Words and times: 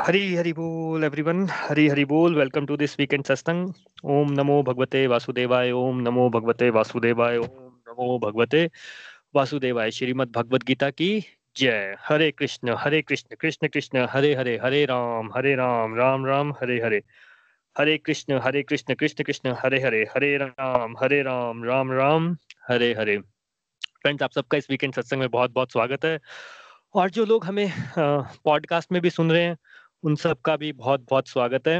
हरी 0.00 0.34
हरी 0.34 0.52
बोल 0.52 1.04
एवरीवन 1.04 1.46
हरी 1.50 1.86
हरी 1.88 2.04
बोल. 2.04 2.34
Welcome 2.36 2.66
to 2.66 2.76
this 2.76 2.98
weekend 2.98 3.24
सत्संग 3.24 3.72
ओम 4.04 4.32
नमो 4.32 4.62
भगवते 4.62 5.06
वासुदेवाय, 5.06 5.70
ओम 5.72 6.00
नमो 6.00 6.28
भगवते 6.30 6.68
वासुदेवाय, 6.70 7.36
ओम 7.36 7.70
नमो 7.88 8.18
भगवते 8.18 8.64
वासुदेवाय. 9.34 9.90
श्रीमद् 9.90 10.32
भगवत 10.32 10.64
गीता 10.64 10.90
की 10.90 11.08
जय. 11.56 11.96
हरे 12.00 12.30
कृष्ण 12.30 12.74
हरे 12.78 13.00
कृष्ण 13.02 13.36
कृष्ण 13.40 13.68
कृष्ण, 13.68 14.06
हरे 14.10 14.34
हरे 14.34 14.58
हरे 14.64 14.84
राम 14.84 15.30
हरे 15.36 15.54
राम 15.54 15.94
राम 15.94 16.26
राम, 16.26 16.52
हरे 16.52 16.80
हरे. 16.82 17.02
हरे 17.76 17.96
कृष्ण 17.98 18.40
हरे 18.44 18.62
कृष्ण 18.62 18.94
कृष्ण 18.94 19.24
कृष्ण, 19.24 19.54
हरे 19.62 19.80
हरे 19.82 20.02
हरे 20.14 20.36
राम 20.36 20.96
हरे 21.02 21.22
राम 21.22 21.64
राम 21.64 21.92
राम, 21.92 22.32
हरे 22.68 22.92
हरे. 22.98 23.18
फ्रेंड्स 24.02 24.22
आप 24.22 24.32
सबका 24.32 24.58
इस 24.58 24.70
वीकेंड 24.70 24.94
सत्संग 24.94 25.20
में 25.20 25.28
बहुत 25.30 25.52
बहुत 25.52 25.72
स्वागत 25.72 26.04
है। 26.04 26.18
और 26.94 27.10
जो 27.10 27.24
लोग 27.24 27.44
हमें 27.44 27.72
पॉडकास्ट 27.98 28.92
में 28.92 29.02
भी 29.02 29.10
सुन 29.10 29.30
रहे 29.32 29.42
हैं 29.42 29.56
उन 30.06 30.16
सब 30.16 30.40
का 30.40 30.56
भी 30.56 30.72
बहुत 30.72 31.06
बहुत 31.10 31.28
स्वागत 31.28 31.68
है। 31.68 31.78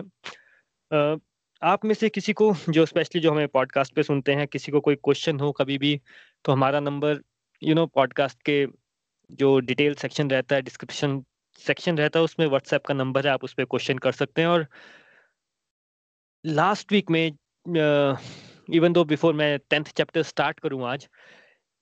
आप 1.63 1.85
में 1.85 1.93
से 1.95 2.09
किसी 2.09 2.33
को 2.33 2.53
जो 2.69 2.85
स्पेशली 2.87 3.21
जो 3.21 3.31
हमें 3.33 3.49
पॉडकास्ट 3.49 3.95
पे 3.95 4.03
सुनते 4.03 4.35
हैं, 4.35 4.47
किसी 4.49 4.73
को 4.73 4.81
कोई 4.81 4.97
क्वेश्चन 4.97 5.41
हो 5.41 5.51
कभी 5.53 5.79
भी 5.79 6.01
तो 6.45 6.53
हमारा 6.53 6.81
नंबर 6.81 7.21
यू 7.63 7.75
नो 7.75 7.87
पॉडकास्ट 7.89 8.43
के 8.43 8.67
जो 9.31 9.59
डिटेल 9.61 9.95
सेक्शन 9.95 10.31
रहता 10.31 10.57
है 10.57 10.63
डिस्क्रिप्शन 10.63 11.23
सेक्शन 11.61 11.99
रहता 11.99 12.19
है, 12.19 12.25
उसमें 12.25 12.47
व्हाट्सएप 12.47 12.85
का 12.87 12.95
नंबर 12.95 13.27
है, 13.27 13.33
आप 13.33 13.45
उस 13.45 13.55
पर 13.55 13.65
क्वेश्चन 13.65 13.99
कर 13.99 14.13
सकते 14.13 14.43
हैं। 14.43 14.49
और 14.49 14.67
लास्ट 16.45 16.93
वीक 16.93 17.11
में 17.11 17.27
इवन 18.69 18.93
दो 18.93 19.05
बिफोर 19.07 19.35
मैं 19.35 19.59
टेंथ 19.71 19.85
चैप्टर 19.87 20.23
स्टार्ट 20.25 20.61
करूँ 20.61 20.87
आज, 20.89 21.09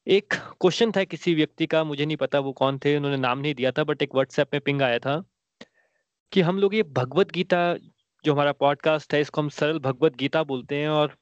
एक 0.07 0.35
क्वेश्चन 0.35 0.93
था 0.93 1.05
किसी 1.05 1.35
व्यक्ति 1.35 1.67
का, 1.67 1.85
मुझे 1.85 2.07
नहीं 2.07 2.17
पता 2.17 2.39
वो 2.41 2.53
कौन 2.55 2.79
थे, 2.85 2.97
उन्होंने 2.97 3.17
नाम 3.19 3.39
नहीं 3.39 3.55
दिया 3.55 3.73
था 3.73 3.85
बट 3.85 4.03
एक 4.03 4.15
व्हाट्सएप 4.15 4.49
में 4.55 4.61
पिंग 4.61 4.83
आया 4.83 4.99
था। 4.99 5.23
कि 6.35 6.41
हम 6.41 6.59
लोग 6.59 6.75
ये 6.75 6.83
भगवत 6.83 7.31
गीता 7.31 7.77
जो 8.25 8.33
हमारा 8.33 8.53
पॉडकास्ट 8.53 9.15
है, 9.15 9.21
इसको 9.21 9.41
हम 9.41 9.49
सरल 9.49 9.79
भगवत 9.79 10.17
गीता 10.17 10.43
बोलते 10.43 10.77
हैं 10.77 10.89
और 10.89 11.17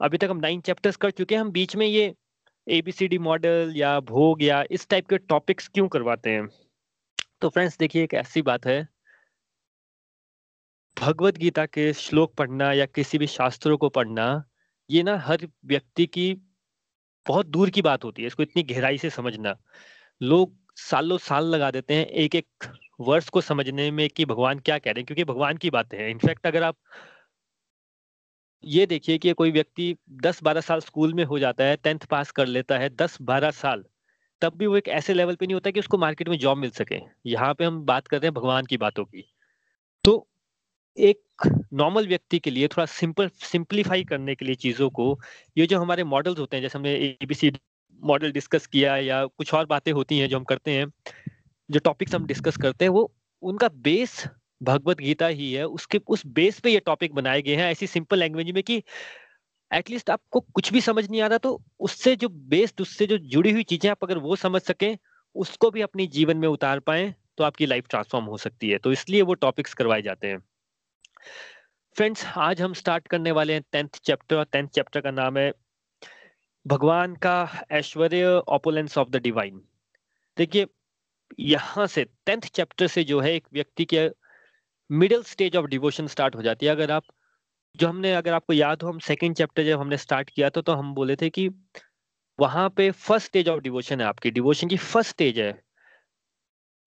अभी 0.00 0.18
तक 0.18 0.28
हम 0.30 0.36
नाइन 0.36 0.60
चैप्टर्स 0.60 0.96
कर 0.96 1.10
चुके 1.10 1.34
हैं। 1.34 1.42
हम 1.42 1.50
बीच 1.50 1.76
में 1.76 1.86
ये 1.86 2.14
एबीसीडी 2.68 3.18
मॉडल 3.18 3.72
या 3.76 4.00
भोग 4.00 4.42
या 4.42 4.64
इस 4.70 4.88
टाइप 4.88 5.08
के 5.08 5.18
टॉपिक्स 5.18 5.68
क्यों 5.68 5.88
करवाते 5.88 6.30
हैं? 6.30 6.48
तो 7.40 7.48
फ्रेंड्स 7.48 7.78
देखिए, 7.78 8.04
एक 8.04 8.14
ऐसी 8.14 8.42
बात 8.42 8.66
है। 8.66 8.88
भगवत 11.00 11.36
गीता 11.36 11.66
के 11.66 11.92
श्लोक 11.92 12.34
पढ़ना 12.34 12.72
या 12.72 12.86
किसी 12.86 13.18
भी 13.18 13.26
शास्त्रों 13.26 13.78
को 13.78 13.88
पढ़ना, 13.88 14.44
ये 14.90 15.02
ना 15.02 15.18
हर 15.18 15.48
व्यक्ति 15.64 16.06
की 16.06 16.34
बहुत 17.26 17.46
दूर 17.46 17.70
की 17.70 17.82
बात 17.82 18.04
होती 18.04 18.22
है। 18.22 18.26
इसको 18.26 18.42
इतनी 18.42 18.62
गहराई 18.62 18.98
से 18.98 19.10
समझना। 19.10 19.56
लोग 20.22 20.56
सालों 20.76 21.18
साल 21.18 21.44
लगा 21.44 21.70
देते 21.70 21.94
हैं 21.94 22.06
एक 22.06 22.34
एक 22.34 22.48
वर्ड्स 23.00 23.28
को 23.28 23.40
समझने 23.40 23.90
में 23.90 24.08
कि 24.08 24.24
भगवान 24.24 24.58
क्या 24.58 24.78
कह 24.78 24.90
रहे 24.90 25.00
हैं, 25.00 25.06
क्योंकि 25.06 25.24
भगवान 25.24 25.56
की 25.56 25.70
बातें 25.70 25.98
हैं। 25.98 26.08
इनफैक्ट 26.08 26.46
अगर 26.46 26.62
आप 26.62 26.76
ये 28.64 28.86
देखिए 28.86 29.18
कि 29.18 29.32
कोई 29.32 29.50
व्यक्ति 29.50 29.94
10-12 30.22 30.60
साल 30.60 30.80
स्कूल 30.80 31.14
में 31.14 31.24
हो 31.24 31.38
जाता 31.38 31.64
है, 31.64 31.76
टेंथ 31.76 32.06
पास 32.10 32.30
कर 32.30 32.46
लेता 32.46 32.78
है 32.78 32.88
10-12 32.90 33.50
साल, 33.50 33.84
तब 34.42 34.56
भी 34.56 34.66
वो 34.66 34.76
एक 34.76 34.88
ऐसे 34.88 35.14
लेवल 35.14 35.34
पे 35.34 35.46
नहीं 35.46 35.54
होता 35.54 35.70
कि 35.70 35.80
उसको 35.80 35.98
मार्केट 35.98 36.28
में 36.28 36.38
जॉब 36.38 36.58
मिल 36.58 36.70
सके। 36.70 37.00
यहाँ 37.26 37.52
पे 37.54 37.64
हम 37.64 37.84
बात 37.84 38.08
कर 38.08 38.16
रहे 38.16 38.26
हैं 38.26 38.34
भगवान 38.34 38.66
की 38.66 38.76
बातों 38.76 39.04
की। 39.04 39.24
तो 40.04 40.26
एक 40.98 41.20
नॉर्मल 41.72 42.06
व्यक्ति 42.08 42.38
के 42.38 42.50
लिए, 42.50 42.68
थोड़ा 42.68 42.86
सिंपल, 42.86 43.28
सिंप्लीफाई 43.42 44.04
करने 44.04 44.34
के 44.34 44.44
लिए 44.44 44.54
चीज़ों 44.54 44.90
को, 44.90 45.18
ये 45.56 45.66
जो 45.66 45.80
हमारे 45.80 46.04
मॉडल्स 46.04 46.38
होते 46.38 46.56
हैं, 46.56 46.62
जैसे 46.62 46.78
हमने 46.78 46.94
एबीसी 47.22 47.52
मॉडल 48.02 48.32
डिस्कस 48.32 48.66
किया 48.66 48.96
या 48.96 49.24
कुछ 49.26 49.54
और 49.54 49.66
बातें 49.66 49.92
होती 49.92 50.18
हैं 50.18 50.28
जो 50.28 50.38
हम 50.38 50.44
करते 50.44 50.70
हैं 50.70 50.86
जो 51.68 51.80
टॉपिक्स 51.80 52.14
हम 52.14 52.26
डिस्कस 52.26 52.56
करते 52.56 52.84
हैं, 52.84 52.90
वो 52.90 53.12
उनका 53.42 53.68
बेस 53.68 54.24
भगवत 54.60 54.98
गीता 54.98 55.26
ही 55.26 55.52
है। 55.52 55.64
उसके, 55.66 56.00
उस 56.08 56.26
बेस 56.28 56.60
पे 56.60 56.70
ये 56.70 56.80
टॉपिक 56.80 57.14
बनाए 57.14 57.42
गए 57.42 57.54
हैं 57.56 57.70
ऐसी 57.70 57.86
सिंपल 57.86 58.18
लैंग्वेज 58.18 58.50
में 58.50 58.62
कि 58.62 58.82
एटलीस्ट 59.70 60.10
आपको 60.10 60.40
कुछ 60.40 60.72
भी 60.72 60.80
समझ 60.80 61.08
नहीं 61.10 61.20
आ 61.22 61.26
रहा 61.26 61.38
तो 61.38 61.60
उससे 61.80 62.14
जो 62.16 62.28
बेस्ड 62.28 62.80
उससे 62.80 63.06
जो 63.06 63.18
जुड़ी 63.18 63.52
हुई 63.52 63.62
चीज़ें 63.64 63.90
आप 63.90 64.04
अगर 64.04 64.18
वो 64.18 64.36
समझ 64.36 64.60
सकें, 64.62 64.96
उसको 65.36 65.70
भी 65.70 65.80
अपनी 65.82 66.06
जीवन 66.08 66.36
में 66.36 66.48
उतार 66.48 66.80
पाए 66.80 67.14
तो 67.38 67.44
आपकी 67.44 67.66
लाइफ 67.66 67.86
ट्रांसफॉर्म 67.90 68.26
हो 68.26 68.36
सकती 68.38 68.68
है। 68.70 68.78
तो 68.78 68.92
इसलिए 68.92 69.22
वो 69.22 69.34
टॉपिक्स 69.36 69.74
करवाए 69.74 70.02
जाते 70.02 70.26
हैं। 70.26 70.38
फ्रेंड्स 71.96 72.24
आज 72.38 72.62
हम 72.62 72.72
स्टार्ट 72.74 73.08
करने 73.08 73.30
वाले 73.32 73.52
हैं 73.52 73.62
टेंथ 73.72 74.00
चैप्टर 74.04 74.44
टेंथ 74.44 74.68
चैप्टर 74.68 75.00
का 75.00 75.10
नाम 75.10 75.38
है 75.38 75.52
भगवान 76.66 77.14
का 77.16 77.36
ऐश्वर्य 77.72 78.24
ऑपोलेंस 78.48 78.96
ऑफ़ 78.98 79.10
द 79.10 79.22
डिवाइन 79.22 79.60
देखिए 80.36 80.66
यहाँ 81.38 81.86
से 81.86 82.04
टेंथ 82.26 82.40
चैप्टर 82.40 82.86
से 82.86 83.04
जो 83.04 83.20
है 83.20 83.34
एक 83.34 83.46
व्यक्ति 83.52 83.84
के 83.84 84.08
middle 84.90 85.22
stage 85.22 85.56
of 85.56 85.66
devotion 85.66 86.06
start 86.06 86.36
हो 86.36 86.42
जाती 86.42 86.66
है। 86.66 86.72
अगर 86.72 86.90
आप, 86.90 87.02
जो 87.76 87.88
हमने, 87.88 88.14
अगर 88.14 88.32
आपको 88.32 88.52
याद 88.52 88.82
हो, 88.82 88.88
हम 88.88 88.98
सेकेंड 88.98 89.36
चैप्टर 89.36 89.64
जब 89.64 89.80
हमने 89.80 89.96
स्टार्ट 89.96 90.30
किया 90.30 90.50
था 90.50 90.60
तो 90.60 90.72
हम 90.72 90.94
बोले 90.94 91.16
थे 91.16 91.30
कि 91.30 91.48
वहाँ 92.38 92.70
पे 92.70 92.90
फ़र्स्ट 92.90 93.26
स्टेज 93.26 93.48
ऑफ़ 93.48 93.60
डिवोशन 93.60 94.00
है 94.00 94.06
आपकी। 94.06 94.30
डिवोशन 94.30 94.68
की 94.68 94.76
फ़र्स्ट 94.76 95.10
स्टेज 95.10 95.38
है। 95.38 95.62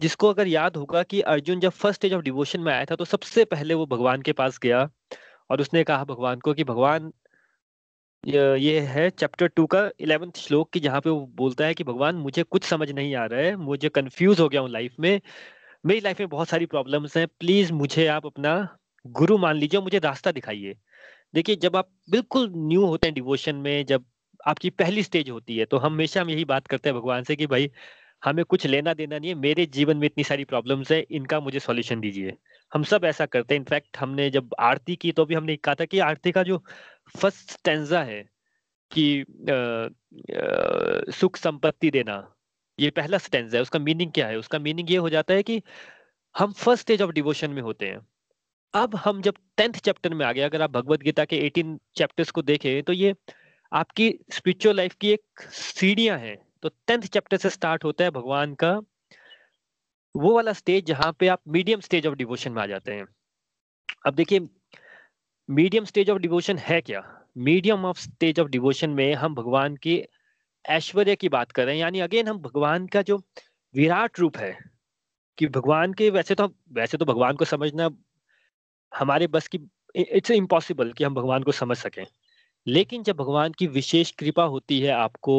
जिसको 0.02 0.30
अगर 0.30 0.48
याद 0.48 0.78
होगा 0.78 1.04
कि 1.04 1.22
अर्जुन 1.22 1.60
जब 1.60 1.70
फ़र्स्ट 1.70 2.00
स्टेज 2.00 2.14
ऑफ़ 2.14 2.22
डिवोशन 2.22 2.60
में 2.60 2.74
आया 2.74 2.86
था 2.86 2.96
तो 2.96 3.06
सबसे 3.06 3.46
पहले 3.46 3.74
वो 3.74 3.86
भगवान 3.86 4.22
के 4.22 4.34
पास 4.34 4.60
गया 4.60 4.90
और 5.50 5.62
उसने 5.62 5.84
कहा 5.84 6.04
भगवान 6.06 6.40
को 6.40 6.54
कि 6.54 6.64
भगवान 6.64 7.14
ये 8.24 8.80
है 8.80 9.09
चैप्टर 9.09 9.47
टू 9.47 9.66
का 9.66 9.90
इलेवेंथ 10.00 10.31
श्लोक 10.38 10.69
की 10.72 10.80
जहाँ 10.80 11.00
पे 11.02 11.09
वो 11.09 11.25
बोलता 11.35 11.66
है 11.66 11.74
कि, 11.74 11.84
भगवान, 11.84 12.16
मुझे 12.16 12.44
कुछ 12.44 12.63
समझ 12.63 12.90
नहीं 12.91 13.13
आ 13.16 13.25
रहा 13.25 13.40
है, 13.41 13.56
मुझे 13.56 13.90
कंफ्यूज 13.90 14.40
हो 14.40 14.47
गया 14.50 14.62
हूँ 14.62 14.69
लाइफ 14.69 14.96
में। 15.00 15.19
मेरी 15.85 16.00
लाइफ 16.00 16.19
में 16.19 16.30
बहुत 16.30 16.50
सारी 16.50 16.66
प्रॉब्लम्स 16.66 17.18
हैं। 17.18 17.28
प्लीज़ 17.40 17.74
मुझे 17.74 18.07
आप 18.07 18.25
अपना 18.25 18.53
गुरु 19.06 19.38
मान 19.38 19.57
लीजिए 19.57 19.81
मुझे 19.81 20.00
रास्ता 20.00 20.31
दिखाइए। 20.31 20.75
देखिए, 21.35 21.56
जब 21.56 21.75
आप 21.75 21.90
बिल्कुल 22.12 22.52
न्यू 22.57 22.85
होते 22.85 23.07
हैं 23.07 23.16
डिवोशन 23.16 23.56
में, 23.56 23.85
जब 23.85 24.06
आपकी 24.47 24.69
पहली 24.72 25.03
स्टेज 25.03 25.30
होती 25.30 25.57
है 25.57 25.66
तो 25.66 25.78
हमेशा 25.78 26.22
हम 26.22 26.30
यही 26.30 26.46
बात 26.46 26.68
करते 26.68 26.90
हैं 26.90 27.00
भगवान 27.00 27.24
से 27.24 27.36
कि, 27.36 27.47
भाई, 27.47 27.72
हमें 28.24 28.46
कुछ 28.46 28.68
लेना 28.68 28.94
देना 28.94 29.19
नहीं 29.19 29.30
है। 29.30 29.36
मेरे 29.38 29.66
जीवन 29.68 29.97
में 29.97 30.06
इतनी 30.07 30.24
सारी 30.24 30.44
प्रॉब्लम्स 30.46 30.91
है, 30.91 31.01
इनका 31.12 31.40
मुझे 31.40 31.59
सॉल्यूशन 31.59 32.00
दीजिए। 32.00 32.38
हम 32.72 32.84
सब 32.84 33.06
ऐसा 33.06 33.25
करते 33.25 33.53
हैं। 33.53 33.59
इनफैक्ट 33.59 33.97
हमने 33.97 34.30
जब 34.30 34.56
आरती 34.62 34.96
की 34.96 35.12
तो 35.12 35.25
भी 35.25 35.35
हमने 35.35 35.56
कहा 35.57 35.75
था 35.75 35.85
कि 35.85 36.00
आरती 36.02 36.31
का 36.31 36.44
जो 36.44 36.57
फ़र्स्ट 37.18 37.52
स्टेंजा 37.52 38.02
है 38.03 38.22
कि 38.91 39.25
सुख 41.13 41.38
संपत्ति 41.38 41.91
देना, 41.91 42.16
ये 42.80 42.90
पहला 42.91 43.18
स्टेंजा 43.18 43.57
है। 43.57 43.62
उसका 43.62 43.80
मीनिंग 43.80 44.12
क्या 44.12 44.28
है? 44.28 44.38
उसका 44.38 44.59
मीनिंग 44.59 44.91
ये 44.91 44.97
हो 44.97 45.09
जाता 45.09 45.34
है 45.34 45.44
कि 45.44 45.62
हम 46.35 46.52
फ़र्स्ट 46.53 46.81
स्टेज 46.81 47.02
ऑफ़ 47.02 47.12
डिवोशन 47.12 47.52
में 47.52 47.62
होते 47.62 47.85
हैं। 47.85 48.00
अब 48.74 48.96
हम 48.96 49.22
जब 49.22 49.36
टेंथ 49.57 49.74
चैप्टर 49.75 50.13
में 50.13 50.25
आ 50.25 50.31
गए, 50.31 50.41
अगर 50.41 50.62
आप 50.62 50.72
भगवत 50.72 51.01
गीता 51.03 51.25
के 51.25 51.38
एटीन 51.46 51.80
चैप्टर्स 51.97 52.31
को 52.31 52.41
देखें 52.44 52.84
तो 52.84 52.94
ये 52.94 53.13
आपकी 53.72 54.09
स्पिरिचुअल 54.31 54.75
लाइफ 54.75 54.94
की 54.96 55.09
एक 55.09 55.41
सीढ़ियाँ 55.53 56.18
हैं। 56.19 56.38
तो 56.63 56.69
टेंथ 56.88 57.01
चैप्टर 57.03 57.38
से 57.38 57.50
स्टार्ट 57.50 57.84
होता 57.84 58.03
है 58.03 58.12
भगवान 58.12 58.53
का 58.53 58.80
वो 60.16 60.34
वाला 60.36 60.53
स्टेज 60.53 60.86
जहाँ 60.86 61.12
पे 61.20 61.28
आप 61.28 61.42
मीडियम 61.47 61.80
स्टेज 61.80 62.08
ऑफ़ 62.08 62.16
डिवोशन 62.16 62.52
में 62.52 62.62
आ 62.62 62.66
जाते 62.66 62.94
हैं। 62.94 63.06
अब 64.08 64.16
देखिए 64.16 64.40
मीडियम 65.50 65.86
स्टेज 65.86 66.10
ऑफ़ 66.10 66.19
डिवोशन 66.19 66.57
है 66.60 66.81
क्या? 66.81 67.04
Medium 67.38 67.86
of 67.86 68.00
stage 68.00 68.39
of 68.39 68.48
devotion 68.50 68.89
में 68.89 69.13
हम 69.16 69.36
भगवान 69.36 69.75
की 69.78 70.01
ऐश्वर्य 70.66 71.16
की 71.16 71.30
बात 71.30 71.51
कर 71.51 71.66
रहे 71.66 71.75
हैं। 71.75 71.81
यानी 71.81 72.00
अगेन 72.00 72.28
हम 72.28 72.39
भगवान 72.39 72.88
का 72.88 73.01
जो 73.01 73.18
विराट 73.75 74.19
रूप 74.19 74.38
है 74.38 74.57
कि 75.38 75.48
भगवान 75.48 75.94
के, 75.94 76.10
वैसे 76.10 76.36
तो 76.36 76.48
वैसे 76.74 76.98
तो 76.98 77.06
भगवान 77.06 77.36
को 77.36 77.45
समझना 77.45 77.89
हमारे 78.92 79.28
बस 79.28 79.48
की 79.48 79.60
इट्स 79.95 80.31
इम्पॉसिबल 80.31 80.92
कि 80.94 81.04
हम 81.04 81.16
भगवान 81.16 81.44
को 81.44 81.51
समझ 81.54 81.78
सकें। 81.78 82.06
लेकिन 82.68 83.04
जब 83.04 83.18
भगवान 83.18 83.54
की 83.60 83.68
विशेष 83.69 84.12
कृपा 84.12 84.44
होती 84.45 84.80
है 84.81 84.92
आपको 84.94 85.38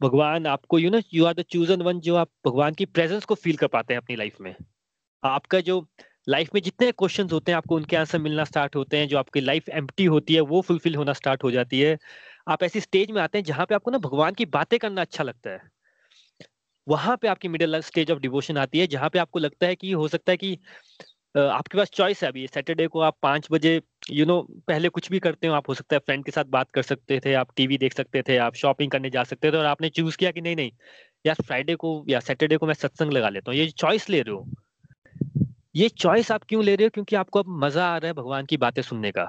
भगवान 0.00 0.46
आपको 0.46 0.78
you 0.78 0.90
know 0.90 1.00
you 1.14 1.24
are 1.24 1.34
the 1.34 1.42
chosen 1.50 1.82
one 1.82 2.00
जो 2.00 2.14
आप 2.16 2.28
भगवान 2.46 2.74
की 2.74 2.84
प्रेजेंस 2.86 3.24
को 3.24 3.34
फील 3.34 3.56
कर 3.56 3.66
पाते 3.66 3.94
हैं 3.94 4.00
अपनी 4.00 4.16
लाइफ 4.16 4.40
में। 4.40 4.54
आपका 5.22 5.60
जो 5.62 5.86
लाइफ 6.28 6.50
में 6.54 6.60
जितने 6.62 6.92
क्वेश्चंस 6.92 7.32
होते 7.32 7.52
हैं, 7.52 7.56
आपको 7.56 7.76
उनके 7.76 7.96
आंसर 7.96 8.18
मिलना 8.18 8.44
स्टार्ट 8.44 8.76
होते 8.76 8.98
हैं, 8.98 9.08
जो 9.08 9.18
आपकी 9.18 9.40
लाइफ 9.40 9.68
एम्प्टी 9.70 10.04
होती 10.06 10.34
है, 10.34 10.40
वो 10.42 10.60
फुलफिल 10.62 10.96
होना 10.96 11.12
स्टार्ट 11.12 11.44
हो 11.44 11.50
जाती 11.50 11.80
है। 11.80 11.98
आप 12.48 12.62
ऐसी 12.62 12.80
स्टेज 12.80 13.10
में 13.10 13.22
आते 13.22 13.38
हैं 13.38 13.44
जहाँ 13.44 13.66
पे 13.66 13.74
आपको 13.74 13.90
ना 13.90 13.98
भगवान 14.00 14.34
की 14.34 14.46
बातें 14.48 14.78
करना 14.78 15.00
अच्छा 15.00 15.24
लगता 15.24 15.50
है। 15.50 15.60
वहाँ 16.86 17.16
पे 17.16 17.28
आपकी 17.28 17.48
मिडिल 17.48 17.80
स्टेज 17.82 18.10
ऑफ़ 18.10 18.18
डिवोशन 18.20 18.58
आती 18.58 18.78
है, 18.80 18.86
जहाँ 18.86 19.10
पे 19.10 19.18
आपको 19.18 19.38
लगता 19.38 19.66
है 19.66 19.76
कि, 19.76 19.92
हो 19.92 20.08
सकता 20.08 20.32
है 20.32 20.36
कि 20.36 20.58
आपके 21.36 21.78
पास 21.78 21.90
चॉइस 21.94 22.22
है 22.22 22.28
अभी 22.28 22.46
सैटरडे 22.48 22.86
को 22.88 23.00
आप 23.00 23.16
पाँच 23.22 23.48
बजे 23.52 23.80
यू 24.04 24.24
नो 24.26 24.40
पहले 24.68 24.88
कुछ 24.88 25.10
भी 25.10 25.18
करते 25.18 25.46
हो, 25.46 25.54
आप 25.54 25.68
हो 25.68 25.74
सकता 25.74 25.96
है 25.96 26.00
फ्रेंड 26.00 26.24
के 26.24 26.32
साथ 26.32 26.44
बात 26.44 26.70
कर 26.70 26.82
सकते 26.82 27.20
थे, 27.24 27.32
आप 27.34 27.52
टीवी 27.56 27.78
देख 27.78 27.94
सकते 27.94 28.22
थे, 28.22 28.36
आप 28.38 28.54
शॉपिंग 28.54 28.90
करने 28.90 29.10
जा 29.10 29.24
सकते 29.24 29.52
थे 29.52 29.56
और 29.56 29.64
आपने 29.66 29.88
चूज़ 29.90 30.16
किया 30.16 30.30
कि 30.30 30.40
नहीं 30.40 30.56
नहीं, 30.56 30.70
यार 31.24 31.36
फ्राइडे 31.42 31.74
को 31.74 32.04
या 32.08 32.20
सैटरडे 32.20 32.56
को 32.56 32.66
मैं 32.66 32.74
सत्संग 32.74 33.12
लगा 33.12 33.28
लेता 33.28 33.50
हूँ, 33.50 33.58
ये 33.58 33.70
चॉइस 33.70 34.08
ले 34.10 34.20
रहे 34.22 34.34
हो। 34.34 34.46
ये 35.76 35.88
चॉइस 35.88 36.30
आप 36.32 36.44
क्यों 36.48 36.64
ले 36.64 36.74
रहे 36.76 36.86
हो? 36.86 36.90
क्योंकि 36.90 37.16
आपको 37.16 37.38
अब 37.38 37.46
मज़ा 37.64 37.86
आ 37.86 37.96
रहा 37.96 38.06
है 38.06 38.12
भगवान 38.14 38.46
की 38.46 38.56
बातें 38.56 38.82
सुनने 38.82 39.10
का। 39.12 39.28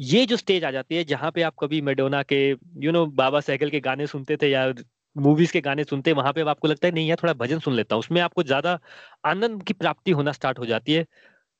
ये 0.00 0.24
जो 0.26 0.36
स्टेज 0.36 0.64
आ 0.64 0.70
जाती 0.70 0.96
है, 0.96 1.04
जहाँ 1.04 1.30
पे 1.30 1.42
आप 1.42 1.54
कभी 1.60 1.80
मेडोना 1.80 2.22
के 2.22 2.38
यू 2.84 2.92
नो 2.92 3.04
बाबा 3.06 3.40
साइकिल 3.40 3.70
के 3.70 3.80
गाने 3.80 4.06
सुनते 4.06 4.36
थे 4.36 4.50
या 4.50 4.72
मूवीज़ 5.16 5.52
के 5.52 5.60
गाने 5.60 5.84
सुनते, 5.84 6.12
वहाँ 6.12 6.32
पे 6.32 6.40
आपको 6.42 6.68
लगता 6.68 6.88
है, 6.88 6.94
नहीं 6.94 7.08
यार, 7.08 7.18
थोड़ा 7.22 7.32
भजन 7.34 7.58
सुन 7.58 7.74
लेता 7.74 7.94
हूँ। 7.94 8.00
उसमें 8.00 8.20
आपको 8.20 8.42
ज़्यादा 8.42 8.78
आनंद 9.26 9.62
की 9.62 9.72
प्राप्ति 9.74 10.10
होना 10.10 10.32
स्टार्ट 10.32 10.58
हो 10.58 10.66
जाती 10.66 10.92
है। 10.92 11.04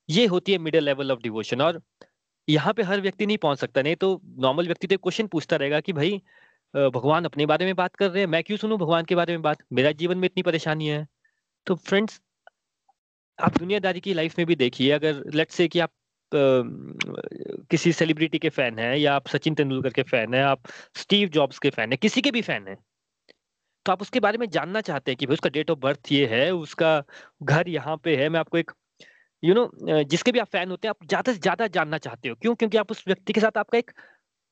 ये 0.09 0.27
होती 0.27 0.53
है 0.53 0.59
मिडिल 0.59 0.85
लेवल 0.85 1.13
ऑफ़ 1.13 1.21
डिवोशन 1.23 1.61
और 1.63 1.81
यहाँ 2.49 2.73
पे 2.75 2.83
हर 2.83 3.01
व्यक्ति 3.01 3.27
नहीं 3.27 3.39
पहुँच 3.39 3.59
सकता, 3.59 3.83
नहीं 3.83 3.97
तो 3.97 4.21
नॉर्मल 4.41 4.67
व्यक्ति 4.67 4.87
तो 4.87 4.97
क्वेश्चन 4.99 5.27
पूछता 5.27 5.57
रहेगा 5.57 5.81
कि 5.81 5.93
भाई 5.93 6.21
भगवान 6.75 7.25
अपने 7.25 7.47
बारे 7.47 7.65
में 7.67 7.75
बात 7.77 7.97
कर 7.97 8.11
रहे 8.11 8.21
हैं, 8.21 8.27
मैं 8.29 8.43
क्यों 8.45 8.57
सुनूं 8.59 8.79
भगवान 8.79 9.05
के 9.05 9.15
बारे 9.15 9.33
में 9.33 9.43
बात? 9.43 9.59
मेरा 9.73 9.93
जीवन 9.93 10.19
में 10.19 10.27
इतनी 10.27 10.43
परेशानी 10.43 10.89
है। 10.89 11.07
तो 11.67 11.75
फ्रेंड्स 11.77 12.21
आप 13.39 13.59
दुनियादारी 13.59 14.01
की 14.01 14.15
लाइफ 14.15 14.39
में 14.39 14.47
भी 14.47 14.57
देखिए, 14.57 14.91
अगर 14.93 15.23
लेट्स 15.35 15.55
से 15.57 15.69
कि 15.69 15.79
आप 15.81 15.91
किसी 17.71 17.93
सेलिब्रिटी 17.93 18.39
के 18.39 18.49
फ़ैन 18.51 18.79
हैं 18.79 18.97
या 18.97 19.15
आप 19.15 19.29
सचिन 19.29 19.55
तेंदुलकर 19.55 19.93
के 19.93 20.03
फ़ैन 20.05 20.35
हैं, 20.35 20.43
आप 20.45 20.63
स्टीव 20.97 21.29
जॉब्स 21.31 21.59
के 21.59 21.71
फ़ैन 21.71 21.93
हैं, 21.93 21.99
किसी 22.03 22.21
के 22.23 22.31
भी 22.31 22.43
फ़ैन 22.43 22.69
हैं 22.69 22.77
तो 23.87 23.93
आप 23.93 24.03
उसके 24.03 24.21
बारे 24.21 24.39
में 24.39 24.49
जानना 24.51 24.81
चाहते 24.81 25.11
हैं 25.11 25.17
कि 25.17 25.27
भाई 25.27 25.35
उसका 25.35 25.51
डेट 25.51 25.71
ऑफ़ 25.71 25.79
बर्थ 25.79 26.13
ये 26.13 26.27
है, 26.27 26.51
उसका 26.53 27.03
घर 27.43 27.69
यहाँ 27.69 27.97
पे 28.05 28.17
है, 28.17 28.29
मैं 28.29 28.41
आपको 28.41 28.59
एक 28.59 28.71
यू 29.43 29.55
नो 29.55 30.03
जिसके 30.05 30.33
भी 30.33 30.39
आप 30.39 30.47
फ़ैन 30.49 30.71
होते 30.71 30.89
हैं, 30.89 30.91
आप 30.93 31.07
ज़्यादा 31.07 31.33
से 31.33 31.39
ज़्यादा 31.39 31.67
जानना 31.69 31.99
चाहते 31.99 32.29
हो। 32.29 32.35
क्यों? 32.37 32.55
क्योंकि 32.55 32.77
आप 32.79 32.91
उस 32.91 33.03
व्यक्ति 33.07 33.33
के 33.33 33.41
साथ 33.41 33.59
आपका 33.59 33.79
एक 33.79 33.91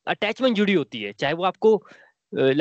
अटैचमेंट 0.06 0.56
जुड़ी 0.56 0.74
होती 0.74 1.02
है। 1.02 1.12
चाहे 1.14 1.34
वो 1.34 1.44
आपको 1.46 1.82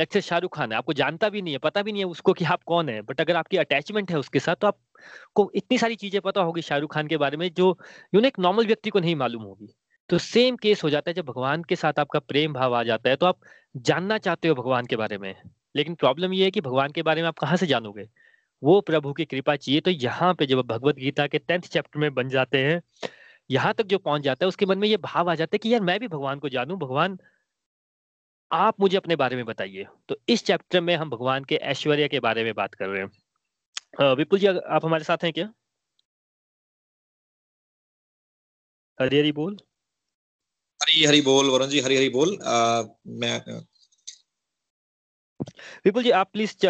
से 0.06 0.22
शाहरुख 0.22 0.56
खान 0.56 0.72
है, 0.72 0.78
आपको 0.78 0.94
जानता 0.94 1.30
भी 1.30 1.42
नहीं 1.42 1.54
है, 1.54 1.60
पता 1.60 1.82
भी 1.84 1.92
नहीं 1.92 2.02
है 2.02 2.08
उसको 2.10 2.34
कि 2.34 2.46
आप 2.48 2.64
कौन 2.66 2.90
है। 2.90 3.02
बट 3.04 3.22
अगर 3.22 3.36
आपकी 3.36 3.58
अटैचमेंट 3.58 4.12
है 4.12 4.18
उसके 4.20 4.40
साथ 4.42 4.56
तो 4.58 4.68
आपको 4.68 5.50
इतनी 5.56 5.78
सारी 5.78 5.96
चीज़ें 5.98 6.20
पता 6.22 6.42
होगी 6.42 6.62
शाहरुख 6.64 6.94
खान 6.94 7.08
के 7.08 7.18
बारे 7.18 7.38
में, 7.38 7.50
जो 7.52 7.78
यू 8.14 8.22
नो 8.22 8.28
एक 8.28 8.40
नॉर्मल 8.40 8.68
व्यक्ति 8.68 8.90
को 8.90 9.00
नहीं 9.00 9.16
मालूम 9.18 9.44
होगी। 9.44 9.74
तो 10.10 10.18
सेम 10.20 10.56
केस 10.58 10.84
हो 10.84 10.90
जाता 10.90 11.10
है, 11.10 11.14
जब 11.16 11.26
भगवान 11.26 11.64
के 11.64 11.76
साथ 11.78 12.00
आपका 12.00 12.20
प्रेम 12.22 12.54
भाव 12.54 12.76
आ 12.76 12.84
जाता 12.84 13.10
है 13.10 13.16
तो 13.16 13.26
आप 13.26 13.40
जानना 13.76 14.18
चाहते 14.20 14.48
हो 14.48 14.56
भगवान 14.56 14.86
के 14.86 14.96
बारे 14.98 15.18
में। 15.18 15.34
लेकिन 15.76 15.96
प्रॉब्लम 15.96 16.34
ये 16.34 16.44
है 16.46 16.52
कि 16.52 16.62
भगवान 16.62 16.92
के 16.92 17.02
बारे 17.04 17.22
में 17.22 17.28
आप 17.28 17.38
कहाँ 17.40 17.58
से 17.58 17.68
जानोगे? 17.68 18.08
वो 18.62 18.80
प्रभु 18.82 19.14
की 19.14 19.26
कृपा 19.26 19.56
चाहिए। 19.56 19.82
तो 19.82 19.92
यहाँ 19.92 20.34
पे 20.34 20.46
जब 20.46 20.62
भगवत 20.68 20.96
गीता 20.96 21.28
के 21.28 21.40
टेंथ 21.40 21.62
चैप्टर 21.64 22.00
में 22.00 22.14
बन 22.14 22.30
जाते 22.30 22.64
हैं 22.66 22.82
यहाँ 23.50 23.74
तक 23.74 23.86
जो 23.86 23.98
पहुँच 24.00 24.22
जाता 24.22 24.46
है 24.46 24.48
उसके 24.48 24.66
मन 24.66 24.78
में 24.78 24.88
ये 24.88 24.98
भाव 25.00 25.30
आ 25.32 25.36
जाता 25.36 25.56
है 25.56 25.60
कि 25.60 25.74
यार 25.74 25.82
मैं 25.82 26.00
भी 26.00 26.08
भगवान 26.08 26.40
को 26.40 26.50
जानू। 26.50 26.76
भगवान 26.78 27.18
आप 28.52 28.80
मुझे 28.80 28.98
अपने 28.98 29.16
बारे 29.16 29.36
में 29.36 29.46
बताइए। 29.46 29.86
तो 30.10 30.18
इस 30.30 30.44
चैप्टर 30.46 30.82
में 30.82 30.96
हम 30.96 31.10
भगवान 31.10 31.44
के 31.44 31.56
ऐश्वर्य 31.56 32.08
के 32.08 32.20
बारे 32.20 32.44
में 32.44 32.54
बात 32.56 32.74
कर 32.74 32.88
रहे 32.88 33.02
हैं। 33.02 34.14
विपुल 34.16 34.40
जी 34.40 34.48
आप 34.48 34.86
हमारे 34.86 35.04
साथ 35.04 35.24
हैं 35.24 35.32
क्या? 35.34 35.52
हरी 39.00 39.20
हरी 39.20 39.32
बोल। 39.32 39.58
हरी 40.82 41.04
हरी 41.06 41.22
बोल 41.22 41.50
वरुण 41.50 41.68
जी 41.68 41.80
हरी 41.82 41.96
हरी 41.98 42.10
बोल। 42.10 42.38
आ, 42.44 42.84
मैं 43.08 43.42
विपुल 45.86 46.04
जी 46.04 46.12
आप 46.12 46.32
प्लीज़ 46.34 46.68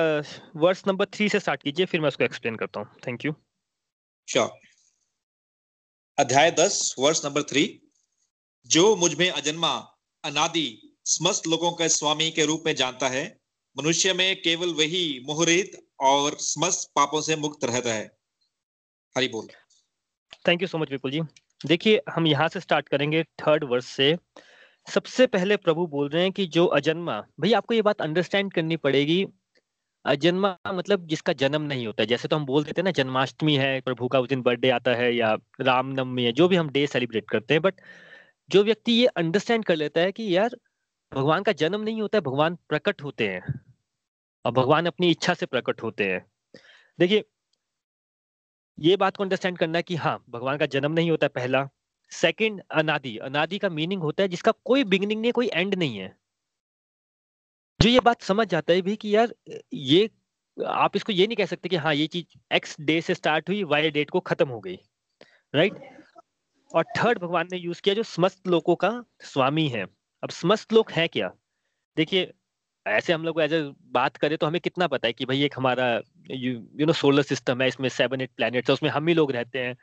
वर्स 0.58 0.84
नंबर 0.88 1.06
थ्री 1.14 1.30
से 1.30 1.40
स्टार्ट 1.40 1.64
कीजिए 1.64 1.86
फिर 1.86 2.02
मैं 2.02 2.08
उसको 2.08 2.24
एक्सप्लेन 2.24 2.56
करता 2.56 2.80
हूँ. 2.80 2.88
थैंक 3.08 3.26
यू 3.26 3.34
श्योर 4.28 4.50
अध्याय 6.18 6.52
दस 6.52 6.96
वर्ष 7.00 7.24
नंबर 7.26 7.42
थ्री 7.50 7.64
जो 8.66 8.96
मुझमें 8.96 9.30
अजन्मा 9.30 9.74
अनादि 10.24 10.68
समस्त 11.06 11.48
लोगों 11.48 11.72
के 11.72 11.90
स्वामी 11.90 12.30
के 12.32 12.46
रूप 12.46 12.64
में 12.66 12.74
जानता 12.76 13.08
है 13.10 13.26
मनुष्य 13.76 14.14
में 14.14 14.42
केवल 14.42 14.74
वही 14.74 15.04
मोहरित 15.26 15.80
और 16.02 16.38
समस्त 16.42 16.92
पापों 16.96 17.22
से 17.22 17.36
मुक्त 17.38 17.64
रहता 17.66 17.94
है। 17.94 18.06
हरी 19.16 19.28
बोल। 19.28 19.48
Thank 20.48 20.62
you 20.62 20.68
so 20.68 20.78
much 20.78 20.92
Vipul 20.92 21.12
ji 21.12 21.22
देखिए 21.66 22.02
हम 22.10 22.28
यहाँ 22.28 22.48
से 22.48 22.60
स्टार्ट 22.60 22.90
करेंगे 22.90 23.24
थर्ड 23.42 23.64
वर्ष 23.64 23.86
से। 23.86 24.16
सबसे 24.88 25.28
पहले 25.28 25.58
प्रभु 25.58 25.88
बोल 25.88 26.10
रहे 26.10 26.24
हैं 26.24 26.32
कि 26.32 26.46
जो 26.48 26.66
अजन्मा, 26.66 27.20
भाई 27.40 27.54
आपको 27.54 27.74
ये 27.74 27.82
बात 27.82 28.02
अंडरस्टैंड 28.02 28.54
करनी 28.54 28.78
पड़ेगी। 28.78 29.26
अजन्मा 30.06 30.58
मतलब 30.68 31.08
जिसका 31.08 31.34
जन्म 31.34 31.62
नहीं 31.62 31.88
होता 31.88 32.06
जैसे 32.06 32.28
तो 32.28 32.36
हम 32.36 32.46
बोल 32.46 32.64
देते 32.64 32.82
हैं 32.82 32.84
ना, 32.84 32.92
जन्माष्टमी 32.92 33.56
है, 33.58 33.82
प्रभु 33.82 34.08
का 34.08 34.20
उस 34.20 34.30
दिन 34.30 34.42
बर्थडे 34.42 34.70
आता 34.70 34.92
है 34.92 35.16
या 35.16 35.38
रामनवमी 35.62 36.24
है, 36.24 36.32
जो 36.32 36.48
भी 36.48 36.56
हम 36.56 36.70
डे 36.70 36.88
सेलिब्रेट 36.88 37.30
करते 37.30 37.54
हैं 37.54 37.62
बट 37.62 37.82
जो 38.50 38.64
व्यक्ति 38.64 38.92
ये 38.92 39.08
अंडरस्टैंड 39.08 39.66
कर 39.66 39.76
लेता 39.76 40.02
है 40.02 40.12
कि 40.12 40.38
यार, 40.38 40.58
भगवान 41.14 41.44
का 41.44 41.52
जन्म 41.52 41.82
नहीं 41.82 42.02
होता 42.02 42.18
है, 42.18 42.22
भगवान 42.22 42.56
प्रकट 42.56 43.04
होते 43.04 43.28
हैं। 43.28 43.60
और 44.46 44.52
भगवान 44.52 44.86
अपनी 44.86 45.12
इच्छा 45.12 45.34
से 45.34 45.46
प्रकट 45.46 45.84
होते 45.84 46.04
हैं। 46.04 46.26
देखिए, 47.00 47.24
ये 48.80 48.98
बात 48.98 49.18
को 49.18 49.24
अंडरस्टैंड 49.24 49.58
करना 49.58 49.78
है 49.78 49.84
कि 49.84 49.96
हाँ 49.96 50.24
भगवान 50.30 50.58
का 50.58 50.66
जन्म 50.66 50.92
नहीं 50.92 51.12
होता 51.12 51.28
पहला। 51.28 51.70
सेकंड 52.12 52.62
अनादि। 52.72 53.18
अनादि 53.18 53.58
का 53.58 53.70
मीनिंग 53.70 54.02
होता 54.02 54.24
है 54.24 54.30
जिसका 54.30 54.52
कोई 54.66 54.84
बिगिनिंग 54.84 55.22
नहीं, 55.22 55.32
कोई 55.32 55.50
एंड 55.54 55.76
नहीं 55.76 55.98
है। 55.98 56.16
जो 57.80 57.90
ये 57.90 58.00
बात 58.00 58.22
समझ 58.22 58.48
जाता 58.48 58.74
है 58.74 58.82
भी 58.82 58.96
कि 58.96 59.16
यार, 59.16 59.34
ये, 59.74 60.10
आप 60.58 60.96
इसको 60.96 61.12
ये 61.12 61.28
नहीं 61.28 61.36
कह 61.36 61.46
सकते 61.46 61.70
कि 61.70 61.76
हाँ 61.76 61.94
ये 61.96 62.08
चीज़ 62.08 62.38
एक्स 62.54 62.76
डे 62.82 63.00
से 63.02 63.16
स्टार्ट 63.16 63.50
हुई 63.50 63.64
वाई 63.66 63.90
डेट 63.92 64.10
को 64.10 64.20
खत्म 64.20 64.48
हो 64.50 64.60
गई। 64.60 64.78
राइट 65.54 65.74
और 66.72 66.84
थर्ड 66.98 67.20
भगवान 67.20 67.48
ने 67.52 67.58
यूज़ 67.58 67.82
किया 67.82 67.96
जो 67.96 68.04
समस्त 68.04 68.48
लोगों 68.48 68.76
का 68.76 68.92
स्वामी 69.24 69.68
है। 69.68 69.86
अब 70.24 70.30
समस्त 70.30 70.74
लोग 70.74 70.92
हैं 70.92 71.08
क्या? 71.10 71.32
देखिए, 71.98 72.32
ऐसे 72.86 73.14
हम 73.14 73.24
लोग 73.24 73.42
एज 73.42 73.54
बात 73.92 74.18
करें 74.18 74.38
तो 74.38 74.48
हमें 74.48 74.60
कितना 74.62 74.88
पता 74.88 75.08
है 75.08 75.14
कि 75.14 75.26
भाई 75.26 75.44
एक 75.44 75.54
हमारा 75.58 75.88
यू 76.32 76.86
नो 76.86 76.94
सोलर 76.94 77.24
सिस्टम 77.24 77.62
है, 77.62 77.68
इसमें 77.68 77.90
सेवन 77.90 78.22
एट 78.22 78.32
प्लैनेट्स 78.36 78.70
है, 78.70 78.74
उसमें 78.74 78.90
हम 78.90 79.08
ही 79.08 79.14
लोग 79.14 79.32
रहते 79.32 79.60
हैं। 79.60 79.76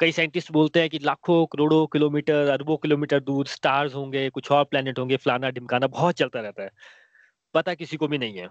कई 0.00 0.12
साइंटिस्ट 0.12 0.52
बोलते 0.52 0.80
हैं 0.80 0.90
कि 0.90 0.98
लाखों 0.98 1.46
करोड़ों 1.46 1.86
किलोमीटर, 1.86 2.48
अरबों 2.48 2.76
किलोमीटर 2.76 3.20
दूर 3.20 3.46
स्टार्स 3.46 3.94
होंगे, 3.94 4.30
कुछ 4.30 4.52
और 4.52 4.64
प्लेनेट 4.64 4.98
होंगे, 4.98 5.16
फलाना 5.16 5.50
ढिमकाना 5.50 5.86
बहुत 5.86 6.14
चलता 6.14 6.40
रहता 6.40 6.62
है। 6.62 6.70
पता 7.54 7.74
किसी 7.74 7.96
को 7.96 8.08
भी 8.08 8.18
नहीं 8.18 8.38
है। 8.38 8.46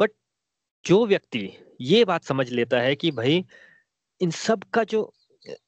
बट 0.00 0.10
जो 0.86 1.06
व्यक्ति 1.06 1.52
ये 1.80 2.04
बात 2.04 2.24
समझ 2.24 2.50
लेता 2.50 2.80
है 2.80 2.96
कि 2.96 3.10
भाई, 3.10 3.44
इन 4.20 4.30
सब 4.30 4.64
का 4.64 4.84
जो 4.84 5.14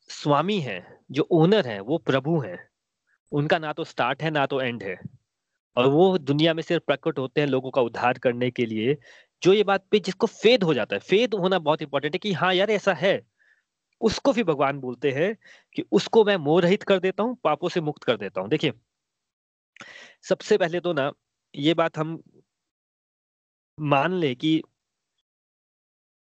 स्वामी 0.09 0.61
है, 0.61 0.99
जो 1.11 1.29
ओनर 1.31 1.67
है, 1.67 1.81
वो 1.81 1.99
प्रभु 1.99 2.41
है। 2.41 2.69
उनका 3.33 3.59
ना 3.59 3.73
तो 3.73 3.85
स्टार्ट 3.85 4.23
है, 4.23 4.31
ना 4.31 4.47
तो 4.47 4.61
एंड 4.61 4.83
है। 4.83 5.01
और 5.77 5.87
वो 5.87 6.19
दुनिया 6.19 6.55
में 6.55 6.63
सिर्फ़ 6.63 6.85
प्रकट 6.87 7.19
होते 7.19 7.41
हैं 7.41 7.49
लोगों 7.49 7.71
का 7.71 7.83
उद्धार 7.83 8.19
करने 8.19 8.51
के 8.51 8.67
लिए। 8.67 8.97
जो 9.43 9.53
ये 9.53 9.65
बात 9.65 9.87
पे 9.91 10.01
जिसको 10.01 10.27
फेद 10.27 10.63
हो 10.63 10.75
जाता 10.75 10.97
है 10.97 11.01
फेद 11.01 11.35
होना 11.35 11.59
बहुत 11.59 11.83
इंपॉर्टेंट 11.83 12.15
है 12.15 12.19
कि 12.19 12.33
हाँ 12.33 12.55
यार 12.55 12.71
ऐसा 12.71 12.95
है। 12.95 13.30
उसको 14.01 14.33
भी 14.33 14.43
भगवान 14.43 14.81
बोलते 14.81 15.11
हैं 15.11 15.37
कि 15.77 15.85
उसको 15.93 16.25
मैं 16.25 16.37
मोह 16.37 16.61
रहित 16.63 16.83
कर 16.83 16.99
देता 16.99 17.23
हूँ, 17.23 17.37
पापों 17.45 17.69
से 17.69 17.81
मुक्त 17.81 18.05
कर 18.05 18.17
देता 18.17 18.41
हूँ। 18.41 18.49
देखिए, 18.51 18.73
सबसे 20.23 20.59
पहले 20.59 20.81
तो 20.81 20.93
ना, 20.93 21.13
ये 21.55 21.75
बात 21.75 21.99
हम 21.99 22.23
मान 23.79 24.15
ले 24.15 24.35
कि 24.35 24.63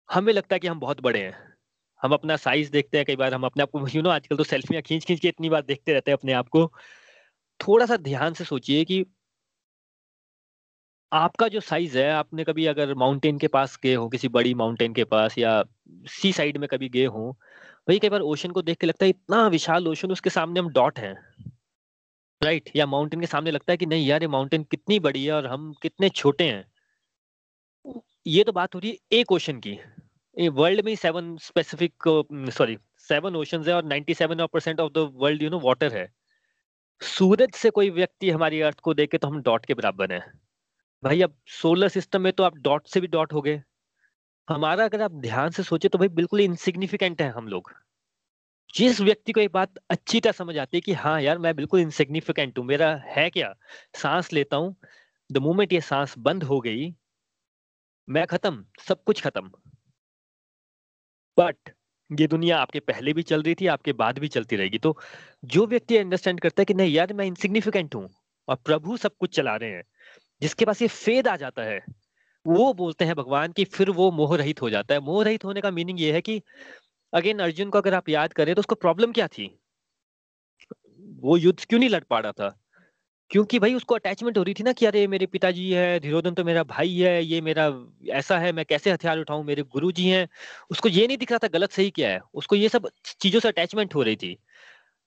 हमें 0.10 0.34
लगता 0.34 0.56
है 0.56 0.60
कि 0.60 0.68
हम 0.68 0.80
बहुत 0.80 1.02
बड़े 1.02 1.20
हैं। 1.20 1.54
हम 2.02 2.14
अपना 2.14 2.36
साइज़ 2.36 2.72
देखते 2.72 2.98
हैं, 2.98 3.06
कई 3.06 3.16
बार 3.16 3.34
हम 3.34 3.44
अपने 3.44 3.64
आप 3.64 3.70
को 3.72 3.88
यू 3.88 4.02
नो 4.02 4.10
आजकल 4.10 4.38
तो 4.38 4.44
सेल्फियाँ 4.44 4.82
खींच 4.82 5.06
खींच 5.06 5.20
के 5.20 5.28
इतनी 5.28 5.50
बार 5.50 5.62
देखते 5.62 5.94
रहते 5.94 6.12
हैं 6.12 6.18
अपने 6.18 6.34
आप 6.34 6.50
को। 6.50 6.72
थोड़ा 7.60 7.86
सा 7.86 7.98
ध्यान 7.98 8.34
से 8.34 8.44
सोचिए 8.46 8.84
कि 8.86 9.06
आपका 11.12 11.48
जो 11.48 11.60
साइज़ 11.60 11.98
है, 11.98 12.12
आपने 12.12 12.44
कभी 12.44 12.66
अगर 12.66 12.94
माउंटेन 12.96 13.38
के 13.40 13.48
पास 13.48 13.80
गए 13.84 13.94
हो, 13.94 14.10
किसी 14.10 14.28
बड़ी 14.28 14.54
माउंटेन 14.54 14.94
के 14.94 15.04
पास 15.04 15.38
या 15.38 15.64
सी 16.08 16.34
साइड 16.34 16.58
में 16.58 16.68
कभी 16.70 16.90
गए 16.90 17.06
हो 17.06 17.38
भाई 17.90 18.00
कई 18.00 18.10
बार 18.10 18.22
ओशन 18.22 18.52
को 18.52 18.62
देख 18.62 18.78
के 18.78 18.88
लगता 18.88 19.06
है 19.06 19.10
इतना 19.10 19.48
विशाल 19.48 19.88
ओशन 19.88 20.12
उसके 20.12 20.30
सामने 20.30 20.60
हम 20.60 20.70
डॉट 20.70 21.00
हैं। 21.00 21.14
Right 22.44 22.64
right? 22.64 22.78
या 22.78 22.86
माउंटेन 22.86 23.20
के 23.20 23.28
सामने 23.28 23.52
लगता 23.52 23.74
है 23.74 23.78
कि 23.78 23.86
नहीं 23.86 24.08
यार 24.08 24.22
ये 24.22 24.28
माउंटेन 24.28 24.64
कितनी 24.64 25.00
बड़ी 25.00 25.26
है 25.26 25.32
और 25.32 25.48
हम 25.48 25.74
कितने 25.82 26.10
छोटे 26.10 26.44
हैं। 26.44 26.72
ये 28.28 28.44
तो 28.44 28.52
बात 28.52 28.76
हो 28.76 28.80
रही 28.80 28.92
है 28.92 28.98
एक 29.12 29.32
ओशन 29.32 29.60
की। 29.60 29.80
वर्ल्ड 30.50 30.86
में 30.86 30.96
seven 30.96 31.38
specific 31.38 31.94
sorry 32.54 32.78
seven 32.98 33.36
ocean 33.36 33.64
है 33.64 33.74
और 33.74 33.84
97 33.84 34.48
percent 34.48 34.80
of 34.80 34.94
the 34.94 35.12
world 35.14 35.44
you 35.44 35.50
know 35.50 35.60
water 35.60 35.94
है। 35.94 36.14
सूरज 37.02 37.52
से 37.52 37.70
कोई 37.70 37.90
व्यक्ति 37.90 38.30
हमारी 38.30 38.62
अर्थ 38.62 38.80
को 38.80 38.94
देखे 38.94 39.18
तो 39.18 39.28
हम 39.28 39.42
डॉट 39.42 39.66
के 39.66 39.74
बराबर 39.74 40.14
हैं। 40.14 40.40
भाई, 41.04 41.22
अब 41.22 41.34
सोलर 41.48 41.88
सिस्टम 41.88 42.22
में 42.22 42.34
तो 42.34 42.44
आप 42.44 42.56
डॉट 42.56 42.88
से 42.88 43.02
भी 43.02 43.08
डॉट 43.08 43.34
हो 43.34 43.42
गए। 43.42 43.64
हमारा 44.50 44.86
अगर 44.86 45.02
आप 45.02 45.12
ध्यान 45.22 45.50
से 45.52 45.64
सोचे 45.64 45.90
तो 45.90 45.98
भाई 45.98 46.08
बिल्कुल 46.10 46.42
इनसिग्निफिकेंट 46.42 47.22
है 47.22 47.30
हम 47.32 47.48
लोग। 47.48 47.72
जिस 48.74 49.00
व्यक्ति 49.02 49.32
को 49.32 49.40
एक 49.42 49.52
बात 49.52 49.78
अच्छी 49.90 50.20
तरह 50.20 50.32
समझ 50.32 50.58
आती 50.58 50.78
है 50.78 50.82
कि 50.82 50.94
हाँ 50.94 51.22
यार, 51.22 51.38
मैं 51.38 51.56
बिल्कुल 51.56 51.80
इनसिग्निफिकेंट 51.80 52.58
हूँ, 52.58 52.66
मेरा 52.66 52.96
है 53.08 53.30
क्या? 53.30 53.54
सांस 53.96 54.32
लेता 54.34 54.58
हूँ 54.58 54.76
द 55.30 55.38
मोमेंट 55.38 55.74
ये 55.74 55.82
सांस 55.82 56.16
बंद 56.20 56.44
हो 56.44 56.60
गई, 56.62 56.94
मैं 58.08 58.26
खत्म, 58.28 58.66
सब 58.88 59.04
कुछ 59.04 59.22
खत्म। 59.24 59.52
बट 61.38 61.70
ये 62.10 62.28
दुनिया 62.28 62.58
आपके 62.60 62.80
पहले 62.82 63.14
भी 63.14 63.24
चल 63.24 63.42
रही 63.44 63.56
थी, 63.56 63.68
आपके 63.68 63.94
बाद 63.94 64.20
भी 64.20 64.28
चलती 64.28 64.56
रहेगी। 64.56 64.78
तो 64.78 64.98
जो 65.46 65.66
व्यक्ति 65.68 65.98
अंडरस्टैंड 65.98 66.40
करता 66.40 66.62
है 66.62 66.66
कि 66.66 66.74
नहीं, 66.74 66.94
यार 66.94 67.14
मैं 67.14 67.26
इनसिग्निफिकेंट 67.26 67.96
हूँ 67.96 68.08
और 68.48 68.56
प्रभु 68.56 68.98
सब 68.98 69.18
कुछ 69.20 69.36
चला 69.36 69.56
रहे 69.56 69.72
हैं, 69.72 69.84
जिसके 70.42 70.66
पास 70.66 70.82
ये 70.82 70.88
फेद 70.90 71.28
आ 71.28 71.36
जाता 71.38 71.64
है 71.64 71.80
वो 72.50 72.74
बोलते 72.74 73.06
हैं 73.06 73.16
भगवान 73.16 73.52
की 73.52 73.66
फिर 73.66 73.90
वो 73.90 74.12
मोह 74.12 74.38
रहित 74.38 74.62
हो 74.62 74.70
जाता 74.70 74.94
है। 74.94 75.00
मोह 75.00 75.24
रहित 75.24 75.46
होने 75.46 75.62
का 75.62 75.72
मीनिंग 75.72 76.02
ये 76.02 76.14
है 76.14 76.22
कि 76.22 76.42
अगेन 77.14 77.40
अर्जुन 77.40 77.70
को 77.70 77.78
अगर 77.78 77.94
आप 77.94 78.10
याद 78.10 78.34
करें 78.34 78.56
तो 78.56 78.60
उसको 78.60 78.76
प्रॉब्लम 78.76 79.12
क्या 79.12 79.28
थी? 79.28 79.60
वो 81.22 81.38
युद्ध 81.38 81.66
क्यों 81.66 81.80
नहीं 81.80 81.90
लड़ 81.90 82.04
पा 82.10 82.20
रहा 82.20 82.32
था? 82.32 82.60
क्योंकि 83.32 83.60
भाई 83.60 83.74
उसको 83.74 83.96
अटैचमेंट 83.96 84.38
हो 84.38 84.44
रही 84.44 84.54
थी 84.54 84.64
ना 84.64 84.72
कि 84.74 84.86
अरे 84.86 85.08
मेरे 85.08 85.26
पिताजी 85.26 85.72
है, 85.72 86.00
धीरोधन 86.00 86.34
तो 86.34 86.44
मेरा 86.44 86.64
भाई 86.64 86.96
है, 86.96 87.24
ये 87.26 87.42
मेरा 87.42 87.74
ऐसा 88.10 88.38
है, 88.40 88.52
मैं 88.52 88.66
कैसे 88.66 88.92
हथियार 88.92 89.20
उठाऊं, 89.20 89.44
मेरे 89.44 89.64
गुरु 89.64 89.92
जी 89.92 90.08
हैं। 90.10 90.28
उसको 90.72 90.90
ये 90.90 91.08
नहीं 91.08 91.18
दिख 91.18 91.32
रहा 91.32 91.40
था 91.44 91.48
गलत 91.48 91.72
सही 91.72 91.90
क्या 91.92 92.10
है? 92.10 92.20
उसको 92.34 92.56
ये 92.56 92.70
सब 92.70 92.90
चीज़ों 93.22 93.40
से 93.40 93.48
अटैचमेंट 93.48 93.96
हो 93.96 94.04
रही 94.04 94.16
थी। 94.16 94.38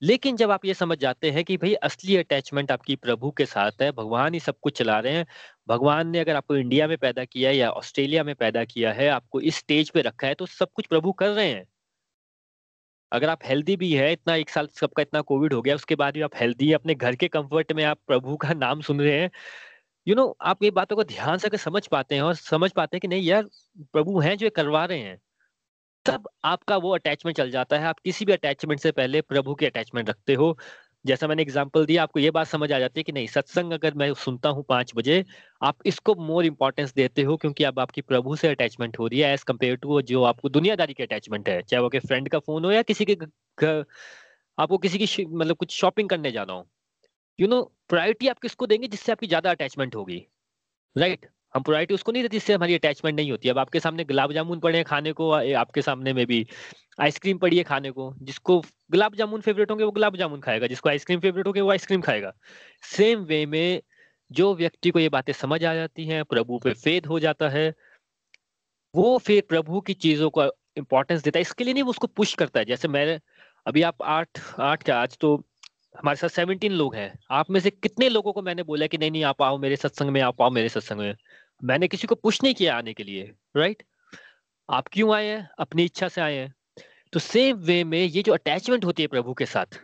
लेकिन 0.03 0.37
जब 0.37 0.51
आप 0.51 0.65
ये 0.65 0.75
समझ 0.75 0.99
जाते 0.99 1.31
हैं 1.31 1.45
कि 1.45 1.57
भाई 1.57 1.75
असली 1.75 2.17
अटैचमेंट 2.17 2.73
आपकी 2.73 2.97
प्रभु 2.97 3.31
के 3.31 3.47
साथ 3.47 3.83
है, 3.83 3.93
भगवान 3.93 4.35
ही 4.35 4.41
सब 4.41 4.57
कुछ 4.63 4.79
चला 4.79 5.01
रहे 5.01 5.13
हैं 5.13 5.27
भगवान 5.69 6.09
ने 6.09 6.19
अगर 6.19 6.37
आपको 6.37 6.57
इंडिया 6.57 6.87
में 6.89 6.97
पैदा 6.99 7.25
किया 7.25 7.51
है 7.51 7.57
या 7.57 7.71
ऑस्ट्रेलिया 7.73 8.25
में 8.25 8.35
पैदा 8.35 8.65
किया 8.65 8.93
है 8.93 9.09
आपको 9.09 9.41
इस 9.41 9.57
स्टेज 9.57 9.91
पे 9.91 10.03
रखा 10.03 10.27
है 10.27 10.35
तो 10.35 10.47
सब 10.47 10.73
कुछ 10.75 10.87
प्रभु 10.87 11.13
कर 11.13 11.29
रहे 11.29 11.49
हैं। 11.49 11.67
अगर 13.13 13.29
आप 13.29 13.39
हेल्दी 13.45 13.77
भी 13.77 13.93
है 13.95 14.13
इतना 14.13 14.35
एक 14.35 14.51
साल 14.51 14.67
सबका 14.75 15.03
इतना 15.03 15.21
कोविड 15.21 15.53
हो 15.53 15.61
गया 15.63 15.75
उसके 15.75 15.95
बाद 15.95 16.15
भी 16.15 16.21
आप 16.21 16.37
हेल्दी 16.37 16.69
है 16.69 16.75
अपने 16.75 16.95
घर 16.95 17.15
के 17.17 17.29
कंफर्ट 17.29 17.73
में 17.73 17.85
आप 17.85 17.99
प्रभु 18.07 18.37
का 18.37 18.55
नाम 18.55 18.81
सुन 18.81 19.01
रहे 19.01 19.21
हैं 19.21 19.31
यू 20.07 20.15
you 20.15 20.17
नो 20.17 20.27
know, 20.27 20.37
आप 20.43 20.63
ये 20.65 20.71
बातों 20.71 20.97
को 20.97 21.05
ध्यान 21.05 21.39
से 21.39 21.59
समझ 21.59 21.87
पाते 21.87 22.15
हैं 22.15 22.23
और 22.23 22.35
समझ 22.35 22.71
पाते 22.73 22.97
हैं 22.97 23.01
कि 23.01 23.09
नहीं 23.09 23.23
यार 23.23 23.45
प्रभु 23.93 24.21
हैं 24.21 24.37
जो 24.39 24.51
करवा 24.57 24.85
रहे 24.85 24.99
हैं 24.99 25.19
तब 26.07 26.29
आपका 26.45 26.77
वो 26.79 26.95
अटैचमेंट 26.95 27.37
चल 27.37 27.51
जाता 27.51 27.79
है। 27.79 27.87
आप 27.87 27.99
किसी 28.01 28.25
भी 28.25 28.33
अटैचमेंट 28.33 28.81
से 28.81 28.93
पहले 28.93 29.21
प्रभु 29.23 29.55
की 29.55 29.67
अटैचमेंट 29.67 30.11
रखते 30.11 30.35
हो। 30.35 30.57
जैसा 31.05 31.27
मैंने 31.29 31.43
एग्ज़ाम्पल 31.43 31.85
दिया, 31.87 32.03
आपको 32.03 32.21
ये 32.21 32.31
बात 32.31 32.47
समझ 32.47 32.71
आ 32.73 32.79
जाती 32.79 33.01
है 33.01 33.05
कि 33.05 33.13
नहीं, 33.13 33.27
सत्संग 33.27 33.73
अगर 33.73 33.95
मैं 33.95 34.13
सुनता 34.15 34.49
हूँ 34.49 34.65
पाँच 34.69 34.93
बजे, 34.97 35.25
आप 35.63 35.79
इसको 35.87 36.15
मोर 36.17 36.47
इंपॉर्टेंस 36.47 36.93
देते 36.95 37.23
हो 37.23 37.37
क्योंकि 37.37 37.65
अब 37.65 37.79
आपकी 37.81 38.01
प्रभु 38.03 38.37
से 38.37 38.49
अटैचमेंट 38.49 38.99
हो 38.99 39.07
रही 39.07 39.21
है 39.21 39.33
एज 39.35 39.43
कंपेयर 39.43 39.77
टू 39.77 40.01
जो 40.03 40.23
आपको 40.25 40.49
दुनियादारी 40.49 40.95
की 40.95 41.03
अटैचमेंट 41.03 41.49
है, 41.49 41.61
चाहे 41.63 41.83
वो 41.83 41.89
के 41.89 41.99
फ्रेंड 41.99 42.29
का 42.29 42.39
फ़ोन 42.39 42.65
हो 42.65 42.73
या 42.73 42.83
किसी 42.83 43.05
के 43.05 43.15
घर 43.15 43.85
आपको 44.59 44.79
किसी 44.79 44.99
की 44.99 45.25
मतलब 45.27 45.57
कुछ 45.57 45.77
शॉपिंग 45.81 46.09
करने 46.09 46.33
जाना 46.33 46.53
हो 46.53 46.67
यू 47.39 47.49
नो 47.49 47.63
प्रायोरिटी 47.89 48.29
आप 48.29 48.39
किसको 48.39 48.67
देंगे 48.67 48.89
जिससे 48.89 49.13
आपकी 49.13 49.27
ज़्यादा 49.27 49.51
अटैचमेंट 49.51 49.95
होगी 49.97 50.27
राइट 50.97 51.21
right? 51.21 51.42
हम 51.55 51.63
प्रायोरिटी 51.63 51.95
उसको 51.95 52.13
नहीं 52.13 52.23
देते, 52.23 52.37
जिससे 52.37 52.55
हमारी 52.55 52.75
अटैचमेंट 52.75 53.17
नहीं 53.17 53.31
होती। 53.31 53.49
अब 53.49 53.59
आपके 53.59 53.81
सामने 53.81 54.05
गुलाब 54.05 54.33
जामुन 54.33 54.61
पड़े 54.61 54.79
हैं 54.79 54.85
खाने 54.85 55.13
को 55.13 55.31
आपके 55.31 55.83
सामने 55.83 56.13
में 56.13 56.27
भी 56.27 56.47
आइसक्रीम 57.01 57.39
पड़ी 57.39 57.59
है 57.59 57.65
खाने 57.65 57.91
को, 57.91 58.15
जिसको 58.23 58.61
गुलाब 58.61 59.15
जामुन 59.15 59.41
फेवरेट 59.41 59.71
होंगे, 59.71 59.85
वो 59.85 59.91
गुलाब 59.91 60.17
जामुन 60.17 60.41
खाएगा। 60.41 60.67
जिसको 60.67 60.89
आइसक्रीम 60.89 61.21
फेवरेट 61.21 61.47
होंगे, 61.47 61.61
वो 61.61 61.71
आइसक्रीम 61.71 62.01
खाएगा। 62.01 62.33
सेम 62.83 63.21
वे 63.21 63.45
में 63.47 63.83
जो 64.33 64.55
व्यक्ति 64.55 64.91
को 64.91 64.99
ये 64.99 65.09
बातें 65.09 65.33
समझ 65.33 65.65
आ 65.65 65.75
जाती 65.75 66.07
हैं, 66.07 66.25
प्रभु 66.25 66.59
पे 66.59 66.73
फेद 66.75 67.07
हो 67.07 67.19
जाता 67.21 67.49
है, 67.49 67.73
वो 68.95 69.19
फिर 69.19 69.43
प्रभु 69.49 69.81
की 69.81 69.95
चीज़ों 69.95 70.31
को 70.31 70.45
इम्पोर्टेंस 70.77 71.23
देता 71.23 71.39
है। 71.39 71.41
इसके 71.43 71.65
लिए 71.65 71.75
नहीं, 71.75 71.83
वो 71.83 71.91
उसको 71.91 72.07
पुश 72.07 72.35
करता 72.35 72.61
है। 72.61 72.67
जैसे 72.67 72.89
मैं 72.89 73.21
अभी 73.67 73.83
आप 73.83 74.03
आठ 74.03 74.29
आठ 74.61 74.83
क्या, 74.83 75.01
आज 75.03 75.17
तो 75.19 75.37
हमारे 75.99 76.17
साथ 76.17 76.29
सेवनटीन 76.29 76.73
लोग 76.73 76.95
हैं। 76.95 77.13
आप 77.31 77.51
में 77.51 77.61
से 77.61 77.71
कितने 77.71 78.09
लोगों 78.09 78.33
को 78.33 78.43
मैंने 78.43 78.63
बोला 78.63 78.87
कि 78.87 78.99
नहीं 78.99 79.11
नहीं, 79.11 79.25
आप 79.25 79.43
आओ 79.43 79.59
मेरे 79.59 79.77
सत्संग 79.77 80.11
में, 80.11 80.21
आप 80.21 80.43
आओ 80.43 80.51
मेरे 80.51 80.69
सत्संग 80.69 80.99
में? 80.99 81.15
मैंने 81.63 81.89
किसी 81.89 82.07
को 82.07 82.15
पुश 82.17 82.43
नहीं 82.43 82.55
किया 82.55 82.77
आने 82.77 82.93
के 82.95 83.05
लिए 83.05 83.33
राइट 83.57 83.83
आप 84.69 84.89
क्यों 84.93 85.15
आए 85.15 85.27
हैं? 85.27 85.49
अपनी 85.59 85.85
इच्छा 85.85 86.09
से 86.09 86.21
आए 86.21 86.37
हैं। 86.37 86.55
तो 87.13 87.19
सेम 87.21 87.57
वे 87.59 87.83
में 87.85 87.99
ये 88.01 88.23
जो 88.23 88.33
अटैचमेंट 88.35 88.85
होती 88.85 89.03
है 89.03 89.09
प्रभु 89.09 89.35
के 89.35 89.47
साथ, 89.47 89.79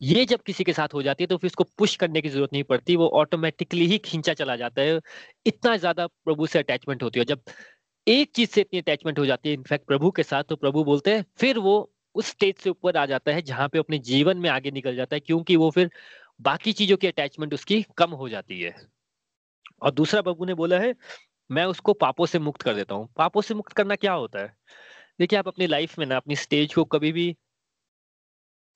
ये 0.00 0.24
जब 0.24 0.42
किसी 0.42 0.64
के 0.64 0.72
साथ 0.72 0.94
हो 0.94 1.02
जाती 1.02 1.24
है 1.24 1.28
तो 1.28 1.36
फिर 1.38 1.48
उसको 1.48 1.64
पुश 1.78 1.96
करने 1.96 2.20
की 2.22 2.28
ज़रूरत 2.28 2.52
नहीं 2.52 2.62
पड़ती, 2.64 2.96
वो 2.96 3.08
ऑटोमेटिकली 3.10 3.86
ही 3.86 3.98
खींचा 4.00 4.34
चला 4.34 4.56
जाता 4.56 4.82
है। 4.82 5.00
इतना 5.46 5.76
ज़्यादा 5.76 6.06
प्रभु 6.06 6.46
से 6.46 6.58
अटैचमेंट 6.58 7.02
होती 7.02 7.20
है। 7.20 7.24
जब 7.26 7.42
एक 8.06 8.32
चीज़ 8.36 8.50
से 8.50 8.60
इतनी 8.60 8.80
अटैचमेंट 8.80 9.18
हो 9.18 9.26
जाती 9.26 9.48
है 9.48 9.54
इनफैक्ट 9.54 9.86
प्रभु 9.86 10.10
के 10.12 10.22
साथ 10.22 10.44
तो 10.44 10.56
प्रभु 10.56 10.84
बोलते 10.84 11.14
हैं, 11.14 11.24
फिर 11.38 11.58
वो 11.60 11.92
उस 12.14 12.26
स्टेज 12.28 12.56
से 12.58 12.70
ऊपर 12.70 12.96
आ 12.96 13.06
जाता 13.06 13.32
है 13.32 13.42
जहाँ 13.42 13.68
पे 13.68 13.78
अपने 13.78 13.98
जीवन 14.00 14.38
में 14.38 14.50
आगे 14.50 14.70
निकल 14.70 14.96
जाता 14.96 15.16
है, 15.16 15.20
क्योंकि 15.20 15.56
वो 15.56 15.70
फिर 15.70 15.90
बाकी 16.40 16.72
चीज़ों 16.74 16.96
की 16.96 17.06
अटैचमेंट 17.08 17.54
उसकी 17.54 17.82
कम 17.98 18.10
हो 18.12 18.28
जाती 18.28 18.60
है। 18.60 18.74
और 19.82 19.90
दूसरा 19.90 20.22
बाबू 20.22 20.44
ने 20.44 20.54
बोला 20.54 20.78
है, 20.78 20.94
मैं 21.50 21.64
उसको 21.64 21.92
पापों 21.92 22.26
से 22.26 22.38
मुक्त 22.38 22.62
कर 22.62 22.74
देता 22.74 22.94
हूँ। 22.94 23.08
पापों 23.16 23.42
से 23.42 23.54
मुक्त 23.54 23.72
करना 23.72 23.96
क्या 23.96 24.12
होता 24.12 24.38
है? 24.38 24.56
देखिए, 25.20 25.38
आप 25.38 25.48
अपनी 25.48 25.66
लाइफ 25.66 25.98
में 25.98 26.06
ना, 26.06 26.16
अपनी 26.16 26.36
स्टेज 26.36 26.74
को 26.74 26.84
कभी 26.84 27.12
भी 27.12 27.36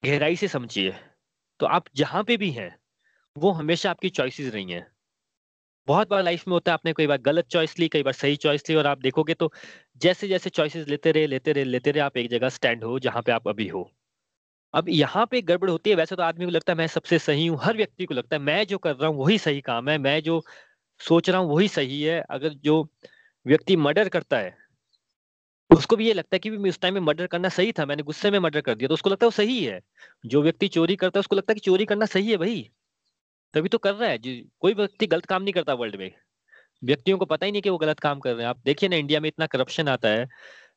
गहराई 0.03 0.37
से 0.37 0.49
समझिए। 0.49 0.95
तो 1.61 1.67
आप 1.67 1.85
जहाँ 1.97 2.25
पे 2.25 2.37
भी 2.37 2.51
हैं, 2.51 2.75
वो 3.37 3.51
हमेशा 3.51 3.91
आपकी 3.91 4.09
चॉइसेस 4.11 4.53
रही 4.55 4.73
हैं। 4.73 4.87
बहुत 5.89 6.11
बार 6.11 6.23
लाइफ 6.23 6.49
में 6.49 6.53
होता 6.53 6.73
है, 6.73 6.75
आपने 6.75 6.93
कई 6.93 7.07
बार 7.07 7.19
गलत 7.19 7.47
चॉइस 7.47 7.79
ली, 7.79 7.89
कई 7.89 8.03
बार 8.03 8.13
सही 8.13 8.37
चॉइस 8.37 8.69
ली 8.71 8.77
और 8.77 8.87
आप 8.87 8.99
देखोगे 8.99 9.35
तो 9.35 9.53
जैसे 10.01 10.29
जैसे 10.29 10.51
चॉइसेस 10.51 10.89
लेते 10.89 11.13
रहे 11.13 11.27
लेते 11.27 11.53
रहे 11.53 11.65
लेते 11.65 11.91
रहे, 11.91 12.03
आप 12.03 12.17
एक 12.17 12.31
जगह 12.31 12.49
स्टैंड 12.49 12.85
हो, 12.85 12.99
जहाँ 12.99 13.23
पे 13.23 13.33
आप 13.33 13.49
अभी 13.49 13.69
हो। 13.69 13.91
अब 14.75 14.89
यहाँ 14.89 15.27
पे 15.27 15.43
गड़बड़ 15.43 15.71
होती 15.71 15.91
है, 15.91 15.97
वैसे 15.97 16.17
तो 16.17 16.23
आदमी 16.23 16.45
को 16.45 16.51
लगता 16.51 16.73
है, 16.73 16.79
मैं 16.79 16.87
सबसे 16.87 17.19
सही 17.19 17.47
हूँ। 17.47 17.59
हर 17.63 17.77
व्यक्ति 17.77 18.05
को 18.05 18.15
लगता 18.15 18.37
है, 18.37 18.43
मैं 18.43 18.67
जो 18.67 18.79
कर 18.79 18.97
रहा 18.97 19.11
हूँ, 19.11 19.19
वही 19.19 19.39
सही 19.39 19.61
काम 19.61 19.89
है। 19.89 19.99
मैं 19.99 20.21
जो 20.23 20.43
सोच 21.01 21.31
रहा 21.31 21.41
हूँ 21.41 21.55
वही 21.55 21.69
सही 21.69 22.03
है। 22.03 22.21
अगर 22.21 22.49
जो 22.49 22.83
व्यक्ति 23.47 23.77
मर्डर 23.77 24.09
करता 24.09 24.39
है, 24.39 24.57
उसको 25.71 25.97
भी 25.97 26.07
ये 26.07 26.13
लगता 26.13 26.35
है 26.37 26.39
कि 26.39 26.51
भी 26.51 26.69
उस 26.69 26.81
टाइम 26.81 26.95
में 26.95 27.01
मर्डर 27.01 27.27
करना 27.27 27.49
सही 27.49 27.73
था, 27.73 27.87
मैंने 27.87 28.03
गुस्से 28.03 28.31
में 28.31 28.39
मर्डर 28.39 28.61
कर 28.61 28.75
दिया 28.75 28.89
तो 28.89 28.95
उसको 28.95 29.11
लगता 29.11 29.25
है 29.25 29.29
वो 29.29 29.31
सही 29.31 29.65
है। 29.65 29.81
जो 30.27 30.43
व्यक्ति 30.43 30.69
चोरी 30.69 30.97
करता 30.97 31.19
है, 31.19 31.21
उसको 31.21 31.37
लगता 31.37 31.53
है 31.53 31.55
कि 31.55 31.61
चोरी 31.61 31.85
करना 31.85 32.07
सही 32.07 32.31
है 32.31 32.37
भाई। 32.37 32.71
तभी 33.55 33.69
तो 33.69 33.79
कर 33.79 33.95
रहा 33.95 34.11
है। 34.11 34.19
कोई 34.61 34.75
व्यक्ति 34.75 35.07
गलत 35.07 35.27
काम 35.27 35.43
नहीं 35.43 35.53
करता 35.53 35.75
वर्ल्ड 35.75 35.97
में। 35.97 36.11
व्यक्तियों 36.85 37.19
को 37.19 37.25
पता 37.25 37.47
ही 37.47 37.53
नहीं 37.53 37.63
कि 37.63 37.71
वो 37.71 37.79
गलत 37.79 38.01
काम 38.01 38.21
कर 38.21 38.33
रहे 38.33 38.43
हैं। 38.43 38.49
आप 38.49 38.59
देखिए 38.65 38.89
ना 38.89 38.97
इंडिया 38.97 39.21
में 39.21 39.29
इतना 39.29 39.47
करप्शन 39.47 39.89
आता 39.89 40.09
है। 40.09 40.29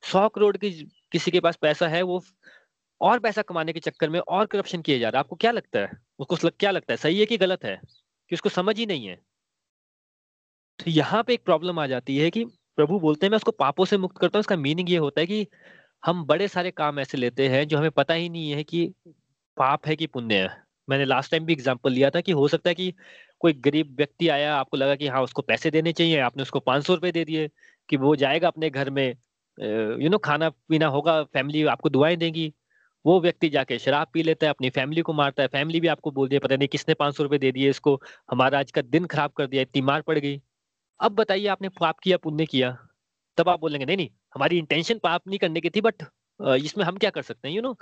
सौ 0.04 0.30
करोड़ 0.30 0.58
की 0.58 0.72
किसी 1.12 1.32
के 1.32 1.40
पास 1.40 1.56
पैसा 1.56 1.88
है, 1.88 2.02
वो 2.02 2.24
और 3.02 3.20
पैसा 3.20 3.42
कमाने 3.42 3.74
के 3.74 3.80
चक्कर 3.80 4.10
में 4.10 4.20
और 4.20 4.46
करप्शन 4.46 4.82
किए 4.82 5.00
जा 5.00 5.10
रहा 5.10 5.20
है। 5.20 5.24
आपको 5.24 5.36
क्या 5.36 5.52
लगता 5.52 5.80
है? 5.80 5.92
उसको 6.20 6.50
क्या 6.50 6.72
लगता 6.72 6.94
है? 6.94 6.98
सही 6.98 7.20
है 7.20 7.26
कि 7.26 7.38
गलत 7.38 7.66
है? 7.66 7.82
कि 8.30 8.36
उसको 8.36 8.50
समझ 8.50 8.78
ही 8.80 8.86
नहीं 8.86 9.08
है? 9.08 9.20
तो 10.80 10.92
यहाँ 10.92 11.22
पे 11.24 11.34
एक 11.34 11.44
प्रॉब्लम 11.46 11.80
आ 11.80 11.86
जाती 11.88 12.18
है 12.18 12.30
कि 12.30 12.44
प्रभु 12.78 13.00
बोलते 13.00 13.26
हैं, 13.26 13.32
मैं 13.32 13.38
उसको 13.38 13.52
पापों 13.52 13.86
से 13.86 13.98
मुक्त 13.98 14.18
करता 14.18 14.38
हूँ। 14.38 14.42
इसका 14.42 14.56
मीनिंग 14.58 14.90
ये 14.90 14.98
होता 14.98 15.22
है 15.22 15.28
कि 15.28 15.48
हम 16.04 16.24
बड़े 16.26 16.48
सारे 16.48 16.72
काम 16.72 17.00
ऐसे 17.00 17.18
लेते 17.18 17.48
हैं 17.50 17.68
जो 17.68 17.78
हमें 17.78 17.92
पता 17.92 18.14
ही 18.14 18.30
नहीं 18.30 18.52
है 18.52 18.64
कि 18.64 18.86
पाप 19.58 19.88
है 19.88 19.96
कि 19.96 20.08
पुण्य 20.08 20.36
है। 20.36 20.50
मैंने 20.88 21.06
लास्ट 21.06 21.32
टाइम 21.32 21.46
भी 21.46 21.54
एग्ज़ाम्पल 21.54 21.92
लिया 21.92 22.10
था 22.10 22.22
कि 22.22 22.32
हो 22.32 22.48
सकता 22.48 22.70
है 22.70 22.76
कि 22.76 22.94
कोई 23.42 23.54
गरीब 23.56 23.96
व्यक्ति 23.98 24.28
आया, 24.30 24.56
आपको 24.56 24.78
लगा 24.78 24.96
कि 24.96 25.08
हाँ 25.08 25.22
उसको 25.24 25.42
पैसे 25.42 25.72
देने 25.72 25.92
चाहिए, 25.94 26.20
आपने 26.20 26.44
उसको 26.44 26.60
पाँच 26.62 26.86
सौ 26.86 26.94
रुपए 26.94 27.12
दे 27.12 27.26
दिए 27.26 27.50
कि 27.90 27.98
वो 27.98 28.16
जाएगा 28.16 28.48
अपने 28.48 28.70
घर 28.70 28.90
में 28.90 29.08
यू 30.02 30.10
नो 30.10 30.18
खाना 30.20 30.50
पीना 30.50 30.88
होगा 30.88 31.22
फैमिली 31.24 31.64
आपको 31.68 31.90
दुआएँ 31.90 32.16
देगी। 32.18 32.54
वो 33.06 33.20
व्यक्ति 33.22 33.50
जाके 33.50 33.78
शराब 33.80 34.08
पी 34.14 34.24
लेता 34.24 34.46
है, 34.46 34.50
अपनी 34.50 34.70
फैमिली 34.70 35.02
को 35.02 35.14
मारता 35.14 35.44
है 35.44 35.48
फैमिली 35.50 35.80
भी 35.80 35.88
आपको 35.88 36.12
बोल 36.12 36.28
दिया, 36.30 36.40
पता 36.40 36.56
नहीं 36.56 36.68
किसने 36.68 36.94
पाँच 36.94 37.16
सौ 37.16 37.24
रुपए 37.24 37.38
दे 37.38 37.52
दिए 37.52 37.70
इसको, 37.70 38.00
हमारा 38.32 38.60
आज 38.60 38.72
का 38.72 38.82
दिन 38.84 39.06
खराब 39.06 39.32
कर 39.32 39.48
दिया, 39.48 39.62
इतनी 39.62 39.82
मार 39.82 40.02
पड़ 40.02 40.18
गई। 40.20 40.42
अब 41.02 41.12
बताइए 41.16 41.48
आपने 41.48 41.70
पाप 41.72 42.00
किया, 42.00 42.18
पुण्य 42.20 42.46
किया। 42.46 42.78
तब 43.38 43.50
आप 43.50 43.60
बोलेंगे, 43.60 43.86
नहीं 43.86 43.98
नहीं, 43.98 44.10
हमारी 44.36 44.58
इंटेंशन 44.58 45.00
पाप 45.04 45.28
नहीं 45.28 45.40
करने 45.40 45.62
की 45.62 45.70
थी 45.70 45.82
बट 45.82 46.04
इसमें 46.60 46.84
हम 46.86 46.98
क्या 46.98 47.10
कर 47.12 47.22
सकते 47.24 47.48
हैं 47.48 47.56
यू 47.56 47.62
नो 47.62 47.76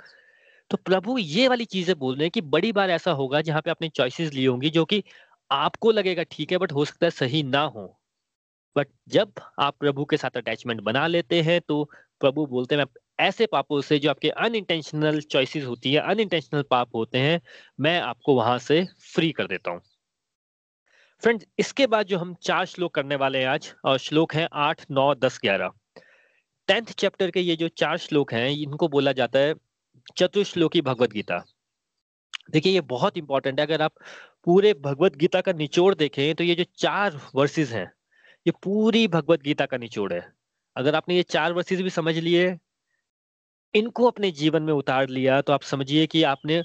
तो 0.70 0.76
प्रभु, 0.78 1.18
ये 1.18 1.48
वाली 1.48 1.64
चीज़ें 1.66 1.98
बोल 1.98 2.14
रहे 2.14 2.24
हैं 2.24 2.30
कि 2.30 2.40
बड़ी 2.48 2.72
बार 2.72 2.90
ऐसा 2.92 3.12
होगा, 3.12 3.40
जहाँ 3.42 3.62
पे 3.62 3.70
आपने 3.70 3.88
चॉइसेस 3.90 4.32
ली 4.34 4.44
होंगी, 4.44 4.70
जो 4.70 4.84
कि 4.86 5.02
आपको 5.50 5.92
लगेगा 5.92 6.22
ठीक 6.30 6.52
है 6.52 6.58
बट 6.58 6.72
हो 6.72 6.84
सकता 6.86 7.06
है 7.06 7.10
सही 7.12 7.42
ना 7.44 7.62
हो। 7.66 7.86
बट 8.76 8.88
जब 9.10 9.32
आप 9.60 9.76
प्रभु 9.80 10.04
के 10.06 10.16
साथ 10.18 10.36
अटैचमेंट 10.38 10.80
बना 10.82 11.06
लेते 11.08 11.42
हैं 11.42 11.60
तो 11.62 11.84
प्रभु 12.20 12.46
बोलते 12.48 12.76
हैं 12.76 12.86
ऐसे 13.20 13.46
पापों 13.48 13.80
से, 13.82 13.98
जो 13.98 14.10
आपके 14.10 14.30
अनइंटेंशनल 14.30 15.20
चॉइसेस 15.22 15.64
होती 15.66 15.92
है 15.94 16.00
अनइंटेंशनल 16.04 16.62
पाप 16.70 16.96
होते 16.96 17.18
हैं, 17.20 17.40
मैं 17.80 18.00
आपको 18.02 18.34
वहाँ 18.36 18.58
से 18.60 18.84
फ्री 19.14 19.32
कर 19.32 19.46
देता 19.48 19.70
हूँ। 19.70 19.80
फ्रेंड्स 21.22 21.46
इसके 21.58 21.86
बाद 21.86 22.06
जो 22.06 22.18
हम 22.18 22.34
चार 22.42 22.64
श्लोक 22.66 22.94
करने 22.94 23.16
वाले 23.16 23.38
हैं 23.38 23.46
आज, 23.46 23.72
और 23.84 23.98
श्लोक 23.98 24.34
हैं 24.34 24.48
आठ, 24.54 24.84
नौ, 24.90 25.14
दस, 25.16 25.38
ग्यारह। 25.42 25.70
टेंथ 26.68 26.92
चैप्टर 26.92 27.30
के 27.30 27.40
ये 27.40 27.56
जो 27.56 27.68
चार 27.76 27.96
श्लोक 27.98 28.32
हैं, 28.32 28.48
इनको 28.50 28.88
बोला 28.88 29.12
जाता 29.12 29.38
है 29.38 29.54
चतुर्श्लोकी 30.16 30.80
भगवत 30.82 31.12
गीता। 31.12 31.42
देखिए, 32.50 32.72
ये 32.72 32.80
बहुत 32.82 33.16
इंपॉर्टेंट 33.16 33.60
है। 33.60 33.66
अगर 33.66 33.82
आप 33.82 33.92
पूरे 34.44 34.72
भगवत 34.76 35.16
गीता 35.16 35.40
का 35.40 35.52
निचोड़ 35.54 35.94
देखें 35.94 36.34
तो 36.34 36.44
ये 36.44 36.54
जो 36.54 36.64
चार 36.76 37.20
वर्सेस 37.34 37.72
हैं, 37.72 37.90
ये 38.46 38.52
पूरी 38.62 39.06
भगवत 39.08 39.42
गीता 39.42 39.66
का 39.66 39.76
निचोड़ 39.76 40.12
है। 40.12 40.26
अगर 40.76 40.94
आपने 40.94 41.16
ये 41.16 41.22
चार 41.24 41.52
वर्सेस 41.52 41.80
भी 41.80 41.90
समझ 41.90 42.16
लिए, 42.16 42.56
इनको 43.74 44.06
अपने 44.06 44.30
जीवन 44.32 44.62
में 44.62 44.72
उतार 44.72 45.08
लिया 45.10 45.40
तो 45.42 45.52
आप 45.52 45.62
समझिए 45.64 46.06
कि 46.06 46.22
आपने 46.24 46.62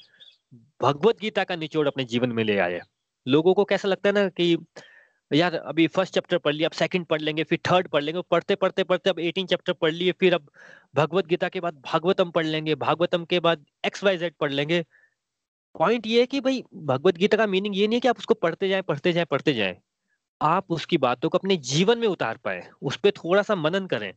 भगवत 0.81 1.19
गीता 1.21 1.43
का 1.43 1.55
निचोड़ 1.55 1.87
अपने 1.87 2.03
जीवन 2.05 2.31
में 2.31 2.43
ले 2.43 2.57
आए। 2.59 2.81
लोगों 3.27 3.53
को 3.53 3.65
कैसा 3.65 3.87
लगता 3.87 4.09
है 4.09 4.13
ना 4.13 4.27
कि 4.29 4.57
यार 5.31 5.55
अभी 5.55 5.85
फ़र्स्ट 5.87 6.13
चैप्टर 6.13 6.37
पढ़ 6.37 6.53
लिया, 6.53 6.67
अब 6.69 6.73
सेकंड 6.73 7.05
पढ़ 7.05 7.21
लेंगे, 7.21 7.43
फिर 7.43 7.59
थर्ड 7.71 7.87
पढ़ 7.87 8.03
लेंगे, 8.03 8.21
पढ़ते 8.31 8.55
पढ़ते 8.55 8.83
पढ़ते 8.83 9.09
अब 9.09 9.19
एटीन 9.19 9.47
चैप्टर 9.47 9.73
पढ़ 9.73 9.91
लिए, 9.91 10.11
फिर 10.11 10.33
अब 10.33 10.49
भगवत 10.95 11.27
गीता 11.27 11.49
के 11.49 11.59
बाद 11.59 11.81
भागवतम 11.85 12.31
पढ़ 12.31 12.45
लेंगे, 12.45 12.75
भागवतम 12.75 13.25
के 13.25 13.39
बाद 13.39 13.65
एक्स 13.85 14.03
वाई 14.03 14.17
जेड 14.17 14.35
पढ़ 14.39 14.51
लेंगे। 14.51 14.83
पॉइंट 15.75 16.07
ये 16.07 16.19
है 16.19 16.25
कि 16.25 16.41
भाई 16.41 16.63
भगवत 16.73 17.17
गीता 17.17 17.37
का 17.37 17.47
मीनिंग 17.47 17.77
ये 17.77 17.87
नहीं 17.87 17.97
है 17.97 17.99
कि 17.99 18.07
आप 18.07 18.19
उसको 18.19 18.33
पढ़ते 18.33 18.69
जाए 18.69 18.81
पढ़ते 18.81 19.13
जाए 19.13 19.25
पढ़ते 19.25 19.53
जाए। 19.53 19.77
आप 20.41 20.71
उसकी 20.71 20.97
बातों 20.97 21.29
को 21.29 21.37
अपने 21.37 21.57
जीवन 21.57 21.99
में 21.99 22.07
उतार 22.07 22.37
पाए, 22.37 22.67
उस 22.81 22.97
पर 22.97 23.11
थोड़ा 23.11 23.41
सा 23.41 23.55
मनन 23.55 23.87
करें। 23.87 24.13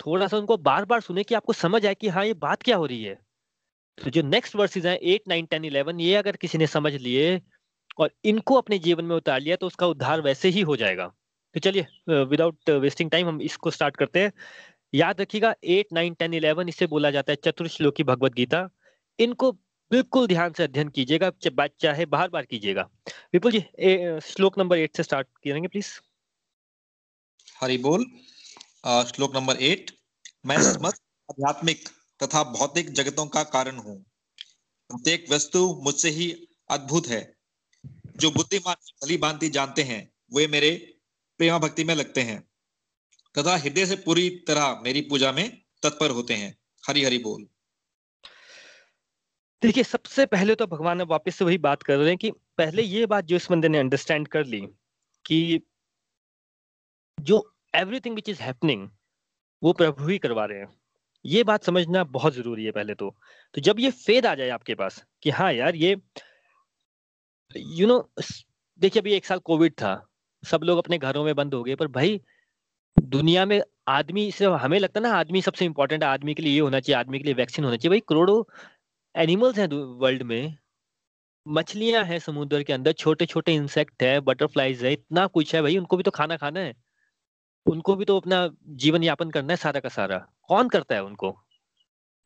थोड़ा 0.00 0.26
सा 0.28 0.36
उनको 0.36 0.56
बार 0.56 0.84
बार 0.84 1.00
सुने 1.00 1.24
कि 1.24 1.34
आपको 1.34 1.52
समझ 1.52 1.84
आए 1.86 1.94
कि 1.94 2.08
हाँ 2.08 2.24
ये 2.26 2.34
बात 2.34 2.62
क्या 2.62 2.76
हो 2.76 2.86
रही 2.86 3.02
है। 3.04 3.18
तो 3.98 4.10
जो 4.10 4.22
नेक्स्ट 4.22 4.56
वर्सेज 4.56 4.86
हैं 4.86 4.96
एट 4.96 5.28
नाइन 5.28 5.46
टेन 5.46 5.64
इलेवन 5.64 6.00
ये 6.00 6.14
अगर 6.14 6.36
किसी 6.36 6.58
ने 6.58 6.66
समझ 6.66 6.92
लिए 6.94 7.40
और 7.98 8.10
इनको 8.24 8.54
अपने 8.54 8.78
जीवन 8.78 9.04
में 9.04 9.14
उतार 9.16 9.40
लिया 9.40 9.56
तो 9.56 9.66
उसका 9.66 9.86
उद्धार 9.86 10.20
वैसे 10.22 10.48
ही 10.48 10.60
हो 10.62 10.76
जाएगा। 10.76 11.06
तो 11.54 11.60
चलिए 11.60 11.86
विदाउट 12.24 12.70
वेस्टिंग 12.80 13.10
टाइम 13.10 13.28
हम 13.28 13.40
इसको 13.42 13.70
स्टार्ट 13.70 13.96
करते 13.96 14.20
हैं। 14.20 14.32
याद 14.92 15.20
रखिएगा 15.20 15.54
एट 15.66 15.92
नाइन 15.92 16.14
टेन 16.14 16.34
इलेवन 16.34 16.68
इसे 16.68 16.86
बोला 16.88 17.10
जाता 17.10 17.32
है 17.32 17.36
चतुर्श्लोकी 17.44 18.04
भगवत 18.04 18.34
गीता। 18.34 18.68
इनको 19.18 19.52
बिल्कुल 19.90 20.26
ध्यान 20.26 20.52
से 20.52 20.62
अध्ययन 20.62 20.88
कीजिएगा 20.90 21.30
चाहे 21.80 22.06
बार 22.06 22.28
बार 22.28 22.44
कीजिएगा। 22.44 22.82
विपुल 23.34 23.52
जी 23.52 23.58
ए, 23.58 24.18
श्लोक 24.24 24.58
नंबर 24.58 24.78
एट 24.78 24.96
से 24.96 25.02
स्टार्ट 25.02 25.26
करेंगे 25.38 25.68
प्लीज़ 25.68 25.92
हरि 27.60 27.78
बोल। 27.78 28.04
श्लोक 29.06 29.34
नंबर 29.34 29.62
एट 29.62 29.90
मैं 30.46 30.56
समस्त 30.64 31.02
आध्यात्मिक 31.30 31.88
तथा 32.20 32.42
भौतिक 32.52 32.90
जगतों 32.92 33.26
का 33.28 33.42
कारण 33.46 33.76
हूँ। 33.78 33.96
प्रत्येक 34.90 35.26
वस्तु 35.30 35.66
मुझसे 35.84 36.10
ही 36.10 36.30
अद्भुत 36.70 37.06
है। 37.06 37.20
जो 38.18 38.30
बुद्धिमान 38.30 38.74
भली 38.74 39.16
भांति 39.16 39.48
जानते 39.48 39.82
हैं, 39.82 40.12
वे 40.34 40.46
मेरे 40.46 40.98
प्रेमा 41.38 41.58
भक्ति 41.58 41.84
में 41.84 41.94
लगते 41.94 42.20
हैं। 42.20 42.48
तथा 43.38 43.56
हृदय 43.56 43.86
से 43.86 43.96
पूरी 43.96 44.30
तरह 44.30 44.80
मेरी 44.84 45.00
पूजा 45.00 45.32
में 45.32 45.62
तत्पर 45.82 46.10
होते 46.10 46.34
हैं। 46.34 46.58
हरि 46.88 47.04
हरि 47.04 47.18
बोल। 47.18 47.46
देखिए, 49.62 49.84
सबसे 49.84 50.26
पहले 50.26 50.54
तो 50.54 50.66
भगवान 50.66 51.02
वापस 51.02 51.36
से 51.36 51.44
वही 51.44 51.58
बात 51.58 51.82
कर 51.82 51.96
रहे 51.96 52.08
हैं 52.08 52.16
कि 52.16 52.30
पहले 52.30 52.82
ये 52.82 53.06
बात 53.06 53.24
जो 53.24 53.36
इस 53.36 53.50
बंदे 53.50 53.68
ने 53.68 53.78
अंडरस्टैंड 53.78 54.28
कर 54.28 54.44
ली 54.44 54.60
कि 55.26 55.60
जो 57.20 57.54
एवरीथिंग 57.74 58.14
विच 58.14 58.28
इज़ 58.28 58.42
हैपनिंग 58.42 58.88
वो 59.62 59.72
प्रभु 59.72 60.08
ही 60.08 60.18
करवा 60.18 60.44
रहे 60.44 60.58
हैं। 60.58 60.80
ये 61.24 61.44
बात 61.44 61.64
समझना 61.64 62.04
बहुत 62.04 62.34
ज़रूरी 62.34 62.64
है 62.64 62.70
पहले 62.70 62.94
तो। 62.94 63.16
तो 63.54 63.60
जब 63.60 63.80
ये 63.80 63.90
फेद 63.90 64.26
आ 64.26 64.34
जाए 64.34 64.48
आपके 64.48 64.74
पास 64.74 65.04
कि 65.22 65.30
हाँ 65.30 65.52
यार, 65.52 65.76
ये 65.76 65.96
यू 67.50 67.86
नो 67.86 67.98
देखिए 68.80 69.00
अभी 69.00 69.12
एक 69.12 69.24
साल 69.26 69.38
कोविड 69.38 69.72
था, 69.72 70.06
सब 70.44 70.62
लोग 70.62 70.78
अपने 70.78 70.98
घरों 70.98 71.24
में 71.24 71.34
बंद 71.34 71.54
हो 71.54 71.62
गए, 71.62 71.74
पर 71.74 71.88
भाई, 71.88 72.20
दुनिया 72.96 73.44
में 73.46 73.60
आदमी 73.88 74.30
से 74.32 74.44
हमें 74.44 74.78
लगता 74.78 75.00
है 75.00 75.02
ना, 75.02 75.12
आदमी 75.14 75.42
सबसे 75.42 75.64
इम्पोर्टेंट 75.64 76.02
है 76.04 76.08
आदमी 76.10 76.34
के 76.34 76.42
लिए 76.42 76.52
ये 76.54 76.60
होना 76.60 76.80
चाहिए, 76.80 76.98
आदमी 77.00 77.18
के 77.18 77.24
लिए 77.24 77.34
वैक्सीन 77.34 77.64
होना 77.64 77.76
चाहिए। 77.76 77.90
भाई, 77.90 78.00
करोड़ों 78.08 78.42
एनिमल्स 79.14 79.58
हैं 79.58 79.68
वर्ल्ड 80.00 80.22
में, 80.22 80.56
मछलियाँ 81.46 82.04
हैं 82.04 82.18
समुद्र 82.18 82.62
के 82.62 82.72
अंदर 82.72 82.92
छोटे 82.92 83.26
छोटे 83.26 83.54
इंसेक्ट 83.54 84.02
है 84.02 84.18
बटरफ्लाईज 84.20 84.84
है, 84.84 84.92
इतना 84.92 85.26
कुछ 85.26 85.54
है 85.54 85.62
भाई, 85.62 85.76
उनको 85.78 85.96
भी 85.96 86.02
तो 86.02 86.10
खाना 86.10 86.36
खाना 86.36 86.60
है। 86.60 86.74
उनको 87.66 87.94
भी 87.96 88.04
तो 88.04 88.16
अपना 88.20 88.48
जीवन 88.76 89.02
यापन 89.04 89.30
करना 89.30 89.52
है 89.52 89.56
सारा 89.56 89.80
का 89.80 89.88
सारा। 89.88 90.18
कौन 90.48 90.68
करता 90.68 90.94
है 90.94 91.02
उनको? 91.04 91.36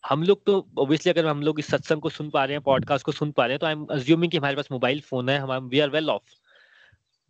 हम 0.08 0.22
लोग 0.22 0.44
तो 0.44 0.68
ऑब्वियसली 0.78 1.12
अगर 1.12 1.26
हम 1.26 1.42
लोग 1.42 1.58
इस 1.58 1.66
सत्संग 1.66 2.00
को 2.00 2.08
सुन 2.08 2.30
पा 2.30 2.44
रहे 2.44 2.54
हैं 2.54 2.62
पॉडकास्ट 2.62 3.06
को 3.06 3.12
सुन 3.12 3.30
पा 3.30 3.44
रहे 3.46 3.52
हैं 3.52 3.58
तो 3.58 3.66
आई 3.66 3.72
एम 3.72 3.84
अज्यूमिंग 3.84 4.32
कि 4.32 4.38
हमारे 4.38 4.56
पास 4.56 4.68
मोबाइल 4.72 5.00
फ़ोन 5.00 5.28
है, 5.28 5.38
हम 5.38 5.68
वी 5.68 5.80
आर 5.80 5.90
वेल 5.90 6.10
ऑफ़ 6.10 6.22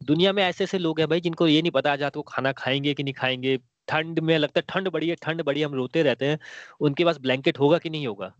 दुनिया 0.02 0.33
में 0.33 0.43
ऐसे 0.43 0.64
ऐसे 0.64 0.79
लोग 0.79 1.00
हैं 1.00 1.09
भाई, 1.09 1.21
जिनको 1.21 1.47
ये 1.47 1.62
नहीं 1.62 1.71
पता, 1.71 1.93
आज 1.93 2.02
वो 2.02 2.23
खाना 2.23 2.52
खाएँगे 2.52 2.95
कि 2.95 3.02
नहीं 3.02 3.14
खाएँगे, 3.14 3.59
ठंड 3.88 4.19
में 4.19 4.38
लगता 4.38 4.61
है, 4.61 4.64
ठंड 4.69 4.88
बड़ी 4.88 5.09
है, 5.09 5.14
ठंड 5.14 5.43
बड़ी 5.43 5.62
हम 5.62 5.75
रोते 5.75 6.02
रहते 6.02 6.26
हैं, 6.26 6.38
उनके 6.81 7.05
पास 7.05 7.19
ब्लैंकेट 7.19 7.59
होगा 7.59 7.79
कि 7.79 7.91
नहीं 7.91 8.07
होगा? 8.07 8.35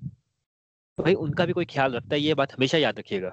भाई, 1.01 1.15
उनका 1.15 1.47
भी 1.47 1.53
कोई 1.53 1.65
ख्याल 1.65 1.93
रखता 1.93 2.15
है, 2.15 2.21
ये 2.21 2.35
बात 2.35 2.53
हमेशा 2.53 2.79
याद 2.79 2.99
रखिएगा। 2.99 3.33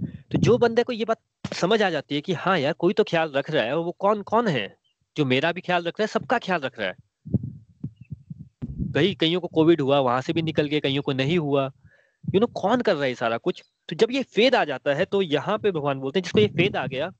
तो 0.00 0.38
जो 0.38 0.58
बंदे 0.58 0.82
को 0.82 0.92
ये 0.92 1.04
बात 1.04 1.20
समझ 1.54 1.82
आ 1.82 1.90
जाती 1.90 2.14
है 2.14 2.20
कि 2.20 2.32
हाँ 2.32 2.58
यार, 2.58 2.72
कोई 2.72 2.92
तो 2.92 3.04
ख्याल 3.04 3.32
रख 3.32 3.50
रहा 3.50 3.64
है 3.64 3.76
वो 3.76 3.92
कौन 3.92 4.22
कौन 4.22 4.48
है? 4.48 4.76
जो 5.16 5.24
मेरा 5.24 5.52
भी 5.52 5.60
ख्याल 5.60 5.80
रख 5.80 6.00
रहा 6.00 6.02
है, 6.02 6.06
सबका 6.06 6.38
ख्याल 6.38 6.60
रख 6.60 6.78
रहा 6.78 6.88
है। 6.88 6.94
कई 8.94 9.14
कईयों 9.14 9.40
को 9.40 9.48
कोविड 9.48 9.80
हुआ, 9.80 9.98
वहाँ 10.00 10.20
से 10.20 10.32
भी 10.32 10.42
निकल 10.42 10.66
गए, 10.66 10.80
कईयों 10.80 11.02
को 11.02 11.12
नहीं 11.12 11.38
हुआ। 11.38 11.70
यू 12.34 12.40
नो 12.40 12.46
कौन 12.46 12.80
कर 12.80 12.94
रहा 12.94 13.04
है 13.04 13.14
सारा 13.14 13.36
कुछ? 13.38 13.62
तो 13.88 13.96
जब 13.96 14.10
ये 14.10 14.22
फेद 14.22 14.54
आ 14.54 14.64
जाता 14.64 14.94
है 14.94 15.04
तो 15.04 15.22
यहाँ 15.22 15.58
पे 15.58 15.70
भगवान 15.70 15.98
बोलते 16.00 16.18
हैं, 16.18 16.22
जिसको 16.22 16.40
ये 16.40 16.48
फेद 16.48 16.76
आ 16.76 16.86
गया, 16.86 17.10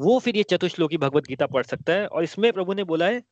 वो 0.00 0.18
फिर 0.18 0.36
ये 0.36 0.42
चतुश्लोकी 0.42 0.96
भगवत 0.96 1.26
गीता 1.26 1.46
पढ़ 1.46 1.62
सकता 1.62 1.92
है। 1.92 2.06
और 2.06 2.24
इसमें 2.24 2.52
प्रभु 2.52 2.74
ने 2.74 2.84
बोला 2.84 3.06
है, 3.06 3.22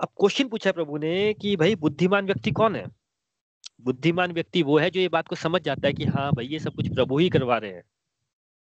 अब 0.00 0.08
क्वेश्चन 0.08 0.48
पूछा 0.48 0.68
है 0.70 0.72
प्रभु 0.72 0.96
ने 0.98 1.34
कि 1.34 1.56
भाई, 1.56 1.74
बुद्धिमान 1.74 2.26
व्यक्ति 2.26 2.50
कौन 2.50 2.76
है? 2.76 2.84
बुद्धिमान 3.80 4.32
व्यक्ति 4.32 4.62
वो 4.62 4.78
है 4.78 4.90
जो 4.90 5.00
ये 5.00 5.08
बात 5.08 5.28
को 5.28 5.36
समझ 5.36 5.62
जाता 5.62 5.86
है 5.86 5.92
कि 5.94 6.04
हाँ 6.04 6.30
भाई, 6.32 6.46
ये 6.46 6.58
सब 6.58 6.74
कुछ 6.74 6.88
प्रभु 6.94 7.18
ही 7.18 7.28
करवा 7.28 7.58
रहे 7.58 7.72
हैं। 7.72 7.82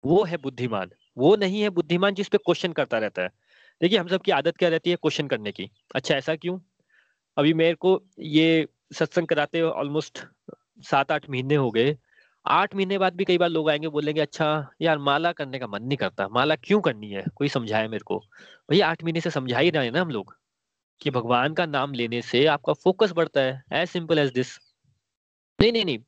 वो 0.04 0.23
है 0.23 0.38
बुद्धिमान। 0.38 0.89
वो 1.17 1.36
नहीं 1.36 1.62
है 1.62 1.69
बुद्धिमान 1.69 2.13
जिस 2.13 2.28
पे 2.28 2.38
क्वेश्चन 2.38 2.71
करता 2.71 2.97
रहता 2.97 3.21
है। 3.21 3.30
देखिए, 3.82 3.97
हम 3.97 4.08
सब 4.08 4.21
की 4.21 4.32
आदत 4.32 4.58
क्या 4.58 4.69
रहती 4.69 4.89
है 4.89 4.95
क्वेश्चन 4.95 5.28
करने 5.28 5.52
की? 5.52 5.69
अच्छा 5.95 6.15
ऐसा 6.15 6.36
क्यों? 6.36 6.60
अभी 7.38 7.54
मेरे 7.54 7.76
को 7.76 8.04
ये 8.19 8.67
सत्संग 8.93 9.28
कराते 9.28 9.62
ऑलमोस्ट 9.62 10.19
सात 10.82 11.12
आठ 11.12 11.30
महीने 11.30 11.56
हो 11.56 11.72
गए। 11.72 11.98
आठ 12.46 12.76
महीने 12.76 12.98
बाद 12.98 13.15
भी 13.15 13.26
कई 13.26 13.38
बार 13.38 13.50
लोग 13.50 13.69
आएँगे, 13.69 13.88
बोलेंगे 13.88 14.22
अच्छा 14.22 14.69
यार, 14.82 14.98
माला 14.98 15.32
करने 15.32 15.60
का 15.60 15.67
मन 15.67 15.84
नहीं 15.84 15.98
करता। 15.98 16.28
माला 16.28 16.56
क्यों 16.56 16.82
करनी 16.82 17.10
है? 17.10 17.24
कोई 17.36 17.50
समझाए 17.50 17.88
मेरे 17.88 18.04
को? 18.04 18.24
भैया 18.72 18.89
आठ 18.89 19.04
महीने 19.04 19.22
से 19.22 19.30
समझा 19.30 19.60
ही 19.60 19.69
रहे 19.69 19.91
ना 19.91 20.02
हम 20.02 20.10
लोग 20.10 20.38
कि 21.02 21.10
भगवान 21.10 21.54
का 21.54 21.65
नाम 21.65 21.93
लेने 21.93 22.22
से 22.22 22.46
आपका 22.46 22.74
फोकस 22.74 23.12
बढ़ता 23.12 23.41
है। 23.41 23.63
एज 23.74 23.89
सिंपल 23.89 24.19
एज 24.19 24.32
दिस 24.32 24.58
नहीं 25.62 25.72
नहीं 25.72 25.86
नहीं। 25.86 26.00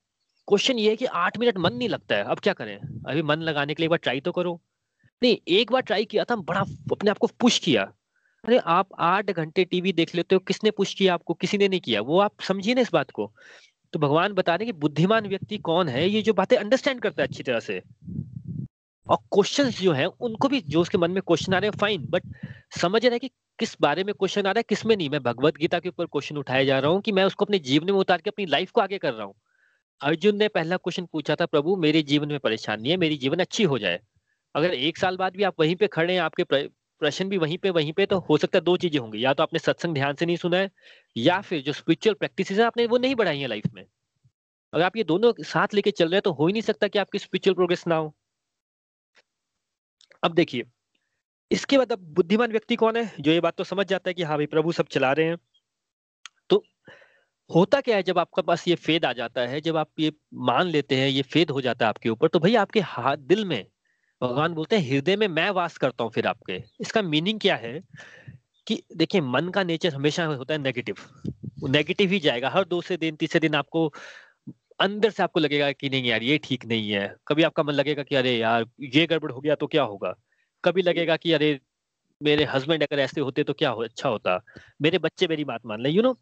क्वेश्चन 0.47 0.79
ये 0.79 0.89
है 0.89 0.95
कि 0.95 1.05
आठ 1.05 1.37
मिनट 1.37 1.57
मन 1.57 1.73
नहीं 1.73 1.89
लगता 1.89 2.15
है। 2.15 2.23
अब 2.23 2.39
क्या 2.39 2.53
करें? 2.53 2.77
अभी 3.07 3.21
मन 3.21 3.35
लगाने 3.35 3.73
के 3.73 3.83
लिए 3.83 3.85
एक 3.85 3.89
बार 3.89 3.97
ट्राई 3.97 4.19
तो 4.19 4.31
करो। 4.31 4.61
नहीं, 5.23 5.37
एक 5.47 5.71
बार 5.71 5.81
ट्राई 5.81 6.05
किया 6.05 6.23
था 6.23 6.35
बड़ा 6.35 6.61
अपने 6.91 7.09
आप 7.09 7.17
को 7.17 7.27
पुश 7.27 7.59
किया। 7.59 7.93
अरे, 8.47 8.57
आप 8.57 8.87
आठ 8.99 9.31
घंटे 9.31 9.65
टीवी 9.65 9.93
देख 9.93 10.15
लेते 10.15 10.35
हो, 10.35 10.39
किसने 10.39 10.71
पुश 10.71 10.93
किया 10.93 11.13
आपको, 11.13 11.33
किसी 11.33 11.57
ने 11.57 11.67
नहीं 11.67 11.79
किया, 11.79 12.01
वो 12.01 12.19
आप 12.19 12.41
समझिए 12.41 12.73
ना 12.73 12.81
इस 12.81 12.91
बात 12.93 13.11
को। 13.11 13.33
तो 13.93 13.99
भगवान 13.99 14.33
बता 14.33 14.55
रहे 14.55 14.65
कि 14.65 14.71
बुद्धिमान 14.71 15.27
व्यक्ति 15.27 15.57
कौन 15.57 15.89
है, 15.89 16.09
ये 16.09 16.21
जो 16.21 16.33
बातें 16.33 16.57
अंडरस्टैंड 16.57 17.01
करता 17.01 17.23
है 17.23 17.27
अच्छी 17.27 17.43
तरह 17.43 17.59
से। 17.59 17.81
और 19.07 19.17
क्वेश्चन 19.17 19.69
जो 19.69 19.91
है, 19.91 20.05
उनको 20.05 20.47
भी 20.47 20.61
जो 20.61 20.81
उसके 20.81 20.97
मन 20.97 21.11
में 21.11 21.21
क्वेश्चन 21.21 21.53
आ 21.53 21.57
रहे 21.57 21.69
हैं 21.69 21.77
फाइन 21.77 22.05
बट 22.09 22.23
समझ 22.81 23.05
रहे 23.05 23.19
कि 23.19 23.27
किस 23.59 23.77
बारे 23.81 24.03
में 24.03 24.13
क्वेश्चन 24.13 24.41
आ 24.41 24.51
रहा 24.51 24.59
है, 24.59 24.63
किसमें 24.69 24.97
नहीं। 24.97 25.09
मैं 25.09 25.23
भगवत 25.23 25.57
गीता 25.57 25.79
के 25.79 25.89
ऊपर 25.89 26.05
क्वेश्चन 26.05 26.37
उठाया 26.37 26.63
जा 26.63 26.79
रहा 26.79 26.91
हूँ 26.91 27.01
कि 27.01 27.11
मैं 27.11 27.23
उसको 27.23 27.45
अपने 27.45 27.59
जीवन 27.59 27.85
में 27.85 27.93
उतार 27.93 28.21
के, 28.21 28.29
अपनी 28.29 28.45
लाइफ 28.45 28.71
को 28.71 28.81
आगे 28.81 28.97
कर 28.97 29.13
रहा 29.13 29.25
हूँ। 29.25 29.35
अर्जुन 30.01 30.37
ने 30.37 30.47
पहला 30.47 30.77
क्वेश्चन 30.77 31.05
पूछा 31.05 31.35
था, 31.35 31.45
प्रभु, 31.45 31.75
मेरे 31.75 32.01
जीवन 32.01 32.27
में 32.27 32.39
परेशानी 32.39 32.89
है, 32.89 32.97
मेरी 32.97 33.17
जीवन 33.17 33.37
अच्छी 33.37 33.63
हो 33.63 33.79
जाए। 33.79 33.99
अगर 34.55 34.73
एक 34.73 34.97
साल 34.97 35.17
बाद 35.17 35.35
भी 35.35 35.43
आप 35.43 35.55
वहीं 35.59 35.75
पे 35.75 35.87
खड़े 35.87 36.13
हैं, 36.13 36.21
आपके 36.21 36.43
प्रश्न 37.01 37.27
भी 37.29 37.37
वहीं 37.37 37.57
पे 37.57 37.69
वहीं 37.71 37.93
पे 37.93 38.05
तो 38.05 38.19
हो 38.21 38.37
सकता 38.37 38.57
है 38.57 38.63
दो 38.63 38.75
चीज़ें 38.77 38.99
होंगी। 38.99 39.23
या 39.23 39.33
तो 39.33 39.43
आपने 39.43 39.59
सत्संग 39.59 39.93
ध्यान 39.93 40.15
से 40.15 40.25
नहीं 40.25 40.37
सुना 40.37 40.57
है, 40.57 40.69
या 41.15 41.39
फिर 41.41 41.61
जो 41.61 41.73
स्पिरिचुअल 41.73 42.15
प्रैक्टिस 42.15 42.51
है 42.51 42.63
आपने 42.63 42.85
वो 42.87 42.97
नहीं 42.99 43.15
बढ़ाई 43.15 43.39
है 43.39 43.47
लाइफ 43.47 43.67
में। 43.73 43.85
अगर 44.73 44.83
आप 44.83 44.97
ये 44.97 45.03
दोनों 45.05 45.33
साथ 45.45 45.73
लेके 45.73 45.91
चल 45.91 46.05
रहे 46.05 46.15
हैं 46.15 46.21
तो 46.21 46.31
हो 46.33 46.47
ही 46.47 46.53
नहीं 46.53 46.61
सकता 46.63 46.87
कि 46.87 46.99
आपकी 46.99 47.19
स्पिरिचुअल 47.19 47.55
प्रोग्रेस 47.55 47.87
ना 47.87 47.95
हो। 47.97 48.13
अब 50.23 50.33
देखिए, 50.33 50.63
इसके 51.51 51.77
बाद 51.77 51.91
अब 51.91 51.99
बुद्धिमान 52.15 52.51
व्यक्ति 52.51 52.75
कौन 52.77 52.97
है? 52.97 53.11
जो 53.19 53.31
ये 53.31 53.39
बात 53.41 53.55
तो 53.57 53.63
समझ 53.65 53.85
जाता 53.87 54.09
है 54.09 54.13
कि 54.13 54.23
हाँ 54.23 54.37
भाई 54.37 54.45
प्रभु 54.47 54.71
सब 54.73 54.87
चला 54.89 55.11
रहे 55.13 55.25
हैं। 55.27 55.37
तो 56.49 56.63
होता 57.49 57.81
क्या 57.81 57.95
है 57.95 58.03
जब 58.03 58.19
आपके 58.19 58.41
पास 58.43 58.67
ये 58.67 58.75
फेद 58.77 59.05
आ 59.05 59.13
जाता 59.13 59.41
है, 59.43 59.61
जब 59.61 59.77
आप 59.77 59.89
ये 59.99 60.11
मान 60.35 60.67
लेते 60.67 60.95
हैं, 60.95 61.09
ये 61.09 61.21
फेद 61.23 61.51
हो 61.51 61.61
जाता 61.61 61.85
है 61.85 61.89
आपके 61.89 62.09
ऊपर 62.09 62.27
तो 62.29 62.39
भाई 62.39 62.55
आपके 62.57 62.79
हाथ 62.81 63.17
दिल 63.19 63.45
में 63.45 63.65
भगवान 64.21 64.53
बोलते 64.53 64.77
हैं, 64.77 64.89
हृदय 64.89 65.15
में 65.15 65.27
मैं 65.27 65.49
वास 65.49 65.77
करता 65.77 66.03
हूँ 66.03 66.11
फिर 66.11 66.27
आपके। 66.27 66.63
इसका 66.81 67.01
मीनिंग 67.01 67.39
क्या 67.39 67.55
है 67.55 67.81
कि 68.67 68.81
देखिए, 68.95 69.21
मन 69.21 69.49
का 69.49 69.63
नेचर 69.63 69.93
हमेशा 69.93 70.25
होता 70.25 70.53
है 70.53 70.59
नेगेटिव 70.59 70.95
वो 71.59 71.67
नेगेटिव 71.67 72.11
ही 72.11 72.19
जाएगा। 72.19 72.49
हर 72.49 72.65
दूसरे 72.65 72.97
दिन, 72.97 73.15
तीसरे 73.15 73.39
दिन 73.39 73.55
आपको 73.55 73.93
अंदर 74.79 75.09
से 75.09 75.23
आपको 75.23 75.39
लगेगा 75.39 75.71
कि 75.71 75.89
नहीं 75.89 76.03
यार, 76.03 76.23
ये 76.23 76.37
ठीक 76.37 76.65
नहीं 76.65 76.89
है। 76.91 77.15
कभी 77.27 77.43
आपका 77.43 77.63
मन 77.63 77.73
लगेगा 77.73 78.03
कि 78.03 78.15
अरे 78.15 78.37
यार, 78.37 78.65
ये 78.79 79.05
गड़बड़ 79.05 79.31
हो 79.31 79.41
गया 79.41 79.55
तो 79.55 79.67
क्या 79.67 79.83
होगा? 79.83 80.13
कभी 80.63 80.81
लगेगा 80.81 81.17
कि 81.17 81.31
अरे, 81.33 81.59
मेरे 82.23 82.43
हस्बैंड 82.45 82.83
अगर 82.83 82.99
ऐसे 82.99 83.21
होते 83.21 83.43
तो 83.43 83.53
क्या 83.53 83.69
हो 83.69 83.83
अच्छा 83.83 84.09
होता? 84.09 84.41
मेरे 84.81 84.97
बच्चे 84.97 85.27
मेरी 85.27 85.43
बात 85.43 85.65
मान 85.65 85.81
ले। 85.81 85.89
यू 85.89 86.01
नो 86.01 86.17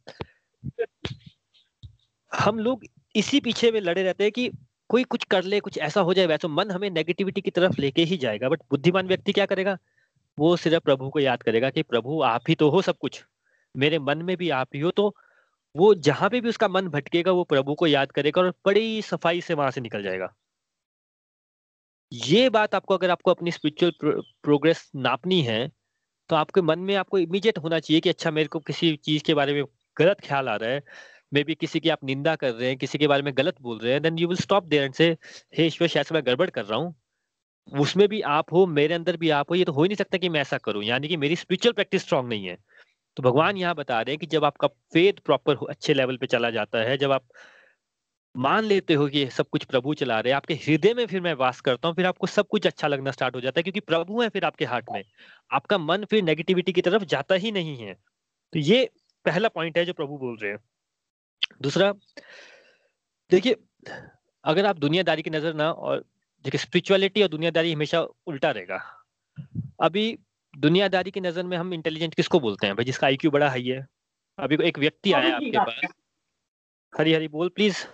हम 2.31 2.59
लोग 2.59 2.85
इसी 3.15 3.39
पीछे 3.39 3.71
में 3.71 3.81
लड़े 3.81 4.03
रहते 4.03 4.23
हैं 4.23 4.31
कि 4.31 4.49
कोई 4.93 5.03
कुछ 5.05 5.23
कर 5.25 5.43
ले, 5.43 5.59
कुछ 5.59 5.77
ऐसा 5.79 6.01
हो 6.01 6.13
जाए, 6.13 6.25
वैसे 6.27 6.47
मन 6.49 6.71
हमें 6.71 6.89
नेगेटिविटी 6.91 7.41
की 7.41 7.51
तरफ़ 7.51 7.79
लेके 7.79 8.03
ही 8.03 8.17
जाएगा। 8.17 8.49
बट 8.49 8.61
बुद्धिमान 8.71 9.07
व्यक्ति 9.07 9.33
क्या 9.33 9.45
करेगा? 9.45 9.77
वो 10.37 10.55
सिर्फ़ 10.57 10.83
प्रभु 10.85 11.09
को 11.09 11.19
याद 11.19 11.43
करेगा 11.43 11.69
कि 11.69 11.83
प्रभु, 11.83 12.21
आप 12.23 12.43
ही 12.49 12.55
तो 12.55 12.69
हो 12.69 12.81
सब 12.81 12.97
कुछ। 12.97 13.23
मेरे 13.75 13.99
मन 14.01 14.21
में 14.23 14.35
भी 14.37 14.49
आप 14.51 14.69
ही 14.75 14.81
हो 14.81 14.91
तो 14.93 15.13
वो 15.75 15.93
जहाँ 16.03 16.29
पे 16.29 16.41
भी 16.41 16.49
उसका 16.49 16.67
मन 16.69 16.87
भटकेगा, 16.89 17.31
वो 17.31 17.43
प्रभु 17.45 17.75
को 17.75 17.87
याद 17.87 18.11
करेगा 18.11 18.41
और 18.41 18.51
बड़ी 18.65 19.01
सफ़ाई 19.03 19.41
से 19.41 19.53
वहाँ 19.53 19.71
से 19.71 19.81
निकल 19.81 20.03
जाएगा। 20.03 20.33
ये 22.11 22.49
बात 22.49 22.75
आपको, 22.75 22.93
अगर 22.93 23.09
आपको 23.11 23.31
अपनी 23.31 23.51
स्पिरिचुअल 23.51 23.91
प्रोग्रेस 24.43 24.89
नापनी 24.95 25.41
है 25.41 25.67
तो 26.29 26.35
आपके 26.35 26.61
मन 26.61 26.79
में 26.79 26.95
आपको 26.95 27.17
इमीडिएट 27.19 27.57
होना 27.57 27.79
चाहिए 27.79 28.01
कि 28.01 28.09
अच्छा 28.09 28.31
मेरे 28.31 28.47
को 28.47 28.59
किसी 28.59 28.95
चीज़ 28.97 29.23
के 29.23 29.33
बारे 29.33 29.53
में 29.53 29.63
गलत 29.97 30.21
ख्याल 30.21 30.49
आ 30.49 30.55
रहा 30.55 30.69
है 30.69 30.81
मे 31.33 31.43
बी 31.43 31.55
किसी 31.55 31.79
की 31.79 31.89
आप 31.89 32.03
निंदा 32.03 32.35
कर 32.35 32.53
रहे 32.53 32.67
हैं, 32.69 32.77
किसी 32.77 32.97
के 32.97 33.07
बारे 33.07 33.21
में 33.23 33.33
गलत 33.37 33.61
बोल 33.61 33.79
रहे 33.79 33.93
हैं 33.93 34.01
then 34.01 34.17
you 34.19 34.27
will 34.27 34.37
stop 34.37 34.63
there 34.63 34.83
and 34.83 34.93
से 34.93 35.17
हे 35.57 35.65
ईश्वर 35.65 35.87
शायद 35.87 36.13
मैं 36.13 36.25
गड़बड़ 36.25 36.49
कर 36.49 36.65
रहा 36.65 36.79
हूँ। 36.79 36.95
उसमें 37.71 38.07
भी 38.07 38.21
आप 38.21 38.53
हो, 38.53 38.65
मेरे 38.65 38.93
अंदर 38.93 39.17
भी 39.17 39.29
आप 39.29 39.51
हो, 39.51 39.55
ये 39.55 39.65
तो 39.65 39.71
हो 39.71 39.83
ही 39.83 39.89
नहीं 39.89 39.95
सकता 39.95 40.17
कि 40.17 40.29
मैं 40.29 40.41
ऐसा 40.41 40.57
करूँ। 40.57 40.83
यानी 40.83 41.07
कि 41.07 41.17
मेरी 41.17 41.35
स्पिरिचुअल 41.35 41.73
प्रैक्टिस 41.73 42.01
स्ट्रांग 42.01 42.29
नहीं 42.29 42.47
है। 42.47 42.57
तो 43.17 43.23
भगवान 43.23 43.57
यहाँ 43.57 43.75
बता 43.75 44.01
रहे 44.01 44.13
हैं 44.13 44.19
कि 44.19 44.25
जब 44.25 44.45
आपका 44.45 44.67
फेथ 44.67 45.13
प्रॉपर 45.25 45.57
अच्छे 45.69 45.93
लेवल 45.93 46.17
पे 46.17 46.27
चला 46.27 46.49
जाता 46.49 46.79
है, 46.79 46.97
जब 46.97 47.11
आप 47.11 47.25
मान 48.35 48.63
लेते 48.63 48.93
हो 48.93 49.07
कि 49.07 49.29
सब 49.29 49.49
कुछ 49.49 49.63
प्रभु 49.63 49.93
चला 49.93 50.19
रहे 50.19 50.31
हैं, 50.31 50.37
आपके 50.37 50.53
हृदय 50.53 50.93
में 50.93 51.05
फिर 51.05 51.21
मैं 51.21 51.33
वास 51.33 51.61
करता 51.61 51.87
हूँ, 51.87 51.95
फिर 51.95 52.05
आपको 52.05 52.27
सब 52.27 52.47
कुछ 52.47 52.67
अच्छा 52.67 52.87
लगना 52.87 53.11
स्टार्ट 53.11 53.35
हो 53.35 53.41
जाता 53.41 53.59
है, 53.59 53.63
क्योंकि 53.63 53.79
प्रभु 53.79 54.21
है 54.21 54.29
फिर 54.29 54.45
आपके 54.45 54.65
हार्ट 54.65 54.85
में। 54.91 55.03
आपका 55.51 55.77
मन 55.77 56.05
फिर 56.05 56.23
नेगेटिविटी 56.23 56.73
की 56.73 56.81
तरफ़ 56.81 57.03
जाता 57.03 57.35
ही 57.35 57.51
नहीं 57.51 57.77
है। 57.77 57.93
तो 58.53 58.59
ये 58.59 58.89
पहला 59.25 59.47
पॉइंट 59.47 59.77
है 59.77 59.85
जो 59.85 59.93
प्रभु 59.93 60.17
बोल 60.17 60.37
रहे 60.41 60.51
हैं। 60.51 60.59
दूसरा 61.61 61.91
देखिए 63.31 63.55
अगर 64.43 64.65
आप 64.65 64.77
दुनियादारी 64.77 65.21
की 65.21 65.29
नज़र 65.29 65.53
ना 65.53 65.71
और 65.71 65.99
देखिए 66.45 66.59
स्पिरिचुअलिटी 66.59 67.21
और 67.23 67.27
दुनियादारी 67.27 67.73
हमेशा 67.73 68.01
उल्टा 68.01 68.51
रहेगा। 68.51 68.79
अभी 69.81 70.17
दुनियादारी 70.53 71.11
की 71.11 71.21
नज़र 71.21 71.43
में 71.43 71.57
हम 71.57 71.73
इंटेलिजेंट 71.73 72.15
किसको 72.15 72.39
बोलते 72.39 72.67
हैं? 72.67 72.75
भाई 72.75 72.85
जिसका 72.85 73.07
आईक्यू 73.07 73.31
बड़ा 73.31 73.49
हाई 73.49 73.67
है। 73.67 73.87
अभी 74.39 74.57
एक 74.67 74.79
व्यक्ति 74.79 75.11
आया 75.13 75.35
आपके 75.35 75.57
पास। 75.59 75.91
हरी 76.93 77.13
हरी 77.13 77.27
बोल 77.27 77.49
प्लीज़ 77.49 77.85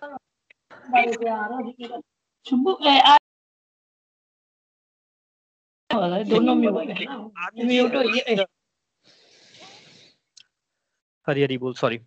दोनों 6.30 6.56
म्यूट 6.56 6.78
हरी 11.28 11.41
हरी 11.43 11.58
बोल 11.58 11.74
सॉरी 11.74 11.98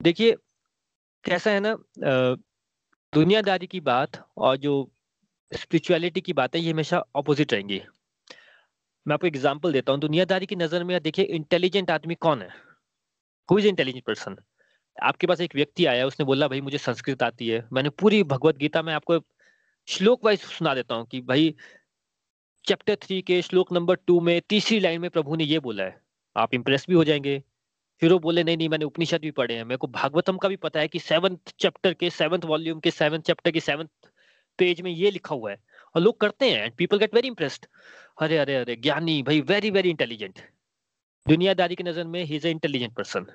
देखिए, 0.00 0.34
कैसा 1.24 1.50
है 1.50 1.60
ना 1.60 1.74
दुनियादारी 3.12 3.66
की 3.66 3.80
बात 3.80 4.24
और 4.36 4.56
जो 4.56 4.74
स्पिरिचुअलिटी 5.52 6.20
की 6.20 6.32
बात 6.32 6.54
है, 6.56 6.60
ये 6.62 6.72
हमेशा 6.72 7.02
ऑपोजिट 7.16 7.52
रहेंगी। 7.52 7.80
मैं 9.06 9.14
आपको 9.14 9.26
एग्जांपल 9.26 9.72
देता 9.72 9.92
हूँ। 9.92 10.00
दुनियादारी 10.00 10.46
की 10.46 10.56
नज़र 10.56 10.84
में 10.84 11.00
देखिए 11.00 11.24
इंटेलिजेंट 11.24 11.90
आदमी 11.90 12.14
कौन 12.14 12.42
है? 12.42 12.48
हु 13.48 13.58
इज़ 13.58 13.66
इंटेलिजेंट 13.66 14.04
पर्सन 14.04 14.36
आपके 15.02 15.26
पास 15.26 15.40
एक 15.40 15.54
व्यक्ति 15.54 15.86
आया, 15.86 16.06
उसने 16.06 16.26
बोला, 16.26 16.48
भाई, 16.48 16.60
मुझे 16.60 16.78
संस्कृत 16.78 17.22
आती 17.22 17.48
है। 17.48 17.68
मैंने 17.72 17.90
पूरी 17.90 18.22
भगवत 18.22 18.56
गीता 18.56 18.82
में 18.82 18.92
आपको 18.94 19.20
श्लोक 19.88 20.24
वाइज 20.24 20.40
सुना 20.40 20.74
देता 20.74 20.94
हूँ 20.94 21.06
कि, 21.06 21.20
भाई 21.20 21.54
चैप्टर 22.64 22.96
थ्री 22.96 23.22
के 23.22 23.42
श्लोक 23.42 23.72
नंबर 23.72 23.94
टू 24.06 24.20
में 24.20 24.40
तीसरी 24.48 24.80
लाइन 24.80 25.00
में 25.00 25.10
प्रभु 25.10 25.36
ने 25.36 25.44
ये 25.44 25.58
बोला 25.58 25.84
है। 25.84 26.00
आप 26.36 26.54
इंप्रेस 26.54 26.86
भी 26.88 26.94
हो 26.94 27.04
जाएँगे। 27.04 27.42
फिर 28.02 28.12
वो 28.12 28.18
बोले, 28.18 28.42
नहीं 28.44 28.56
नहीं, 28.56 28.68
मैंने 28.68 28.84
उपनिषद 28.84 29.20
भी 29.20 29.30
पढ़े 29.30 29.54
हैं। 29.54 29.64
मेरे 29.64 29.76
को 29.76 29.86
भागवतम 29.86 30.36
का 30.36 30.48
भी 30.48 30.56
पता 30.56 30.80
है 30.80 30.88
कि 30.88 30.98
सेवंथ 30.98 31.52
चैप्टर 31.58 31.94
के 31.94 32.10
सेवंथ 32.10 32.44
वॉल्यूम 32.44 32.80
के 32.80 32.90
सेवंथ 32.90 33.22
चैप्टर 33.22 33.50
के 33.50 33.60
सेवंथ 33.60 34.08
पेज 34.58 34.80
में 34.80 34.90
ये 34.90 35.10
लिखा 35.10 35.34
हुआ 35.34 35.50
है। 35.50 35.58
और 35.94 36.02
लोग 36.02 36.20
करते 36.20 36.50
हैं 36.50 36.64
and 36.64 36.74
people 36.76 36.98
get 36.98 37.14
very 37.14 37.28
impressed 37.28 37.66
अरे 38.20 38.36
अरे 38.38 38.54
अरे, 38.56 38.76
ज्ञानी 38.76 39.22
भाई 39.22 39.40
वेरी 39.40 39.70
वेरी 39.70 39.90
इंटेलिजेंट 39.90 40.38
दुनियादारी 41.26 41.74
की 41.74 41.84
नज़र 41.84 42.04
में 42.04 42.22
he 42.24 42.36
is 42.36 42.46
a 42.46 42.50
intelligent 42.50 42.94
person 42.96 43.26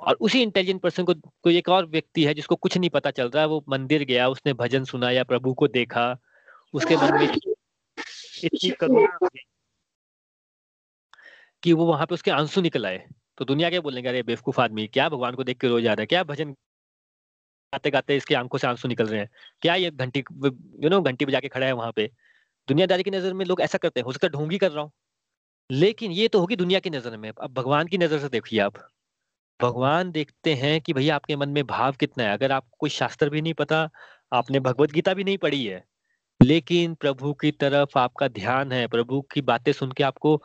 और 0.00 0.14
उसी 0.20 0.42
इंटेलिजेंट 0.42 0.80
पर्सन 0.82 1.04
को 1.04 1.14
कोई 1.14 1.56
एक 1.58 1.68
और 1.68 1.86
व्यक्ति 1.86 2.24
है 2.24 2.34
जिसको 2.34 2.56
कुछ 2.56 2.76
नहीं 2.78 2.90
पता 2.90 3.10
चल 3.10 3.28
रहा 3.30 3.42
है। 3.42 3.48
वो 3.48 3.64
मंदिर 3.68 4.04
गया, 4.04 4.28
उसने 4.28 4.52
भजन 4.52 4.84
सुना 4.84 5.10
या 5.10 5.24
प्रभु 5.24 5.54
को 5.54 5.68
देखा। 5.68 6.06
उसके 6.74 6.96
मन 6.96 7.14
में 7.14 7.26
इतनी 8.44 8.70
करुणा 8.70 9.28
कि 11.62 11.72
वो 11.72 11.86
वहाँ 11.86 12.06
पे 12.06 12.14
उसके 12.14 12.30
आँसू 12.30 12.60
निकल 12.60 12.86
आए। 12.86 13.06
तो 13.38 13.44
दुनिया 13.44 13.70
क्या 13.70 13.80
बोलेंगे 13.82 14.08
अरे, 14.08 14.22
बेवकूफ़ 14.24 14.60
आदमी, 14.60 14.86
क्या 14.88 15.08
भगवान 15.08 15.34
को 15.34 15.44
देख 15.44 15.58
के 15.58 15.68
रो 15.68 15.80
जा 15.80 15.92
रहा 15.92 16.02
है? 16.02 16.06
क्या 16.06 16.22
भजन 16.26 16.54
गाते 17.72 17.90
गाते 17.90 18.16
इसके 18.16 18.34
आँखों 18.34 18.58
से 18.58 18.66
आँसू 18.66 18.88
निकल 18.88 19.06
रहे 19.06 19.20
हैं? 19.20 19.28
क्या 19.62 19.74
ये 19.76 19.90
घंटी 19.92 20.20
यू 20.80 20.88
नो 20.90 21.00
घंटी 21.02 21.24
बजा 21.24 21.40
के 21.40 21.48
खड़ा 21.48 21.66
है 21.66 21.72
वहाँ 21.74 21.92
पे? 21.92 22.06
दुनियादारी 22.68 23.02
की 23.02 23.10
नज़र 23.10 23.34
में 23.34 23.44
लोग 23.46 23.62
ऐसा 23.62 23.78
करते 23.78 24.00
हैं, 24.00 24.04
हो 24.04 24.12
सकता 24.12 24.26
है 24.26 24.32
ढोंगी 24.32 24.58
कर 24.58 24.70
रहा 24.72 24.82
हूँ। 24.82 24.92
लेकिन 25.70 26.12
ये 26.12 26.28
तो 26.28 26.40
होगी 26.40 26.56
दुनिया 26.56 26.80
की 26.80 26.90
नज़र 26.90 27.16
में। 27.18 27.30
अब 27.32 27.52
भगवान 27.54 27.88
की 27.88 27.98
नज़र 27.98 28.20
से 28.20 28.28
देखिए 28.30 28.60
आप। 28.60 28.74
भगवान 29.60 30.10
देखते 30.12 30.54
हैं 30.56 30.80
कि 30.82 30.92
भैया 30.92 31.16
आपके 31.16 31.36
मन 31.36 31.50
में 31.50 31.64
भाव 31.66 31.94
कितना 31.96 32.24
है। 32.24 32.32
अगर 32.32 32.52
आपको 32.52 32.76
कोई 32.80 32.90
शास्त्र 32.90 33.30
भी 33.30 33.42
नहीं 33.42 33.54
पता, 33.56 33.88
आपने 34.32 34.60
भगवत 34.60 34.92
गीता 34.92 35.14
भी 35.14 35.24
नहीं 35.24 35.38
पढ़ी 35.38 35.64
है। 35.66 35.84
लेकिन 36.40 36.94
प्रभु 36.96 37.34
की 37.36 37.52
तरफ़ 37.54 37.98
आपका 37.98 38.28
ध्यान 38.30 38.72
है। 38.72 38.86
प्रभु 38.88 39.20
की 39.32 39.42
बातें 39.44 39.72
सुन 39.72 39.92
के 39.92 40.04
आपको 40.04 40.40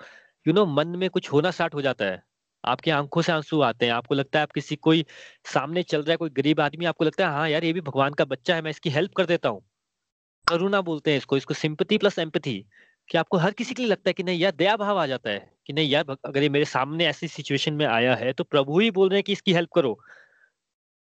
यू 0.46 0.54
नो 0.54 0.66
मन 0.68 0.90
में 0.98 1.10
कुछ 1.10 1.32
होना 1.34 1.52
स्टार्ट 1.52 1.74
हो 1.76 1.82
जाता 1.82 2.06
है। 2.06 2.24
आपकी 2.64 2.92
आँखों 2.92 3.22
से 3.22 3.32
आँसू 3.32 3.62
आते 3.64 3.86
हैं। 3.86 3.94
आपको 3.94 4.16
लगता 4.16 4.40
है 4.40 4.44
आप 4.44 4.52
किसी 4.52 4.76
कोई 4.78 5.06
सामने 5.46 5.84
चल 5.84 6.00
रहा 6.00 6.12
है, 6.12 6.18
कोई 6.18 6.30
गरीब 6.32 6.60
आदमी, 6.62 6.86
आपको 6.86 7.06
लगता 7.06 7.28
है 7.28 7.34
हाँ 7.34 7.50
यार, 7.50 7.66
ये 7.66 7.74
भी 7.74 7.82
भगवान 7.82 8.14
का 8.14 8.26
बच्चा 8.28 8.56
है, 8.56 8.62
मैं 8.62 8.72
इसकी 8.72 8.90
हेल्प 8.92 9.14
कर 9.18 9.26
देता 9.28 9.50
हूँ। 9.50 9.62
करुणा 10.48 10.82
बोलते 10.84 11.12
हैं 11.12 11.18
इसको 11.18 11.38
इसको 11.38 11.54
सिंपति 11.56 11.98
प्लस 11.98 12.20
एम्पथी 12.20 12.58
कि 13.10 13.18
आपको 13.18 13.38
हर 13.38 13.52
किसी 13.54 13.74
के 13.74 13.82
लिए 13.82 13.92
लगता 13.92 14.10
है 14.10 14.14
कि 14.14 14.24
नहीं, 14.24 14.40
यार, 14.40 14.52
दया 14.54 14.76
भाव 14.78 15.00
आ 15.00 15.06
जाता 15.08 15.30
है 15.30 15.40
कि 15.68 15.74
नहीं, 15.74 15.90
यार 15.90 16.18
अगर 16.26 16.44
ये 16.44 16.50
मेरे 16.50 16.66
सामने 16.68 17.08
ऐसी 17.08 17.28
सिचुएशन 17.30 17.74
में 17.76 17.86
आया 17.88 18.16
है 18.16 18.34
तो 18.34 18.44
प्रभु 18.46 18.80
ही 18.80 18.92
बोल 18.92 19.10
रहे 19.10 19.18
हैं 19.18 19.24
कि 19.24 19.34
इसकी 19.34 19.54
हेल्प 19.54 19.70
करो। 19.76 19.98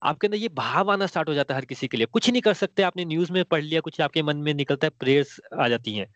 आपके 0.02 0.26
अंदर 0.26 0.38
ये 0.38 0.48
भाव 0.50 0.90
आना 0.92 1.06
स्टार्ट 1.06 1.28
हो 1.28 1.34
जाता 1.34 1.54
है 1.54 1.60
हर 1.60 1.64
किसी 1.64 1.88
के 1.88 1.96
लिए। 1.96 2.06
कुछ 2.08 2.28
नहीं 2.30 2.42
कर 2.42 2.54
सकते, 2.54 2.82
आपने 2.82 3.04
न्यूज़ 3.04 3.32
में 3.32 3.44
पढ़ 3.46 3.62
लिया, 3.62 3.80
कुछ 3.80 4.00
आपके 4.00 4.22
मन 4.22 4.36
में 4.38 4.52
निकलता 4.54 4.86
है 4.86 4.90
प्रेयर्स 5.00 5.40
आ 5.56 5.68
जाती 5.68 5.94
हैं। 5.94 6.06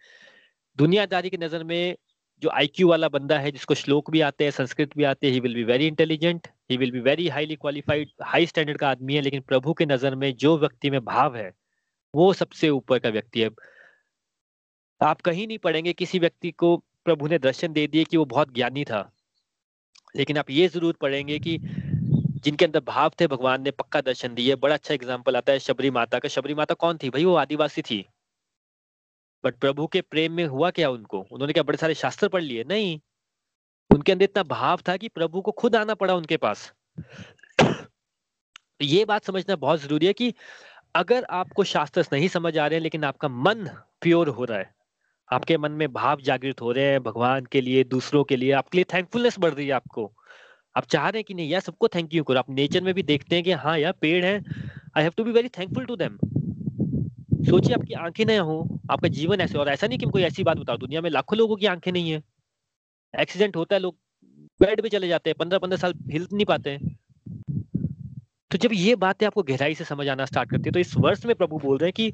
दुनियादारी 0.78 1.30
की 1.30 1.36
नज़र 1.38 1.64
में 1.64 1.96
जो 2.42 2.50
आईक्यू 2.50 2.88
वाला 2.88 3.08
बंदा 3.08 3.38
है, 3.38 3.50
जिसको 3.50 3.74
श्लोक 3.74 4.10
भी 4.10 4.20
आते 4.20 4.44
हैं, 4.44 4.50
संस्कृत 4.50 4.96
भी 4.96 5.04
आते 5.04 5.26
हैं 5.26 5.34
he 5.34 5.40
will 5.40 5.54
be 5.54 5.64
very 5.64 5.86
intelligent 5.86 6.48
he 6.70 6.76
will 6.76 6.90
be 6.90 7.00
very 7.00 7.28
highly 7.28 7.56
qualified 7.56 8.10
high 8.22 8.46
standard 8.46 8.78
का 8.78 8.88
आदमी 8.88 9.14
है, 9.14 9.20
लेकिन 9.20 9.40
प्रभु 9.40 9.72
के 9.72 9.86
नज़र 9.86 10.14
में 10.14 10.34
जो 10.36 10.56
व्यक्ति 10.58 10.90
में 10.90 11.00
भाव 11.04 11.36
है, 11.36 11.52
वो 12.14 12.32
सबसे 12.32 12.68
ऊपर 12.68 12.98
का 12.98 13.08
व्यक्ति 13.08 13.40
है। 13.40 13.50
आप 15.00 15.20
कहीं 15.20 15.46
नहीं 15.46 15.58
पढ़ेंगे, 15.58 15.92
किसी 15.92 16.18
व्यक्ति 16.18 16.50
को 16.50 16.76
प्रभु 17.04 17.26
ने 17.26 17.38
दर्शन 17.38 17.72
दे 17.72 17.86
दिए 17.86 18.04
कि 18.04 18.16
वो 18.16 18.24
बहुत 18.24 18.54
ज्ञानी 18.54 18.84
था। 18.84 19.10
लेकिन 20.16 20.38
आप 20.38 20.50
ये 20.50 20.68
ज़रूर 20.68 20.96
पढ़ेंगे 21.00 21.38
कि 21.38 21.58
जिनके 22.44 22.64
अंदर 22.64 22.80
भाव 22.80 23.10
थे, 23.20 23.26
भगवान 23.26 23.62
ने 23.62 23.70
पक्का 23.70 24.00
दर्शन 24.00 24.34
दिए। 24.34 24.54
बड़ा 24.54 24.74
अच्छा 24.74 24.94
एग्ज़ाम्पल 24.94 25.36
आता 25.36 25.52
है 25.52 25.58
शबरी 25.58 25.90
माता 25.90 26.18
का। 26.18 26.28
शबरी 26.28 26.54
माता 26.54 26.74
कौन 26.74 26.98
थी? 27.02 27.10
भाई 27.10 27.24
वो 27.24 27.34
आदिवासी 27.34 27.82
थी। 27.82 28.04
बट 29.44 29.54
प्रभु 29.54 29.86
के 29.86 30.00
प्रेम 30.00 30.32
में 30.32 30.46
हुआ 30.46 30.70
क्या 30.70 30.90
उनको? 30.90 31.26
उन्होंने 31.32 31.52
क्या 31.52 31.62
बड़े 31.62 31.78
सारे 31.78 31.94
शास्त्र 31.94 32.28
पढ़ 32.28 32.42
लिए? 32.42 32.64
नहीं। 32.64 33.00
उनके 33.94 34.12
अंदर 34.12 34.24
इतना 34.24 34.42
भाव 34.42 34.80
था 34.88 34.96
कि 34.96 35.08
प्रभु 35.08 35.40
को 35.40 35.50
खुद 35.50 35.76
आना 35.76 35.94
पड़ा 35.94 36.14
उनके 36.14 36.36
पास। 36.36 36.72
ये 38.82 39.04
बात 39.04 39.24
समझना 39.24 39.56
बहुत 39.56 39.80
ज़रूरी 39.80 40.06
है 40.06 40.12
कि 40.12 40.34
अगर 40.94 41.24
आपको 41.24 41.64
शास्त्र 41.64 42.06
नहीं 42.12 42.28
समझ 42.28 42.58
आ 42.58 42.66
रहे 42.66 42.76
हैं, 42.76 42.82
लेकिन 42.82 43.04
आपका 43.04 43.28
मन 43.28 43.70
प्योर 44.00 44.28
हो 44.28 44.44
रहा 44.44 44.58
है, 44.58 44.74
आपके 45.32 45.56
मन 45.56 45.72
में 45.72 45.92
भाव 45.92 46.20
जागृत 46.20 46.60
हो 46.60 46.72
रहे 46.72 46.84
हैं 46.84 47.02
भगवान 47.02 47.44
के 47.44 47.60
लिए, 47.60 47.84
दूसरों 47.84 48.24
के 48.24 48.36
लिए, 48.36 48.52
आपके 48.52 48.78
लिए 48.78 48.84
थैंकफुलनेस 48.94 49.38
बढ़ 49.38 49.54
रही 49.54 49.66
है 49.66 49.72
आपको। 49.72 50.12
आप 50.76 50.84
चाह 50.84 51.08
रहे 51.08 51.18
हैं 51.18 51.24
कि 51.24 51.34
नहीं 51.34 51.48
यार 51.48 51.60
सबको 51.60 51.88
थैंक 51.88 52.14
यू 52.14 52.24
करो। 52.24 52.38
आप 52.38 52.50
नेचर 52.50 52.80
में 52.80 52.94
भी 52.94 53.02
देखते 53.02 53.34
हैं 53.34 53.44
कि 53.44 53.52
हाँ 53.52 53.78
यार 53.78 53.92
पेड़ 53.92 54.24
है। 54.24 54.44
I 54.96 55.02
have 55.02 55.12
to 55.16 55.24
be 55.24 55.30
very 55.30 55.48
thankful 55.48 55.84
to 55.84 55.96
them 55.96 56.18
सोचिए 57.44 57.74
आपकी 57.74 57.94
आँखें 57.94 58.24
ना 58.24 58.38
हो 58.40 58.56
आपका 58.90 59.08
जीवन 59.08 59.40
ऐसे 59.40 59.58
और 59.58 59.68
ऐसा 59.68 59.86
नहीं 59.86 59.98
कि 59.98 60.06
कोई 60.06 60.22
ऐसी 60.22 60.44
बात 60.44 60.58
बताओ 60.58 60.76
दुनिया 60.76 61.00
में 61.00 61.10
लाखों 61.10 61.38
लोगों 61.38 61.56
की 61.56 61.66
आँखें 61.66 61.90
नहीं 61.92 62.10
है। 62.10 62.22
एक्सीडेंट 63.14 63.56
होता 63.56 63.76
है 63.76 63.80
लोग 63.80 63.96
बेड 64.60 64.82
पे 64.82 64.88
चले 64.88 65.08
जाते 65.08 65.30
हैं 65.30 65.36
पंद्रह 65.38 65.58
पंद्रह 65.58 65.78
साल 65.78 65.94
हिल 66.10 66.26
नहीं 66.32 66.46
पाते 66.46 66.70
हैं। 66.70 66.96
तो 68.50 68.58
जब 68.58 68.70
ये 68.72 68.94
बातें 68.96 69.26
आपको 69.26 69.42
गहराई 69.42 69.74
से 69.74 69.84
समझ 69.84 70.08
आना 70.08 70.24
स्टार्ट 70.24 70.50
करती 70.50 70.68
है 70.68 70.72
तो 70.72 70.78
इस 70.78 70.96
वर्ष 70.96 71.24
में 71.26 71.34
प्रभु 71.36 71.58
बोल 71.58 71.78
रहे 71.78 71.88
हैं 71.88 71.92
कि 71.92 72.12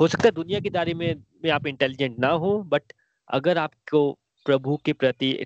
हो 0.00 0.08
सकता 0.08 0.24
है 0.24 0.30
दुनिया 0.30 0.60
की 0.60 0.70
दारी 0.70 0.94
में, 0.94 1.14
में 1.44 1.50
आप 1.50 1.66
इंटेलिजेंट 1.66 2.18
ना 2.18 2.28
हो 2.28 2.58
बट 2.62 2.92
अगर 3.28 3.58
आपको 3.58 4.10
प्रभु 4.46 4.76
के 4.76 4.92
प्रति 4.92 5.36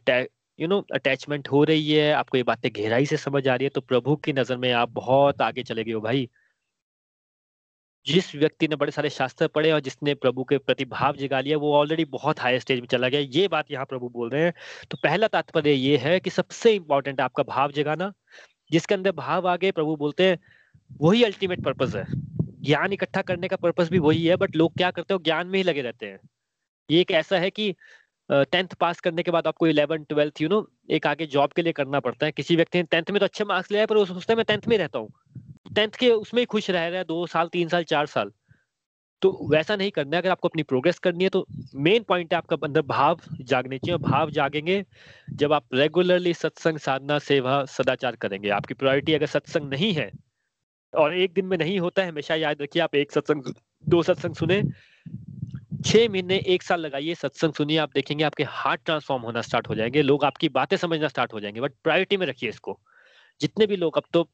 यू 0.59 0.69
नो 0.69 0.81
अटैचमेंट 0.95 1.49
हो 1.49 1.65
रही 1.65 1.93
है 1.93 2.13
आपको 2.13 2.37
ये 2.37 2.43
बातें 2.43 2.71
गहराई 2.77 3.07
से 3.07 3.17
समझ 3.17 3.49
आ 3.49 3.55
रही 3.55 3.65
है 3.65 3.71
तो 3.71 3.81
प्रभु 3.81 4.17
की 4.17 4.33
नज़र 4.33 4.57
में 4.57 4.73
आप 4.73 4.91
बहुत 4.91 5.43
आगे 5.43 5.63
चले 5.63 5.85
गए 5.85 5.93
हो 5.93 6.01
भाई। 6.01 6.29
जिस 8.07 8.35
व्यक्ति 8.35 8.69
ने 8.69 8.77
बड़े 8.77 8.93
सारे 8.93 9.11
शास्त्र 9.11 9.47
पढ़े 9.49 9.71
और 9.73 9.81
जिसने 9.81 10.15
प्रभु 10.15 10.45
के 10.45 10.59
प्रति 10.59 10.85
भाव 10.85 11.17
जगा 11.17 11.41
लिया, 11.41 11.57
वो 11.59 11.73
ऑलरेडी 11.75 12.05
बहुत 12.07 12.41
हाई 12.41 12.59
स्टेज 12.61 12.81
में 12.81 12.87
चला 12.87 13.09
गया। 13.09 13.21
ये 13.21 13.49
बात 13.49 13.71
यहाँ 13.71 13.87
प्रभु 13.87 14.09
बोल 14.09 14.29
रहे 14.31 14.43
हैं। 14.43 14.53
तो 14.91 14.99
पहला 15.03 15.29
तात्पर्य 15.29 15.73
ये 15.73 15.97
है 15.97 16.19
कि 16.21 16.31
सबसे 16.31 16.75
इंपॉर्टेंट 16.75 17.21
आपका 17.21 17.43
भाव 17.45 17.73
जगाना, 17.73 18.13
जिसके 18.71 18.95
अंदर 18.95 19.13
भाव 19.15 19.49
आ 19.49 19.57
गए 19.57 19.71
प्रभु 19.73 19.97
बोलते 19.97 20.25
हैं, 20.25 20.39
वही 21.01 21.25
अल्टीमेट 21.25 21.65
पर्पज 21.65 21.97
है। 21.97 22.05
ज्ञान 22.63 22.93
इकट्ठा 22.93 23.23
करने 23.23 23.49
का 23.49 23.57
पर्पज 23.57 23.91
भी 23.91 23.99
वही 23.99 24.25
है 24.27 24.37
बट 24.37 24.57
लोग 24.57 24.77
क्या 24.77 24.91
करते 24.91 25.15
हो 25.15 25.21
ज्ञान 25.25 25.47
में 25.47 25.59
ही 25.59 25.63
लगे 25.63 25.83
रहते 25.83 26.07
हैं। 26.07 26.19
ये 26.89 27.01
एक 27.01 27.11
ऐसा 27.13 27.39
है 27.39 27.51
कि 27.51 27.75
टेंथ 28.31 28.75
पास 28.81 29.01
करने 29.01 29.23
के 29.23 29.31
बाद 29.31 29.47
आपको 29.47 29.67
इलेवन 29.67 30.05
ट्वेल्थ 30.05 30.41
यू 30.43 30.49
नो 30.49 30.67
एक 30.91 31.07
आगे 31.07 31.27
जॉब 31.29 31.53
के 31.53 31.63
लिए 31.63 31.73
करना 31.73 32.01
पड़ता 32.01 32.27
है। 32.27 32.33
किसी 32.33 32.57
व्यक्ति 32.57 32.79
ने 32.79 32.85
टेंथ 32.91 33.11
में 33.11 33.19
तो 33.21 33.27
अच्छे 33.27 33.45
मार्क्स 33.45 33.71
लिया 33.71 33.83
है 33.83 33.87
पर 33.87 33.97
वो 33.97 34.05
सोचता 34.05 34.33
है, 34.33 34.37
मैं 34.37 34.45
टेंथ 34.45 34.69
में 34.69 34.77
रहता 34.79 34.99
हूँ। 34.99 35.13
टेंथ 35.77 35.91
के 35.91 36.11
उसमें 36.11 36.43
ही 36.43 36.47
खुश 36.47 36.71
रह 36.71 36.87
रहा 36.89 36.99
है, 36.99 37.05
दो 37.05 37.27
साल, 37.27 37.49
तीन 37.49 37.69
साल, 37.69 37.85
चार 37.85 38.07
साल। 38.07 38.33
तो 39.23 39.31
वैसा 39.51 39.77
नहीं 39.77 39.91
करना 39.91 40.17
है, 40.17 40.23
अगर 40.23 40.31
आपको 40.31 40.49
अपनी 40.49 40.63
प्रोग्रेस 40.63 40.99
करनी 40.99 41.25
है 41.25 41.31
तो 41.31 41.47
मेन 41.77 42.03
पॉइंट 42.03 42.33
है 42.33 42.37
आपका 42.39 42.57
अंदर 42.65 42.83
भाव 42.83 43.21
जागने 43.41 43.79
चाहिए 43.79 43.99
भाव 43.99 44.31
जागेंगे 44.31 44.85
जब 45.33 45.53
आप 45.53 45.75
रेगुलरली 45.75 46.35
सत्संग, 46.35 46.79
साधना, 46.79 47.19
सेवा, 47.19 47.65
सदाचार 47.65 48.17
करेंगे। 48.17 48.49
आपकी 48.51 48.75
प्रायोरिटी 48.75 49.15
अगर 49.15 49.27
सत्संग 49.27 49.71
नहीं 49.71 49.93
है, 49.93 50.11
और 50.95 51.15
एक 51.15 51.33
दिन 51.33 51.47
में 51.47 51.57
नहीं 51.59 51.79
होता 51.81 52.03
है, 52.03 52.09
हमेशा 52.09 52.35
याद 52.35 52.63
रखिए, 52.63 52.83
आप 52.83 52.95
एक 52.95 53.13
सत्संग, 53.13 53.43
दो 53.89 54.03
सत्संग 54.03 54.35
सुने, 54.35 54.63
छह 55.85 56.09
महीने, 56.09 56.37
एक 56.47 56.63
साल 56.63 56.81
लगाइए, 56.81 57.15
सत्संग 57.15 57.53
सुनिए, 57.53 57.77
आप 57.77 57.91
देखेंगे 57.95 58.25
आपके 58.25 58.45
हार्ट 58.45 58.81
ट्रांसफॉर्म 58.85 59.23
होना 59.23 59.43
स्टार्ट 59.43 59.69
हो 59.69 59.75
जाएँगे, 59.75 60.03
लोग 60.03 60.25
आपकी 60.25 60.49
बातें 60.49 60.77
समझना 60.77 61.09
स्टार्ट 61.09 61.33
हो 61.33 61.41
जाएँगे 61.41 61.61
बट 61.61 61.73
प्रायोरिटी 61.85 62.17
में 62.17 62.27
रखिए 62.27 62.49
इसको। 62.49 62.81
जितने 63.41 63.67
भी 63.67 63.77
लोग, 63.77 63.97
अब 63.97 64.05
तो 64.13 64.29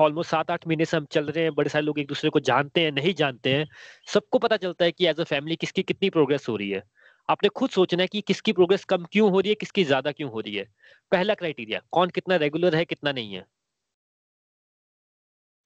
ऑलमोस्ट 0.00 0.30
सात 0.30 0.50
आठ 0.50 0.66
महीने 0.66 0.84
से 0.84 0.96
हम 0.96 1.04
चल 1.04 1.24
रहे 1.24 1.44
हैं, 1.44 1.54
बड़े 1.54 1.70
सारे 1.70 1.84
लोग 1.84 1.98
एक 1.98 2.06
दूसरे 2.06 2.30
को 2.30 2.40
जानते 2.40 2.80
हैं, 2.80 2.92
नहीं 2.92 3.14
जानते 3.14 3.52
हैं, 3.54 3.66
सबको 4.08 4.38
पता 4.38 4.56
चलता 4.56 4.84
है 4.84 4.92
कि 4.92 5.06
एज 5.06 5.20
अ 5.20 5.24
फैमिली 5.24 5.56
किसकी 5.56 5.82
कितनी 5.82 6.10
प्रोग्रेस 6.10 6.48
हो 6.48 6.56
रही 6.56 6.70
है। 6.70 6.82
आपने 7.28 7.48
खुद 7.48 7.70
सोचना 7.70 8.02
है 8.02 8.08
कि 8.08 8.20
किसकी 8.20 8.52
प्रोग्रेस 8.52 8.84
कम 8.84 9.04
क्यों 9.12 9.30
हो 9.30 9.40
रही 9.40 9.48
है, 9.48 9.54
किसकी 9.54 9.84
ज़्यादा 9.84 10.12
क्यों 10.12 10.30
हो 10.30 10.40
रही 10.40 10.54
है। 10.54 10.64
पहला 11.12 11.34
क्राइटेरिया 11.34 11.80
कौन 11.92 12.10
कितना 12.10 12.36
रेगुलर 12.36 12.76
है, 12.76 12.84
कितना 12.84 13.12
नहीं 13.12 13.34
है। 13.34 13.44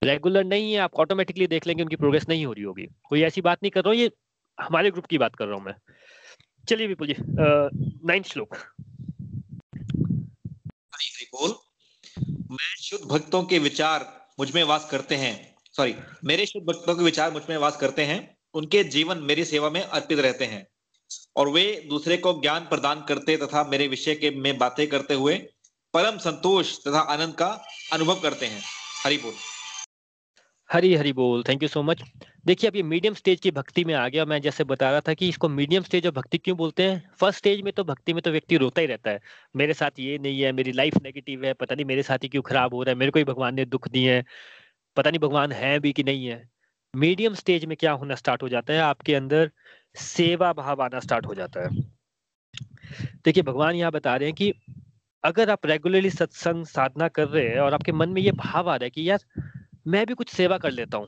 रेगुलर 0.02 0.44
नहीं 0.44 0.72
है, 0.72 0.78
आप 0.78 0.94
ऑटोमेटिकली 0.94 1.46
देख 1.46 1.66
लेंगे 1.66 1.82
उनकी 1.82 1.96
प्रोग्रेस 1.96 2.28
नहीं 2.28 2.46
हो 2.46 2.52
रही 2.52 2.64
होगी। 2.64 2.86
कोई 3.08 3.22
ऐसी 3.22 3.40
बात 3.40 3.58
नहीं 3.62 3.70
कर 3.70 3.80
रहा 3.80 3.90
हूँ, 3.90 4.00
ये 4.00 4.10
हमारे 4.58 4.90
ग्रुप 4.90 5.06
की 5.06 5.18
बात 5.18 5.36
कर 5.36 5.46
रहा 5.46 5.56
हूँ 5.56 5.64
मैं। 5.64 5.74
चलिए 6.68 6.86
विपुल 6.86 7.08
जी 7.08 7.14
नाइन्थ 7.20 8.26
श्लोक। 8.26 8.56
बोल। 11.34 11.54
मैं 12.28 12.76
शुद्ध 12.82 13.04
भक्तों 13.04 13.42
के 13.42 13.58
विचार 13.58 14.26
मुझमें 14.38 14.64
वास 14.64 14.88
करते 14.90 15.14
हैं। 15.14 15.56
सॉरी 15.76 15.94
मेरे 16.24 16.46
शुद्ध 16.46 16.66
भक्तों 16.66 16.96
के 16.96 17.04
विचार 17.04 17.32
मुझमें 17.32 17.56
वास 17.56 17.76
करते 17.76 18.04
हैं। 18.04 18.36
उनके 18.54 18.84
जीवन 18.84 19.18
मेरी 19.18 19.44
सेवा 19.44 19.70
में 19.70 19.82
अर्पित 19.82 20.18
रहते 20.18 20.44
हैं। 20.44 20.66
और 21.36 21.48
वे 21.48 21.86
दूसरे 21.88 22.16
को 22.16 22.32
ज्ञान 22.32 22.60
प्रदान 22.60 23.04
करते 23.08 23.36
तथा 23.36 23.64
मेरे 23.64 23.88
विषय 23.88 24.14
के 24.14 24.30
में 24.30 24.58
बातें 24.58 24.86
करते 24.86 25.14
हुए 25.14 25.34
परम 25.94 26.18
संतोष 26.18 26.78
तथा 26.78 27.00
आनंद 27.00 27.34
का 27.34 27.64
अनुभव 27.92 28.20
करते 28.20 28.46
हैं। 28.46 28.62
हरिपुर 29.04 29.32
हरी 30.70 30.94
हरी 30.94 31.12
बोल 31.12 31.42
थैंक 31.42 31.62
यू 31.62 31.68
सो 31.68 31.82
मच 31.82 32.02
देखिए, 32.46 32.70
अब 32.70 32.76
ये 32.76 32.82
मीडियम 32.82 33.14
स्टेज 33.14 33.40
की 33.40 33.50
भक्ति 33.50 33.84
में 33.84 33.92
आ 33.94 34.08
गया। 34.08 34.24
मैं 34.24 34.40
जैसे 34.42 34.64
बता 34.64 34.90
रहा 34.90 35.00
था 35.00 35.14
कि 35.14 35.28
इसको 35.28 35.48
मीडियम 35.48 35.82
स्टेज 35.82 36.06
ऑफ़ 36.06 36.14
भक्ति 36.14 36.38
क्यों 36.38 36.56
बोलते 36.56 36.82
हैं? 36.82 37.10
फ़र्स्ट 37.16 37.38
स्टेज 37.38 37.60
में 37.60 37.72
तो 37.72 37.84
भक्ति 37.84 38.12
में 38.12 38.22
तो 38.22 38.30
व्यक्ति 38.30 38.56
रोता 38.56 38.80
ही 38.80 38.86
रहता 38.86 39.10
है। 39.10 39.20
मेरे 39.56 39.74
साथ 39.74 39.90
ये 39.98 40.18
नहीं 40.18 40.40
है, 40.40 40.52
मेरी 40.52 40.72
लाइफ 40.72 40.94
नेगेटिव 41.02 41.44
है, 41.44 41.52
पता 41.52 41.74
नहीं 41.74 41.84
मेरे 41.84 42.02
साथ 42.02 42.18
ही 42.22 42.28
क्यों 42.28 42.42
खराब 42.42 42.74
हो 42.74 42.82
रहा 42.82 42.92
है, 42.92 42.98
मेरे 42.98 43.10
को 43.10 43.18
ही 43.18 43.24
भगवान 43.24 43.54
ने 43.54 43.64
दुख 43.64 43.88
दिए 43.88 44.14
हैं, 44.14 44.24
पता 44.96 45.10
नहीं 45.10 45.20
भगवान 45.20 45.52
है 45.52 45.78
भी 45.78 45.92
कि 45.92 46.02
नहीं 46.02 46.26
है। 46.26 46.48
मीडियम 46.94 47.34
स्टेज 47.34 47.64
में 47.64 47.76
क्या 47.76 47.92
होना 47.92 48.14
स्टार्ट 48.14 48.42
हो 48.42 48.48
जाता 48.48 48.72
है? 48.72 48.80
आपके 48.80 49.14
अंदर 49.14 49.50
सेवा 49.96 50.52
भाव 50.52 50.82
आना 50.82 51.00
स्टार्ट 51.00 51.26
हो 51.26 51.34
जाता 51.34 51.60
है। 51.60 51.82
देखिए, 53.24 53.42
भगवान 53.42 53.74
यहाँ 53.74 53.92
बता 53.92 54.16
रहे 54.16 54.28
हैं 54.28 54.34
कि 54.34 54.52
अगर 55.24 55.50
आप 55.50 55.66
रेगुलरली 55.66 56.10
सत्संग 56.10 56.66
साधना 56.66 57.08
कर 57.08 57.28
रहे 57.28 57.48
हैं 57.48 57.58
और 57.58 57.74
आपके 57.74 57.92
मन 57.92 58.08
में 58.08 58.22
ये 58.22 58.32
भाव 58.32 58.70
आ 58.70 58.76
रहा 58.76 58.84
है 58.84 58.90
कि 58.90 59.10
यार 59.10 59.24
मैं 59.86 60.04
भी 60.06 60.14
कुछ 60.14 60.28
सेवा 60.28 60.58
कर 60.58 60.70
लेता 60.70 60.98
हूँ। 60.98 61.06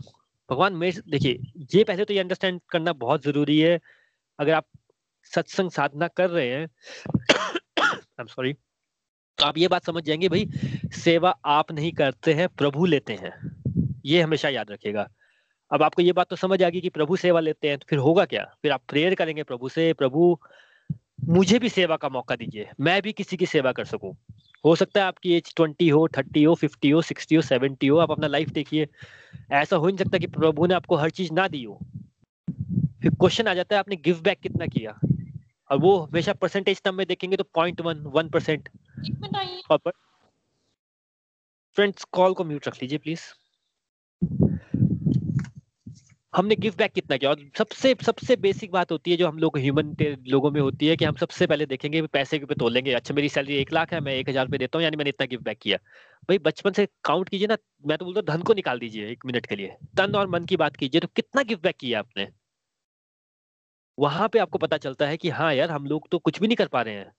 भगवान 0.48 0.74
मेरे 0.74 1.00
देखिए, 1.10 1.38
ये 1.74 1.84
पहले 1.84 2.04
तो 2.04 2.14
ये 2.14 2.20
अंडरस्टैंड 2.20 2.60
करना 2.70 2.92
बहुत 2.94 3.24
ज़रूरी 3.24 3.58
है। 3.60 3.78
अगर 4.38 4.52
आप 4.52 4.66
सत्संग 5.32 5.70
साधना 5.70 6.08
कर 6.08 6.30
रहे 6.30 6.48
हैं 6.48 6.66
आई 7.80 8.20
एम 8.20 8.26
सॉरी 8.26 8.52
तो 8.52 9.44
आप 9.44 9.58
ये 9.58 9.68
बात 9.68 9.84
समझ 9.84 10.02
जाएँगे, 10.04 10.28
भाई, 10.28 10.48
सेवा 10.94 11.30
आप 11.44 11.72
नहीं 11.72 11.92
करते 11.92 12.34
हैं, 12.34 12.48
प्रभु 12.48 12.86
लेते 12.86 13.12
हैं। 13.12 13.32
ये 14.04 14.20
हमेशा 14.22 14.48
याद 14.48 14.70
रखेगा 14.70 15.08
अब 15.70 15.82
आपको 15.82 16.02
ये 16.02 16.12
बात 16.12 16.28
तो 16.30 16.36
समझ 16.36 16.62
आ 16.62 16.68
गई 16.68 16.80
कि 16.80 16.88
प्रभु 16.88 17.16
सेवा 17.16 17.40
लेते 17.40 17.68
हैं 17.68 17.78
तो 17.78 17.86
फिर 17.88 17.98
होगा 17.98 18.24
क्या? 18.24 18.44
फिर 18.62 18.72
आप 18.72 18.82
प्रेयर 18.88 19.14
करेंगे 19.14 19.42
प्रभु 19.42 19.68
से, 19.68 19.92
प्रभु, 19.92 20.38
मुझे 21.24 21.58
भी 21.58 21.68
सेवा 21.68 21.96
का 21.96 22.08
मौका 22.08 22.36
दीजिए, 22.36 22.68
मैं 22.80 23.00
भी 23.02 23.12
किसी 23.12 23.36
की 23.36 23.46
सेवा 23.46 23.72
कर 23.72 23.84
सकूँ। 23.84 24.14
हो 24.66 24.74
सकता 24.76 25.00
है 25.00 25.06
आपकी 25.06 25.32
एज 25.32 25.54
ट्वेंटी 25.56 25.88
हो 25.88 26.08
थर्टी 26.08 26.42
हो 26.44 26.54
फिफ्टी 26.54 26.90
हो 26.90 27.02
सिक्सटी 27.02 27.34
हो 27.34 27.42
सेवेंटी 27.42 27.86
हो 27.86 27.98
आप 27.98 28.10
अपना 28.10 28.26
लाइफ 28.26 28.48
देखिए। 28.48 28.88
ऐसा 29.52 29.76
हो 29.76 29.86
नहीं 29.86 29.96
सकता 29.96 30.18
कि 30.18 30.26
प्रभु 30.26 30.66
ने 30.66 30.74
आपको 30.74 30.96
हर 30.96 31.10
चीज़ 31.10 31.32
ना 31.32 31.48
दी 31.48 31.62
हो। 31.64 31.78
फिर 33.02 33.10
क्वेश्चन 33.10 33.48
आ 33.48 33.54
जाता 33.54 33.76
है 33.76 33.80
आपने 33.80 33.96
गिव 33.96 34.20
बैक 34.20 34.40
कितना 34.40 34.66
किया? 34.66 34.98
और 35.70 35.78
वो 35.78 35.96
हमेशा 35.98 36.32
परसेंटेज 36.32 36.82
टर्म 36.82 36.94
में 36.94 37.06
देखेंगे 37.06 37.36
तो 37.36 37.44
point 37.44 37.80
one 37.80 38.02
one 38.06 38.28
percent 38.28 38.68
friends 41.76 42.04
call 42.04 42.34
को 42.34 42.44
म्यूट 42.44 42.68
रख 42.68 42.82
लीजिए 42.82 42.98
प्लीज़ 42.98 43.20
हमने 46.34 46.56
गिव 46.56 46.74
बैक 46.78 46.92
कितना 46.92 47.16
किया? 47.16 47.30
और 47.30 47.40
सबसे 47.58 47.94
सबसे 48.02 48.36
बेसिक 48.36 48.70
बात 48.72 48.92
होती 48.92 49.10
है 49.10 49.16
जो 49.16 49.28
हम 49.28 49.38
लोग 49.38 49.58
ह्यूमन 49.58 49.94
लोगों 50.28 50.50
में 50.50 50.60
होती 50.60 50.86
है 50.86 50.96
कि 50.96 51.04
हम 51.04 51.16
सबसे 51.16 51.46
पहले 51.46 51.66
देखेंगे 51.66 52.02
पैसे 52.08 52.38
के 52.38 52.46
पे 52.46 52.54
तोलेंगे। 52.54 52.92
अच्छा 52.94 53.14
मेरी 53.14 53.28
सैलरी 53.28 53.56
एक 53.56 53.72
लाख 53.72 53.92
है, 53.92 54.00
मैं 54.00 54.14
एक 54.14 54.28
हज़ार 54.28 54.44
रुपये 54.46 54.58
देता 54.58 54.78
हूँ, 54.78 54.84
यानी 54.84 54.96
मैंने 54.96 55.10
इतना 55.10 55.26
गिव 55.26 55.40
बैक 55.42 55.58
किया। 55.58 55.76
भाई, 56.28 56.38
बचपन 56.38 56.72
से 56.72 56.86
काउंट 57.04 57.28
कीजिए 57.28 57.46
ना, 57.46 57.56
मैं 57.86 57.98
तो 57.98 58.04
बोलता 58.04 58.20
हूँ, 58.20 58.26
धन 58.28 58.42
को 58.42 58.54
निकाल 58.54 58.78
दीजिए 58.78 59.10
एक 59.10 59.26
मिनट 59.26 59.46
के 59.46 59.56
लिए। 59.56 59.76
तन 59.96 60.14
और 60.14 60.28
मन 60.28 60.44
की 60.44 60.56
बात 60.56 60.76
कीजिए 60.76 61.00
तो 61.00 61.08
कितना 61.16 61.42
गिव 61.42 61.58
बैक 61.62 61.76
किया 61.76 61.98
आपने? 61.98 62.28
वहाँ 63.98 64.28
पे 64.28 64.38
आपको 64.38 64.58
पता 64.58 64.76
चलता 64.76 65.06
है 65.06 65.16
कि 65.16 65.30
हाँ 65.30 65.52
यार, 65.54 65.70
हम 65.70 65.86
लोग 65.86 66.08
तो 66.10 66.18
कुछ 66.18 66.40
भी 66.40 66.46
नहीं 66.46 66.56
कर 66.56 66.66
पा 66.68 66.82
रहे 66.82 66.94
हैं। 66.94 67.12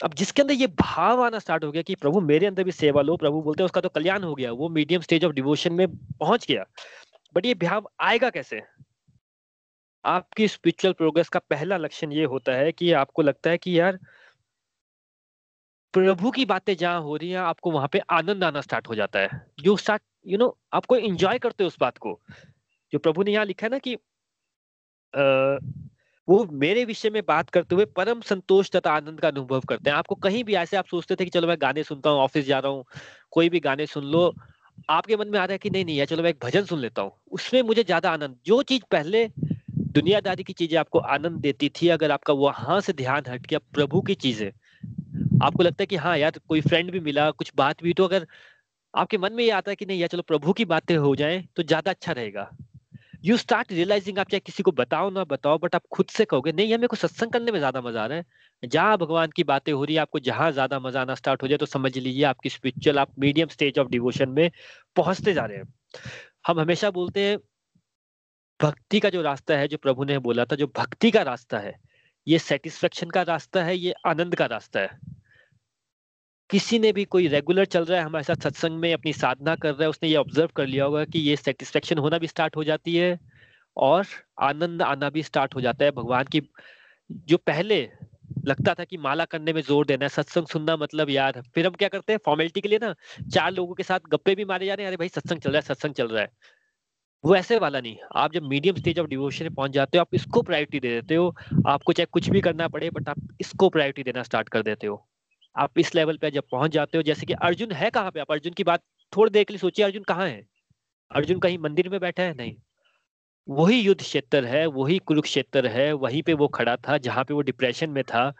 अब 0.00 0.14
जिसके 0.14 0.42
अंदर 0.42 0.54
ये 0.54 0.66
भाव 0.80 1.22
आना 1.22 1.38
स्टार्ट 1.38 1.64
हो 1.64 1.70
गया 1.72 1.82
कि 1.82 1.94
प्रभु 1.94 2.20
मेरे 2.20 2.46
अंदर 2.46 2.64
भी 2.64 2.72
सेवा 2.72 3.02
लो, 3.02 3.16
प्रभु 3.16 3.42
बोलते 3.42 3.62
हैं 3.62 3.66
उसका 3.66 3.80
तो 3.80 3.88
कल्याण 3.88 4.22
हो 4.22 4.34
गया, 4.34 4.52
वो 4.52 4.68
मीडियम 4.68 5.02
स्टेज 5.02 5.24
ऑफ़ 5.24 5.32
डिवोशन 5.32 5.72
में 5.72 5.86
पहुँच 5.88 6.46
गया। 6.46 6.64
बट 7.34 7.46
ये 7.46 7.54
भाव 7.54 7.90
आएगा 8.00 8.30
कैसे? 8.30 8.62
आपकी 10.04 10.48
स्पिरिचुअल 10.48 10.92
प्रोग्रेस 10.92 11.28
का 11.28 11.38
पहला 11.50 11.76
लक्षण 11.76 12.12
ये 12.12 12.24
होता 12.24 12.52
है 12.52 12.72
कि 12.72 12.92
आपको 12.92 13.22
लगता 13.22 13.50
है 13.50 13.58
कि 13.58 13.78
यार 13.80 13.98
प्रभु 15.94 16.30
की 16.30 16.44
बातें 16.44 16.74
जहाँ 16.76 17.00
हो 17.00 17.16
रही 17.16 17.30
हैं 17.30 17.38
आपको 17.38 17.70
वहाँ 17.70 17.88
पे 17.92 17.98
आनंद 18.10 18.44
आना 18.44 18.60
स्टार्ट 18.60 18.88
हो 18.88 18.94
जाता 18.94 19.18
है। 19.18 19.28
यू 19.64 19.76
स्टार्ट 19.76 20.02
यू 20.26 20.38
नो 20.38 20.56
आपको 20.72 20.96
एंजॉय 20.96 21.38
करते 21.38 21.64
हो 21.64 21.68
उस 21.68 21.76
बात 21.80 21.98
को। 21.98 22.20
जो 22.92 22.98
प्रभु 22.98 23.22
ने 23.22 23.32
यहाँ 23.32 23.44
लिखा 23.44 23.66
है 23.66 23.70
ना 23.70 23.78
कि 23.78 23.94
आ, 25.14 25.58
वो 26.28 26.44
मेरे 26.52 26.84
विषय 26.84 27.10
में 27.10 27.22
बात 27.28 27.50
करते 27.50 27.74
हुए 27.74 27.84
परम 27.84 28.20
संतोष 28.20 28.70
तथा 28.70 28.90
आनंद 28.92 29.20
का 29.20 29.28
अनुभव 29.28 29.60
करते 29.60 29.90
हैं। 29.90 29.96
आपको 29.96 30.14
कहीं 30.14 30.44
भी 30.44 30.54
ऐसे 30.54 30.76
आप 30.76 30.86
सोचते 30.86 31.16
थे 31.16 31.24
कि 31.24 31.30
चलो 31.30 31.48
मैं 31.48 31.56
गाने 31.60 31.82
सुनता 31.82 32.10
हूँ 32.10 32.20
ऑफ़िस 32.20 32.46
जा 32.46 32.58
रहा 32.58 32.72
हूँ 32.72 32.84
कोई 33.30 33.48
भी 33.48 33.60
गाने 33.60 33.86
सुन 33.86 34.04
लो 34.04 34.32
आपके 34.88 35.16
मन 35.16 35.28
में 35.28 35.38
आ 35.38 35.44
रहा 35.44 35.52
है 35.52 35.58
कि 35.58 35.70
नहीं 35.70 35.84
नहीं, 35.84 35.96
यार 35.96 36.06
चलो 36.06 36.22
मैं 36.22 36.30
एक 36.30 36.38
भजन 36.42 36.64
सुन 36.64 36.78
लेता 36.80 37.02
हूँ। 37.02 37.12
उसमें 37.32 37.60
मुझे 37.62 37.82
ज़्यादा 37.84 38.10
आनंद, 38.12 38.36
जो 38.46 38.62
चीज़ 38.64 38.82
पहले 38.90 39.26
दुनियादारी 39.94 40.44
की 40.44 40.52
चीज़ें 40.54 40.78
आपको 40.78 40.98
आनंद 41.10 41.40
देती 41.40 41.68
थी, 41.72 41.88
अगर 41.90 42.10
आपका 42.10 42.32
वहाँ 42.34 42.80
से 42.82 42.92
ध्यान 42.94 43.24
हट 43.28 43.46
गया, 43.46 43.58
प्रभु 43.74 44.02
की 44.02 44.14
चीज़ें, 44.16 44.50
आपको 45.40 45.62
लगता 45.62 45.82
है 45.82 45.86
कि 45.86 45.96
हाँ 45.98 46.16
यार 46.18 46.40
कोई 46.48 46.60
फ्रेंड 46.62 46.92
भी 46.92 47.00
मिला, 47.02 47.30
कुछ 47.32 47.52
बात 47.56 47.82
भी 47.82 47.92
तो 47.94 48.04
अगर 48.04 48.26
आपके 48.94 49.18
मन 49.18 49.32
में 49.34 49.44
ये 49.44 49.50
आता 49.52 49.70
है 49.70 49.76
कि 49.76 49.86
नहीं, 49.86 50.00
यार 50.00 50.08
चलो 50.08 50.22
प्रभु 50.24 50.52
की 50.54 50.64
बातें 50.66 50.96
हो 50.98 51.16
जाए 51.16 51.44
तो 51.56 51.62
ज़्यादा 51.64 51.90
अच्छा 51.90 52.12
रहेगा। 52.12 52.50
यू 53.24 53.36
स्टार्ट 53.36 53.72
रियलाइजिंग 53.72 54.18
आप 54.18 54.28
चाहे 54.30 54.40
किसी 54.40 54.62
को 54.62 54.72
बताओ 54.72 55.08
ना, 55.10 55.24
बताओ 55.24 55.58
बट 55.58 55.74
आप 55.74 55.82
खुद 55.92 56.06
से 56.08 56.24
कहोगे, 56.24 56.52
नहीं, 56.52 56.74
हमें 56.74 56.88
को 56.88 56.96
सत्संग 56.96 57.32
करने 57.32 57.52
में 57.52 57.58
ज़्यादा 57.58 57.80
मज़ा 57.80 58.02
आ 58.02 58.06
रहा 58.06 58.18
है। 58.18 58.68
जहाँ 58.68 58.96
भगवान 58.98 59.30
की 59.36 59.44
बातें 59.44 59.72
हो 59.72 59.84
रही 59.84 59.94
है, 59.94 60.00
आपको 60.00 60.18
जहाँ 60.20 60.50
ज़्यादा 60.52 60.78
मज़ा 60.80 61.00
आना 61.00 61.14
स्टार्ट 61.14 61.42
हो 61.42 61.48
जाए 61.48 61.58
तो 61.58 61.66
समझ 61.66 61.96
लीजिए 61.98 62.24
आपकी 62.24 62.48
स्पिरिचुअल 62.50 62.98
आप 62.98 63.12
मीडियम 63.18 63.48
स्टेज 63.48 63.78
ऑफ़ 63.78 63.88
डिवोशन 63.88 64.28
में 64.28 64.50
पहुँचते 64.96 65.32
जा 65.32 65.44
रहे 65.44 65.56
हैं। 65.56 65.72
हम 66.46 66.60
हमेशा 66.60 66.90
बोलते 66.90 67.20
हैं, 67.20 67.38
भक्ति 68.60 69.00
का 69.00 69.10
जो 69.10 69.22
रास्ता 69.22 69.56
है, 69.56 69.68
जो 69.68 69.76
प्रभु 69.78 70.04
ने 70.04 70.18
बोला 70.20 70.44
था, 70.44 70.56
जो 70.56 70.66
भक्ति 70.76 71.10
का 71.10 71.22
रास्ता 71.22 71.58
है, 71.58 71.74
ये 72.26 72.38
सेटिस्फेक्शन 72.38 73.10
का 73.10 73.22
रास्ता 73.24 73.62
है, 73.64 73.76
ये 73.76 73.94
आनंद 74.06 74.34
का 74.34 74.46
रास्ता 74.46 74.80
है। 74.80 74.98
किसी 76.50 76.78
ने 76.78 76.92
भी 76.92 77.04
कोई 77.04 77.26
रेगुलर 77.28 77.64
चल 77.64 77.84
रहा 77.84 77.98
है, 77.98 78.04
हमारे 78.04 78.24
साथ 78.24 78.42
सत्संग 78.42 78.78
में 78.80 78.92
अपनी 78.92 79.12
साधना 79.12 79.54
कर 79.56 79.70
रहा 79.70 79.82
है, 79.82 79.88
उसने 79.88 80.08
ये 80.08 80.16
ऑब्ज़र्व 80.16 80.50
कर 80.56 80.66
लिया 80.66 80.84
होगा 80.84 81.04
कि 81.04 81.18
ये 81.20 81.36
सेटिस्फेक्शन 81.36 81.98
होना 81.98 82.18
भी 82.18 82.26
स्टार्ट 82.26 82.56
हो 82.56 82.64
जाती 82.64 82.96
है 82.96 83.18
और 83.76 84.06
आनंद 84.42 84.82
आना 84.82 85.10
भी 85.10 85.22
स्टार्ट 85.22 85.54
हो 85.54 85.60
जाता 85.60 85.84
है 85.84 85.90
भगवान 85.90 86.24
की। 86.24 86.42
जो 87.10 87.36
पहले 87.36 87.88
लगता 88.46 88.74
था 88.74 88.84
कि 88.84 88.96
माला 88.96 89.24
करने 89.24 89.52
में 89.52 89.60
ज़ोर 89.62 89.86
देना 89.86 90.04
है, 90.04 90.08
सत्संग 90.08 90.46
सुनना 90.46 90.76
मतलब 90.76 91.10
यार 91.10 91.42
फिर 91.54 91.66
हम 91.66 91.72
क्या 91.72 91.88
करते 91.88 92.12
हैं 92.12 92.20
फॉर्मेलिटी 92.24 92.60
के 92.60 92.68
लिए 92.68 92.78
ना, 92.78 92.94
चार 93.30 93.52
लोगों 93.52 93.74
के 93.74 93.82
साथ 93.82 94.00
गप्पे 94.10 94.34
भी 94.34 94.44
मारे 94.44 94.66
जा 94.66 94.74
रहे 94.74 94.84
हैं, 94.84 94.88
अरे 94.88 94.96
भाई 94.96 95.08
सत्संग 95.08 95.40
चल 95.40 95.50
रहा 95.50 95.58
है, 95.58 95.62
सत्संग 95.64 95.94
चल 95.94 96.08
रहा 96.08 96.22
है। 96.22 96.30
वो 97.24 97.34
ऐसे 97.36 97.58
वाला 97.58 97.80
नहीं, 97.80 97.96
आप 98.16 98.32
जब 98.32 98.42
मीडियम 98.42 98.76
स्टेज 98.76 98.98
ऑफ़ 98.98 99.06
डिवोशन 99.06 99.44
में 99.44 99.54
पहुँच 99.54 99.70
जाते 99.70 99.98
हो, 99.98 100.00
आप 100.00 100.14
इसको 100.14 100.42
प्रायोरिटी 100.42 100.80
दे 100.80 100.88
देते 100.90 101.14
हो, 101.14 101.34
आपको 101.66 101.92
चाहे 101.92 102.06
कुछ 102.12 102.28
भी 102.30 102.40
करना 102.40 102.68
पड़े 102.68 102.90
बट 102.90 103.08
आप 103.08 103.28
इसको 103.40 103.68
प्रायोरिटी 103.68 104.02
देना 104.02 104.22
स्टार्ट 104.22 104.48
कर 104.48 104.62
देते 104.62 104.86
हो। 104.86 105.06
आप 105.56 105.78
इस 105.78 105.94
लेवल 105.94 106.16
पे 106.16 106.30
जब 106.30 106.42
पहुँच 106.50 106.70
जाते 106.70 106.98
हो, 106.98 107.02
जैसे 107.02 107.26
कि 107.26 107.32
अर्जुन 107.32 107.72
है 107.72 107.90
कहाँ 107.90 108.10
पे? 108.10 108.20
आप 108.20 108.32
अर्जुन 108.32 108.52
की 108.52 108.64
बात 108.64 108.82
थोड़ी 109.16 109.30
देर 109.30 109.44
के 109.44 109.54
लिए 109.54 109.58
सोचिए, 109.58 109.84
अर्जुन 109.84 110.02
कहाँ 110.02 110.28
है? 110.28 110.46
अर्जुन 111.10 111.38
कहीं 111.38 111.58
मंदिर 111.58 111.88
में 111.88 112.00
बैठा 112.00 112.22
है? 112.22 112.34
नहीं। 112.34 112.56
वही 113.48 113.80
युद्ध 113.80 114.00
क्षेत्र 114.00 114.44
है, 114.44 114.66
वही 114.66 114.98
कुरुक्षेत्र 114.98 115.66
है, 115.66 115.92
वहीं 115.92 116.22
पे 116.22 116.32
वो 116.32 116.48
खड़ा 116.48 116.76
था, 116.76 116.98
जहाँ 116.98 117.24
पे 117.24 117.34
वो 117.34 117.40
डिप्रेशन 117.40 117.90
में 117.90 118.04
था। 118.04 118.32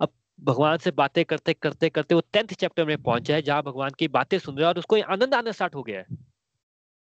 अब 0.00 0.08
भगवान 0.40 0.78
से 0.78 0.90
बातें 0.90 1.24
करते 1.24 1.52
करते 1.52 1.88
करते 1.88 2.14
वो 2.14 2.22
टेंथ 2.32 2.46
चैप्टर 2.46 2.84
में 2.84 3.02
पहुँचा 3.02 3.34
है, 3.34 3.42
जहाँ 3.42 3.62
भगवान 3.62 3.90
की 3.98 4.08
बातें 4.08 4.38
सुन 4.38 4.54
रहे 4.54 4.64
हैं 4.64 4.68
और 4.68 4.78
उसको 4.78 5.00
आनंद 5.02 5.34
आना 5.34 5.52
स्टार्ट 5.52 5.74
हो 5.74 5.82
गया 5.82 5.98
है। 5.98 6.06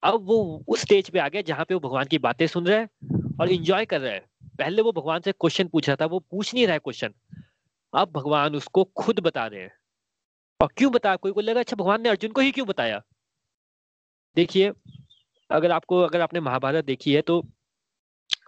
अब 0.02 0.26
वो 0.26 0.64
उस 0.68 0.80
स्टेज 0.80 1.10
पे 1.10 1.18
आ 1.18 1.28
गया 1.28 1.42
जहाँ 1.42 1.64
पे 1.64 1.74
वो 1.74 1.80
भगवान 1.80 2.04
की 2.04 2.18
बातें 2.18 2.46
सुन 2.46 2.66
रहा 2.66 2.78
है 2.78 2.88
और 3.40 3.48
इंजॉय 3.48 3.84
कर 3.84 4.00
रहा 4.00 4.12
है। 4.12 4.24
पहले 4.58 4.82
वो 4.82 4.92
भगवान 4.92 5.20
से 5.20 5.32
क्वेश्चन 5.32 5.68
पूछ 5.68 5.88
रहा 5.88 5.96
था, 6.00 6.06
वो 6.06 6.18
पूछ 6.18 6.54
नहीं 6.54 6.66
रहा 6.66 6.72
है 6.72 6.78
क्वेश्चन 6.78 7.14
अब 7.92 8.10
भगवान 8.12 8.56
उसको 8.56 8.84
खुद 8.96 9.20
बता 9.20 9.46
रहे 9.46 9.60
हैं। 9.60 9.70
और 10.60 10.68
क्यों 10.76 10.92
बताया? 10.92 11.16
कोई 11.16 11.32
को 11.32 11.40
लगा 11.40 11.60
अच्छा 11.60 11.76
भगवान 11.76 12.02
ने 12.02 12.08
अर्जुन 12.08 12.32
को 12.32 12.40
ही 12.40 12.50
क्यों 12.52 12.66
बताया? 12.66 13.00
देखिए, 14.36 14.72
अगर 15.50 15.70
आपको, 15.72 16.00
अगर 16.00 16.20
आपने 16.20 16.40
महाभारत 16.40 16.84
देखी 16.84 17.12
है 17.14 17.22
तो 17.22 17.42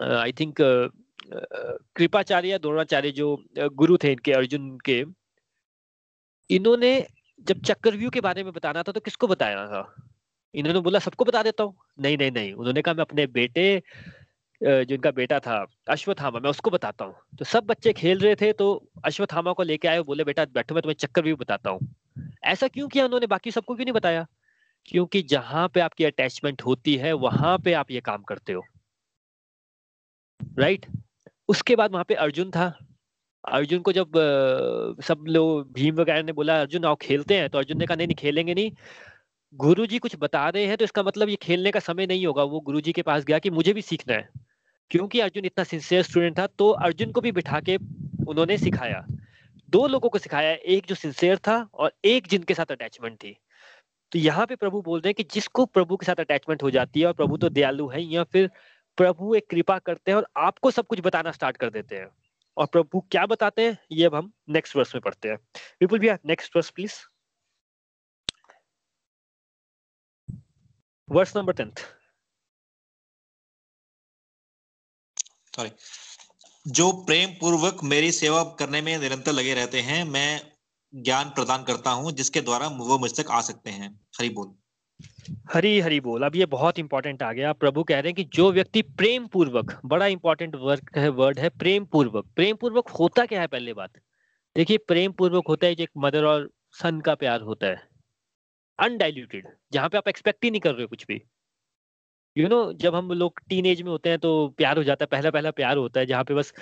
आई 0.02 0.32
थिंक 0.32 0.56
कृपाचार्य 1.96 2.48
या 2.48 2.58
द्रोणाचार्य 2.58 3.10
जो 3.12 3.36
गुरु 3.72 3.96
थे 4.04 4.12
इनके, 4.12 4.32
अर्जुन 4.32 4.76
के, 4.84 5.04
इन्होंने 6.50 6.92
जब 7.38 7.60
चक्रव्यूह 7.62 8.10
के 8.10 8.20
बारे 8.20 8.44
में 8.44 8.52
बताना 8.52 8.82
था 8.82 8.92
तो 8.92 9.00
किसको 9.00 9.26
बताया 9.26 9.66
था? 9.66 9.82
इन्होंने 10.54 10.80
बोला, 10.80 10.98
सबको 10.98 11.24
बता 11.24 11.42
देता 11.42 11.64
हूँ। 11.64 11.74
नहीं 12.00 12.16
नहीं 12.18 12.30
नहीं। 12.30 12.52
उन्होंने 12.54 12.82
कहा, 12.82 12.94
मैं 12.94 13.02
अपने 13.02 13.26
बेटे 13.28 13.82
जो 14.60 14.94
इनका 14.94 15.10
बेटा 15.10 15.38
था, 15.40 15.64
अश्वत्थामा, 15.88 16.38
मैं 16.38 16.50
उसको 16.50 16.70
बताता 16.70 17.04
हूँ। 17.04 17.14
तो 17.38 17.44
सब 17.44 17.64
बच्चे 17.66 17.92
खेल 17.92 18.18
रहे 18.18 18.34
थे 18.36 18.52
तो 18.52 18.66
अश्वत्थामा 19.04 19.52
को 19.52 19.62
लेके 19.62 19.88
आए, 19.88 20.00
बोले, 20.02 20.24
बेटा, 20.24 20.44
बैठो, 20.44 20.74
मैं 20.74 20.82
तुम्हें 20.82 20.96
चक्कर 20.96 21.22
भी 21.22 21.34
बताता 21.34 21.70
हूँ। 21.70 21.88
ऐसा 22.44 22.68
क्यों 22.68 22.88
किया 22.88 23.04
उन्होंने? 23.04 23.26
बाकी 23.26 23.50
सबको 23.50 23.74
क्यों 23.74 23.84
नहीं 23.84 23.94
बताया? 23.94 24.26
क्योंकि 24.88 25.22
जहाँ 25.22 25.68
पे 25.68 25.80
आपकी 25.80 26.04
अटैचमेंट 26.04 26.62
होती 26.62 26.96
है, 26.96 27.12
वहाँ 27.14 27.58
पे 27.58 27.72
आप 27.72 27.90
ये 27.90 28.00
काम 28.00 28.22
करते 28.22 28.52
हो। 28.52 28.64
राइट 30.58 30.86
उसके 31.48 31.76
बाद 31.76 31.92
वहाँ 31.92 32.04
पे 32.04 32.14
अर्जुन 32.14 32.50
था। 32.50 32.66
अर्जुन 33.44 33.80
को 33.80 33.92
जब 33.92 34.12
सब 35.04 35.24
लोग, 35.28 35.72
भीम 35.72 35.94
वगैरह 35.94 36.22
ने 36.22 36.32
बोला, 36.32 36.60
अर्जुन, 36.60 36.84
आओ 36.84 36.96
खेलते 37.02 37.36
हैं। 37.36 37.48
तो 37.50 37.58
अर्जुन 37.58 37.78
ने 37.78 37.86
कहा, 37.86 37.96
नहीं 37.96 38.06
नहीं, 38.06 38.16
खेलेंगे 38.16 38.54
नहीं। 38.54 38.72
गुरु 39.54 39.86
जी 39.86 39.98
कुछ 39.98 40.16
बता 40.18 40.48
रहे 40.48 40.66
हैं 40.66 40.76
तो 40.76 40.84
इसका 40.84 41.02
मतलब 41.02 41.28
ये 41.28 41.36
खेलने 41.36 41.70
का 41.70 41.80
समय 41.80 42.06
नहीं 42.06 42.26
होगा। 42.26 42.42
वो 42.44 42.60
गुरु 42.60 42.80
जी 42.80 42.92
के 42.92 43.02
पास 43.02 43.24
गया 43.24 43.38
कि 43.38 43.50
मुझे 43.50 43.72
भी 43.72 43.82
सीखना 43.82 44.14
है। 44.14 44.28
क्योंकि 44.90 45.20
अर्जुन 45.20 45.44
इतना 45.44 45.64
सिंसियर 45.64 46.02
स्टूडेंट 46.02 46.38
था 46.38 46.46
तो 46.48 46.70
अर्जुन 46.80 47.12
को 47.12 47.20
भी 47.20 47.32
बिठा 47.32 47.60
के 47.60 47.76
उन्होंने 48.28 48.56
सिखाया। 48.58 49.04
दो 49.68 49.86
लोगों 49.88 50.08
को 50.10 50.18
सिखाया, 50.18 50.50
एक 50.50 50.86
जो 50.86 50.94
सिंसियर 50.94 51.36
था 51.38 51.56
और 51.74 51.92
एक 52.04 52.26
जिनके 52.26 52.54
साथ 52.54 52.72
अटैचमेंट 52.72 53.16
थी। 53.16 53.36
तो 54.12 54.18
यहाँ 54.18 54.46
पे 54.46 54.56
प्रभु 54.56 54.80
बोल 54.82 55.00
रहे 55.00 55.08
हैं 55.08 55.14
कि 55.14 55.24
जिसको 55.34 55.66
प्रभु 55.66 55.96
के 55.96 56.06
साथ 56.06 56.20
अटैचमेंट 56.20 56.62
हो 56.62 56.70
जाती 56.70 57.00
है 57.00 57.06
और 57.06 57.12
प्रभु 57.12 57.36
तो 57.36 57.48
दयालु 57.48 57.88
है 57.88 58.02
या 58.04 58.24
फिर 58.24 58.50
प्रभु 58.98 59.34
एक 59.34 59.48
कृपा 59.50 59.78
करते 59.78 60.10
हैं 60.10 60.16
और 60.16 60.26
आपको 60.36 60.70
सब 60.70 60.86
कुछ 60.86 61.00
बताना 61.00 61.30
स्टार्ट 61.32 61.56
कर 61.56 61.70
देते 61.70 61.96
हैं। 61.96 62.08
और 62.56 62.66
प्रभु 62.66 63.00
क्या 63.10 63.24
बताते 63.26 63.66
हैं, 63.66 63.78
ये 63.92 64.04
अब 64.06 64.14
हम 64.14 64.32
नेक्स्ट 64.48 64.76
वर्स 64.76 64.94
में 64.94 65.00
पढ़ते 65.02 65.28
हैं। 65.28 65.36
विपुल 65.80 65.98
भैया 65.98 66.18
next 66.26 66.56
verse 66.56 66.70
please 66.70 66.94
verse 71.08 71.36
number 71.36 71.52
tenth 71.52 71.84
sorry 75.56 75.70
जो 76.68 76.92
प्रेम 76.92 77.30
पूर्वक 77.30 77.78
मेरी 77.84 78.12
सेवा 78.12 78.42
करने 78.44 78.80
में 78.82 78.98
निरंतर 78.98 79.32
लगे 79.32 79.54
रहते 79.54 79.80
हैं, 79.80 80.04
मैं 80.04 80.40
ज्ञान 80.94 81.28
प्रदान 81.28 81.62
करता 81.62 81.90
हूँ, 81.90 82.12
जिसके 82.12 82.40
द्वारा 82.40 82.66
वो 82.66 82.98
मुझ 82.98 83.20
तक 83.20 83.30
आ 83.30 83.40
सकते 83.40 83.70
हैं। 83.70 84.00
हरी 84.18 84.28
बोल। 84.28 84.54
हरी 85.54 85.80
हरी 85.80 86.00
बोल। 86.00 86.22
अब 86.22 86.36
ये 86.36 86.46
बहुत 86.46 86.78
इंपॉर्टेंट 86.78 87.22
आ 87.22 87.32
गया। 87.32 87.52
प्रभु 87.52 87.82
कह 87.82 87.94
रहे 87.94 88.08
हैं 88.08 88.14
कि 88.14 88.24
जो 88.24 88.52
व्यक्ति 88.52 88.82
प्रेम 88.82 89.26
पूर्वक 89.26 89.80
बड़ा 89.84 90.06
इंपॉर्टेंट 90.06 90.54
वर्ड 90.54 90.90
है 90.96 91.08
वर्ड 91.08 91.38
है 91.38 91.48
प्रेम 91.48 91.84
पूर्वक 91.84 92.26
प्रेम 92.36 92.56
पूर्वक 92.56 92.88
होता 92.88 93.26
क्या 93.26 93.40
है 93.40 93.46
पहले 93.46 93.72
बात? 93.72 93.90
देखिए 94.56 94.78
प्रेम 94.78 95.12
पूर्वक 95.12 95.48
होता 95.48 95.66
है 95.66 95.74
जो 95.74 95.84
एक 95.84 95.90
मदर 95.96 96.24
और 96.24 96.50
सन 96.72 97.00
का 97.00 97.14
प्यार 97.14 97.40
होता 97.40 97.66
है। 97.66 97.88
अनडाइल्यूटेड 98.78 99.48
जहाँ 99.72 99.88
पे 99.88 99.98
आप 99.98 100.08
एक्सपेक्ट 100.08 100.44
ही 100.44 100.50
नहीं 100.50 100.60
कर 100.60 100.74
रहे 100.74 100.86
कुछ 100.86 101.04
भी। 101.08 101.22
यू 102.36 102.44
you 102.44 102.50
नो 102.50 102.62
know, 102.62 102.76
जब 102.80 102.94
हम 102.94 103.10
लोग 103.12 103.40
टीन 103.48 103.66
एज 103.66 103.82
में 103.82 103.90
होते 103.90 104.08
हैं 104.10 104.18
तो 104.18 104.48
प्यार 104.58 104.76
हो 104.76 104.82
जाता 104.84 105.04
है 105.04 105.06
पहला 105.10 105.30
पहला 105.30 105.50
प्यार 105.50 105.76
होता 105.76 106.00
है 106.00 106.06
जहाँ 106.06 106.24
पे 106.24 106.34
बस 106.34 106.52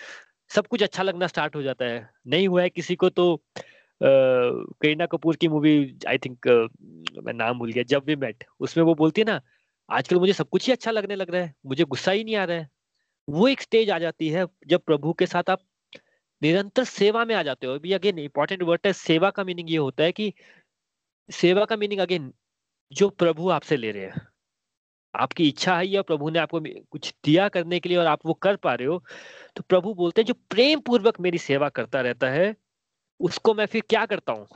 सब 0.51 0.67
कुछ 0.67 0.83
अच्छा 0.83 1.03
लगना 1.03 1.27
स्टार्ट 1.27 1.57
हो 1.57 1.63
जाता 1.63 1.85
है। 1.85 2.09
नहीं 2.27 2.49
हुआ 2.49 2.63
है 2.63 2.71
किसी 2.71 2.95
को 2.97 3.09
तो 3.11 3.27
करीना 4.01 5.07
कपूर 5.07 5.37
की 5.37 5.49
मूवी 5.49 5.99
आई 6.09 6.19
थिंक 6.19 6.49
मैं 7.25 7.33
नाम 7.33 7.59
भूल 7.59 7.73
गया 7.73 7.83
जब 7.85 8.05
वी 8.07 8.17
मेट 8.17 8.45
उसमें 8.61 8.85
वो 8.85 8.95
बोलती 8.95 9.21
है 9.21 9.27
ना 9.27 9.41
आजकल 9.89 10.19
मुझे 10.19 10.33
सब 10.33 10.49
कुछ 10.49 10.67
ही 10.67 10.73
अच्छा 10.73 10.91
लगने 10.91 11.15
लग 11.15 11.31
रहा 11.31 11.43
है 11.43 11.55
मुझे 11.67 11.85
गुस्सा 11.85 12.13
ही 12.13 12.25
नहीं 12.25 12.37
आ 12.37 12.45
रहा 12.45 12.57
है। 12.57 12.69
वो 13.29 13.49
एक 13.49 13.61
स्टेज 13.63 13.91
आ 13.91 13.99
जाती 13.99 14.29
है 14.29 14.47
जब 14.67 14.81
प्रभु 14.87 15.13
के 15.13 15.27
साथ 15.27 15.51
आप 15.51 15.61
निरंतर 16.43 16.85
सेवा 16.85 17.25
में 17.25 17.35
आ 17.35 17.43
जाते 17.43 17.67
हो। 17.67 17.75
अभी 17.75 17.93
अगेन 17.93 18.19
इंपॉर्टेंट 18.19 18.63
वर्ड 18.63 18.87
है 18.87 18.93
सेवा 18.95 19.31
का 19.31 19.45
मीनिंग 19.45 19.71
ये 19.71 19.77
होता 19.79 20.05
है 20.05 20.13
कि 20.13 20.33
सेवा 21.29 21.65
का 21.65 21.77
मीनिंग 21.77 22.01
अगेन 22.01 22.33
जो 22.93 23.09
प्रभु 23.11 23.49
आपसे 23.51 23.77
ले 23.77 23.91
रहे 23.93 24.05
हैं। 24.05 24.28
आपकी 25.19 25.49
इच्छा 25.49 25.77
है 25.77 25.87
या 25.87 26.03
प्रभु 26.03 26.31
ने 26.31 26.39
आपको 26.39 26.61
कुछ 26.91 27.15
दिया 27.25 27.49
करने 27.49 27.81
के 27.81 27.89
लिए 27.89 27.99
और 27.99 28.07
आप 28.07 28.27
वो 28.27 28.35
कर 28.35 28.57
पा 28.57 28.75
रहे 28.75 28.87
हो 28.89 29.03
तो 29.57 29.63
प्रभु 29.63 29.95
बोलते 29.95 30.21
हैं, 30.21 30.27
जो 30.27 30.35
प्रेम 30.51 30.81
पूर्वक 30.81 31.21
मेरी 31.21 31.39
सेवा 31.39 31.69
करता 31.69 32.01
रहता 32.01 32.31
है, 32.31 32.55
उसको 33.21 33.55
मैं 33.55 33.67
फिर 33.67 33.83
क्या 33.89 34.07
करता 34.07 34.33
हूँ? 34.33 34.47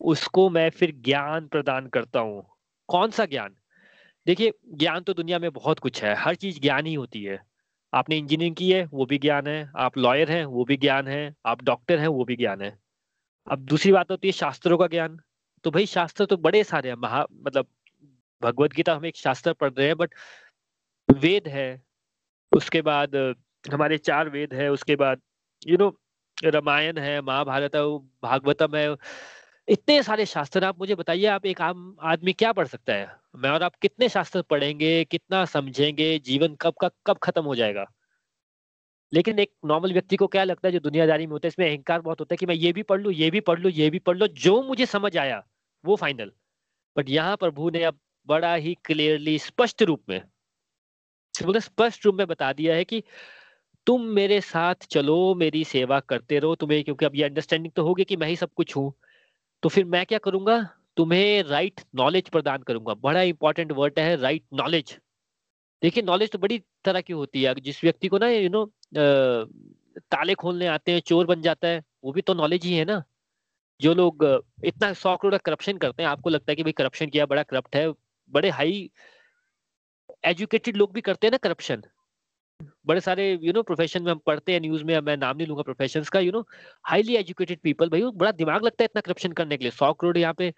उसको 0.00 0.48
मैं 0.50 0.70
फिर 0.70 0.92
ज्ञान 1.00 1.46
प्रदान 1.46 1.86
करता 1.86 2.20
हूँ। 2.20 2.44
कौन 2.88 3.10
सा 3.10 3.26
ज्ञान? 3.26 3.54
देखिए, 4.26 4.52
ज्ञान 4.74 5.00
तो 5.00 5.14
दुनिया 5.14 5.38
में 5.38 5.50
बहुत 5.52 5.78
कुछ 5.78 6.02
है, 6.04 6.14
हर 6.14 6.34
चीज़ 6.34 6.60
ज्ञान 6.60 6.86
ही 6.86 6.94
होती 6.94 7.22
है। 7.24 7.40
आपने 7.92 8.16
इंजीनियरिंग 8.16 8.56
की 8.56 8.70
है, 8.72 8.84
वो 8.84 9.06
भी 9.06 9.18
ज्ञान 9.18 9.46
है, 9.46 9.70
आप 9.76 9.98
लॉयर 9.98 10.30
हैं, 10.30 10.44
वो 10.44 10.64
भी 10.64 10.76
ज्ञान 10.76 11.08
है, 11.08 11.34
आप 11.46 11.62
डॉक्टर 11.62 11.98
हैं, 11.98 12.08
वो 12.08 12.24
भी 12.24 12.36
ज्ञान 12.36 12.62
है। 12.62 12.78
अब 13.50 13.58
दूसरी 13.58 13.92
बात 13.92 14.10
होती 14.10 14.28
है 14.28 14.32
शास्त्रों 14.32 14.78
का 14.78 14.86
ज्ञान। 14.86 15.20
तो 15.64 15.70
भाई 15.70 15.86
शास्त्र 15.86 16.26
तो 16.26 16.36
बड़े 16.36 16.64
सारे 16.64 16.88
हैं, 16.88 16.96
महा 16.96 17.26
मतलब 17.32 17.66
भगवत 18.42 18.72
गीता 18.72 18.94
हम 18.94 19.06
एक 19.06 19.16
शास्त्र 19.16 19.52
पढ़ 19.52 19.72
रहे 19.72 19.86
हैं 19.86 19.96
बट 19.96 20.14
वेद 21.08 21.48
है, 21.48 21.82
उसके 22.52 22.82
बाद 22.82 23.16
हमारे 23.64 23.98
चार 23.98 24.28
वेद 24.28 24.54
है, 24.54 24.68
उसके 24.70 24.96
बाद 24.96 25.20
यू 25.68 25.76
नो 25.78 25.88
रामायण 26.44 26.98
है, 26.98 27.20
महाभारत 27.20 27.74
है, 27.76 27.82
भागवतम 28.22 28.76
है, 28.76 28.96
इतने 29.68 30.02
सारे 30.02 30.26
शास्त्र 30.26 30.64
आप 30.64 30.78
मुझे 30.78 30.94
बताइए, 30.94 31.26
आप 31.26 31.46
एक 31.46 31.60
आम 31.60 31.96
आदमी 32.02 32.32
क्या 32.32 32.52
पढ़ 32.52 32.66
सकता 32.66 32.92
है? 32.92 33.10
मैं 33.36 33.50
और 33.50 33.62
आप 33.62 33.74
कितने 33.76 34.08
शास्त्र 34.08 34.42
पढ़ेंगे, 34.42 35.04
कितना 35.04 35.44
समझेंगे, 35.44 36.18
जीवन 36.18 36.54
कब 36.60 36.74
का, 36.80 36.90
कब 37.06 37.18
खत्म 37.18 37.42
हो 37.44 37.54
जाएगा? 37.54 37.86
लेकिन 39.12 39.38
एक 39.38 39.52
नॉर्मल 39.64 39.92
व्यक्ति 39.92 40.16
को 40.16 40.26
क्या 40.26 40.44
लगता 40.44 40.68
है, 40.68 40.72
जो 40.72 40.80
दुनियादारी 40.80 41.26
में 41.26 41.32
होता 41.32 41.46
है, 41.46 41.48
इसमें 41.48 41.66
अहंकार 41.70 42.00
बहुत 42.00 42.20
होता 42.20 42.34
है 42.34 42.36
कि 42.36 42.46
मैं 42.46 42.54
ये 42.54 42.72
भी 42.72 42.82
पढ़ 42.82 43.00
लू, 43.00 43.10
ये 43.10 43.30
भी 43.30 43.40
पढ़ 43.40 43.58
लू, 43.60 43.68
ये 43.68 43.90
भी 43.90 43.98
पढ़ 43.98 44.16
लू, 44.16 44.26
जो 44.26 44.62
मुझे 44.62 44.86
समझ 44.86 45.16
आया, 45.16 45.42
वो 45.84 45.96
फाइनल 45.96 46.32
बट 46.96 47.08
यहाँ 47.08 47.36
प्रभु 47.36 47.70
ने 47.70 47.82
अब 47.84 47.98
बड़ा 48.28 48.54
ही 48.54 48.74
क्लियरली 48.84 49.38
स्पष्ट 49.38 49.82
रूप 49.82 50.02
में 50.08 50.20
स्पष्ट 51.34 52.06
रूप 52.06 52.14
में 52.14 52.26
बता 52.26 52.52
दिया 52.52 52.74
है 52.74 52.84
कि 52.84 53.02
तुम 53.86 54.02
मेरे 54.14 54.40
साथ 54.40 54.74
चलो, 54.90 55.34
मेरी 55.34 55.64
सेवा 55.64 56.00
करते 56.00 56.38
रहो 56.38 56.54
तुम्हें, 56.54 56.82
क्योंकि 56.84 57.04
अब 57.04 57.16
ये 57.16 57.24
अंडरस्टैंडिंग 57.24 57.72
तो 57.72 57.84
होगी 57.84 58.04
कि 58.04 58.16
मैं 58.16 58.28
ही 58.28 58.36
सब 58.36 58.50
कुछ 58.56 58.76
हूँ। 58.76 58.92
तो 59.62 59.68
फिर 59.68 59.84
मैं 59.84 60.04
क्या 60.06 60.18
करूँगा? 60.18 60.58
तुम्हें 60.96 61.42
राइट 61.42 61.80
नॉलेज 61.94 62.28
प्रदान 62.28 62.62
करूँगा। 62.62 62.94
बड़ा 62.94 63.22
इंपॉर्टेंट 63.22 63.72
वर्ड 63.72 63.98
है 63.98 64.16
राइट 64.16 64.44
नॉलेज 64.54 64.98
देखिए 65.82 66.02
नॉलेज 66.02 66.30
तो 66.30 66.38
बड़ी 66.38 66.58
तरह 66.84 67.00
की 67.00 67.12
होती 67.12 67.42
है। 67.42 67.54
जिस 67.54 67.82
व्यक्ति 67.84 68.08
को 68.08 68.18
ना 68.18 68.28
यू 68.28 68.48
नो 68.48 68.64
ताले 68.94 70.34
खोलने 70.34 70.66
आते 70.66 70.92
हैं, 70.92 71.00
चोर 71.00 71.26
बन 71.26 71.42
जाता 71.42 71.68
है, 71.68 71.82
वो 72.04 72.12
भी 72.12 72.22
तो 72.22 72.34
नॉलेज 72.34 72.64
ही 72.64 72.74
है 72.74 72.84
ना। 72.84 73.02
जो 73.80 73.94
लोग, 73.94 74.24
इतना 74.64 74.92
सौ 74.92 75.16
करोड़ 75.16 75.36
करप्शन 75.36 75.78
करते 75.78 76.02
हैं, 76.02 76.10
आपको 76.10 76.30
लगता 76.30 76.52
है 76.52 76.56
कि 76.56 76.62
भाई 76.62 76.72
करप्शन 76.72 77.06
किया, 77.06 77.26
बड़ा 77.26 77.42
करप्ट 77.42 77.76
है 77.76 77.92
बड़े 78.32 78.50
हाई 78.50 78.90
एजुकेटेड 80.26 80.76
लोग 80.76 80.92
भी 80.94 81.00
करते 81.00 81.26
हैं 81.26 81.32
ना 81.32 81.38
करप्शन 81.38 81.82
बड़े 82.86 83.00
सारे 83.00 83.24
यू 83.42 83.52
नो 83.52 83.62
प्रोफेशन 83.62 84.02
में 84.02 84.10
हम 84.12 84.18
पढ़ते 84.26 84.52
हैं 84.52 84.60
न्यूज़ 84.60 84.84
में 84.84 84.98
मैं 85.00 85.16
नाम 85.16 85.36
नहीं 85.36 85.46
लूँगा 85.46 85.62
प्रोफेशन 85.62 86.02
का 86.12 86.20
you 86.20 86.32
know 86.32 86.40
highly 86.86 87.16
educated 87.16 87.60
people 87.62 87.88
भाई 87.88 88.02
बड़ा 88.14 88.32
दिमाग 88.32 88.64
लगता 88.64 88.82
है 88.82 88.84
इतना 88.84 89.00
करप्शन 89.00 89.32
करने 89.32 89.56
के 89.56 89.64
लिए। 89.64 89.70
सौ 89.70 89.92
करोड़ 89.92 90.16
यहाँ 90.18 90.34
पे 90.34 90.52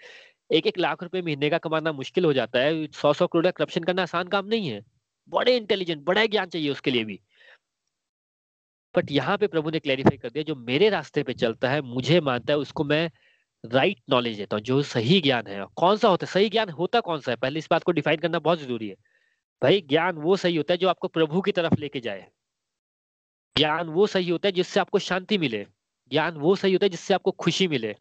एक 0.50 0.66
एक 0.66 0.78
लाख 0.78 1.02
रुपए 1.02 1.22
महीने 1.22 1.50
का 1.50 1.58
कमाना 1.58 1.92
मुश्किल 1.92 2.24
हो 2.24 2.32
जाता 2.32 2.58
है। 2.58 2.87
सौ 2.92 3.12
सौ 3.12 3.26
करोड़ 3.26 3.44
का 3.44 3.50
करप्शन 3.50 3.84
करना 3.84 4.02
आसान 4.02 4.28
काम 4.28 4.46
नहीं 4.46 4.68
है। 4.68 4.80
बड़े 5.28 5.56
इंटेलिजेंट 5.56 6.02
बड़ा 6.04 6.26
ज्ञान 6.26 6.48
चाहिए 6.48 6.70
उसके 6.70 6.90
लिए 6.90 7.04
भी। 7.04 7.20
बट 8.94 9.10
यहाँ 9.12 9.37
पे 9.38 9.46
प्रभु 9.46 9.70
ने 9.70 9.78
क्लैरिफाई 9.80 10.16
कर 10.16 10.30
दिया, 10.30 10.42
जो 10.44 10.54
मेरे 10.56 10.88
रास्ते 10.88 11.22
पे 11.22 11.34
चलता 11.34 11.70
है, 11.70 11.80
मुझे 11.82 12.20
मानता 12.20 12.52
है, 12.52 12.58
उसको 12.58 12.84
मैं 12.84 13.10
राइट 13.64 14.00
नॉलेज 14.10 14.37
देता 14.37 14.56
हूँ 14.56 14.62
जो 14.62 14.83
सही 14.83 15.21
ज्ञान 15.21 15.46
है, 15.46 15.67
कौन 15.77 15.96
सा 15.96 16.08
होता 16.08 16.27
है? 16.27 16.33
सही 16.33 16.48
ज्ञान 16.48 16.69
होता 16.69 17.00
कौन 17.00 17.21
सा 17.21 17.31
है? 17.33 17.37
पहले 17.37 17.58
इस 17.58 17.69
बात 17.71 17.83
को 17.83 17.92
डिफाइन 17.92 18.17
करना 18.17 18.38
बहुत 18.38 18.60
ज़रूरी 18.60 18.88
है। 18.88 18.94
भाई, 19.62 19.81
ज्ञान 19.81 20.17
वो 20.17 20.37
सही 20.37 20.56
होता 20.56 20.75
है 20.75 20.79
जो 20.79 20.88
आपको 20.88 21.08
प्रभु 21.08 21.40
की 21.40 21.52
तरफ़ 21.52 21.75
लेके 21.81 22.00
जाए। 22.00 22.27
ज्ञान 23.56 23.88
वो 23.88 24.06
सही 24.06 24.31
होता 24.31 24.48
है 24.48 24.52
जिससे 24.52 24.81
आपको 24.81 24.98
शांति 24.98 25.38
मिले। 25.38 25.67
ज्ञान 26.10 26.37
वो 26.37 26.56
सही 26.56 26.73
होता 26.73 26.87
है 26.87 26.90
जिससे 26.90 27.15
आपको 27.15 27.31
खुशी 27.31 27.69
मिले। 27.69 27.96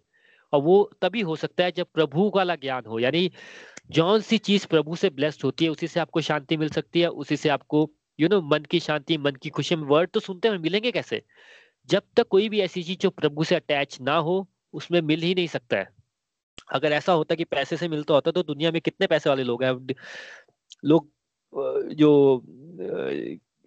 और 0.53 0.61
वो 0.61 0.91
तभी 1.01 1.21
हो 1.21 1.35
सकता 1.35 1.63
है 1.63 1.71
जब 1.71 1.87
प्रभु 1.93 2.31
वाला 2.35 2.55
ज्ञान 2.55 2.83
हो। 2.87 2.99
यानी 2.99 3.31
जौन 3.91 4.21
सी 4.21 4.37
चीज़ 4.37 4.67
प्रभु 4.67 4.95
से 4.95 5.09
ब्लेस्ड 5.09 5.41
होती 5.43 5.65
है, 5.65 5.71
उसी 5.71 5.87
से 5.87 5.99
आपको 5.99 6.21
शांति 6.21 6.57
मिल 6.57 6.69
सकती 6.69 7.01
है, 7.01 7.07
उसी 7.07 7.37
से 7.37 7.49
आपको 7.49 7.91
यू 8.19 8.27
नो 8.27 8.41
मन 8.41 8.59
की 8.59 8.79
शांति, 8.79 9.17
मन 9.17 9.31
की 9.31 9.49
खुशी। 9.49 9.75
वर्ड 9.75 10.09
तो 10.09 10.19
सुनते 10.19 10.47
हैं, 10.47 10.57
मिलेंगे 10.57 10.91
कैसे? 10.91 11.23
जब 11.87 12.03
तक 12.17 12.27
कोई 12.27 12.49
भी 12.49 12.59
ऐसी 12.59 12.83
चीज़ 12.83 12.99
जो 12.99 13.09
प्रभु 13.09 13.43
से 13.43 13.55
अटैच 13.55 14.01
ना 14.01 14.17
हो 14.17 14.49
उसमें 14.73 15.01
मिल 15.03 15.21
ही 15.21 15.33
नहीं 15.35 15.47
सकता 15.49 15.77
है। 15.77 15.87
अगर 16.71 16.93
ऐसा 16.93 17.13
होता 17.13 17.35
कि 17.35 17.43
पैसे 17.45 17.77
से 17.77 17.87
मिलता 17.89 18.13
होता 18.13 18.31
तो 18.33 18.43
दुनिया 18.43 18.71
में 18.71 18.81
कितने 18.81 19.07
पैसे 19.07 19.29
वाले 19.29 19.43
लोग 19.45 19.63
हैं? 19.65 19.73
लोग 20.83 21.09
जो 21.95 22.43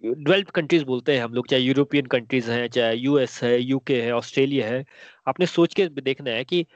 डेवलप्ड 0.02 0.50
कंट्रीज़ 0.52 0.84
बोलते 0.84 1.16
हैं 1.16 1.22
हम 1.22 1.34
लोग, 1.34 1.46
चाहे 1.48 1.62
यूरोपियन 1.62 2.06
कंट्रीज़ 2.08 2.50
हैं, 2.50 2.68
चाहे 2.70 2.94
यूएस 2.96 3.40
है, 3.42 3.58
यूके 3.60 4.00
है, 4.02 4.12
ऑस्ट्रेलिया 4.14 4.68
है, 4.68 4.84
आपने 5.26 5.46
सोच 5.48 5.74
के 5.74 5.88
देखना 5.92 6.30
है 6.32 6.44
कि 6.46 6.66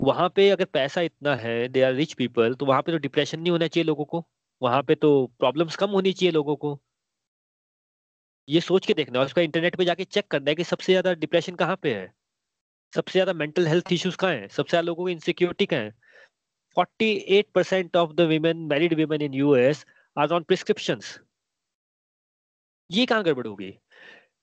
वहाँ 0.00 0.28
पे 0.30 0.48
अगर 0.50 0.64
पैसा 0.70 1.00
इतना 1.02 1.34
है 1.36 1.68
दे 1.68 1.82
आर 1.82 1.94
रिच 1.94 2.12
पीपल 2.14 2.54
तो 2.56 2.66
वहाँ 2.66 2.82
पे 2.82 2.92
तो 2.92 2.98
डिप्रेशन 3.00 3.40
नहीं 3.40 3.52
होना 3.52 3.66
चाहिए 3.68 3.86
लोगों 3.86 4.04
को? 4.06 4.24
वहाँ 4.62 4.82
पे 4.84 4.94
तो 4.96 5.26
प्रॉब्लम्स 5.38 5.76
कम 5.76 5.90
होनी 5.92 6.12
चाहिए 6.14 6.32
लोगों 6.32 6.56
को? 6.58 6.80
ये 8.48 8.60
सोच 8.60 8.86
के 8.86 8.94
देखना 8.94 9.18
है 9.18 9.24
उसका 9.24 9.42
इंटरनेट 9.42 9.76
पे 9.76 9.84
जाके 9.84 10.04
चेक 10.06 10.26
करना 10.30 10.50
है 10.50 10.54
कि 10.54 10.64
सबसे 10.64 10.92
ज़्यादा 10.92 11.12
डिप्रेशन 11.16 11.54
कहाँ 11.56 11.76
पे 11.82 11.94
है। 11.94 12.12
सबसे 12.96 13.12
ज़्यादा 13.12 13.32
मेंटल 13.32 13.66
हेल्थ 13.66 13.92
इश्यूज़ 13.92 14.16
कहाँ 14.16 14.32
है? 14.32 14.48
सबसे 14.48 14.70
ज़्यादा 14.70 14.86
लोगों 14.86 15.04
को 15.04 15.08
इनसिक्योरिटी 15.08 15.66
कहाँ 15.66 15.80
है? 15.80 15.92
48% 16.78 17.96
of 17.96 18.16
the 18.16 18.26
women, 18.28 18.68
married 18.68 18.96
women 18.98 19.22
in 19.28 19.32
US 19.32 19.84
are 20.16 20.32
on 20.32 20.44
prescriptions. 20.44 21.18
ये 22.90 23.06
कहाँ 23.06 23.24
गड़बड़ 23.24 23.46
होगी? 23.46 23.70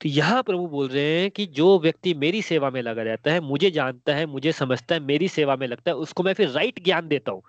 तो 0.02 0.10
यहाँ 0.10 0.44
प्रभु 0.44 0.68
बोल 0.68 0.88
रहे 0.90 1.22
हैं 1.22 1.32
कि 1.32 1.46
जो 1.46 1.80
व्यक्ति 1.80 2.14
मेरी 2.14 2.42
सेवा 2.42 2.70
में 2.70 2.82
लगा 2.82 3.02
रहता 3.02 3.32
है, 3.32 3.40
मुझे 3.40 3.72
जानता 3.72 4.16
है, 4.16 4.26
मुझे 4.26 4.52
समझता 4.52 4.96
है, 4.96 5.02
मेरी 5.02 5.28
सेवा 5.28 5.56
में 5.56 5.68
लगता 5.68 5.92
है, 5.92 5.98
उसको 5.98 6.24
मैं 6.24 6.34
फिर 6.34 6.50
राइट 6.50 6.84
ज्ञान 6.84 7.08
देता 7.08 7.32
हूँ। 7.32 7.42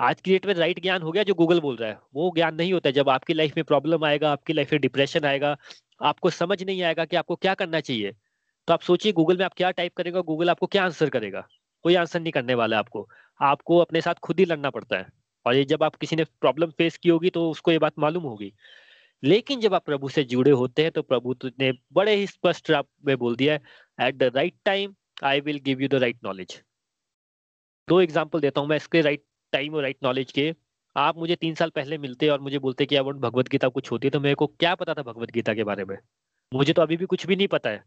आज 0.00 0.20
की 0.20 0.30
डेट 0.30 0.46
में 0.46 0.54
राइट 0.54 0.82
ज्ञान 0.82 1.02
हो 1.02 1.12
गया 1.12 1.22
जो 1.22 1.34
गूगल 1.34 1.60
बोल 1.60 1.76
रहा 1.76 1.90
है। 1.90 1.98
वो 2.14 2.32
ज्ञान 2.34 2.54
नहीं 2.54 2.72
होता 2.72 2.88
है। 2.88 2.92
जब 2.92 3.08
आपकी 3.08 3.34
लाइफ 3.34 3.52
में 3.56 3.64
प्रॉब्लम 3.64 4.04
आएगा, 4.04 4.32
आपकी 4.32 4.52
लाइफ 4.52 4.72
में 4.72 4.80
डिप्रेशन 4.80 5.24
आएगा, 5.24 5.56
आपको 6.02 6.30
समझ 6.30 6.62
नहीं 6.62 6.82
आएगा 6.82 7.04
कि 7.04 7.16
आपको 7.16 7.36
क्या 7.36 7.54
करना 7.54 7.80
चाहिए। 7.80 8.12
तो 8.70 8.74
आप 8.74 8.82
सोचिए 8.82 9.12
गूगल 9.12 9.36
में 9.36 9.44
आप 9.44 9.54
क्या 9.56 9.70
टाइप 9.70 9.94
करेगा 9.96 10.20
गूगल 10.20 10.50
आपको 10.50 10.66
क्या 10.66 10.82
आंसर 10.84 11.08
करेगा? 11.10 11.40
कोई 11.84 11.94
आंसर 11.94 12.20
नहीं 12.20 12.32
करने 12.32 12.54
वाला 12.54 12.78
आपको। 12.78 13.08
आपको 13.40 13.78
अपने 13.78 14.00
साथ 14.00 14.14
खुद 14.22 14.38
ही 14.38 14.44
लड़ना 14.44 14.70
पड़ता 14.70 14.96
है। 14.98 15.06
और 15.46 15.54
ये 15.54 15.64
जब 15.64 15.82
आप 15.82 15.94
किसी 15.96 16.16
ने 16.16 16.24
प्रॉब्लम 16.40 16.70
फेस 16.78 16.98
की 16.98 17.08
होगी 17.08 17.30
तो 17.30 17.48
उसको 17.50 17.72
ये 17.72 17.78
बात 17.78 17.98
मालूम 17.98 18.22
होगी। 18.22 18.52
लेकिन 19.22 19.60
जब 19.60 19.74
आप 19.74 19.84
प्रभु 19.86 20.08
से 20.08 20.24
जुड़े 20.24 20.50
होते 20.52 20.82
हैं 20.82 20.90
तो 20.90 21.02
प्रभु 21.02 21.34
ने 21.44 21.72
बड़े 21.92 22.14
ही 22.14 22.26
स्पष्ट 22.26 22.72
में 23.06 23.16
बोल 23.18 23.36
दिया 23.36 23.54
है 23.54 24.08
at 24.08 24.16
the 24.16 24.30
right 24.36 24.54
time 24.64 24.94
I 25.24 25.40
will 25.40 25.58
give 25.64 25.80
you 25.82 25.88
the 25.88 26.02
right 26.02 26.18
knowledge 26.24 26.60
दो 27.88 28.00
एग्ज़ाम्पल 28.00 28.40
देता 28.40 28.60
हूँ 28.60 28.68
मैं 28.68 28.76
इसके 28.76 29.00
राइट 29.02 29.24
टाइम 29.52 29.74
और 29.74 29.82
राइट 29.82 29.98
नॉलेज 30.04 30.32
के। 30.32 30.52
आप 30.96 31.18
मुझे 31.18 31.36
तीन 31.36 31.54
साल 31.54 31.70
पहले 31.70 31.98
मिलते 31.98 32.28
और 32.28 32.40
मुझे 32.40 32.58
बोलते 32.60 32.86
कि 32.86 32.96
अब 32.96 33.12
भगवत 33.20 33.48
गीता 33.48 33.68
कुछ 33.70 33.92
होती 33.92 34.06
है 34.06 34.10
तो 34.10 34.20
मेरे 34.20 34.34
को 34.34 34.46
क्या 34.48 34.74
पता 34.74 34.94
था 34.94 35.02
भगवत 35.02 35.30
गीता 35.30 35.54
के 35.54 35.64
बारे 35.64 35.84
में? 35.84 35.96
मुझे 36.52 36.72
तो 36.72 36.82
अभी 36.82 36.96
भी 36.96 37.06
कुछ 37.06 37.26
भी 37.26 37.36
नहीं 37.36 37.48
पता 37.48 37.70
है। 37.70 37.84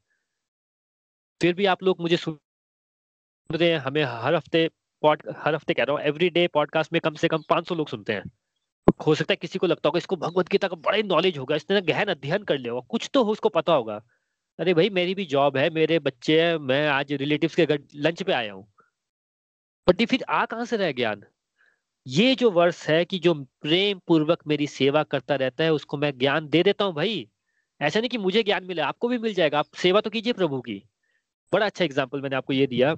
फिर 1.42 1.54
भी 1.54 1.66
आप 1.66 1.84
लोग 1.84 2.02
मुझे 2.02 2.18
सुन 2.18 2.38
रहे 3.52 3.70
हैं, 3.70 3.78
हमें 3.78 4.04
हर 4.04 4.36
हफ़्ते 4.36 4.70
पॉड, 5.02 5.24
हर 5.38 5.56
हफ़्ते 5.56 5.74
कह 5.74 5.84
रहा 5.84 5.96
हूँ 5.96 6.04
एवरी 6.04 6.30
डे 6.30 6.48
पॉडकास्ट 6.48 6.94
में 6.94 7.02
कम 7.02 7.14
से 7.14 7.28
कम 7.28 7.42
500 7.50 7.76
लोग 7.76 7.88
सुनते 7.88 8.14
हैं। 8.14 8.24
हो 9.06 9.16
सकता 9.16 9.32
है 9.32 9.36
किसी 9.36 9.60
को 9.60 9.68
लगता 9.68 9.90
होगा 9.90 9.98
इसको 9.98 10.16
भगवत 10.16 10.50
गीता 10.50 10.68
का 10.68 10.76
बड़ा 10.76 10.98
नॉलेज 10.98 11.38
होगा, 11.38 11.56
इसने 11.56 11.82
गहन 11.82 12.06
अध्ययन 12.06 12.44
कर 12.44 12.58
लिया 12.58 12.74
होगा, 12.74 12.88
कुछ 12.90 13.10
तो 13.14 13.24
हो, 13.24 13.32
उसको 13.32 13.50
पता 13.50 13.74
होगा। 13.74 14.02
अरे 14.60 14.74
भाई, 14.74 14.90
मेरी 14.90 15.16
भी 15.16 15.26
जॉब 15.26 15.58
है, 15.58 15.70
मेरे 15.70 16.00
बच्चे 16.00 16.42
हैं, 16.42 16.58
मैं 16.58 16.88
आज 16.88 17.14
रिलेटिव्स 17.14 17.56
के 17.56 17.66
घर 17.66 17.80
लंच 17.96 18.24
पे 18.24 18.34
आया 18.34 18.54
हूँ। 18.54 18.74
बट 19.90 20.06
फिर 20.06 20.24
आ 20.30 20.46
कहाँ 20.46 20.66
से 20.66 20.78
रह 20.78 20.92
ज्ञान? 20.92 21.24
ये 22.08 22.36
जो 22.36 22.52
वर्ष 22.52 22.88
है 22.88 23.06
कि 23.06 23.20
जो 23.20 23.34
प्रेम 23.34 24.00
पूर्वक 24.08 24.44
मेरी 24.48 24.68
सेवा 24.68 25.04
करता 25.04 25.36
रहता 25.36 25.64
है, 25.64 25.74
उसको 25.74 25.98
मैं 25.98 26.18
ज्ञान 26.18 26.50
दे 26.50 26.64
देता 26.64 26.86
हूँ 26.86 26.94
भाई। 26.94 27.30
ऐसा 27.82 28.00
नहीं 28.00 28.10
कि 28.10 28.18
मुझे 28.18 28.44
ज्ञान 28.44 28.64
मिले, 28.64 28.82
आपको 28.82 29.08
भी 29.08 29.18
मिल 29.18 29.34
जाएगा, 29.34 29.60
आप 29.60 29.66
सेवा 29.76 30.02
तो 30.02 30.10
कीजिए 30.10 30.34
प्रभु 30.34 30.62
की। 30.62 30.90
बड़ा 31.54 31.66
अच्छा 31.66 31.86
एग्ज़ाम्पल 31.86 32.22
मैंने 32.22 32.36
आपको 32.36 32.54
ये 32.54 32.68
दिया। 32.68 32.96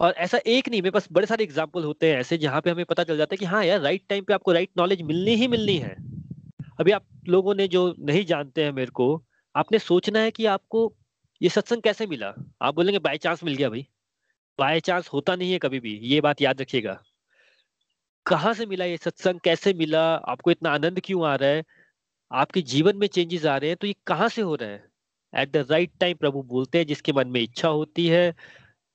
और 0.00 0.12
ऐसा 0.18 0.38
एक 0.38 0.68
नहीं, 0.68 0.80
मेरे 0.82 0.90
पास 0.90 1.08
बड़े 1.12 1.26
सारे 1.26 1.44
एग्ज़ाम्पल 1.44 1.84
होते 1.84 2.10
हैं 2.10 2.18
ऐसे 2.18 2.38
जहाँ 2.38 2.60
पे 2.60 2.70
हमें 2.70 2.84
पता 2.84 3.04
चल 3.04 3.16
जाता 3.16 3.34
है 3.34 3.38
कि 3.38 3.44
हाँ 3.44 3.64
यार 3.64 3.80
राइट 3.80 4.02
टाइम 4.08 4.24
पे 4.24 4.34
आपको 4.34 4.52
राइट 4.52 4.70
नॉलेज 4.78 5.02
मिलनी 5.02 5.34
ही 5.34 5.48
मिलनी 5.48 5.76
है। 5.78 5.94
अभी 6.80 6.90
आप 6.92 7.06
लोगों 7.28 7.54
ने 7.54 7.66
जो 7.68 7.82
नहीं 8.00 8.24
जानते 8.24 8.64
हैं 8.64 8.72
मेरे 8.72 8.90
को, 8.90 9.22
आपने 9.54 9.78
सोचना 9.78 10.20
है 10.20 10.30
कि 10.30 10.46
आपको 10.46 10.92
ये 11.40 11.48
सत्संग 11.48 11.82
कैसे 11.82 12.06
मिला? 12.06 12.32
आप 12.62 12.74
बोलेंगे 12.74 12.98
बाय 12.98 13.16
चांस 13.18 13.44
मिल 13.44 13.54
गया 13.54 13.68
भाई। 13.70 13.86
बाय 14.58 14.80
चांस 14.80 15.08
होता 15.08 15.34
नहीं 15.36 15.52
है 15.52 15.58
कभी 15.58 15.80
भी, 15.80 15.94
ये 15.94 16.20
बात 16.20 16.42
याद 16.42 16.60
रखिएगा। 16.60 16.98
कहाँ 18.26 18.52
से 18.54 18.66
मिला 18.66 18.84
ये 18.84 18.96
सत्संग? 18.96 19.40
कैसे 19.40 19.72
मिला? 19.74 20.02
आपको 20.14 20.50
इतना 20.50 20.70
आनंद 20.70 21.00
क्यों 21.04 21.26
आ 21.26 21.34
रहा 21.34 21.50
है? 21.50 21.64
आपके 22.30 22.62
जीवन 22.64 22.96
में 22.96 23.06
चेंजेस 23.06 23.46
आ 23.46 23.56
रहे 23.56 23.70
हैं 23.70 23.76
तो 23.76 23.86
ये 23.86 23.94
कहाँ 24.06 24.28
से 24.28 24.42
हो 24.42 24.54
रहा 24.54 24.68
है? 24.68 24.84
एट 25.32 25.50
द 25.52 25.66
राइट 25.70 25.92
टाइम 26.00 26.16
प्रभु 26.16 26.42
बोलते 26.44 26.78
हैं, 26.78 26.86
जिसके 26.86 27.12
मन 27.12 27.28
में 27.28 27.40
इच्छा 27.40 27.68
होती 27.68 28.06
है, 28.06 28.34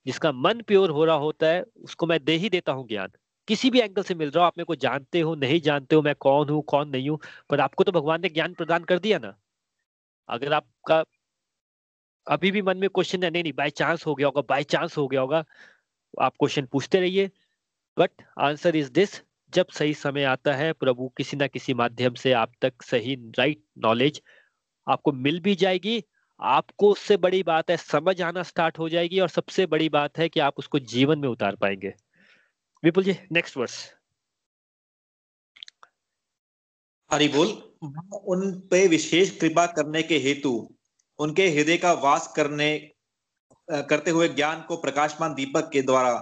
जिसका 0.05 0.31
मन 0.31 0.61
प्योर 0.67 0.89
हो 0.89 1.05
रहा 1.05 1.15
होता 1.17 1.47
है, 1.47 1.63
उसको 1.83 2.05
मैं 2.07 2.23
दे 2.25 2.35
ही 2.37 2.49
देता 2.49 2.71
हूँ 2.71 2.87
ज्ञान। 2.87 3.11
किसी 3.47 3.69
भी 3.69 3.79
एंगल 3.79 4.03
से 4.03 4.15
मिल 4.15 4.31
रहा 4.31 4.43
हो, 4.43 4.47
आप 4.47 4.57
मेरे 4.57 4.65
को 4.65 4.75
जानते 4.77 5.19
हो, 5.21 5.35
नहीं 5.35 5.59
जानते 5.61 5.95
हो, 5.95 6.01
मैं 6.01 6.15
कौन 6.19 6.49
हूँ, 6.49 6.61
कौन 6.63 6.89
नहीं 6.89 7.09
हूँ, 7.09 7.19
पर 7.49 7.59
आपको 7.59 7.83
तो 7.83 7.91
भगवान 7.91 8.21
ने 8.21 8.29
ज्ञान 8.29 8.53
प्रदान 8.53 8.83
कर 8.83 8.99
दिया 8.99 9.19
ना। 9.19 9.35
अगर 10.29 10.53
आपका 10.53 11.03
अभी 12.27 12.51
भी 12.51 12.61
मन 12.61 12.77
में 12.77 12.89
क्वेश्चन 12.89 13.23
है, 13.23 13.29
नहीं 13.29 13.43
नहीं 13.43 13.53
बाय 13.53 13.69
चांस 13.69 14.05
हो 14.07 14.13
गया 14.15 14.27
होगा 14.27 14.41
बाय 14.49 14.63
चांस 14.63 14.97
हो 14.97 15.07
गया 15.07 15.21
होगा, 15.21 15.43
आप 16.21 16.33
क्वेश्चन 16.39 16.65
पूछते 16.65 16.99
रहिए। 16.99 17.29
बट 17.97 18.23
आंसर 18.39 18.75
इज़ 18.75 18.91
दिस 18.91 19.21
जब 19.53 19.67
सही 19.69 19.93
समय 19.93 20.23
आता 20.25 20.53
है, 20.55 20.71
प्रभु 20.73 21.09
किसी 21.17 21.37
ना 21.37 21.47
किसी 21.47 21.73
माध्यम 21.73 22.13
से 22.15 22.33
आप 22.33 22.51
तक 22.61 22.83
सही 22.83 23.15
राइट 23.39 23.63
नॉलेज 23.79 24.21
आपको 24.87 25.11
मिल 25.11 25.39
भी 25.39 25.55
जाएगी 25.55 26.03
आपको 26.43 26.91
उससे 26.91 27.17
बड़ी 27.17 27.43
बात 27.43 27.69
है 27.69 27.77
समझ 27.77 28.21
आना 28.21 28.43
स्टार्ट 28.43 28.79
हो 28.79 28.89
जाएगी 28.89 29.19
और 29.19 29.29
सबसे 29.29 29.65
बड़ी 29.65 29.89
बात 29.89 30.17
है 30.17 30.29
कि 30.29 30.39
आप 30.39 30.53
उसको 30.57 30.79
जीवन 30.79 31.19
में 31.19 31.29
उतार 31.29 31.55
पाएँगे। 31.55 31.93
विपुल 32.83 33.03
जी 33.03 33.15
नेक्स्ट 33.31 33.57
वर्स 33.57 33.93
हरी 37.11 37.27
बोल। 37.27 37.47
उन 38.25 38.59
पे 38.71 38.87
विशेष 38.87 39.37
कृपा 39.39 39.65
करने 39.65 40.03
के 40.03 40.17
हेतु 40.17 40.75
उनके 41.19 41.47
हृदय 41.49 41.77
का 41.77 41.93
वास 41.93 42.33
करने 42.35 42.77
करते 43.71 44.11
हुए 44.11 44.27
ज्ञान 44.29 44.61
को 44.61 44.77
प्रकाशमान 44.77 45.33
दीपक 45.33 45.69
के 45.73 45.81
द्वारा 45.81 46.13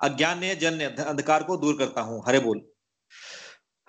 अज्ञान 0.00 0.40
जन 0.54 0.80
अंधकार 0.80 1.42
को 1.42 1.56
दूर 1.56 1.78
करता 1.78 2.00
हूँ। 2.00 2.22
हरे 2.26 2.38
बोल। 2.38 2.60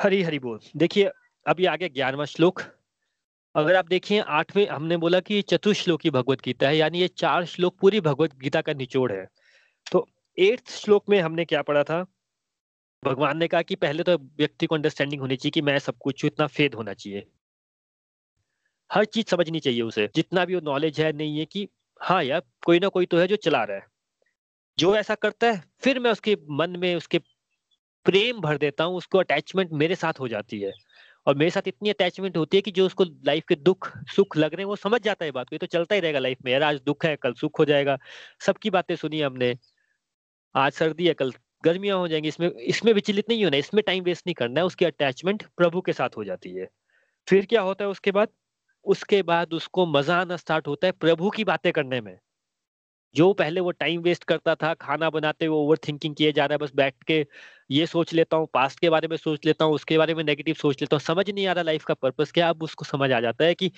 हरी 0.01 0.21
हरी 0.23 0.39
बोल। 0.39 0.59
देखिए 0.77 1.11
अभी 1.45 1.65
आगे 1.65 1.89
ग्यारहवा 1.89 2.25
श्लोक। 2.25 2.61
अगर 3.55 3.75
आप 3.75 3.85
देखिए, 3.85 4.19
आठवें 4.19 4.67
हमने 4.67 4.97
बोला 4.97 5.19
कि 5.19 5.41
चतुश्लोकी 5.41 6.09
भगवत 6.09 6.41
गीता 6.41 6.67
है, 6.67 6.77
यानी 6.77 6.99
ये 6.99 7.07
चार 7.07 7.45
श्लोक 7.45 7.77
पूरी 7.79 8.01
भगवत 8.01 8.35
गीता 8.35 8.61
का 8.61 8.73
निचोड़ 8.73 9.11
है। 9.11 9.27
तो 9.91 10.09
एट्थ 10.39 10.69
श्लोक 10.69 11.09
में 11.09 11.21
हमने 11.21 11.45
क्या 11.45 11.61
पढ़ा 11.61 11.83
था? 11.83 12.05
भगवान 13.05 13.37
ने 13.37 13.47
कहा 13.47 13.61
कि 13.61 13.75
पहले 13.75 14.03
तो 14.03 14.17
व्यक्ति 14.17 14.65
को 14.65 14.75
अंडरस्टैंडिंग 14.75 15.21
होनी 15.21 15.35
चाहिए 15.35 15.51
कि 15.51 15.61
मैं 15.61 15.79
सब 15.79 15.95
कुछ 15.99 16.25
इतना 16.25 16.47
फेद 16.47 16.75
होना 16.75 16.93
चाहिए। 16.93 17.25
हर 18.91 19.05
चीज़ 19.05 19.25
समझनी 19.27 19.59
चाहिए 19.59 19.81
उसे, 19.81 20.09
जितना 20.15 20.45
भी 20.45 20.55
वो 20.55 20.61
नॉलेज 20.61 21.01
है, 21.01 21.13
नहीं 21.13 21.39
है 21.39 21.45
कि 21.45 21.67
हाँ 22.01 22.23
यार, 22.23 22.41
कोई 22.65 22.79
ना 22.79 22.87
कोई 22.87 23.05
तो 23.05 23.17
है 23.17 23.27
जो 23.27 23.35
चला 23.35 23.63
रहा 23.63 23.77
है। 23.77 23.87
जो 24.79 24.95
ऐसा 24.95 25.15
करता 25.15 25.47
है, 25.47 25.63
फिर 25.79 25.99
मैं 25.99 26.11
उसके 26.11 26.37
मन 26.49 26.69
में 26.69 26.95
उसके 26.95 27.19
प्रेम 28.05 28.39
भर 28.39 28.57
देता 28.57 28.83
हूँ, 28.83 28.97
उसको 28.97 29.17
अटैचमेंट 29.17 29.71
मेरे 29.71 29.95
साथ 29.95 30.13
हो 30.19 30.27
जाती 30.27 30.59
है। 30.59 30.71
और 31.27 31.35
मेरे 31.35 31.51
साथ 31.51 31.67
इतनी 31.67 31.89
अटैचमेंट 31.89 32.37
होती 32.37 32.57
है 32.57 32.61
कि 32.61 32.71
जो 32.71 32.85
उसको 32.85 33.03
लाइफ 33.25 33.43
के 33.49 33.55
दुख, 33.55 33.91
सुख 34.07 34.37
लग 34.37 34.53
रहे 34.53 34.61
हैं, 34.61 34.65
वो 34.65 34.75
समझ 34.75 35.01
जाता 35.01 35.25
है 35.25 35.31
बात 35.31 35.49
को। 35.49 35.55
ये 35.55 35.59
तो 35.59 35.67
चलता 35.67 35.95
ही 35.95 36.01
रहेगा 36.01 36.19
लाइफ 36.19 36.37
में, 36.45 36.51
यार 36.51 36.63
आज 36.63 36.81
दुख 36.85 37.05
है, 37.05 37.15
कल 37.15 37.33
सुख 37.33 37.59
हो 37.59 37.65
जाएगा। 37.65 37.97
सबकी 38.39 38.69
बातें 38.69 38.95
सुनी 38.95 39.21
हमने। 39.21 39.55
आज 40.55 40.71
सर्दी 40.73 41.07
है, 41.07 41.13
कल 41.13 41.33
गर्मियाँ 41.63 41.97
हो 41.97 42.07
जाएँगी। 42.07 42.27
इसमें 42.27 42.49
इसमें 42.49 42.93
विचलित 42.93 43.29
नहीं 43.29 43.43
होना 43.43 43.57
इसमें 43.57 43.83
टाइम 43.87 44.03
वेस्ट 44.03 44.27
नहीं 44.27 44.35
करना 44.35 44.59
है, 44.59 44.65
उसकी 44.65 44.85
अटैचमेंट 44.85 45.43
प्रभु 45.57 45.81
के 45.81 45.93
साथ 45.93 46.17
हो 46.17 46.23
जाती 46.23 46.55
है। 46.55 46.67
फिर 47.27 47.45
क्या 47.45 47.61
होता 47.61 47.85
है 47.85 47.91
उसके 47.91 48.11
बाद? 48.11 48.29
उसके 48.85 49.21
बाद 49.23 49.53
उसको 49.53 49.85
मज़ा 49.85 50.17
आना 50.21 50.37
स्टार्ट 50.37 50.67
होता 50.67 50.87
है 50.87 50.91
प्रभु 50.91 51.29
की 51.29 51.43
बातें 51.43 51.71
करने 51.73 52.01
में। 52.01 52.17
जो 53.15 53.33
पहले 53.33 53.61
वो 53.61 53.71
टाइम 53.71 54.01
वेस्ट 54.01 54.23
करता 54.23 54.55
था, 54.55 54.73
खाना 54.73 55.09
बनाते 55.09 55.45
हुए 55.45 55.57
ओवर 55.57 55.77
थिंकिंग 55.77 56.15
किए 56.15 56.31
जा 56.31 56.45
रहा 56.45 56.53
है, 56.55 56.57
बस 56.57 56.73
बैठ 56.75 57.03
के 57.03 57.25
ये 57.69 57.85
सोच 57.85 58.13
लेता 58.13 58.37
हूँ 58.37 58.47
पास्ट 58.53 58.79
के 58.79 58.89
बारे 58.89 59.07
में 59.07 59.15
सोच 59.17 59.45
लेता 59.45 59.65
हूँ, 59.65 59.73
उसके 59.75 59.97
बारे 59.97 60.13
में 60.15 60.23
नेगेटिव 60.23 60.55
सोच 60.55 60.81
लेता 60.81 60.95
हूँ, 60.95 61.01
समझ 61.01 61.29
नहीं 61.29 61.47
आ 61.47 61.53
रहा 61.53 61.63
लाइफ 61.63 61.85
का 61.85 61.93
पर्पस 61.93 62.31
क्या, 62.31 62.49
अब 62.49 62.63
उसको 62.63 62.85
समझ 62.85 63.11
आ 63.11 63.19
जाता 63.19 63.45
है 63.45 63.55
कि 63.55 63.71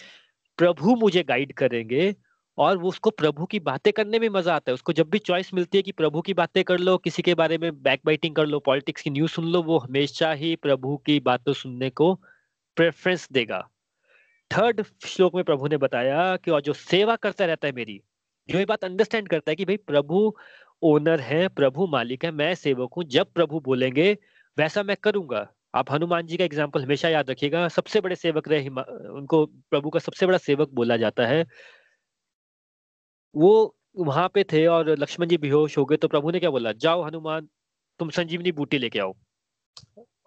प्रभु 0.59 0.95
मुझे 0.95 1.23
गाइड 1.23 1.53
करेंगे 1.53 2.15
और 2.57 2.77
वो 2.77 2.89
उसको 2.89 3.09
प्रभु 3.11 3.45
की 3.45 3.59
बातें 3.61 3.91
करने 3.93 4.19
में 4.19 4.27
मज़ा 4.29 4.55
आता 4.55 4.71
है। 4.71 4.73
उसको 4.73 4.93
जब 4.93 5.09
भी 5.09 5.19
चॉइस 5.19 5.53
मिलती 5.53 5.77
है 5.77 5.81
कि 5.81 5.91
प्रभु 5.91 6.21
की 6.21 6.33
बातें 6.33 6.63
कर 6.63 6.77
लो, 6.79 6.97
किसी 6.97 7.21
के 7.21 7.35
बारे 7.35 7.57
में 7.57 7.71
बैक 7.83 8.01
बाइटिंग 8.05 8.35
कर 8.35 8.45
लो 8.45 8.59
पॉलिटिक्स 8.59 9.01
की 9.01 9.09
न्यूज़ 9.09 9.31
सुन 9.31 9.45
लो, 9.45 9.61
वो 9.63 9.77
हमेशा 9.79 10.31
ही 10.33 10.55
प्रभु 10.57 10.97
की 10.97 11.19
बातें 11.21 11.53
सुनने 11.53 11.89
को 11.91 12.13
प्रेफरेंस 12.77 13.27
देगा। 13.31 13.67
थर्ड 14.51 14.83
श्लोक 15.05 15.35
में 15.35 15.43
प्रभु 15.43 15.67
ने 15.67 15.77
बताया 15.77 16.35
कि 16.35 16.51
और 16.51 16.61
जो 16.61 16.73
सेवा 16.73 17.15
करता 17.15 17.45
रहता 17.45 17.67
है 17.67 17.73
मेरी, 17.73 17.99
जो 18.49 18.59
ये 18.59 18.65
बात 18.65 18.83
अंडरस्टैंड 18.83 19.27
करता 19.27 19.51
है 19.51 19.55
कि 19.55 19.65
भाई 19.65 19.77
प्रभु 19.77 20.35
ओनर 20.81 21.19
है, 21.21 21.47
प्रभु 21.49 21.87
मालिक 21.87 22.25
है, 22.25 22.31
मैं 22.31 22.53
सेवक 22.55 22.93
हूँ, 22.97 23.03
जब 23.05 23.31
प्रभु 23.33 23.59
बोलेंगे, 23.59 24.11
वैसा 24.57 24.83
मैं 24.83 24.95
करूँगा। 25.03 25.47
आप 25.75 25.91
हनुमान 25.91 26.25
जी 26.27 26.37
का 26.37 26.43
एग्ज़ाम्पल 26.43 26.83
हमेशा 26.83 27.09
याद 27.09 27.29
रखिएगा, 27.29 27.67
सबसे 27.67 28.01
बड़े 28.01 28.15
सेवक 28.15 28.47
रहे 28.47 28.69
उनको 28.69 29.45
प्रभु 29.71 29.89
का 29.89 29.99
सबसे 29.99 30.25
बड़ा 30.25 30.37
सेवक 30.39 30.69
बोला 30.73 30.97
जाता 30.97 31.25
है। 31.27 31.45
वो 33.35 33.75
वहाँ 33.97 34.27
पे 34.33 34.43
थे 34.43 34.65
और 34.67 34.89
लक्ष्मण 34.99 35.27
जी 35.27 35.37
बेहोश 35.37 35.77
हो 35.77 35.85
गए 35.85 35.97
तो 35.97 36.07
प्रभु 36.07 36.31
ने 36.31 36.39
क्या 36.39 36.49
बोला? 36.49 36.71
जाओ 36.73 37.03
हनुमान, 37.03 37.47
तुम 37.99 38.09
संजीवनी 38.09 38.51
बूटी 38.51 38.77
लेके 38.77 38.99
आओ। 38.99 39.13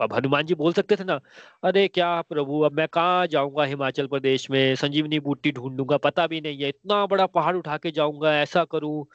अब 0.01 0.13
हनुमान 0.15 0.47
जी 0.47 0.55
बोल 0.55 0.73
सकते 0.73 0.97
थे 0.97 1.05
ना, 1.05 1.21
अरे 1.65 1.89
क्या 1.89 2.21
प्रभु, 2.23 2.61
अब 2.61 2.73
मैं 2.73 2.87
कहाँ 2.89 3.27
जाऊँगा 3.27 3.65
हिमाचल 3.65 4.07
प्रदेश 4.07 4.51
में? 4.51 4.75
संजीवनी 4.75 5.21
बूटी 5.21 5.53
ढूंढूँगा, 5.53 5.97
पता 5.97 6.27
भी 6.27 6.41
नहीं 6.41 6.63
है, 6.63 6.69
इतना 6.69 7.07
बड़ा 7.07 7.27
पहाड़ 7.27 7.57
उठा 7.57 7.77
के 7.77 7.91
जाऊँगा, 7.91 8.35
ऐसा 8.37 8.65
करूँ? 8.65 9.07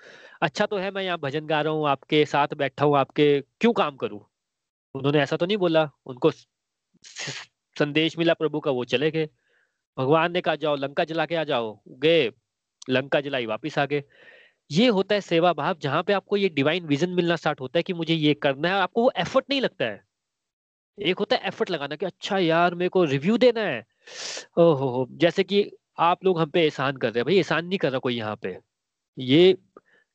अच्छा 0.41 0.65
तो 0.65 0.77
है, 0.77 0.91
मैं 0.91 1.03
यहाँ 1.03 1.17
भजन 1.17 1.47
गा 1.47 1.61
रहा 1.61 1.73
हूँ, 1.73 1.87
आपके 1.89 2.25
साथ 2.25 2.53
बैठा 2.55 2.85
हूँ, 2.85 2.97
आपके 2.97 3.41
क्यों 3.61 3.73
काम 3.73 3.95
करूँ? 3.95 4.21
उन्होंने 4.95 5.19
ऐसा 5.19 5.37
तो 5.37 5.45
नहीं 5.45 5.57
बोला, 5.57 5.89
उनको 6.05 6.31
संदेश 7.75 8.17
मिला 8.17 8.33
प्रभु 8.33 8.59
का, 8.59 8.71
वो 8.71 8.85
चले 8.85 9.11
गए। 9.11 9.29
भगवान 9.97 10.31
ने 10.31 10.41
कहा, 10.41 10.55
जाओ, 10.55 10.75
लंका 10.75 11.03
जला 11.03 11.25
के 11.25 11.35
आ 11.35 11.43
जाओ 11.43 11.79
गए 11.89 12.31
लंका 12.89 13.21
जलाई, 13.21 13.45
वापिस 13.45 13.79
आ 13.79 13.85
गए। 13.85 14.03
ये 14.71 14.87
होता 14.87 15.15
है 15.15 15.21
सेवा 15.21 15.53
भाव, 15.53 15.77
जहाँ 15.81 16.03
पे 16.03 16.13
आपको 16.13 16.37
ये 16.37 16.49
डिवाइन 16.49 16.85
विजन 16.87 17.09
मिलना 17.09 17.35
स्टार्ट 17.35 17.61
होता 17.61 17.79
है 17.79 17.83
कि 17.83 17.93
मुझे 17.93 18.15
ये 18.15 18.33
करना 18.35 18.69
है, 18.69 18.75
आपको 18.75 19.03
वो 19.03 19.11
एफर्ट 19.17 19.45
नहीं 19.49 19.61
लगता 19.61 19.85
है। 19.85 20.04
एक 20.97 21.19
होता 21.19 21.35
है 21.35 21.47
एफर्ट 21.47 21.69
लगाना 21.71 21.95
कि 21.95 22.05
अच्छा 22.05 22.37
यार, 22.37 22.75
मेरे 22.75 22.89
को 22.89 23.03
रिव्यू 23.05 23.37
देना 23.37 23.61
है। 23.61 23.85
ओहो 24.57 24.87
हो, 24.87 25.07
जैसे 25.11 25.43
कि 25.43 25.69
आप 25.99 26.23
लोग 26.25 26.39
हम 26.39 26.49
पे 26.49 26.61
एहसान 26.63 26.97
कर 26.97 27.07
रहे 27.07 27.19
हैं, 27.19 27.25
भाई 27.25 27.35
एहसान 27.35 27.65
नहीं 27.65 27.77
कर 27.79 27.89
रहा 27.91 27.99
कोई 27.99 28.15
यहाँ 28.15 28.35
पे। 28.35 28.57
ये 29.17 29.57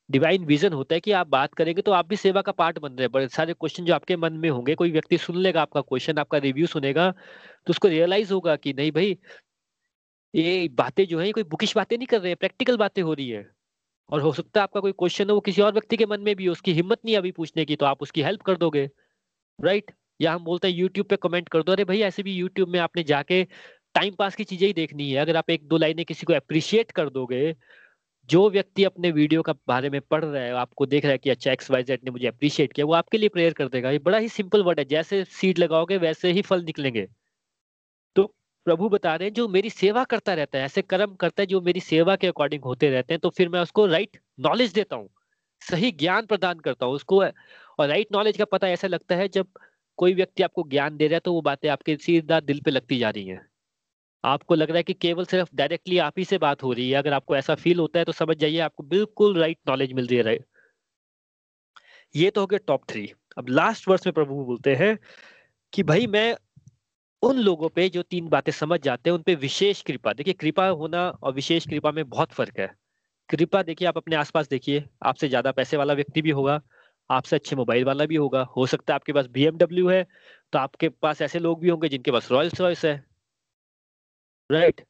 डिवाइन 0.09 0.45
विजन 0.45 0.73
होता 0.73 0.95
है 0.95 1.01
कि 1.01 1.13
आप 1.13 1.27
बात 1.29 1.55
करेंगे 1.55 1.83
तो 1.83 1.93
आप 1.93 2.07
भी 2.09 2.17
सेवा 2.17 2.43
का 2.43 2.53
पार्ट 2.53 2.79
बन 2.79 2.89
रहे 2.91 3.03
हैं। 3.03 3.11
बड़े 3.13 3.29
सारे 3.29 3.53
क्वेश्चन 3.55 3.85
जो 3.85 3.95
आपके 3.95 4.17
मन 4.17 4.33
में 4.35 4.49
होंगे, 4.51 4.75
कोई 4.75 4.91
व्यक्ति 4.91 5.19
सुन 5.19 5.37
लेगा 5.39 5.63
आपका 5.63 5.81
क्वेश्चन 5.83 6.19
आपका 6.19 6.39
रिव्यू 6.39 6.67
सुनेगा 6.67 7.11
तो 7.11 7.71
उसको 7.71 7.89
रियलाइज़ 7.89 8.33
होगा 8.33 8.57
कि 8.57 8.73
नहीं 8.73 8.93
भाई, 8.93 9.17
ये 10.35 10.69
बातें 10.75 11.05
जो 11.07 11.19
है 11.21 11.31
कोई 11.33 11.43
बुकिश 11.45 11.77
बातें 11.77 11.97
नहीं 11.97 12.07
कर 12.07 12.21
रहे 12.21 12.31
हैं 12.31 12.37
प्रैक्टिकल 12.37 12.77
बातें 12.77 13.03
हो 13.03 13.15
रही 13.15 13.29
है। 13.31 13.47
और 14.11 14.21
हो 14.21 14.33
सकता 14.33 14.61
है 14.61 14.63
आपका 14.63 14.81
कोई 14.81 14.93
क्वेश्चन 14.93 15.29
हो, 15.31 15.35
वो 15.35 15.41
किसी 15.41 15.63
और 15.63 15.73
व्यक्ति 15.73 15.97
के 15.97 16.07
मन 16.07 16.21
में 16.21 16.35
भी 16.37 16.47
हो, 16.47 16.53
उसकी 16.53 16.73
हिम्मत 16.75 17.01
नहीं 17.05 17.17
अभी 17.17 17.33
पूछने 17.33 17.65
की 17.65 17.77
तो 17.77 17.87
आप 17.87 18.03
उसकी 18.03 18.23
हेल्प 18.23 18.43
कर 18.43 18.57
दोगे। 18.57 18.89
राइट 19.59 19.91
या 20.21 20.33
हम 20.33 20.45
बोलते 20.45 20.69
हैं 20.69 20.75
यूट्यूब 20.77 21.07
पे 21.07 21.17
कमेंट 21.19 21.49
कर 21.49 21.63
दो। 21.63 21.73
अरे 21.73 21.85
भाई, 21.85 22.01
ऐसे 22.03 22.23
भी 22.23 22.33
यूट्यूब 22.35 22.69
में 22.69 22.79
आपने 22.81 23.03
जाके 23.05 23.43
टाइम 23.95 24.15
पास 24.15 24.35
की 24.37 24.45
चीज़ें 24.45 24.67
ही 24.67 24.73
देखनी 24.75 25.11
है। 25.11 25.19
अगर 25.19 25.37
आप 25.37 25.51
एक 25.51 25.67
दो 25.69 25.79
लाइनें 25.79 26.05
किसी 26.07 26.27
को 26.27 26.33
अप्रिशिएट 26.35 26.91
कर 26.93 27.09
दोगे, 27.11 27.55
जो 28.29 28.49
व्यक्ति 28.51 28.85
अपने 28.85 29.11
वीडियो 29.13 29.43
का 29.43 29.53
बारे 29.69 29.91
में 29.91 30.01
पढ़ 30.03 30.25
रहा 30.25 30.43
है, 30.43 30.53
आपको 30.55 30.87
देख 30.87 31.05
रहा 31.05 31.13
है 31.13 31.19
कि 31.19 31.31
अच्छा 31.31 31.53
एक्स 31.53 31.71
वाई 31.71 31.83
जेड 31.83 32.01
ने 32.05 32.11
मुझे 32.11 32.27
अप्रिशिएट 32.29 32.73
किया, 32.73 32.87
वो 32.87 32.93
आपके 32.95 33.19
लिए 33.19 33.29
प्रेयर 33.31 33.53
कर 33.55 33.69
देगा। 33.69 33.91
ये 33.91 33.99
बड़ा 34.01 34.19
ही 34.19 34.29
सिंपल 34.31 34.63
वर्ड 34.65 34.79
है। 34.79 34.85
जैसे 34.87 35.25
सीड 35.33 35.59
लगाओगे, 35.59 35.97
वैसे 35.99 36.33
ही 36.33 36.43
फल 36.43 36.65
निकलेंगे। 36.65 37.07
तो 38.17 38.25
प्रभु 38.67 38.89
बता 38.89 39.15
रहे 39.17 39.29
हैं, 39.29 39.33
जो 39.35 39.49
मेरी 39.49 39.71
सेवा 39.71 40.05
करता 40.05 40.35
रहता 40.35 40.59
है, 40.59 40.65
ऐसे 40.65 40.83
कर्म 40.83 41.15
करता 41.15 41.43
है, 41.43 41.47
जो 41.47 41.61
मेरी 41.61 41.81
सेवा 41.81 42.17
के 42.17 42.27
अकॉर्डिंग 42.27 42.65
होते 42.65 42.91
रहते 42.91 43.15
हैं 43.15 43.21
तो 43.21 43.31
फिर 43.31 43.49
मैं 43.49 43.61
उसको 43.61 43.87
राइट 43.87 44.19
नॉलेज 44.41 44.73
देता 44.73 44.97
हूँ। 44.97 45.09
सही 45.63 45.91
ज्ञान 45.93 46.27
प्रदान 46.27 46.59
करता 46.61 46.87
हूँ 46.87 46.95
उसको। 46.95 47.21
और 47.21 47.89
राइट 47.89 48.09
नॉलेज 48.13 48.37
का 48.37 48.45
पता 48.47 48.69
ऐसा 48.69 48.89
लगता 48.89 49.17
है, 49.17 49.29
जब 49.29 49.47
कोई 50.01 50.15
व्यक्ति 50.15 50.43
आपको 50.43 50.65
ज्ञान 50.69 50.97
दे 50.97 51.07
रहा 51.09 51.15
है 51.15 51.21
तो 51.21 51.33
वो 51.35 51.41
बातें 51.43 51.69
आपके 51.69 51.97
सीधा 51.99 52.41
दिल 52.43 52.61
पे 52.65 52.71
लगती 52.71 52.99
जा 52.99 53.11
रही 53.11 53.27
हैं। 53.27 53.41
आपको 54.25 54.55
लग 54.55 54.69
रहा 54.69 54.77
है 54.77 54.83
कि 54.83 54.95
केवल 54.97 55.25
सिर्फ़ 55.27 55.51
डायरेक्टली 55.57 55.99
आप 56.01 56.19
ही 56.19 56.25
से 56.25 56.39
बात 56.39 56.63
हो 56.63 56.73
रही 56.73 56.91
है। 56.91 56.97
अगर 56.97 57.13
आपको 57.13 57.37
ऐसा 57.37 57.55
फील 57.57 57.79
होता 57.79 57.99
है 57.99 58.05
तो 58.05 58.13
समझ 58.15 58.37
जाइए, 58.39 58.59
आपको 58.61 58.83
बिल्कुल 58.85 59.39
राइट 59.41 59.59
नॉलेज 59.69 59.93
मिल 59.93 60.07
रही 60.07 60.19
है 60.21 60.39
ये 62.15 62.31
तो 62.31 62.41
हो 62.41 62.47
गया 62.47 62.59
टॉप 62.67 62.85
थ्री 62.89 63.11
अब 63.39 63.49
लास्ट 63.49 63.89
वर्ष 63.89 64.07
में 64.07 64.13
प्रभु 64.13 64.45
बोलते 64.45 64.75
हैं 64.75 64.97
कि 65.73 65.83
भाई, 65.83 66.07
मैं 66.07 66.37
उन 67.23 67.39
लोगों 67.39 67.69
पे 67.69 67.89
जो 67.89 68.03
तीन 68.05 68.29
बातें 68.29 68.53
समझ 68.53 68.81
जाते 68.81 69.11
हैं, 69.11 69.17
उन 69.17 69.23
पे 69.23 69.35
विशेष 69.37 69.83
कृपा, 69.83 70.13
देखिए, 70.13 70.35
कृपा 70.35 70.67
होना 70.69 71.09
और 71.11 71.35
विशेष 71.35 71.67
कृपा 71.69 71.93
में 71.93 72.09
बहुत 72.09 72.33
फ़र्क 72.33 72.59
है। 72.61 72.69
कृपा 73.29 73.63
देखिए, 73.63 73.89
आप 73.89 73.97
अपने 73.97 74.17
आसपास 74.17 74.49
देखिए, 74.49 74.85
आपसे 75.05 75.29
ज़्यादा 75.29 75.53
पैसे 75.53 75.77
वाला 75.77 75.95
व्यक्ति 75.95 76.23
भी 76.23 76.31
होगा 76.33 76.61
आपसे 77.11 77.37
अच्छे 77.37 77.57
मोबाइल 77.57 77.85
वाला 77.85 78.07
भी 78.07 78.17
होगा। 78.17 78.43
हो 78.57 78.67
सकता 78.67 78.93
है 78.93 78.97
आपके 78.97 79.13
पास 79.13 79.27
बी 79.29 79.43
है 79.43 80.03
तो 80.53 80.59
आपके 80.59 80.89
पास 80.91 81.23
ऐसे 81.23 81.39
लोग 81.39 81.61
भी 81.61 81.69
होंगे 81.69 81.89
जिनके 81.89 82.11
पास 82.11 82.31
रॉयल्स 82.33 82.61
रॉयस 82.61 82.85
है। 82.85 82.95
राइट 84.51 84.81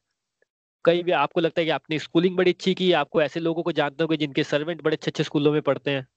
कई 0.85 1.03
भी 1.03 1.11
आपको 1.13 1.41
लगता 1.41 1.61
है 1.61 1.65
कि 1.65 1.71
आपने 1.71 1.99
स्कूलिंग 1.99 2.37
बड़ी 2.37 2.51
अच्छी 2.51 2.73
की, 2.73 2.91
आपको 2.93 3.21
ऐसे 3.21 3.39
लोगों 3.39 3.63
को 3.63 3.71
जानते 3.71 4.03
होंगे 4.03 4.17
जिनके 4.17 4.43
सर्वेंट 4.43 4.81
बड़े 4.83 4.95
अच्छे 4.95 5.11
अच्छे 5.11 5.23
स्कूलों 5.23 5.51
में 5.53 5.61
पढ़ते 5.61 5.91
हैं। 5.91 6.07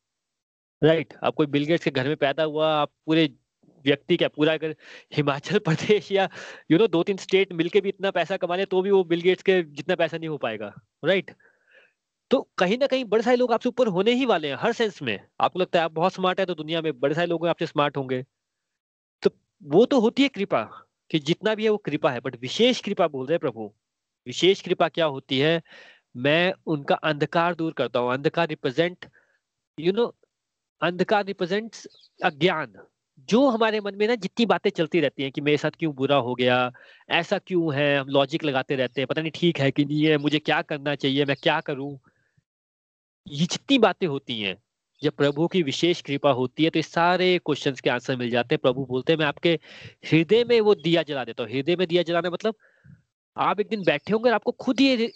राइट 0.83 1.15
आप 1.25 1.35
कोई 1.35 1.47
बिलगेट्स 1.47 1.85
के 1.85 1.91
घर 1.91 2.09
में 2.09 2.17
पैदा 2.17 2.43
हुआ, 2.45 2.69
आप 2.75 2.91
पूरे 3.07 3.27
व्यक्ति 3.85 4.17
क्या, 4.17 4.29
पूरा 4.29 4.53
अगर 4.55 4.75
हिमाचल 5.13 5.59
प्रदेश 5.67 6.11
या 6.13 6.29
यू 6.71 6.79
नो 6.79 6.87
दो 6.89 7.03
तीन 7.03 7.17
स्टेट 7.19 7.53
मिलके 7.53 7.81
भी 7.81 7.89
इतना 7.89 8.11
पैसा 8.11 8.37
कमा 8.37 8.57
ले 8.57 8.65
तो 8.67 8.83
भी 8.83 8.91
वो 8.91 9.03
बिलगेट्स 9.05 9.43
के 9.43 9.63
जितना 9.63 9.95
पैसा 9.97 10.19
नहीं 10.19 10.29
हो 10.29 10.39
पाएगा। 10.39 10.73
राइट 11.05 11.31
तो 12.35 12.41
कहीं 12.59 12.79
ना 12.79 12.87
कहीं 12.87 13.05
बड़े 13.05 13.23
सारे 13.23 13.37
लोग 13.37 13.53
आपसे 13.53 13.69
ऊपर 13.69 13.87
होने 13.87 14.13
ही 14.13 14.25
वाले 14.27 14.49
हैं, 14.49 14.57
हर 14.61 14.73
सेंस 14.73 15.03
में। 15.03 15.19
आपको 15.41 15.59
लगता 15.59 15.79
है 15.79 15.85
आप 15.85 15.93
बहुत 15.93 16.13
स्मार्ट 16.13 16.41
है 16.41 16.47
तो 16.47 16.55
दुनिया 16.55 16.81
में 16.83 17.01
बड़े 17.01 17.15
सारे 17.15 17.27
लोग 17.27 17.47
आपसे 17.47 17.67
स्मार्ट 17.67 17.97
होंगे। 17.97 18.23
तो 19.23 19.31
वो 19.63 19.85
तो 19.87 20.01
होती 20.01 20.23
है 20.23 20.29
कृपा, 20.29 20.63
कि 21.11 21.19
जितना 21.19 21.55
भी 21.55 21.65
है 21.65 21.71
वो 21.71 21.77
कृपा 21.77 22.11
है 22.11 22.21
बट 22.21 22.37
विशेष 22.41 22.81
कृपा 22.81 23.07
बोल 23.09 23.27
रहे 23.27 23.39
प्रभु। 23.39 23.71
विशेष 24.27 24.63
कृपा 24.63 24.89
क्या 24.89 25.07
होती 25.07 25.39
है? 25.39 25.63
मैं 26.17 26.53
उनका 26.67 26.95
अंधकार 26.95 27.55
दूर 27.55 27.73
करता 27.73 27.99
हूँ। 27.99 28.13
अंधकार 28.13 28.49
रिप्रेजेंट 28.49 29.07
यू 29.81 29.93
नो 29.93 30.15
अंधकार 30.83 31.25
रिप्रेजेंट 31.25 31.77
अज्ञान। 32.25 32.73
जो 33.29 33.49
हमारे 33.49 33.81
मन 33.81 33.95
में 33.95 34.09
ना 34.09 34.15
जितनी 34.15 34.47
बातें 34.47 34.71
चलती 34.71 35.01
रहती 35.01 35.23
हैं 35.23 35.33
कि 35.33 35.41
मेरे 35.41 35.57
साथ 35.57 35.71
क्यों 35.71 35.95
बुरा 35.95 36.17
हो 36.17 36.35
गया, 36.35 36.73
ऐसा 37.11 37.39
क्यों 37.39 37.75
है, 37.75 37.99
हम 37.99 38.09
लॉजिक 38.09 38.45
लगाते 38.45 38.77
रहते 38.77 39.01
हैं, 39.01 39.07
पता 39.07 39.23
नहीं 39.23 39.33
ठीक 39.35 39.59
है 39.59 39.71
कि 39.71 39.85
नहीं 39.85 40.05
है, 40.05 40.19
मुझे 40.19 40.39
क्या 40.39 40.63
करना 40.63 40.95
चाहिए, 40.95 41.25
मैं 41.25 41.37
क्या 41.43 41.61
करूँ? 41.61 41.99
जितनी 43.27 43.79
बातें 43.79 44.07
होती 44.07 44.41
हैं, 44.41 44.57
जब 45.03 45.13
प्रभु 45.13 45.47
की 45.49 45.63
विशेष 45.63 46.01
कृपा 46.03 46.31
होती 46.33 46.65
है 46.65 46.71
तो 46.71 46.79
इस 46.79 46.91
सारे 46.93 47.39
क्वेश्चंस 47.39 47.81
के 47.81 47.91
आंसर 47.91 48.17
मिल 48.17 48.31
जाते 48.31 48.55
हैं। 48.55 48.61
प्रभु 48.63 48.85
बोलते 48.87 49.13
हैं, 49.13 49.19
मैं 49.19 49.27
आपके 49.27 49.59
हृदय 50.05 50.45
में 50.45 50.61
वो 50.61 50.75
दिया 50.77 51.03
जला 51.03 51.25
देता 51.25 51.43
हूँ। 51.43 51.51
हृदय 51.53 51.77
में 51.77 51.87
दिया 51.89 52.03
जलाना 52.03 52.31
मतलब 52.31 52.55
आप 53.37 53.61
एक 53.61 53.69
दिन 53.69 53.83
बैठे 53.85 54.13
होंगे 54.13 54.31
आपको 54.31 54.53
खुद 54.53 54.81
ही 54.81 55.07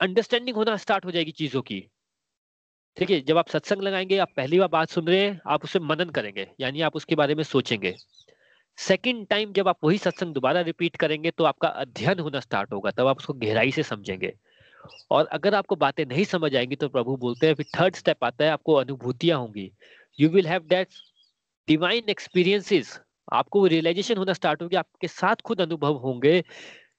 अंडरस्टैंडिंग 0.00 0.56
होना 0.56 0.76
स्टार्ट 0.76 1.04
हो 1.04 1.10
जाएगी 1.10 1.30
चीज़ों 1.32 1.62
की। 1.62 1.80
ठीक 2.96 3.10
है, 3.10 3.20
जब 3.20 3.38
आप 3.38 3.48
सत्संग 3.48 3.82
लगाएँगे, 3.82 4.18
आप 4.18 4.32
पहली 4.36 4.58
बार 4.58 4.68
बात 4.68 4.90
सुन 4.90 5.06
रहे 5.06 5.20
हैं, 5.20 5.40
आप 5.46 5.64
उसे 5.64 5.78
मनन 5.80 6.10
करेंगे, 6.10 6.46
यानी 6.60 6.80
आप 6.80 6.96
उसके 6.96 7.14
बारे 7.14 7.34
में 7.34 7.42
सोचेंगे। 7.44 7.94
सेकेंड 8.78 9.26
टाइम 9.26 9.52
जब 9.52 9.68
आप 9.68 9.84
वही 9.84 9.98
सत्संग 9.98 10.34
दोबारा 10.34 10.60
रिपीट 10.60 10.96
करेंगे 10.96 11.30
तो 11.30 11.44
आपका 11.44 11.68
अध्ययन 11.68 12.18
होना 12.18 12.40
स्टार्ट 12.40 12.72
होगा, 12.72 12.90
तब 12.90 13.06
आप 13.06 13.18
उसको 13.18 13.32
गहराई 13.34 13.72
से 13.72 13.82
समझेंगे। 13.82 14.32
और 15.10 15.26
अगर 15.26 15.54
आपको 15.54 15.76
बातें 15.76 16.04
नहीं 16.06 16.24
समझ 16.24 16.54
आएँगी 16.56 16.76
तो 16.76 16.88
प्रभु 16.88 17.16
बोलते 17.16 17.46
हैं, 17.46 17.54
फिर 17.54 17.66
थर्ड 17.78 17.96
स्टेप 17.96 18.24
आता 18.24 18.44
है, 18.44 18.50
आपको 18.50 18.74
अनुभूतियाँ 18.74 19.38
होंगी। 19.38 19.70
You 20.18 20.28
will 20.28 20.46
have 20.46 20.62
that 20.62 20.88
divine 21.68 22.08
experiences 22.08 22.98
आपको 23.32 23.60
वो 23.60 23.66
रियलाइजेशन 23.66 24.16
होना 24.16 24.32
स्टार्ट 24.32 24.62
होगी, 24.62 24.76
आपके 24.76 25.08
साथ 25.08 25.42
खुद 25.44 25.60
अनुभव 25.60 25.96
होंगे, 25.96 26.42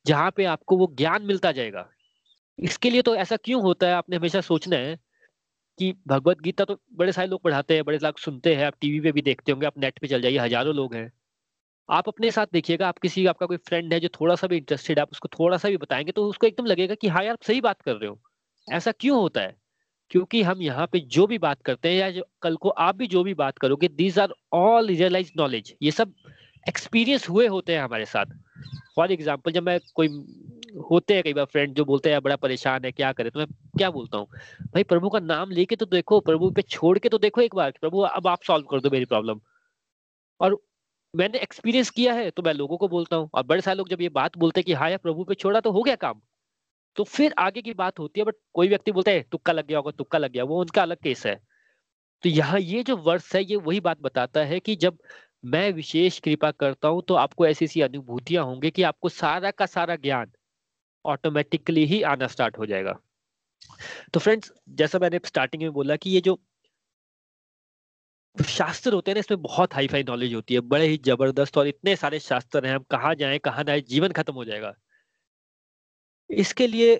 जहाँ 0.06 0.32
पे 0.32 0.46
आपको 0.46 0.78
वो 0.78 0.94
ज्ञान 0.98 1.24
मिलता 1.24 1.52
जाएगा। 1.52 1.88
इसके 2.60 2.90
लिए 2.90 3.02
तो 3.02 3.16
ऐसा 3.16 3.36
क्यों 3.36 3.62
होता 3.62 3.88
है? 3.88 3.94
आपने 3.94 4.16
हमेशा 4.16 4.42
सोचना 4.42 4.76
है 4.76 4.96
कि 5.80 5.94
भगवत 6.08 6.42
गीता 6.42 6.66
तो 6.66 6.78
बड़े 6.94 7.12
सारे 7.12 7.28
लोग 7.28 7.42
पढ़ाते 7.42 7.76
हैं, 7.76 7.84
बड़े 7.86 7.98
लोग 7.98 8.18
सुनते 8.18 8.56
हैं, 8.56 8.66
आप 8.66 8.74
टीवी 8.82 9.00
पे 9.00 9.12
भी 9.12 9.22
देखते 9.22 9.52
होंगे, 9.52 9.68
आप 9.68 9.78
नेट 9.78 10.00
पे 10.00 10.08
चल 10.08 10.22
जाइए, 10.22 10.38
हज़ारों 10.38 10.76
लोग 10.76 10.96
हैं। 10.96 11.12
आप 11.92 12.08
अपने 12.08 12.32
साथ 12.32 12.48
देखिएगा, 12.54 12.88
आप 12.88 12.98
किसी, 12.98 13.26
आपका 13.26 13.46
कोई 13.46 13.58
फ्रेंड 13.60 13.94
है 13.94 14.00
जो 14.00 14.10
थोड़ा 14.12 14.36
सा 14.36 14.48
भी 14.48 14.58
इंटरेस्टेड 14.58 15.00
है, 15.00 15.02
आप 15.02 15.12
उसको 15.12 15.28
थोड़ा 15.30 15.58
सा 15.58 15.70
भी 15.70 15.78
बताएँगे 15.78 16.12
तो 16.12 16.26
उसको 16.28 16.48
एकदम 16.48 16.66
लगेगा 16.66 16.96
कि 16.96 17.08
हाँ 17.08 17.24
यार 17.24 17.38
सही 17.42 17.62
बात 17.62 17.82
कर 17.82 17.96
रहे 17.96 18.10
हो। 18.10 18.20
ऐसा 18.68 18.92
क्यों 18.92 19.20
होता 19.20 19.42
है? 19.42 19.56
क्योंकि 20.12 20.42
हम 20.44 20.62
यहाँ 20.62 20.88
पे 20.88 21.00
जो 21.00 21.26
भी 21.28 21.38
बात 21.38 21.62
करते 21.62 21.90
हैं 21.90 21.96
या 21.96 22.10
जो, 22.12 22.24
कल 22.42 22.56
को 22.56 22.70
आप 22.70 22.96
भी 22.96 23.08
जो 23.08 23.24
भी 23.24 23.34
बात 23.34 23.58
करोगे 23.58 23.88
these 23.88 24.20
are 24.20 24.34
all 24.54 24.88
realise 24.88 25.32
knowledge 25.38 25.74
ये 25.82 25.92
सब 25.92 26.14
एक्सपीरियंस 26.66 27.30
हुए 27.30 27.48
होते 27.48 27.74
हैं 27.74 27.82
हमारे 27.82 28.06
साथ। 28.06 28.26
फॉर 28.96 29.12
एग्ज़ाम्पल 29.12 29.52
जब 29.52 29.64
मैं 29.64 29.80
कोई 29.96 30.08
होते 30.92 31.14
हैं 31.14 31.24
कई 31.24 31.34
बार 31.34 31.46
फ्रेंड 31.46 31.76
जो 31.76 31.86
बोलते 31.86 32.12
हैं 32.12 32.22
बड़ा 32.22 32.36
परेशान 32.36 32.86
है, 32.86 32.92
क्या 32.92 33.12
करे? 33.12 33.30
तो 33.30 33.40
मैं 33.40 33.48
क्या 33.78 33.90
बोलता 33.92 34.18
हूँ? 34.18 34.28
भाई, 34.64 34.84
प्रभु 34.84 35.10
का 35.10 35.20
नाम 35.20 35.52
लेके 35.52 35.76
तो 35.76 35.86
देखो, 35.86 36.20
प्रभु 36.20 36.50
पे 36.52 36.62
छोड़ 36.62 36.98
के 37.00 37.10
तो 37.10 37.18
देखो 37.18 37.42
एक 37.42 37.56
बार 37.56 37.74
प्रभु, 37.82 38.00
अब 38.00 38.28
आप 38.28 38.44
सॉल्व 38.44 38.66
कर 38.66 38.80
दो 38.82 38.90
मेरी 38.90 39.06
प्रॉब्लम 39.06 39.40
और 40.40 40.58
मैंने 41.14 41.38
एक्सपीरियंस 41.38 41.90
किया 41.90 42.14
है 42.14 42.30
तो 42.32 42.44
मैं 42.44 42.54
लोगों 42.54 42.78
को 42.78 42.88
बोलता 42.88 43.16
हूँ। 43.16 43.30
और 43.34 43.44
बड़े 43.44 43.62
सारे 43.62 43.78
लोग 43.78 43.90
जब 43.90 44.02
ये 44.02 44.10
बात 44.10 44.38
बोलते 44.38 44.60
हैं 44.60 44.66
कि 44.66 44.74
हाँ 44.74 44.90
यार, 44.90 44.98
प्रभु 44.98 45.24
पे 45.24 45.34
छोड़ा 45.36 45.60
तो 45.60 45.72
हो 45.72 45.82
गया 45.84 45.96
काम। 45.96 46.22
तो 46.98 47.04
फिर 47.04 47.34
आगे 47.40 47.62
की 47.62 47.74
बात 47.74 48.00
होती 48.00 48.20
है 48.20 48.26
बट 48.26 48.36
कोई 48.54 48.68
व्यक्ति 48.68 48.92
बोलता 48.92 49.12
है 49.12 49.22
तुक्का 49.32 49.54
लग 49.54 49.68
गया 49.68 49.78
होगा, 49.78 49.92
तुक्का 49.92 50.18
लग 50.18 50.32
गया। 50.32 50.44
वो 50.44 50.60
उनका 50.62 50.82
अलग 50.82 50.98
केस 50.98 51.26
है। 51.26 51.36
तो 52.24 52.30
यहाँ 52.30 52.60
ये 52.60 52.84
जो 52.84 52.98
वर्ष 52.98 53.34
है, 53.36 53.44
ये 53.44 53.56
वही 53.58 53.80
बात 53.80 54.02
बताता 54.02 54.44
है 54.44 54.60
कि 54.60 54.76
जब 54.76 54.98
मैं 55.46 55.72
विशेष 55.74 56.20
कृपा 56.20 56.52
करता 56.54 56.88
हूँ 56.88 57.02
तो 57.08 57.16
आपको 57.16 57.46
ऐसी 57.48 57.66
ऐसी 57.66 57.82
अनुभूतियाँ 57.82 58.44
होंगी 58.46 58.72
कि 58.72 58.84
आपको 58.84 59.10
सारा 59.10 59.52
का 59.52 59.66
सारा 59.66 59.96
ज्ञान 59.96 60.32
ऑटोमेटिकली 61.06 61.86
ही 61.86 62.02
आना 62.04 62.28
स्टार्ट 62.28 62.58
हो 62.58 62.66
जाएगा। 62.66 62.98
तो 64.14 64.20
फ्रेंड्स 64.20 64.52
जैसा 64.70 65.00
मैंने 65.00 65.20
स्टार्टिंग 65.26 65.64
में 65.64 65.72
बोला 65.72 65.96
कि 65.96 66.10
ये 66.10 66.22
जो 66.22 66.40
शास्त्र 68.36 68.94
होते 68.94 69.12
हैं 69.12 69.16
ना, 69.16 69.20
इसमें 69.20 69.42
बहुत 69.42 69.74
हाई 69.74 69.88
फाई 69.88 70.04
नॉलेज 70.04 70.34
होती 70.34 70.54
है। 70.54 70.60
बड़े 70.62 70.86
ही 70.88 70.98
ज़बरदस्त 71.06 71.58
और 71.58 71.68
इतने 71.68 71.96
सारे 71.96 72.20
शास्त्र 72.20 72.66
हैं, 72.66 72.76
हम 72.76 72.84
कहाँ 72.92 73.14
जाए 73.16 73.38
कहाँ 73.40 73.64
जाए, 73.64 73.82
जीवन 73.84 74.12
खत्म 74.12 74.34
हो 74.34 74.46
जाएगा। 74.46 74.74
इसके 76.30 76.68
लिए 76.68 77.00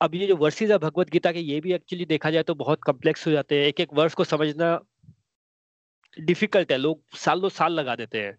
अब 0.00 0.14
ये 0.14 0.26
जो 0.26 0.36
वर्सेज 0.36 0.70
है 0.72 0.78
भगवत 0.78 1.10
गीता 1.10 1.32
के 1.32 1.40
ये 1.40 1.60
भी 1.60 1.72
एक्चुअली 1.72 2.04
देखा 2.06 2.30
जाए 2.30 2.42
तो 2.42 2.54
बहुत 2.54 2.80
कम्प्लेक्स 2.86 3.26
हो 3.26 3.32
जाते 3.32 3.60
हैं। 3.60 3.66
एक 3.66 3.80
एक 3.80 3.92
वर्ष 3.94 4.14
को 4.14 4.24
समझना 4.24 4.78
डिफ़िकल्ट 6.16 6.72
है, 6.72 6.78
लोग 6.78 7.02
सालों 7.16 7.48
साल 7.50 7.72
लगा 7.72 7.94
देते 7.96 8.20
हैं। 8.20 8.36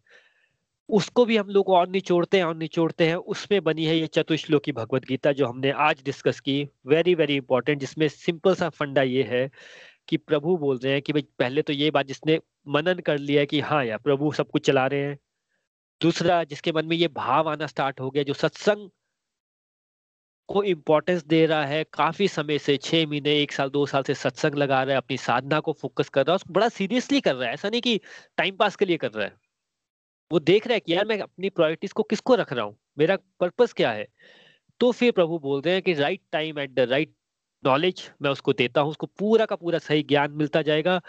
उसको 0.89 1.25
भी 1.25 1.37
हम 1.37 1.49
लोग 1.49 1.69
और 1.69 1.87
निचोड़ते 1.89 2.37
हैं, 2.37 2.43
और 2.45 2.55
निचोड़ते 2.55 3.07
हैं। 3.07 3.15
उसमें 3.15 3.63
बनी 3.63 3.85
है 3.85 3.97
ये 3.97 4.07
चतुश्लोकी 4.07 4.71
भगवत 4.71 5.05
गीता 5.05 5.31
जो 5.31 5.45
हमने 5.47 5.71
आज 5.71 6.01
डिस्कस 6.05 6.39
की। 6.39 6.61
वेरी 6.87 7.15
वेरी 7.15 7.35
इंपॉर्टेंट 7.35 7.79
जिसमें 7.79 8.07
सिंपल 8.09 8.55
सा 8.55 8.69
फंडा 8.71 9.01
ये 9.03 9.23
है 9.23 9.49
कि 10.07 10.17
प्रभु 10.17 10.57
बोल 10.57 10.77
रहे 10.77 10.93
हैं 10.93 11.01
कि 11.01 11.13
भाई, 11.13 11.27
पहले 11.39 11.61
तो 11.61 11.73
ये 11.73 11.91
बात 11.91 12.05
जिसने 12.05 12.39
मनन 12.67 12.99
कर 12.99 13.17
लिया 13.17 13.45
कि 13.45 13.59
हाँ 13.59 13.85
यार, 13.85 13.97
प्रभु 13.97 14.31
सब 14.31 14.49
कुछ 14.49 14.65
चला 14.67 14.87
रहे 14.87 15.01
हैं। 15.01 15.19
दूसरा, 16.01 16.43
जिसके 16.43 16.71
मन 16.71 16.85
में 16.85 16.97
ये 16.97 17.07
भाव 17.07 17.49
आना 17.49 17.67
स्टार्ट 17.67 17.99
हो 17.99 18.09
गया 18.09 18.23
जो 18.23 18.33
सत्संग 18.33 18.89
को 20.47 20.63
इम्पोर्टेंस 20.63 21.25
दे 21.25 21.45
रहा 21.45 21.65
है, 21.65 21.83
काफ़ी 21.83 22.27
समय 22.27 22.59
से, 22.59 22.77
छह 22.77 23.07
महीने, 23.07 23.41
एक 23.41 23.51
साल, 23.51 23.69
दो 23.69 23.85
साल 23.85 24.03
से 24.03 24.13
सत्संग 24.13 24.55
लगा 24.55 24.83
रहा 24.83 24.91
है, 24.91 24.97
अपनी 24.97 25.17
साधना 25.17 25.59
को 25.59 25.73
फोकस 25.73 26.09
कर 26.09 26.25
रहा 26.25 26.33
है 26.33 26.35
उसको 26.35 26.53
बड़ा 26.53 26.69
सीरियसली 26.69 27.21
कर 27.21 27.35
रहा 27.35 27.47
है। 27.47 27.53
ऐसा 27.53 27.69
नहीं 27.69 27.81
कि 27.81 28.01
टाइम 28.37 28.55
पास 28.55 28.75
के 28.75 28.85
लिए 28.85 28.97
कर 28.97 29.11
रहा 29.11 29.25
है। 29.25 29.33
वो 30.31 30.39
देख 30.39 30.67
रहा 30.67 30.73
है 30.73 30.79
कि 30.79 30.93
यार, 30.93 31.05
मैं 31.05 31.19
अपनी 31.19 31.49
प्रायोरिटीज 31.49 31.91
को 31.91 32.03
किसको 32.03 32.35
रख 32.35 32.53
रहा 32.53 32.65
हूँ? 32.65 32.77
मेरा 32.97 33.17
पर्पस 33.39 33.73
क्या 33.73 33.91
है? 33.91 34.07
तो 34.79 34.91
फिर 34.91 35.11
प्रभु 35.11 35.39
बोल 35.39 35.61
रहे 35.61 35.73
हैं 35.73 35.83
कि 35.83 35.93
right 35.93 36.21
time 36.31 36.59
at 36.59 36.71
the 36.71 36.79
right 36.79 37.13
knowledge 37.65 38.09
मैं 38.21 38.29
उसको 38.31 38.53
देता 38.53 38.81
हूँ, 38.81 38.89
उसको 38.91 39.07
पूरा 39.19 39.45
का 39.47 39.55
पूरा 39.57 39.79
सही 39.79 40.03
ज्ञान 40.05 40.31
मिलता 40.33 40.61
जाएगा 40.63 41.01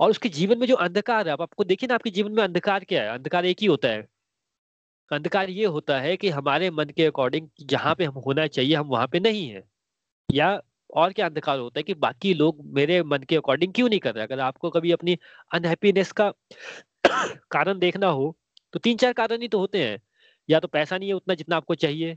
और 0.00 0.10
उसके 0.10 0.28
जीवन 0.30 0.58
में 0.58 0.66
जो 0.68 0.76
अंधकार 0.78 1.26
है, 1.26 1.32
आप 1.32 1.42
आपको 1.42 1.64
देखिए 1.64 1.88
ना, 1.88 1.94
आपके 1.94 2.10
जीवन 2.12 2.32
में 2.32 2.42
अंधकार 2.44 2.84
क्या 2.84 3.02
है? 3.04 3.10
अंधकार 3.10 3.46
एक 3.46 3.58
ही 3.60 3.66
होता 3.68 3.88
है। 3.90 4.06
अंधकार 5.10 5.50
ये 5.50 5.64
होता 5.66 5.98
है 6.00 6.16
कि 6.16 6.28
हमारे 6.30 6.70
मन 6.72 6.88
के 6.90 7.04
अकॉर्डिंग 7.06 7.48
जहाँ 7.62 7.94
पे 7.94 8.04
हम 8.04 8.14
होना 8.20 8.46
चाहिए, 8.46 8.74
हम 8.74 8.86
वहाँ 8.88 9.06
पे 9.08 9.20
नहीं 9.20 9.48
है। 9.48 9.62
या 10.28 10.60
और 10.94 11.12
क्या 11.12 11.26
अंधकार 11.26 11.58
होता 11.58 11.80
है 11.80 11.82
कि 11.82 11.94
बाकी 11.96 12.34
लोग 12.34 12.60
मेरे 12.74 13.02
मन 13.04 13.22
के 13.24 13.36
अकॉर्डिंग 13.36 13.72
क्यों 13.74 13.88
नहीं 13.88 14.00
कर 14.00 14.14
रहे? 14.14 14.24
अगर 14.24 14.40
आपको 14.40 14.70
कभी 14.70 14.92
अपनी 14.92 15.18
अनहैप्पीनेस 15.50 16.12
का 16.14 16.32
कारण 17.50 17.78
देखना 17.78 18.08
हो 18.10 18.36
तो 18.74 18.78
तीन 18.80 18.96
चार 18.98 19.12
कारण 19.14 19.42
ही 19.42 19.48
तो 19.48 19.58
होते 19.58 19.84
हैं। 19.84 20.00
या 20.48 20.60
तो 20.60 20.68
पैसा 20.68 20.98
नहीं 20.98 21.08
है 21.08 21.14
उतना 21.14 21.34
जितना 21.34 21.56
आपको 21.56 21.76
चाहिए 21.76 22.16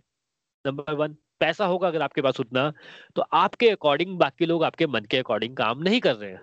नंबर 0.66 0.94
वन 0.94 1.16
पैसा 1.42 1.66
होगा 1.66 1.88
अगर 1.88 2.02
आपके 2.02 2.22
पास 2.22 2.40
उतना 2.40 2.72
तो 3.16 3.22
आपके 3.34 3.70
अकॉर्डिंग 3.70 4.18
बाकी 4.20 4.46
लोग 4.46 4.64
आपके 4.64 4.88
मन 4.88 5.06
के 5.12 5.18
अकॉर्डिंग 5.18 5.56
काम 5.58 5.82
नहीं 5.84 6.00
कर 6.00 6.16
रहे 6.16 6.32
हैं। 6.32 6.42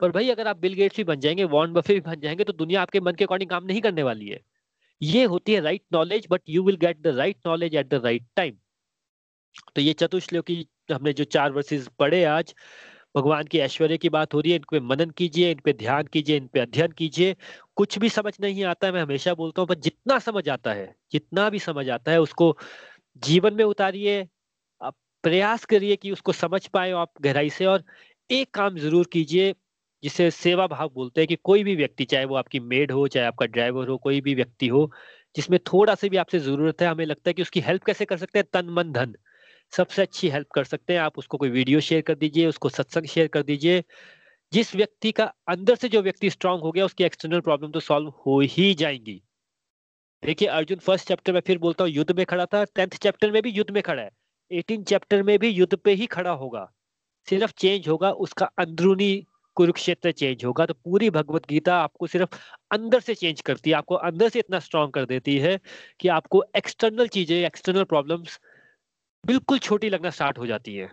पर 0.00 0.10
भाई, 0.10 0.30
अगर 0.30 0.48
आप 0.48 0.56
बिल 0.58 0.74
गेट्स 0.74 0.96
भी 0.96 1.04
बन 1.04 1.20
जाएँगे 1.20 1.44
वॉन 1.46 1.72
बफे 1.72 1.94
भी 1.94 2.00
बन 2.00 2.20
जाएँगे 2.20 2.44
तो 2.44 2.52
दुनिया 2.52 2.82
आपके 2.82 3.00
मन 3.00 3.14
के 3.14 3.24
अकॉर्डिंग 3.24 3.50
काम 3.50 3.64
नहीं 3.64 3.80
करने 3.80 4.02
वाली 4.02 4.28
है। 4.28 4.40
ये 5.00 5.24
होती 5.24 5.54
है 5.54 5.60
right 5.60 5.82
knowledge 5.92 6.26
but 6.30 6.42
you 6.48 6.62
will 6.64 6.76
get 6.76 7.00
the 7.02 7.16
right 7.18 7.38
knowledge 7.46 7.74
at 7.74 7.88
the 7.88 8.00
right 8.04 8.26
time 8.36 8.56
तो 9.76 9.80
ये 9.80 9.92
चतुश्लोक 9.92 10.44
की 10.46 10.66
हमने 10.92 11.12
जो 11.12 11.24
चार 11.26 11.52
वर्सेस 11.52 11.88
पढ़े 11.98 12.22
आज, 12.24 12.54
भगवान 13.16 13.44
की 13.44 13.58
ऐश्वर्य 13.58 13.96
की 13.98 14.08
बात 14.08 14.34
हो 14.34 14.40
रही 14.40 14.52
है 14.52 14.56
इन 14.56 14.64
पे 14.70 14.80
मनन 14.80 15.10
कीजिए 15.10 15.50
इन 15.50 15.58
पे 15.64 15.72
ध्यान 15.72 16.06
कीजिए 16.06 16.36
इन 16.36 16.46
पे 16.46 16.60
अध्ययन 16.60 16.92
कीजिए। 16.92 17.36
कुछ 17.76 17.98
भी 17.98 18.08
समझ 18.08 18.32
नहीं 18.40 18.64
आता 18.64 18.86
है, 18.86 18.92
मैं 18.92 19.02
हमेशा 19.02 19.34
बोलता 19.34 19.62
हूँ, 19.62 19.68
पर 19.68 19.74
जितना 19.76 20.18
समझ 20.18 20.48
आता 20.48 20.72
है, 20.72 20.94
जितना 21.12 21.48
भी 21.50 21.58
समझ 21.58 21.88
आता 21.90 22.12
है, 22.12 22.20
उसको 22.20 22.56
जीवन 23.16 23.54
में 23.54 23.64
उतारिए, 23.64 24.28
आप 24.80 24.94
प्रयास 25.22 25.64
करिए 25.64 25.96
कि 25.96 26.10
उसको 26.12 26.32
समझ 26.32 26.66
पाए 26.66 26.90
आप 26.92 27.12
गहराई 27.22 27.50
से 27.50 27.66
और 27.66 27.84
एक 28.30 28.50
काम 28.54 28.76
ज़रूर 28.76 29.06
कीजिए, 29.12 29.54
जिसे 30.02 30.30
सेवा 30.30 30.66
भाव 30.66 30.90
बोलते 30.94 31.20
हैं 31.20 31.28
कि 31.28 31.36
कोई 31.36 31.64
भी 31.64 31.76
व्यक्ति, 31.76 32.04
चाहे 32.04 32.24
वो 32.24 32.34
आपकी 32.36 32.60
मेड 32.60 32.92
हो, 32.92 33.08
चाहे 33.08 33.26
आपका 33.26 33.46
ड्राइवर 33.46 33.88
हो, 33.88 33.96
कोई 33.98 34.20
भी 34.20 34.34
व्यक्ति 34.34 34.68
हो, 34.68 34.90
जिसमें 35.36 35.60
थोड़ा 35.72 35.94
सा 35.94 36.08
भी 36.08 36.16
आपसे 36.16 36.38
ज़रूरत 36.38 36.82
है, 36.82 36.88
हमें 36.88 37.06
लगता 37.06 37.30
है 37.30 37.34
कि 37.34 37.42
उसकी 37.42 37.60
हेल्प 37.60 37.84
कैसे 37.84 38.04
कर 38.04 38.16
सकते 38.16 38.38
हैं? 38.38 38.46
तन, 38.52 38.66
मन, 38.70 38.92
धन। 38.92 39.14
सबसे 39.72 40.02
अच्छी 40.02 40.28
हेल्प 40.28 40.48
कर 40.54 40.64
सकते 40.64 40.92
हैं, 40.92 41.00
आप 41.00 41.18
उसको 41.18 41.38
कोई 41.38 41.50
वीडियो 41.50 41.80
शेयर 41.80 42.02
कर 42.02 42.14
दीजिए, 42.14 42.46
उसको 42.46 42.68
सत्संग 42.68 43.06
शेयर 43.06 43.28
कर 43.28 43.42
दीजिए। 43.42 43.84
जिस 44.52 44.76
व्यक्ति 44.76 45.12
का, 45.12 45.24
अंदर 45.48 45.74
से 45.74 45.88
जो 45.88 46.02
व्यक्ति 46.02 46.30
स्ट्रांग 46.30 46.60
हो 46.62 46.72
गया, 46.72 46.84
उसकी 46.84 47.04
एक्सटर्नल 47.04 47.40
प्रॉब्लम 47.40 47.70
तो 47.70 47.80
सॉल्व 47.80 48.08
हो 48.26 48.40
ही 48.40 48.74
जाएँगी। 48.74 49.22
देखिए, 50.22 50.48
अर्जुन 50.48 50.78
फ़र्स्ट 50.78 51.08
चैप्टर 51.08 51.32
में 51.32 51.40
फिर 51.40 51.58
बोलता 51.58 51.84
हूँ, 51.84 51.90
युद्ध 51.92 52.16
में 52.16 52.24
खड़ा 52.26 52.44
था। 52.46 52.64
टेंथ 52.64 52.96
चैप्टर 53.02 53.30
में 53.30 53.40
भी 53.42 53.50
युद्ध 53.50 53.70
में 53.70 53.82
खड़ा 53.82 54.02
है। 54.02 54.10
एटीन 54.50 54.82
चैप्टर 54.84 55.22
में 55.22 55.38
भी 55.38 55.48
युद्ध 55.48 55.74
पे 55.76 55.92
ही 55.92 56.06
खड़ा 56.06 56.30
होगा। 56.30 56.70
सिर्फ़ 57.28 57.52
चेंज 57.58 57.88
होगा, 57.88 58.10
उसका 58.10 58.46
अंदरूनी 58.58 59.26
कुरुक्षेत्र 59.56 60.12
चेंज 60.12 60.44
होगा। 60.44 60.66
तो 60.66 60.74
पूरी 60.74 61.10
भगवत 61.10 61.46
गीता 61.48 61.76
आपको 61.76 62.06
सिर्फ़ 62.06 62.36
अंदर 62.70 63.00
से 63.00 63.14
चेंज 63.14 63.40
करती 63.40 63.70
है। 63.70 63.76
आपको 63.76 63.94
अंदर 63.94 64.28
से 64.28 64.38
इतना 64.38 64.58
स्ट्रांग 64.58 64.92
कर 64.92 65.04
देती 65.04 65.38
है 65.38 65.58
कि 66.00 66.08
आपको 66.08 66.44
एक्सटर्नल 66.56 67.08
चीज़ें 67.08 67.36
एक्सटर्नल 67.36 67.84
प्रॉब्लम्स 67.84 68.40
बिल्कुल 69.24 69.58
छोटी 69.58 69.88
लगना 69.88 70.10
स्टार्ट 70.10 70.38
हो 70.38 70.46
जाती 70.46 70.76
है। 70.76 70.90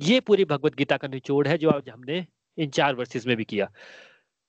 ये 0.00 0.20
पूरी 0.20 0.44
भगवत 0.44 0.74
गीता 0.74 0.96
का 0.96 1.08
निचोड़ 1.08 1.46
है, 1.48 1.58
जो 1.58 1.70
आज 1.70 1.88
हमने 1.88 2.26
इन 2.58 2.70
चार 2.70 2.94
वर्सेस 2.94 3.26
में 3.26 3.36
भी 3.36 3.44
किया। 3.44 3.70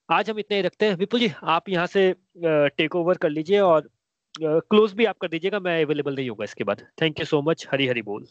आज 0.08 0.30
हम 0.30 0.38
इतना 0.38 0.56
ही 0.56 0.62
रखते 0.62 0.86
हैं। 0.86 0.94
विपुल 0.94 1.20
जी, 1.20 1.30
आप 1.42 1.68
यहाँ 1.68 1.86
से 1.86 2.14
टेक 2.46 2.96
ओवर 2.96 3.16
कर 3.16 3.30
लीजिए 3.30 3.60
और 3.60 3.88
क्लोज 4.34 4.92
भी 4.92 5.04
आप 5.04 5.18
कर 5.18 5.28
दीजिएगा, 5.28 5.58
मैं 5.60 5.82
अवेलेबल 5.84 6.14
नहीं 6.14 6.28
होगा 6.28 6.44
इसके 6.44 6.64
बाद। 6.64 6.86
Thank 7.02 7.20
you 7.20 7.26
so 7.26 7.40
much 7.42 7.66
Hari 7.72 7.86
Hari 7.88 8.02
बोल। 8.02 8.26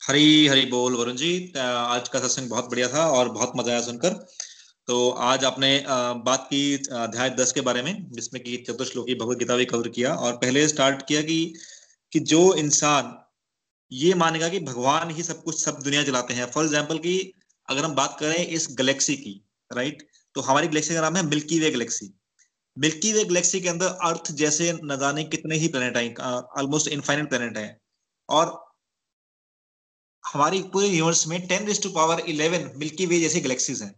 हरी 0.00 0.46
हरी 0.46 0.64
बोल, 0.66 0.96
वरुण 0.96 1.16
जी। 1.16 1.52
आज 1.56 2.08
का 2.08 2.18
सत्संग 2.18 2.50
बहुत 2.50 2.70
बढ़िया 2.70 2.88
था 2.88 3.06
और 3.10 3.28
बहुत 3.30 3.52
मज़ा 3.56 3.72
आया 3.72 3.80
सुनकर। 3.82 4.24
तो 4.88 5.08
आज 5.26 5.44
आपने 5.44 5.70
बात 6.24 6.46
की 6.46 6.74
अध्याय 6.94 7.30
दस 7.32 7.52
के 7.52 7.60
बारे 7.60 7.82
में, 7.82 8.10
जिसमें 8.10 8.42
कि 8.42 8.56
चतुर्श्लोकी 8.66 9.14
भगवत 9.14 9.38
गीता 9.38 9.56
भी 9.56 9.64
कवर 9.66 9.88
किया 9.90 10.14
और 10.14 10.32
पहले 10.36 10.66
स्टार्ट 10.68 11.06
किया 11.08 11.22
कि 11.22 11.54
कि 12.12 12.20
जो 12.22 12.42
इंसान 12.56 13.12
ये 13.92 14.12
मानेगा 14.14 14.48
कि 14.48 14.60
भगवान 14.62 15.10
ही 15.10 15.22
सब 15.22 15.42
कुछ, 15.42 15.58
सब 15.58 15.80
दुनिया 15.82 16.02
चलाते 16.04 16.34
हैं। 16.34 16.50
फॉर 16.50 16.64
एग्ज़ाम्पल 16.64 16.98
की 16.98 17.32
अगर 17.68 17.84
हम 17.84 17.94
बात 17.94 18.16
करें 18.20 18.36
इस 18.36 18.68
गैलेक्सी 18.72 19.16
की 19.16 19.40
राइट 19.70 20.06
तो 20.34 20.40
हमारी 20.42 20.68
गैलेक्सी 20.68 20.94
का 20.94 21.00
नाम 21.00 21.16
है 21.16 21.22
milky 21.26 21.60
way 21.60 21.70
galaxy 21.70 22.12
milky 22.76 23.12
way 23.12 23.24
galaxy 23.24 23.60
के 23.60 23.68
अंदर 23.68 23.86
अर्थ 24.04 24.30
जैसे 24.32 24.72
न 24.84 24.96
जाने 25.00 25.24
कितने 25.24 25.56
ही 25.56 25.68
प्लेनेट 25.68 25.96
है 25.96 26.14
ऑलमोस्ट 26.58 26.88
इनफाइनेट 26.88 27.28
प्लेनेट 27.28 27.56
है। 27.56 27.80
और 28.28 28.52
हमारी 30.24 30.62
पूरे 30.62 30.86
यूनिवर्स 30.86 31.26
में 31.26 31.46
ten 31.48 31.72
to 31.82 31.90
power 31.90 32.20
eleven 32.20 32.70
milky 32.76 33.06
way 33.06 33.20
जैसी 33.20 33.40
गैलेक्सीज 33.40 33.82
हैं। 33.82 33.94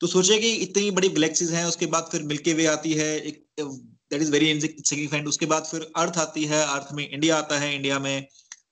तो 0.00 0.06
सोचे 0.06 0.38
कि 0.38 0.50
इतनी 0.56 0.90
बड़ी 0.90 1.08
गैलेक्सीज 1.08 1.52
हैं, 1.52 1.64
उसके 1.64 1.86
बाद 1.86 2.08
फिर 2.12 2.22
मिल्की 2.22 2.52
वे 2.52 2.66
आती 2.66 2.92
है, 2.92 3.08
एक 3.20 3.46
दैट 3.60 4.20
इज़ 4.22 4.30
वेरी 4.32 4.60
सिग्निफिकेंट 4.60 5.28
उसके 5.28 5.46
बाद 5.46 5.64
फिर 5.64 5.90
अर्थ 5.96 6.18
आती 6.18 6.44
है, 6.44 6.62
अर्थ 6.66 6.92
में 6.92 7.08
इंडिया 7.08 7.36
आता 7.36 7.58
है, 7.58 7.74
इंडिया 7.74 7.98
में 7.98 8.26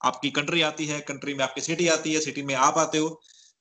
आपकी 0.04 0.30
कंट्री 0.30 0.62
आती 0.62 0.86
है 0.86 1.00
कंट्री 1.00 1.34
में 1.34 1.44
आपकी 1.44 1.60
सिटी 1.60 1.88
आती 1.88 2.12
है 2.14 2.20
सिटी 2.20 2.42
में 2.42 2.54
आप 2.54 2.78
आते 2.78 2.98
हो। 2.98 3.08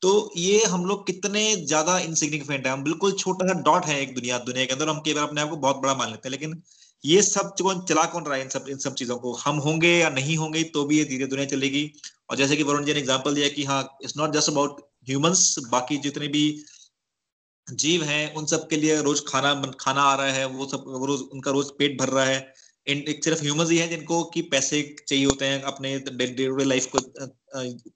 तो 0.01 0.31
ये 0.37 0.61
हम 0.65 0.85
लोग 0.85 1.05
कितने 1.07 1.41
ज़्यादा 1.57 1.97
इनसिग्निफिकेंट 1.99 2.65
है। 2.67 2.71
हम 2.73 2.83
बिल्कुल 2.83 3.11
छोटा 3.13 3.47
सा 3.47 3.53
डॉट 3.61 3.85
है 3.85 4.01
एक 4.01 4.13
दुनिया 4.15 4.37
दुनिया 4.39 4.65
के 4.65 4.73
अंदर 4.73 4.89
हम 4.89 4.99
कई 5.05 5.13
बार 5.13 5.23
अपने 5.23 5.41
आप 5.41 5.49
को 5.49 5.55
बहुत 5.57 5.77
बड़ा 5.77 5.93
मान 5.95 6.09
लेते 6.09 6.27
हैं। 6.27 6.31
लेकिन 6.31 6.61
ये 7.03 7.21
सब 7.21 7.53
कौन 7.61 7.81
चला 7.85 8.03
कौन 8.05 8.23
रहा 8.25 8.35
है 8.35 8.43
इन 8.43 8.49
सब 8.49 8.65
इन 8.69 8.77
सब 8.77 8.93
चीज़ों 8.95 9.17
को? 9.17 9.33
हम 9.35 9.57
होंगे 9.59 9.89
या 9.89 10.09
नहीं 10.09 10.37
होंगे 10.37 10.63
तो 10.65 10.83
भी 10.85 10.97
ये 10.97 11.05
धीरे 11.05 11.27
दुनिया 11.27 11.47
चलेगी। 11.47 11.91
और 12.29 12.37
जैसे 12.37 12.55
कि 12.57 12.63
वरुण 12.63 12.85
जी 12.85 12.93
ने 12.93 12.99
एग्ज़ाम्पल 12.99 13.35
दिया 13.35 13.49
कि 13.49 13.63
हाँ 13.65 13.81
it's 14.03 14.17
not 14.17 14.33
just 14.33 14.49
about 14.49 14.81
humans 15.09 15.55
बाकी 15.71 15.97
जितने 15.99 16.27
भी 16.27 16.45
जीव 17.67 18.03
हैं, 18.03 18.33
उन 18.33 18.45
सब 18.45 18.67
के 18.69 18.77
लिए 18.77 19.01
रोज 19.01 19.23
खाना 19.27 19.53
खाना 19.79 20.01
आ 20.01 20.15
रहा 20.15 20.31
है, 20.33 20.45
वो 20.47 20.65
सब 20.67 20.83
रोज, 21.03 21.19
उनका 21.33 21.51
रोज 21.51 21.69
पेट 21.79 21.99
भर 21.99 22.09
रहा 22.09 22.25
है। 22.25 22.53
सिर्फ़ 22.87 23.41
ह्यूमंस 23.41 23.69
ही 23.69 23.77
हैं 23.77 23.89
जिनको 23.89 24.23
कि 24.33 24.41
पैसे 24.49 24.81
चाहिए 25.07 25.25
होते 25.25 25.45
हैं 25.45 25.61
अपने 25.63 25.97
डे 26.11 26.27
टू 26.35 26.57
लाइफ 26.63 26.85
को 26.95 26.99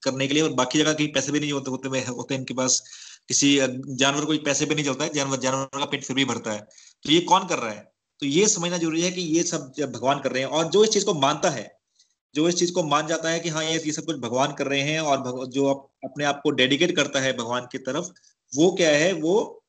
करने 0.04 0.28
के 0.28 0.34
लिए 0.34 0.44
और 0.44 0.54
बाकी 0.54 0.80
जगह 0.80 0.94
कहीं 0.94 1.08
पैसे 1.14 1.32
भी 1.32 1.40
नहीं 1.40 1.52
होते 1.52 1.72
होते 1.72 2.00
होते 2.10 2.36
इनके 2.36 2.54
पास। 2.54 2.82
किसी 3.30 3.56
जानवर 3.58 4.26
को 4.26 4.38
पैसे 4.46 4.66
भी 4.66 4.76
नहीं 4.76 4.86
चलता 4.86 5.04
है, 5.04 5.14
जानवर 5.14 5.38
जानवर 5.40 5.80
का 5.80 5.86
पेट 5.86 6.04
फिर 6.04 6.16
भी 6.16 6.26
भरता 6.26 6.52
है। 6.52 6.60
तो 7.06 7.12
ये 7.12 7.20
कौन 7.22 7.48
कर 7.48 7.60
रहा 7.60 7.72
है? 7.72 7.84
तो 8.20 8.26
ये 8.26 8.48
समझना 8.48 8.78
ज़रूरी 8.78 9.02
है 9.02 9.12
कि 9.12 9.22
ये 9.22 9.44
सब 9.44 9.72
भगवान 9.82 10.20
कर 10.20 10.32
रहे 10.32 10.44
हैं 10.44 10.50
और 10.50 10.70
जो 10.70 10.84
इस 10.84 10.90
चीज़ 10.90 11.06
को 11.06 11.14
मानता 11.14 11.50
है, 11.50 11.68
जो 12.36 12.48
इस 12.50 12.56
चीज़ 12.56 12.72
को 12.74 12.84
मान 12.84 13.08
जाता 13.08 13.30
है 13.30 13.40
कि 13.40 13.50
हाँ 13.50 13.64
ये 13.64 13.78
ये 13.78 13.92
सब 13.92 14.06
कुछ 14.06 14.18
भगवान 14.20 14.54
कर 14.54 14.68
रहे 14.68 14.82
हैं 14.82 15.00
और 15.02 15.48
जो 15.50 15.68
अपने 16.06 16.26
आप 16.26 16.40
को 16.44 16.52
डेडिकेट 16.52 16.96
करता 16.96 17.20
है 17.20 17.34
भगवान 17.38 17.68
की 17.72 17.78
तरफ़, 17.78 18.10
वो 18.54 18.72
क्या 18.72 18.90
है? 18.90 19.12
वो 19.14 19.64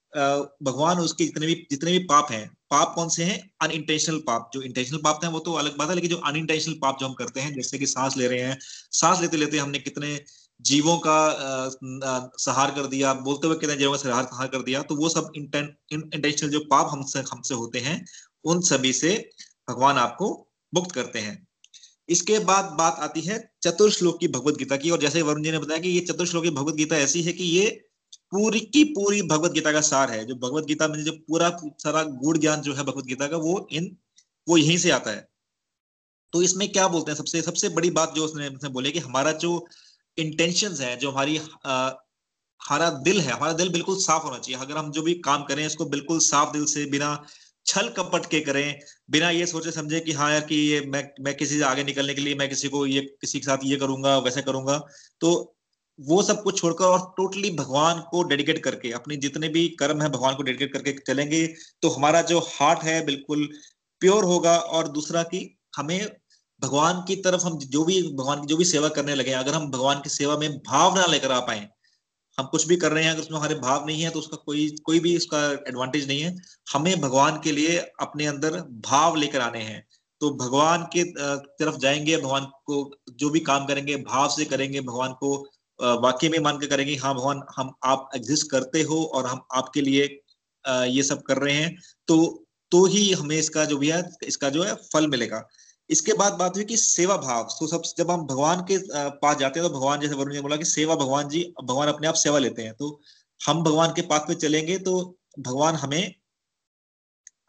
भगवान 0.63 0.99
उसके 0.99 1.25
जितने 1.25 1.47
भी 1.47 1.55
जितने 1.71 1.93
भी 1.93 1.99
पाप 2.07 2.31
हैं 2.33 2.49
पाप 2.71 2.93
कौन 2.95 3.09
से 3.09 3.25
हैं? 3.25 3.39
अनइंटेंशनल 3.63 4.19
पाप। 4.27 4.51
जो 4.55 4.63
इंटेंशनल 4.63 4.99
पाप 5.05 5.21
हैं 5.25 5.31
वो 5.33 5.39
तो 5.41 5.53
अलग 5.55 5.77
बात 5.79 5.89
है, 5.89 5.95
लेकिन 5.95 6.11
जो 6.11 6.17
अनइंटेंशनल 6.19 6.75
पाप 6.83 6.99
जो 7.01 7.07
हम 7.07 7.15
करते 7.15 7.41
हैं, 7.41 7.55
जैसे 7.55 7.79
कि 7.79 7.87
सांस 7.89 8.17
ले 8.17 8.27
रहे 8.29 8.41
हैं, 8.41 8.59
सांस 8.93 9.21
लेते 9.21 9.37
लेते 9.37 9.59
हमने 9.59 9.79
कितने 9.81 10.19
जीवों 10.61 10.97
का 10.99 11.19
सहार 12.39 12.71
कर 12.71 12.87
दिया, 12.87 13.13
बोलते 13.17 13.47
हुए 13.47 13.57
कितने 13.59 13.77
जीवों 13.77 13.93
का 13.93 13.99
सहार 13.99 14.25
सहार 14.25 14.47
कर 14.49 14.63
दिया 14.63 14.83
तो 14.83 14.97
वो 14.97 15.09
सब 15.09 15.31
इंटेंशनल 15.37 16.51
जो 16.51 16.61
पाप 16.71 16.89
हमसे 16.93 17.21
हमसे 17.31 17.55
होते 17.55 17.79
हैं, 17.81 18.05
उन 18.45 18.61
सभी 18.63 18.93
से 18.95 19.15
भगवान 19.69 19.99
आपको 19.99 20.29
मुक्त 20.73 20.93
करते 20.93 21.19
हैं। 21.19 21.47
इसके 22.09 22.39
बाद 22.45 22.65
बात 22.79 22.97
आती 23.01 23.21
है 23.21 23.39
चतुर्श्लोक 23.63 24.19
की 24.21 24.29
भगवत 24.29 24.57
गीता 24.57 24.77
की, 24.77 24.91
और 24.91 25.01
जैसे 25.01 25.23
वरुण 25.23 25.43
जी 25.43 25.51
ने 25.51 25.59
बताया 25.59 25.81
कि 25.81 25.89
ये 25.91 26.01
चतुर्श्लोक 26.03 26.45
की 26.45 26.51
भगवत 26.53 26.75
गीता 26.75 26.97
ऐसी 26.99 27.23
है 27.23 27.33
कि 27.33 27.45
ये 27.47 27.67
पूरी 28.33 28.61
की 28.75 28.83
पूरी 28.95 29.23
भगवत 29.23 29.53
गीता 29.53 29.73
का 29.73 29.81
सार 29.83 30.11
है। 30.11 30.25
जो 30.27 30.35
भगवत 30.37 30.65
गीता 30.65 30.89
में 30.89 31.03
जो 31.05 31.13
पूरा 31.29 31.51
सारा 31.79 32.03
गुड़ 32.23 32.37
ज्ञान 32.39 32.61
जो 32.63 32.75
है 32.75 32.85
भगवत 32.85 33.05
गीता 33.05 33.27
का 33.29 33.37
वो 33.39 33.67
इन 33.73 33.97
वो 34.47 34.57
यहीं 34.57 34.79
से 34.79 34.91
आता 34.91 35.11
है। 35.11 35.29
तो 36.33 36.43
इसमें 36.43 36.69
क्या 36.73 36.87
बोलते 36.89 37.11
हैं? 37.11 37.17
सबसे 37.19 37.43
सबसे 37.43 37.69
बड़ी 37.69 37.91
बात 37.91 38.13
जो 38.17 38.25
उसने, 38.25 38.49
उसने 38.49 38.69
बोले 38.71 38.91
कि 38.91 38.99
हमारा 38.99 39.33
जो 39.45 39.67
इंटेंशन 40.19 40.75
है 40.81 40.97
जो 40.97 41.11
हमारी 41.11 41.37
हमारा 42.61 42.89
दिल 43.05 43.21
है 43.21 43.33
हमारा 43.33 43.53
दिल 43.53 43.69
बिल्कुल 43.73 43.97
साफ़ 43.99 44.23
होना 44.25 44.39
चाहिए। 44.39 44.61
अगर 44.61 44.77
हम 44.77 44.91
जो 44.93 45.03
भी 45.03 45.15
काम 45.25 45.43
करें 45.45 45.65
इसको 45.67 45.85
बिल्कुल 45.87 46.19
साफ़ 46.21 46.53
दिल 46.53 46.65
से 46.67 46.85
बिना 46.91 47.09
छल 47.67 47.89
कपट 47.89 48.27
के 48.27 48.41
करें 48.41 48.81
बिना 49.11 49.31
ये 49.31 49.47
सोचे 49.47 49.71
समझे 49.73 50.01
कि 50.01 50.13
हाँ 50.13 50.31
यार 50.33 50.41
कि 50.41 50.57
ये 50.57 50.81
मैं 50.87 51.03
मैं 51.21 51.35
किसी 51.37 51.59
से 51.59 51.65
आगे 51.65 51.85
निकलने 51.85 52.15
के 52.15 52.21
लिए 52.21 52.35
मैं 52.35 52.49
किसी 52.49 52.69
को 52.69 52.85
ये 52.87 53.01
किसी 53.21 53.41
के 53.41 53.47
साथ 53.47 53.65
ये 53.65 53.77
करूँगा 53.77 54.17
वैसे 54.19 54.43
करूँगा 54.43 54.79
तो 55.21 55.33
वो 56.01 56.23
सब 56.23 56.43
कुछ 56.43 56.61
छोड़कर 56.61 56.85
और 56.85 57.01
टोटली 57.17 57.51
भगवान 57.51 58.01
को 58.11 58.23
डेडिकेट 58.23 58.63
करके, 58.65 58.91
अपने 58.93 59.17
जितने 59.17 59.49
भी 59.49 59.67
कर्म 59.79 60.03
है, 60.03 60.09
भगवान 60.09 60.35
को 60.35 60.43
डेडिकेट 60.43 60.73
करके 60.73 60.93
चलेंगे 61.07 61.47
तो 61.83 61.89
हमारा 61.89 62.23
जो 62.23 62.39
हार्ट 62.41 62.83
है 62.83 63.05
बिल्कुल 63.07 63.49
प्योर 64.03 64.25
होगा। 64.25 64.57
और 64.57 64.89
दूसरा 64.89 65.23
की 65.25 65.59
हमें 65.77 66.11
भगवान 66.63 67.05
की 67.09 67.17
तरफ़ 67.17 67.43
हम 67.43 67.59
जो 67.59 67.85
भी, 67.85 68.03
भगवान 68.03 68.41
की 68.41 68.47
जो 68.47 68.57
भी 68.57 68.65
सेवा 68.65 68.89
करने 68.89 69.15
लगे, 69.15 69.33
अगर 69.33 69.55
हम 69.55 69.71
भगवान 69.71 70.01
की 70.01 70.11
सेवा 70.11 70.37
में 70.37 70.57
भाव 70.61 70.97
ना 70.97 71.07
लेकर 71.07 71.33
आ 71.33 71.39
पाए, 71.41 71.69
हम 72.39 72.47
कुछ 72.47 72.67
भी 72.67 72.77
कर 72.77 72.93
रहे 72.93 73.05
हैं, 73.05 73.11
अगर 73.11 73.21
उसमें 73.21 73.39
हमारे 73.39 73.55
भाव 73.57 73.87
नहीं 73.87 74.03
है 74.03 74.11
तो 74.11 74.19
उसका 74.19 74.37
कोई 74.37 74.69
कोई 74.85 75.01
भी 75.01 75.17
उसका 75.17 75.41
एडवांटेज 75.69 76.07
नहीं 76.09 76.21
है। 76.21 76.37
हमें 76.73 77.01
भगवान 77.01 77.41
के 77.45 77.53
लिए 77.53 77.77
अपने 78.01 78.27
अंदर 78.27 78.61
भाव 78.87 79.17
लेकर 79.17 79.41
आने 79.41 79.63
हैं। 79.63 79.85
तो 80.21 80.31
भगवान 80.37 80.83
के 80.95 81.05
तरफ़ 81.13 81.77
जाएँगे, 81.77 82.17
भगवान 82.17 82.45
को 82.67 82.91
जो 83.13 83.31
भी 83.31 83.41
काम 83.43 83.67
करेंगे, 83.67 83.97
भाव 83.99 84.29
से 84.29 84.45
करेंगे, 84.45 84.81
भगवान 84.81 85.13
को 85.13 85.47
वाक्य 85.81 86.29
में 86.29 86.39
मान 86.39 86.59
के 86.59 86.67
करेंगे 86.67 86.95
हाँ 86.97 87.15
भगवान, 87.15 87.43
हम, 87.57 87.73
आप 87.85 88.11
एग्जिस्ट 88.17 88.51
करते 88.51 88.83
हो 88.83 89.03
और 89.05 89.27
हम 89.27 89.41
आपके 89.55 89.81
लिए 89.81 90.03
ये 90.65 91.03
सब 91.03 91.23
कर 91.23 91.39
रहे 91.39 91.55
हैं। 91.55 91.77
तो 92.09 92.47
तो 92.73 92.85
ही 92.87 93.13
हमें 93.13 93.37
इसका 93.37 93.65
जो 93.65 93.77
भी 93.79 93.89
है, 93.91 94.03
इसका 94.25 94.49
जो 94.51 94.63
है 94.63 94.75
फल 94.93 95.07
मिलेगा। 95.09 95.43
इसके 95.91 96.13
बाद 96.13 96.33
बात 96.33 96.57
हुई 96.57 96.65
कि 96.65 96.77
सेवा 96.77 97.17
भाव। 97.17 97.49
तो 97.61 97.67
सब, 97.67 97.83
जब 97.99 98.11
हम 98.11 98.27
भगवान 98.27 98.61
के 98.71 98.77
पास 99.19 99.37
जाते 99.37 99.61
हैं 99.61 99.69
तो 99.69 99.75
भगवान, 99.75 100.01
जैसे 100.01 100.15
वरुण 100.15 100.33
जी 100.33 100.37
ने 100.37 100.43
बोला 100.43 100.57
कि 100.57 100.65
सेवा 100.67 100.95
भगवान 100.97 101.29
जी, 101.29 101.43
भगवान 101.65 101.89
अपने 101.89 102.09
आप 102.09 102.15
सेवा 102.17 102.39
लेते 102.39 102.63
हैं। 102.63 102.75
तो 102.75 103.01
हम 103.41 103.63
भगवान 103.65 103.93
के 103.93 104.03
पास 104.03 104.25
पे 104.29 104.35
चलेंगे 104.37 104.79
तो 104.79 104.95
भगवान 105.39 105.75
हमें 105.77 106.15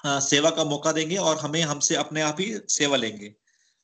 सेवा 0.06 0.50
का 0.50 0.64
मौका 0.64 0.92
देंगे 0.92 1.16
और 1.18 1.38
हमें 1.38 1.62
हमसे 1.62 1.96
अपने 1.96 2.22
आप 2.22 2.38
ही 2.40 2.54
सेवा 2.70 2.98
लेंगे। 2.98 3.34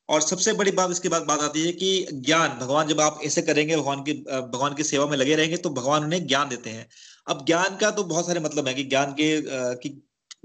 और 0.09 0.21
सबसे 0.21 0.53
बड़ी 0.53 0.71
बात, 0.71 0.91
इसके 0.91 1.09
बाद 1.09 1.23
बात 1.23 1.41
आती 1.41 1.65
है 1.65 1.71
कि 1.73 2.07
ज्ञान, 2.13 2.49
भगवान 2.59 2.87
जब 2.87 3.01
आप 3.01 3.19
ऐसे 3.25 3.41
करेंगे, 3.41 3.75
भगवान 3.77 4.03
की 4.03 4.13
भगवान 4.23 4.73
की 4.75 4.83
सेवा 4.83 5.05
में 5.05 5.17
लगे 5.17 5.35
रहेंगे 5.35 5.57
तो 5.57 5.69
भगवान 5.71 6.03
उन्हें 6.03 6.25
ज्ञान 6.27 6.49
देते 6.49 6.69
हैं। 6.69 6.87
अब 7.27 7.45
ज्ञान 7.45 7.75
का 7.77 7.91
तो 7.91 8.03
बहुत 8.05 8.27
सारे 8.27 8.39
मतलब 8.39 8.67
है 8.67 8.73
कि 8.73 8.83
ज्ञान 8.85 9.11
के 9.13 9.41
कि 9.77 9.89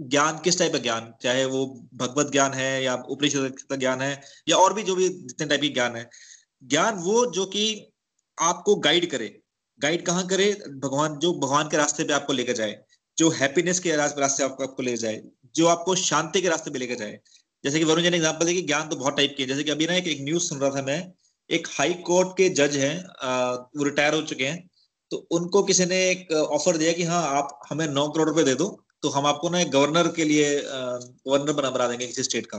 ज्ञान 0.00 0.38
किस 0.38 0.58
टाइप 0.58 0.72
का 0.72 0.78
ज्ञान? 0.78 1.12
चाहे 1.22 1.44
वो 1.44 1.66
भगवत 1.94 2.30
ज्ञान 2.32 2.52
है 2.54 2.82
या 2.84 2.94
उपनिषद 3.08 3.60
का 3.70 3.76
ज्ञान 3.76 4.00
है 4.00 4.20
या 4.48 4.56
और 4.56 4.74
भी 4.74 4.82
जो 4.82 4.94
भी 4.94 5.08
जितने 5.08 5.46
टाइप 5.46 5.60
की 5.60 5.68
ज्ञान 5.68 5.96
है। 5.96 6.08
ज्ञान 6.62 6.94
वो 6.94 7.24
जो 7.26 7.44
कि 7.46 7.64
आपको 8.38 8.74
गाइड 8.76 9.10
करे। 9.10 9.28
गाइड 9.78 10.04
कहाँ 10.06 10.26
करे? 10.26 10.52
भगवान, 10.76 11.18
जो 11.18 11.32
भगवान 11.34 11.68
के 11.68 11.76
रास्ते 11.76 12.04
पे 12.04 12.12
आपको 12.12 12.32
लेकर 12.32 12.52
जाए, 12.52 12.78
जो 13.18 13.30
हैप्पीनेस 13.30 13.80
के 13.80 13.96
रास्ते 13.96 14.44
आपको 14.44 14.64
आपको 14.64 14.82
ले 14.82 14.96
जाए, 14.96 15.22
जो 15.54 15.66
आपको 15.66 15.94
शांति 15.94 16.42
के 16.42 16.48
रास्ते 16.48 16.70
पे 16.70 16.78
लेकर 16.78 16.94
जाए। 16.94 17.18
जैसे 17.64 17.78
कि 17.78 17.84
वरुण 17.84 18.02
जी 18.02 18.10
ने 18.10 18.16
एग्ज़ाम्पल 18.16 18.46
दिया 18.46 18.54
कि 18.54 18.66
ज्ञान 18.66 18.88
तो 18.88 18.96
बहुत 18.96 19.16
टाइप 19.16 19.34
के 19.38 19.46
जैसे 19.46 19.64
कि 19.64 19.70
अभी 19.70 19.86
ना 19.86 19.94
एक, 19.94 20.06
एक 20.06 20.20
न्यूज़ 20.22 20.42
सुन 20.44 20.58
रहा 20.58 20.70
था 20.70 20.82
मैं 20.82 21.12
एक 21.50 21.66
हाई 21.70 21.92
कोर्ट 22.06 22.28
के 22.36 22.48
जज 22.50 22.76
हैं 22.76 22.96
वो 23.76 23.84
रिटायर 23.84 24.14
हो 24.14 24.22
चुके 24.24 24.44
हैं। 24.44 24.68
तो 25.10 25.16
उनको 25.32 25.62
किसी 25.62 25.84
ने 25.86 25.96
एक 26.10 26.32
ऑफ़र 26.32 26.76
दिया 26.76 26.92
कि 26.92 27.04
हाँ 27.04 27.22
आप 27.38 27.58
हमें 27.70 27.86
नौ 27.88 28.08
करोड़ 28.08 28.28
रुपए 28.28 28.44
दे 28.44 28.54
दो 28.54 28.68
तो 29.02 29.08
हम 29.10 29.26
आपको 29.26 29.48
ना 29.50 29.62
गवर्नर 29.66 30.08
के 30.16 30.24
लिए 30.24 30.48
गवर्नर 30.64 31.52
बना 31.52 31.70
बना 31.70 31.88
देंगे 31.88 32.06
किसी 32.06 32.22
स्टेट 32.22 32.46
का। 32.46 32.58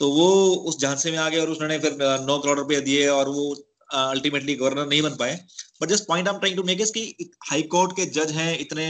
तो 0.00 0.10
वो 0.10 0.28
उस 0.68 0.80
झांसे 0.80 1.10
में 1.10 1.18
आ 1.18 1.28
गए 1.28 1.40
और 1.40 1.50
उसने 1.50 1.78
फिर 1.78 1.96
नौ 2.26 2.38
करोड़ 2.38 2.58
रुपए 2.58 2.80
दिए 2.80 3.06
और 3.08 3.28
वो 3.28 3.54
अल्टीमेटली 3.94 4.54
गवर्नर 4.54 4.86
नहीं 4.86 5.02
बन 5.02 5.16
पाए। 5.16 5.34
But 5.82 5.88
just 5.88 6.06
point 6.08 6.28
I 6.28 6.34
am 6.34 6.40
trying 6.40 6.56
to 6.56 6.62
make 6.64 6.80
is 6.80 6.92
कि 6.92 7.30
हाई 7.50 7.62
कोर्ट 7.74 7.92
के 7.96 8.06
जज 8.16 8.32
हैं 8.32 8.58
इतने 8.58 8.88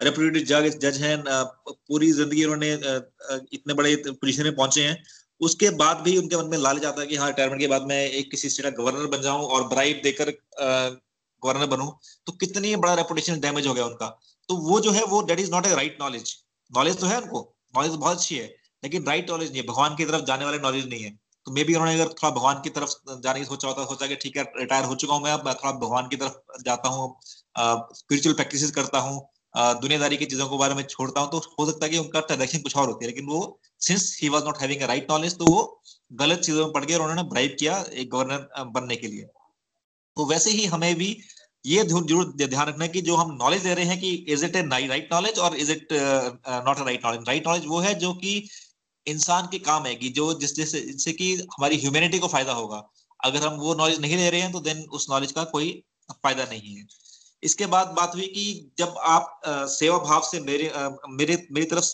रेप्यूटेड 0.00 0.46
जज 0.46 0.76
जज 0.80 1.00
हैं 1.02 1.16
पूरी 1.26 2.10
ज़िंदगी 2.12 2.44
उन्होंने 2.44 2.72
इतने 3.52 3.74
बड़े 3.74 3.94
पोजीशन 4.06 4.42
में 4.42 4.54
पहुँचे 4.56 4.82
हैं। 4.82 4.96
उसके 5.40 5.70
बाद 5.78 5.96
भी 6.00 6.16
उनके 6.18 6.36
मन 6.36 6.46
में 6.50 6.58
लालच 6.58 6.84
आता 6.84 7.00
है 7.00 7.06
कि 7.06 7.16
हाँ 7.16 7.26
रिटायरमेंट 7.28 7.60
के 7.60 7.66
बाद 7.68 7.82
मैं 7.88 8.00
एक 8.02 8.30
किसी 8.30 8.48
स्टेट 8.50 8.64
का 8.66 8.82
गवर्नर 8.82 9.06
बन 9.08 9.22
जाऊँ 9.22 9.46
और 9.46 9.66
ब्राइब 9.68 10.00
देकर 10.04 10.30
गवर्नर 10.60 11.66
बनूं। 11.66 11.90
तो 12.26 12.32
कितनी 12.34 12.74
बड़ा 12.76 12.94
रेपुटेशन 12.94 13.40
डैमेज 13.40 13.66
हो 13.66 13.74
गया 13.74 13.84
उनका। 13.84 14.06
तो 14.48 14.56
वो 14.58 14.80
जो 14.80 14.90
है, 14.90 15.02
वो 15.04 15.22
that 15.22 15.40
is 15.40 15.50
not 15.52 15.66
a 15.66 15.74
right 15.74 15.98
knowledge 16.00 16.34
knowledge 16.70 16.98
तो 17.00 17.06
है 17.06 17.20
उनको। 17.20 17.40
नॉलेज 17.74 17.92
तो 17.92 17.98
बहुत 17.98 18.16
अच्छी 18.16 18.36
है, 18.36 18.46
लेकिन 18.82 19.06
राइट 19.06 19.30
नॉलेज 19.30 19.50
नहीं 19.50 19.60
है। 19.60 19.66
भगवान 19.66 19.94
की 19.96 20.04
तरफ़ 20.04 20.24
जाने 20.24 20.44
वाले 20.44 20.58
नॉलेज 20.58 20.88
नहीं 20.88 21.02
है। 21.02 21.10
तो 21.46 21.52
मे 21.52 21.64
बी 21.64 21.74
उन्होंने 21.74 21.94
अगर 21.94 22.08
थोड़ा 22.12 22.30
भगवान 22.30 22.60
की 22.62 22.70
तरफ़ 22.70 23.20
जाने 23.22 23.40
की 23.40 23.46
सोचा 23.46 23.68
होता, 23.68 23.84
सोचा 23.84 24.06
कि 24.06 24.14
ठीक 24.16 24.36
है 24.36 24.42
रिटायर 24.58 24.84
हो 24.84 24.94
चुका 24.94 25.14
हूँ 25.14 25.22
मैं 25.24 25.32
अब, 25.32 25.44
मैं 25.46 25.54
थोड़ा 25.54 25.72
भगवान 25.74 26.08
की 26.08 26.16
तरफ़ 26.16 26.62
जाता 26.64 26.88
हूँ 26.88 27.16
स्पिरिचुअल 27.94 28.34
प्रैक्टिस 28.34 28.70
करता 28.72 28.98
हूँ। 29.00 29.20
दुनियादारी 29.56 30.16
की 30.16 30.26
चीज़ों 30.26 30.46
के 30.48 30.56
बारे 30.58 30.74
में 30.74 30.82
छोड़ता 30.84 31.20
हूँ 31.20 31.30
तो 31.30 31.38
हो 31.50 31.66
सकता 31.66 31.84
है 31.86 31.90
कि 31.90 31.98
उनका 31.98 32.20
डायरेक्शन 32.22 32.58
कुछ 32.60 32.76
और 32.76 32.88
होती 32.88 33.04
है, 33.04 33.10
लेकिन 33.10 33.26
वो 33.26 33.60
since 33.80 34.18
he 34.22 34.28
was 34.28 34.44
not 34.44 34.60
having 34.60 34.82
right 34.84 35.10
knowledge 35.10 35.38
तो 35.38 35.44
वो 35.46 35.62
गलत 36.14 36.40
चीज़ों 36.40 36.64
में 36.64 36.72
पड़ 36.72 36.84
गया 36.84 36.98
और 36.98 37.02
उन्होंने 37.02 37.28
ब्राइब 37.30 37.56
किया 37.58 37.78
एक 37.94 38.10
गवर्नर 38.10 38.64
बनने 38.72 38.96
के 38.96 39.06
लिए। 39.06 39.22
तो 40.16 40.26
वैसे 40.26 40.50
ही 40.50 40.66
हमें 40.66 40.94
भी 40.96 41.16
ये 41.64 41.82
ज़रूर 41.84 42.32
ध्यान 42.38 42.66
रखना 42.68 42.86
कि 42.88 43.00
जो 43.02 43.16
हम 43.16 43.32
नॉलेज 43.34 43.62
दे 43.62 43.74
रहे 43.74 43.84
हैं 43.84 43.98
कि 44.00 44.10
is 44.28 44.44
it 44.46 44.56
a 44.56 44.62
right 44.68 45.08
knowledge 45.12 45.38
और 45.38 45.56
is 45.56 45.72
it 45.72 45.92
not 45.92 46.78
a 46.78 46.84
right 46.84 47.04
knowledge 47.04 47.28
right 47.28 47.46
knowledge 47.46 47.66
वो 47.66 47.80
है 47.80 47.94
जो 48.00 48.12
कि 48.14 48.36
इंसान 49.06 49.46
के 49.46 49.58
काम 49.60 49.86
है 49.86 49.94
कि 49.94 50.08
जो 50.10 50.32
जिस 50.40 50.54
जिससे 50.56 51.12
कि 51.12 51.32
हमारी 51.34 51.76
ह्यूमैनिटी 51.78 52.18
को 52.18 52.28
फ़ायदा 52.28 52.52
होगा। 52.52 52.82
अगर 53.20 53.46
हम 53.46 53.56
वो 53.58 53.74
नॉलेज 53.74 54.00
नहीं 54.00 54.16
ले 54.16 54.30
रहे 54.30 54.40
हैं 54.40 54.52
तो 54.52 54.60
देन 54.60 54.82
उस 54.92 55.06
नॉलेज 55.10 55.32
का 55.32 55.44
कोई 55.52 55.70
फ़ायदा 56.12 56.44
नहीं 56.44 56.76
है। 56.76 56.86
इसके 57.46 57.66
बाद 57.66 57.94
बात 57.96 58.14
हुई 58.14 58.26
कि 58.28 58.44
जब 58.78 58.94
आप 59.06 59.40
सेवा 59.70 59.98
भाव 60.00 60.22
से 60.22 60.40
मेरे 60.40 60.70
मेरे, 61.10 61.46
मेरी 61.52 61.66
तरफ़ 61.66 61.86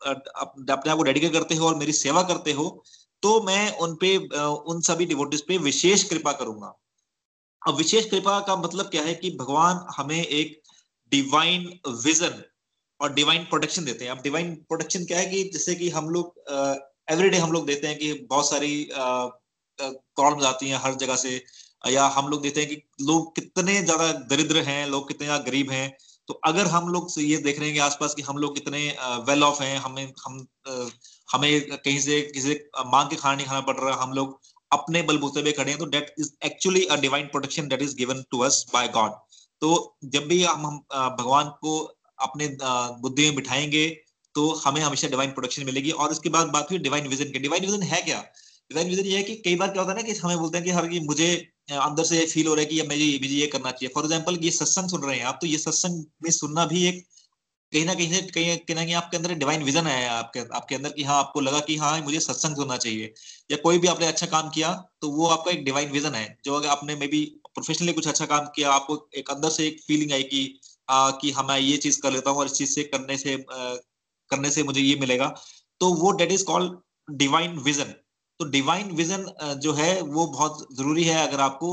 अपने 0.00 0.90
आप 0.90 0.96
को 0.96 1.02
डेडिकेट 1.02 1.32
करते 1.32 1.54
हो 1.54 1.66
और 1.66 1.76
मेरी 1.76 1.92
सेवा 1.94 2.22
करते 2.24 2.52
हो 2.52 2.66
तो 3.22 3.40
मैं 3.42 3.76
उन 3.78 3.94
पे 4.00 4.16
उन 4.66 4.80
सभी 4.82 5.06
डिवोटिस 5.06 5.40
पे 5.42 5.58
विशेष 5.60 6.02
कृपा 6.10 6.32
करूँगा। 6.34 6.74
अब 7.62 7.76
विशेष 7.76 8.08
कृपा 8.10 8.38
का 8.40 8.56
मतलब 8.56 8.90
क्या 8.90 9.02
है 9.02 9.14
कि 9.14 9.30
भगवान 9.38 9.86
हमें 9.96 10.22
एक 10.22 10.60
डिवाइन 11.12 11.68
विजन 12.04 12.42
और 13.00 13.12
डिवाइन 13.14 13.44
प्रोटेक्शन 13.44 13.84
देते 13.84 14.04
हैं। 14.04 14.12
अब 14.12 14.22
डिवाइन 14.22 14.54
प्रोटेक्शन 14.68 15.04
क्या 15.04 15.18
है 15.18 15.26
कि 15.26 15.42
जैसे 15.52 15.74
कि 15.74 15.88
हम 15.90 16.08
लोग 16.10 16.44
एवरीडे 17.10 17.38
हम 17.38 17.52
लोग 17.52 17.66
देते 17.66 17.86
हैं 17.86 17.98
कि 17.98 18.12
बहुत 18.30 18.48
सारी 18.50 18.88
प्रॉब्लम्स 18.92 20.44
आती 20.46 20.68
हैं 20.68 20.78
हर 20.82 20.94
जगह 20.96 21.16
से। 21.16 21.42
या 21.84 22.06
हम 22.08 22.28
लोग 22.28 22.42
देखते 22.42 22.60
हैं 22.60 22.68
कि 22.70 22.76
लोग 23.02 23.34
कितने 23.36 23.74
ज़्यादा 23.82 24.12
दरिद्र 24.30 24.62
हैं, 24.62 24.86
लोग 24.88 25.08
कितने 25.08 25.26
ज़्यादा 25.26 25.44
गरीब 25.44 25.70
हैं। 25.70 25.96
तो 26.28 26.34
अगर 26.46 26.66
हम 26.68 26.88
लोग 26.88 27.10
ये 27.20 27.36
देख 27.38 27.58
रहे 27.58 27.68
हैं 27.68 27.74
कि 27.74 27.80
आसपास 27.80 28.14
कि 28.14 28.22
हम 28.22 28.38
लोग 28.38 28.54
कितने 28.54 28.80
वेल 29.28 29.44
ऑफ़ 29.44 29.62
हैं, 29.62 29.78
हमें, 29.78 30.12
हम 30.26 30.46
हमें 31.28 31.60
कहीं 31.70 31.98
से 32.00 32.20
किसी 32.34 32.54
मांग 32.86 33.08
के 33.10 33.16
खाना 33.16 33.34
नहीं 33.36 33.46
खाना 33.46 33.60
पड़ 33.62 33.76
रहा, 33.76 34.02
हम 34.02 34.12
लोग 34.12 34.38
अपने 34.70 35.02
बलबूते 35.02 35.42
पे 35.42 35.52
खड़े 35.52 35.70
हैं 35.70 35.78
तो 35.78 35.86
that 35.88 36.14
is 36.20 36.30
actually 36.46 36.84
a 36.86 36.96
divine 37.00 37.26
protection 37.28 37.68
that 37.68 37.82
is 37.82 37.96
given 37.96 38.22
to 38.30 38.38
us 38.40 38.64
by 38.72 38.88
God 38.90 39.12
तो 39.62 39.70
जब 40.06 40.26
भी 40.28 40.42
हम 40.44 40.66
हम 40.66 40.78
भगवान 41.16 41.48
को 41.62 41.78
अपने 42.18 42.48
बुद्धि 43.02 43.24
में 43.24 43.34
बिठाएँगे 43.36 43.86
तो 44.34 44.50
हमें 44.56 44.80
हमेशा 44.80 45.08
डिवाइन 45.08 45.30
प्रोटेक्शन 45.32 45.64
मिलेगी। 45.64 45.90
और 45.92 46.10
उसके 46.10 46.28
बाद 46.30 46.48
बात 46.48 46.70
हुई 46.70 46.78
डिवाइन 46.80 47.06
विजन 47.08 47.30
की। 47.32 47.38
डिवाइन 47.38 47.64
विजन 47.66 47.82
है 47.84 48.00
क्या? 48.02 48.20
डिवाइन 48.70 48.88
विजन 48.88 49.06
ये 49.06 49.16
है 49.16 49.22
कि 49.22 49.34
कई 49.44 49.54
बार 49.56 49.70
क्या 49.70 49.82
होता 49.82 49.92
है 49.92 49.98
ना 49.98 50.06
कि 50.08 50.18
हमें 50.20 50.38
बोलते 50.38 50.58
हैं 50.58 50.64
कि 50.66 50.72
हर 50.72 50.86
की 50.88 51.00
मुझे 51.02 51.28
अंदर 51.68 52.04
से 52.04 52.24
फील 52.26 52.46
हो 52.46 52.54
रहा 52.54 52.62
है 52.62 52.66
कि 52.66 52.82
मुझे 52.82 53.04
ये 53.04 53.18
मुझे 53.18 53.34
ये 53.34 53.46
करना 53.46 53.70
चाहिए। 53.70 53.92
फॉर 53.94 54.04
एग्ज़ाम्पल 54.04 54.38
ये 54.42 54.50
सत्संग 54.52 54.88
सुन 54.90 55.02
रहे 55.02 55.16
हैं 55.18 55.24
आप 55.26 55.38
तो 55.40 55.46
ये 55.46 55.58
सत्संग 55.58 56.04
में 56.24 56.30
सुनना 56.32 56.64
भी 56.66 56.84
एक 56.88 57.06
कहीं 57.72 57.84
ना 57.86 57.94
कहीं 57.94 58.12
से 58.12 58.20
कहीं 58.24 58.56
कहीं 58.58 58.74
ना 58.76 58.84
कहीं 58.84 58.94
आपके 58.94 59.16
अंदर 59.16 59.34
डिवाइन 59.34 59.62
विजन 59.62 59.86
आया 59.86 60.12
आपके 60.12 60.40
आपके 60.56 60.74
अंदर 60.74 60.90
कि 60.90 61.02
हाँ 61.04 61.18
आपको 61.18 61.40
लगा 61.40 61.60
कि 61.60 61.76
हाँ 61.76 62.00
मुझे 62.02 62.20
सत्संग 62.20 62.56
सुनना 62.56 62.76
चाहिए। 62.76 63.12
या 63.50 63.56
कोई 63.64 63.78
भी 63.78 63.88
आपने 63.88 64.06
अच्छा 64.06 64.26
काम 64.26 64.48
किया 64.50 64.72
तो 65.02 65.10
वो 65.10 65.26
आपका 65.28 65.50
एक 65.50 65.64
डिवाइन 65.64 65.90
विजन 65.92 66.14
है। 66.14 66.26
जो 66.44 66.54
अगर 66.54 66.68
आपने 66.68 66.96
मे 66.96 67.06
बी 67.06 67.24
प्रोफेशनली 67.54 67.92
कुछ 67.92 68.08
अच्छा 68.08 68.26
काम 68.26 68.46
किया 68.56 68.70
आपको 68.72 68.96
एक 69.16 69.30
अंदर 69.30 69.50
से 69.50 69.66
एक 69.66 69.80
फीलिंग 69.86 70.12
आई 70.12 70.22
कि 70.24 70.42
आ, 70.88 71.10
कि 71.10 71.30
हाँ 71.30 71.44
मैं 71.44 71.58
ये 71.60 71.76
चीज़ 71.76 72.00
कर 72.02 72.12
लेता 72.12 72.30
हूँ 72.30 72.38
और 72.38 72.46
इस 72.46 72.52
चीज़ 72.52 72.70
से 72.70 72.82
करने 72.84 73.16
से 73.18 73.34
आ, 73.34 73.74
करने 74.30 74.50
से 74.50 74.62
मुझे 74.62 74.80
ये 74.80 74.96
मिलेगा। 75.00 75.26
तो 75.80 75.92
वो 75.94 76.12
that 76.12 76.32
is 76.32 76.44
called 76.44 77.16
divine 77.18 77.58
vision 77.60 77.94
तो 78.40 78.44
डिवाइन 78.46 78.90
विजन 78.96 79.24
जो 79.58 79.72
है, 79.74 80.00
वो 80.02 80.26
बहुत 80.28 80.66
ज़रूरी 80.72 81.04
है 81.04 81.26
अगर 81.26 81.40
आपको 81.40 81.70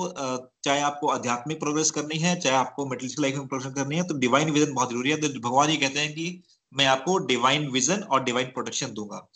चाहे 0.63 0.81
आपको 0.81 1.07
आध्यात्मिक 1.09 1.59
प्रोग्रेस 1.59 1.91
करनी 1.91 2.17
है, 2.19 2.39
चाहे 2.39 2.55
आपको 2.57 2.85
मेटेरियल 2.87 3.21
लाइफ 3.21 3.35
में 3.35 3.47
प्रोग्रेस 3.47 3.73
करनी 3.75 3.95
है 3.95 4.03
तो 4.03 4.17
डिवाइन 4.19 4.51
विजन 4.51 4.73
बहुत 4.73 4.89
ज़रूरी 4.89 5.11
है। 5.11 5.17
तो 5.21 5.39
भगवान 5.39 5.69
ये 5.69 5.77
कहते 5.77 5.99
हैं 5.99 6.13
कि 6.13 6.41
मैं 6.71 6.85
आपको 6.87 7.17
डिवाइन 7.27 7.67
विजन 7.71 8.01
और 8.03 8.23
डिवाइन 8.23 8.47
प्रोटेक्शन 8.53 8.93
दूँगा। 8.93 9.27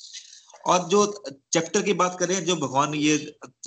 और 0.65 0.87
जो 0.89 1.05
चैप्टर 1.53 1.81
की 1.81 1.93
बात 1.95 2.17
करें, 2.19 2.43
जो 2.45 2.55
भगवान 2.57 2.93
ये 2.95 3.17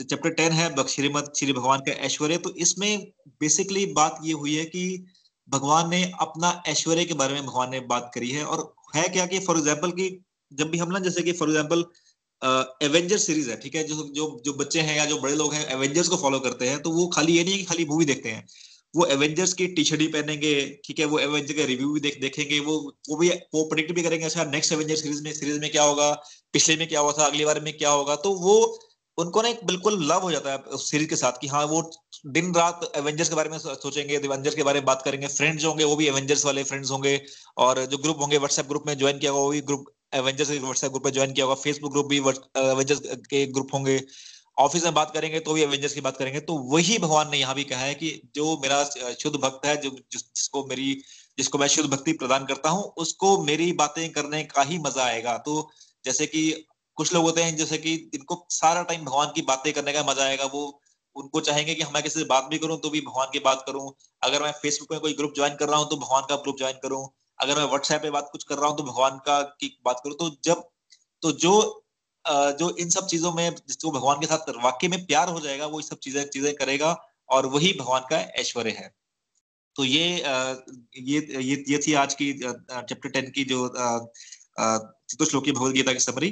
चैप्टर 0.00 0.30
टेन 0.30 0.52
है 0.52 0.86
श्रीमद, 0.86 1.32
श्री 1.36 1.52
भगवान 1.52 1.80
का 1.80 1.92
ऐश्वर्य 2.06 2.36
तो 2.38 2.50
इसमें 2.58 3.06
बेसिकली 3.40 3.86
बात 3.94 4.18
ये 4.24 4.32
हुई 4.34 4.54
है 4.54 4.64
कि 4.66 5.04
भगवान 5.48 5.88
ने 5.90 6.02
अपना 6.20 6.50
ऐश्वर्य 6.68 7.04
के 7.04 7.14
बारे 7.14 7.34
में 7.34 7.46
भगवान 7.46 7.70
ने 7.70 7.80
बात 7.88 8.10
करी 8.14 8.30
है। 8.30 8.44
और 8.46 8.72
है 8.94 9.08
क्या 9.08 9.26
कि 9.26 9.38
फॉर 9.40 9.58
एग्ज़ाम्पल 9.58 9.90
की 9.92 10.08
जब 10.52 10.70
भी 10.70 10.78
हम 10.78 10.90
ना, 10.92 10.98
जैसे 11.00 11.22
कि 11.22 11.32
फॉर 11.32 11.48
एग्ज़ाम्पल 11.48 11.84
एवेंजर 12.42 13.18
सीरीज़ 13.18 13.50
है, 13.50 13.56
ठीक 13.56 13.74
है? 13.74 13.84
जो 13.84 13.94
जो 14.14 14.42
जो 14.44 14.52
बच्चे 14.54 14.80
हैं 14.80 14.96
या 14.96 15.04
जो 15.06 15.18
बड़े 15.20 15.34
लोग 15.36 15.54
हैं 15.54 15.66
एवेंजर्स 15.74 16.08
को 16.08 16.16
फॉलो 16.18 16.38
करते 16.40 16.68
हैं 16.68 16.80
तो 16.82 16.90
वो 16.92 17.06
खाली 17.08 17.36
ये 17.36 17.44
नहीं 17.44 17.52
है 17.52 17.58
कि 17.58 17.64
खाली 17.64 17.84
मूवी 17.86 18.04
देखते 18.04 18.28
हैं। 18.30 18.46
वो 18.94 19.06
एवेंजर्स 19.08 19.52
की 19.54 19.66
टी 19.68 19.84
शर्ट 19.84 20.00
ही 20.00 20.06
पहनेंगे, 20.08 20.54
ठीक 20.84 20.98
है? 21.00 21.04
वो 21.06 21.18
एवेंजर 21.20 21.54
का 21.54 21.64
रिव्यू 21.66 21.92
भी 21.92 22.00
देख, 22.00 22.20
देखेंगे, 22.20 22.58
वो 22.60 22.78
वो 23.10 23.16
भी, 23.16 23.28
वो 23.28 23.62
प्रोडिक्ट 23.64 23.92
भी 23.92 24.02
करेंगे 24.02 24.24
अच्छा 24.26 24.44
नेक्स्ट 24.46 24.72
एवेंजर 24.72 24.96
सीरीज़ 24.96 25.22
में 25.22 25.32
सीरीज़ 25.34 25.60
में 25.60 25.70
क्या 25.70 25.82
होगा, 25.84 26.10
पिछले 26.54 26.76
में 26.76 26.86
क्या 26.88 27.00
हुआ 27.00 27.12
था, 27.12 27.26
अगली 27.26 27.44
बार 27.44 27.60
में 27.60 27.72
क्या 27.76 27.90
होगा 27.90 28.16
तो 28.16 28.32
वो, 28.40 28.56
उनको 29.18 29.42
ना 29.42 29.48
एक 29.48 29.64
बिल्कुल 29.66 29.98
लव 30.10 30.22
हो 30.22 30.30
जाता 30.32 30.52
है 30.52 30.58
उस 30.74 30.90
सीरीज़ 30.90 31.08
के 31.08 31.16
साथ 31.16 31.40
कि 31.40 31.48
हाँ 31.48 31.64
वो 31.66 31.80
दिन 32.32 32.54
रात 32.54 32.92
एवेंजर्स 32.96 33.28
के 33.28 33.34
बारे 33.34 33.50
में 33.50 33.58
सोचेंगे 33.58 34.14
एवेंजर्स 34.16 34.54
के 34.54 34.62
बारे 34.62 34.80
में 34.80 34.86
बात 34.86 35.02
करेंगे 35.04 35.26
फ्रेंड्स 35.28 35.64
होंगे, 35.64 35.84
वो 35.84 35.96
भी 35.96 36.06
एवेंजर्स 36.08 36.44
वाले 36.46 36.62
फ्रेंड्स 36.64 36.90
होंगे, 36.90 37.20
और 37.58 37.84
जो 37.86 37.98
ग्रुप 37.98 38.20
होंगे 38.20 38.38
व्हाट्सएप 38.38 38.68
ग्रुप 38.68 38.84
में 38.86 38.96
ज्वाइन 38.98 39.18
किया 39.18 39.30
होगा, 39.30 39.42
वो 39.42 39.50
भी 39.50 39.60
ग्रुप 39.62 39.84
एवेंजर्स 40.12 40.50
के 40.50 40.58
व्हाट्सएप 40.58 40.90
ग्रुप 40.90 41.04
में 41.04 41.12
ज्वाइन 41.12 41.32
किया 41.32 41.46
होगा 41.46 41.60
फेसबुक 41.62 41.92
ग्रुप 41.92 42.06
भी 42.06 42.18
एवेंजर्स 42.18 43.00
के 43.26 43.44
ग्रुप 43.48 43.74
होंगे। 43.74 44.00
ऑफ़िस 44.56 44.84
में 44.84 44.94
बात 44.94 45.10
करेंगे 45.10 45.40
तो 45.40 45.52
भी 45.54 45.62
एवेंजर्स 45.62 45.94
की 45.94 46.00
बात 46.00 46.16
करेंगे 46.16 46.40
तो 46.42 46.56
वही 46.70 46.98
भगवान 46.98 47.30
ने 47.30 47.38
यहाँ 47.38 47.54
भी 47.54 47.64
कहा 47.64 47.80
है 47.82 47.94
कि 47.94 48.10
जो 48.34 48.56
मेरा 48.62 48.82
शुद्ध 49.14 49.36
भक्त 49.36 49.66
है 49.66 49.76
जो 49.76 49.90
जिस, 49.90 50.20
जिसको 50.20 50.64
मेरी 50.66 50.92
जिसको 51.38 51.58
मैं 51.58 51.66
शुद्ध 51.68 51.88
भक्ति 51.90 52.12
प्रदान 52.14 52.44
करता 52.46 52.70
हूँ 52.70 52.82
उसको 52.98 53.36
मेरी 53.44 53.72
बातें 53.74 54.08
करने 54.12 54.42
का 54.46 54.62
ही 54.62 54.78
मज़ा 54.80 55.04
आएगा। 55.04 55.36
तो 55.38 55.70
जैसे 56.04 56.26
कि 56.26 56.42
कुछ 56.98 57.12
लोग 57.14 57.24
होते 57.24 57.42
हैं 57.42 57.56
जैसे 57.56 57.78
कि 57.78 57.94
इनको 58.14 58.46
सारा 58.50 58.82
टाइम 58.82 59.04
भगवान 59.04 59.32
की 59.34 59.42
बातें 59.44 59.72
करने 59.72 59.92
का 59.92 60.02
मज़ा 60.04 60.24
आएगा 60.24 60.44
वो 60.52 60.64
उनको 61.16 61.40
चाहेंगे 61.40 61.74
कि 61.74 61.84
मैं 61.94 62.02
किसी 62.02 62.18
से 62.18 62.24
बात 62.26 62.44
भी 62.50 62.58
करूँ 62.58 62.78
तो 62.80 62.90
भी 62.90 63.00
भगवान 63.00 63.28
की 63.32 63.38
बात 63.40 63.64
करूँ। 63.66 63.92
अगर 64.22 64.42
मैं 64.42 64.52
फेसबुक 64.52 64.92
में 64.92 65.00
कोई 65.00 65.12
ग्रुप 65.14 65.32
ज्वाइन 65.36 65.54
कर 65.56 65.68
रहा 65.68 65.78
हूँ 65.78 65.88
तो 65.90 65.96
भगवान 65.96 66.22
का 66.28 66.36
ग्रुप 66.36 66.58
ज्वाइन 66.58 66.76
करूँ। 66.82 67.02
अगर 67.38 67.56
मैं 67.56 67.64
व्हाट्सएप 67.64 68.02
पे 68.02 68.10
बात 68.10 68.28
कुछ 68.32 68.44
कर 68.44 68.56
रहा 68.56 68.68
हूँ 68.68 68.76
तो 68.76 68.82
भगवान 68.84 69.18
का 69.26 69.40
की 69.60 69.76
बात 69.84 70.00
करूँ 70.04 70.16
तो 70.16 70.30
जब 70.44 70.62
तो 71.22 71.32
जो 71.34 71.54
जो 72.24 72.68
इन 72.78 72.90
सब 72.90 73.06
चीज़ों 73.06 73.32
में 73.32 73.50
जिसको 73.50 73.90
भगवान 73.90 74.20
के 74.20 74.26
साथ 74.26 74.50
वाक्य 74.64 74.88
में 74.88 75.04
प्यार 75.06 75.28
हो 75.28 75.40
जाएगा, 75.40 75.66
वो 75.66 75.80
सब 75.82 75.98
चीज़ें 75.98 76.24
चीज़ें 76.26 76.54
करेगा 76.54 76.96
और 77.28 77.46
वही 77.48 77.72
भगवान 77.80 78.02
का 78.10 78.18
ऐश्वर्य 78.40 78.70
है। 78.70 78.90
तो 79.76 79.84
ये 79.84 80.04
ये 81.00 81.20
ये 81.40 81.64
ये 81.68 81.78
थी 81.86 81.92
आज 81.94 82.14
की 82.14 82.32
चैप्टर 82.34 83.08
टेन 83.10 83.30
की 83.30 83.44
जो 83.44 83.68
चतुश्लोकी 83.76 85.52
भगवत 85.52 85.72
गीता 85.74 85.92
की 85.92 85.98
समरी 86.00 86.30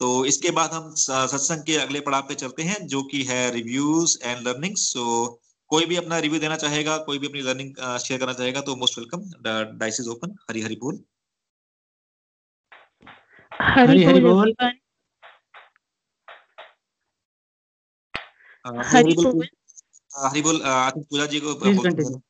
तो 0.00 0.24
इसके 0.26 0.50
बाद 0.50 0.72
हम 0.72 0.94
सत्संग 0.96 1.62
के 1.64 1.76
अगले 1.78 2.00
पड़ाव 2.00 2.22
पे 2.28 2.34
चलते 2.34 2.62
हैं, 2.62 2.86
जो 2.86 3.02
कि 3.02 3.22
है 3.24 3.50
रिव्यूज़ 3.50 4.18
एंड 4.24 4.46
लर्निंग 4.48 4.76
सो 4.78 5.41
कोई 5.72 5.84
भी 5.86 5.96
अपना 5.96 6.18
रिव्यू 6.18 6.38
देना 6.40 6.56
चाहेगा 6.56 6.96
कोई 7.04 7.18
भी 7.18 7.26
अपनी 7.26 7.40
लर्निंग 7.42 7.70
शेयर 8.00 8.20
करना 8.20 8.32
चाहेगा 8.32 8.60
तो 8.60 8.76
most 8.76 8.98
welcome 8.98 9.78
dais 9.78 10.00
is 10.00 10.08
open 10.08 10.36
Hari 10.50 10.62
Hari 10.62 10.76
बोल। 10.82 10.98
हरी 13.52 14.04
हरी 14.04 14.20
बोल 14.20 14.54
हरी 18.90 19.12
बोल 19.12 19.24
हरी 20.24 20.42
बोल 20.42 20.60
पूजा 20.60 21.26
जी 21.26 21.40
को 21.44 22.20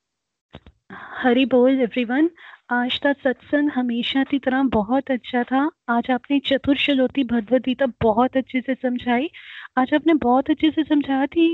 हरी 1.23 1.45
बोल 1.47 1.81
एवरीवन 1.81 2.31
आज 2.73 2.97
का 2.99 3.13
सत्संग 3.13 3.71
हमेशा 3.71 4.23
की 4.25 4.39
तरह 4.39 4.63
बहुत 4.73 5.11
अच्छा 5.11 5.43
था। 5.45 5.61
आज 5.89 6.11
आपने 6.11 6.39
चतुर्शलोती 6.47 7.25
भगवत 7.25 7.63
गीता 7.63 7.87
बहुत 8.03 8.37
अच्छे 8.37 8.61
से 8.61 8.75
समझाई। 8.75 9.31
आज 9.79 9.93
आपने 9.95 10.15
बहुत 10.23 10.51
अच्छे 10.51 10.71
से 10.71 10.83
समझाया 10.85 11.27
कि 11.27 11.47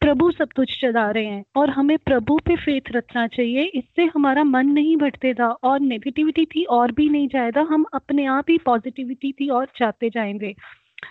प्रभु 0.00 0.30
सब 0.30 0.48
कुछ 0.56 0.80
चला 0.80 1.10
रहे 1.10 1.24
हैं 1.24 1.44
और 1.56 1.70
हमें 1.70 1.98
प्रभु 1.98 2.38
पे 2.46 2.56
फेथ 2.56 2.80
रखना 2.92 3.26
चाहिए। 3.26 3.62
इससे 3.62 4.04
हमारा 4.14 4.44
मन 4.44 4.66
नहीं 4.66 4.96
भटकेगा 4.96 5.48
और 5.48 5.80
नेगेटिविटी 5.80 6.44
थी 6.44 6.64
और 6.64 6.92
भी 6.92 7.08
नहीं 7.08 7.28
जाएगा। 7.28 7.60
हम 7.60 7.84
अपने 7.94 8.24
आप 8.26 8.44
ही 8.50 8.58
पॉजिटिविटी 8.58 9.32
थी 9.32 9.48
और 9.48 9.68
चाहते 9.76 10.10
जाएँगे। 10.10 10.54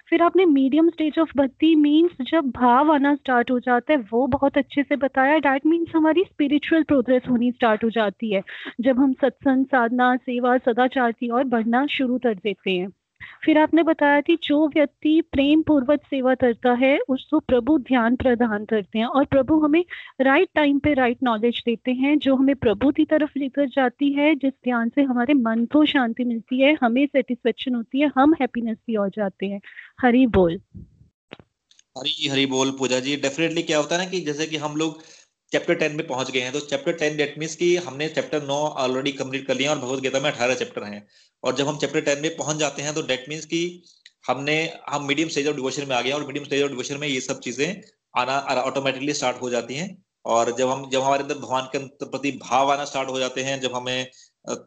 फिर 0.09 0.21
आपने 0.21 0.45
medium 0.45 0.89
stage 0.89 1.19
of 1.19 1.31
bhakti 1.37 1.75
means 1.75 2.27
जब 2.31 2.49
भाव 2.49 2.91
आना 2.91 3.15
स्टार्ट 3.15 3.51
हो 3.51 3.59
जाता 3.59 3.93
है, 3.93 3.99
वो 3.99 4.27
बहुत 4.27 4.57
अच्छे 4.57 4.83
से 4.83 4.95
बताया। 4.95 5.37
डैट 5.37 5.65
मीन्स 5.65 5.87
हमारी 5.95 6.23
स्पिरिचुअल 6.23 6.83
प्रोग्रेस 6.83 7.21
होनी 7.29 7.51
स्टार्ट 7.51 7.83
हो 7.83 7.89
जाती 7.89 8.33
है। 8.33 8.41
जब 8.81 8.99
हम 8.99 9.13
सत्संग, 9.13 9.65
साधना, 9.65 10.15
सेवा, 10.15 10.57
सदाचार 10.57 11.11
की 11.11 11.29
ओर 11.29 11.43
बढ़ना 11.43 11.85
शुरू 11.85 12.17
कर 12.17 12.33
देते 12.33 12.71
हैं। 12.71 12.87
फिर 13.45 13.57
आपने 13.57 13.83
बताया 13.83 14.21
कि 14.21 14.37
जो 14.43 14.67
व्यक्ति 14.67 15.21
प्रेम 15.21 15.61
पूर्वक 15.61 16.01
सेवा 16.03 16.35
करता 16.35 16.73
है, 16.73 16.99
उसको 16.99 17.39
प्रभु 17.39 17.77
ध्यान 17.77 18.15
प्रदान 18.15 18.65
करते 18.65 18.99
हैं 18.99 19.05
और 19.05 19.25
प्रभु 19.25 19.59
हमें 19.59 19.85
राइट 20.21 20.49
टाइम 20.55 20.79
पे 20.79 20.93
राइट 20.93 21.17
नॉलेज 21.23 21.63
देते 21.65 21.91
हैं, 21.91 22.19
जो 22.19 22.35
हमें 22.35 22.55
प्रभु 22.55 22.91
की 22.91 23.05
तरफ़ 23.05 23.31
लेकर 23.37 23.67
जाती 23.67 24.13
है, 24.13 24.35
जिस 24.35 24.53
ध्यान 24.63 24.89
से 24.89 25.01
हमारे 25.01 25.33
मन 25.33 25.65
को 25.65 25.85
शांति 25.85 26.23
मिलती 26.23 26.61
है, 26.61 26.77
हमें 26.81 27.05
सेटिस्फेक्शन 27.05 27.75
होती 27.75 27.99
है, 27.99 28.11
हम 28.15 28.33
हैप्पीनेस 28.33 28.77
की 28.77 28.95
ओर 28.95 29.09
जाते 29.09 29.45
हैं। 29.45 29.61
हरी 30.01 30.27
बोल। 30.27 30.61
हरी 31.97 32.27
हरी 32.27 32.45
बोल 32.45 32.71
पूजा 32.71 32.99
जी। 32.99 33.15
डेफिनेटली 33.15 33.61
क्या 33.61 33.77
होता 33.77 33.97
है 33.97 34.05
ना 34.05 34.09
कि 34.09 34.19
जैसे 34.19 34.45
कि 34.45 34.57
हम 34.57 34.75
लोग 34.75 34.99
चैप्टर 35.51 35.75
टेन 35.75 35.95
में 35.95 36.05
पहुँच 36.07 36.31
गए 36.31 36.39
हैं। 36.39 36.51
तो 36.53 36.59
चैप्टर 36.61 36.91
टेन 36.93 37.17
डेट 37.17 37.35
मीन्स 37.39 37.55
की 37.55 37.75
हमने 37.77 38.07
चैप्टर 38.09 38.43
नौ 38.43 38.57
ऑलरेडी 38.79 39.11
कंप्लीट 39.13 39.47
कर 39.47 39.55
लिया 39.55 39.71
और 39.71 39.79
भगवत 39.79 40.01
गीता 40.01 40.19
में 40.19 40.31
अठारह 40.31 40.55
चैप्टर 40.55 40.83
हैं। 40.83 41.05
और 41.43 41.55
जब 41.55 41.67
हम 41.67 41.77
चैप्टर 41.77 42.01
टेन 42.01 42.21
में 42.21 42.35
पहुँच 42.37 42.57
जाते 42.57 42.81
हैं 42.81 42.93
तो 42.93 43.01
डेट 43.03 43.25
मीन्स 43.29 43.45
की 43.45 43.63
हमने 44.27 44.57
हम 44.89 45.07
मीडियम 45.07 45.29
स्टेज 45.29 45.47
ऑफ़ 45.47 45.55
डिवोशन 45.55 45.87
में 45.89 45.95
आ 45.95 46.01
गए 46.01 46.11
और 46.11 46.25
मीडियम 46.27 46.45
स्टेज 46.45 46.63
ऑफ़ 46.63 46.69
डिवोशन 46.71 46.97
में 46.99 47.07
ये 47.07 47.19
सब 47.21 47.39
चीज़ें 47.39 47.81
आना 48.17 48.37
ऑटोमेटिकली 48.61 49.13
स्टार्ट 49.13 49.41
हो 49.41 49.49
जाती 49.49 49.75
हैं। 49.75 49.95
और 50.25 50.55
जब 50.57 50.69
हम 50.69 50.89
जब 50.89 51.01
हमारे 51.01 51.23
अंदर 51.23 51.35
भगवान 51.35 51.69
के 51.75 51.79
प्रति 52.05 52.31
भाव 52.41 52.71
आना 52.71 52.85
स्टार्ट 52.85 53.09
हो 53.09 53.19
जाते 53.19 53.43
हैं 53.43 53.59
जब 53.61 53.75
हमें 53.75 54.07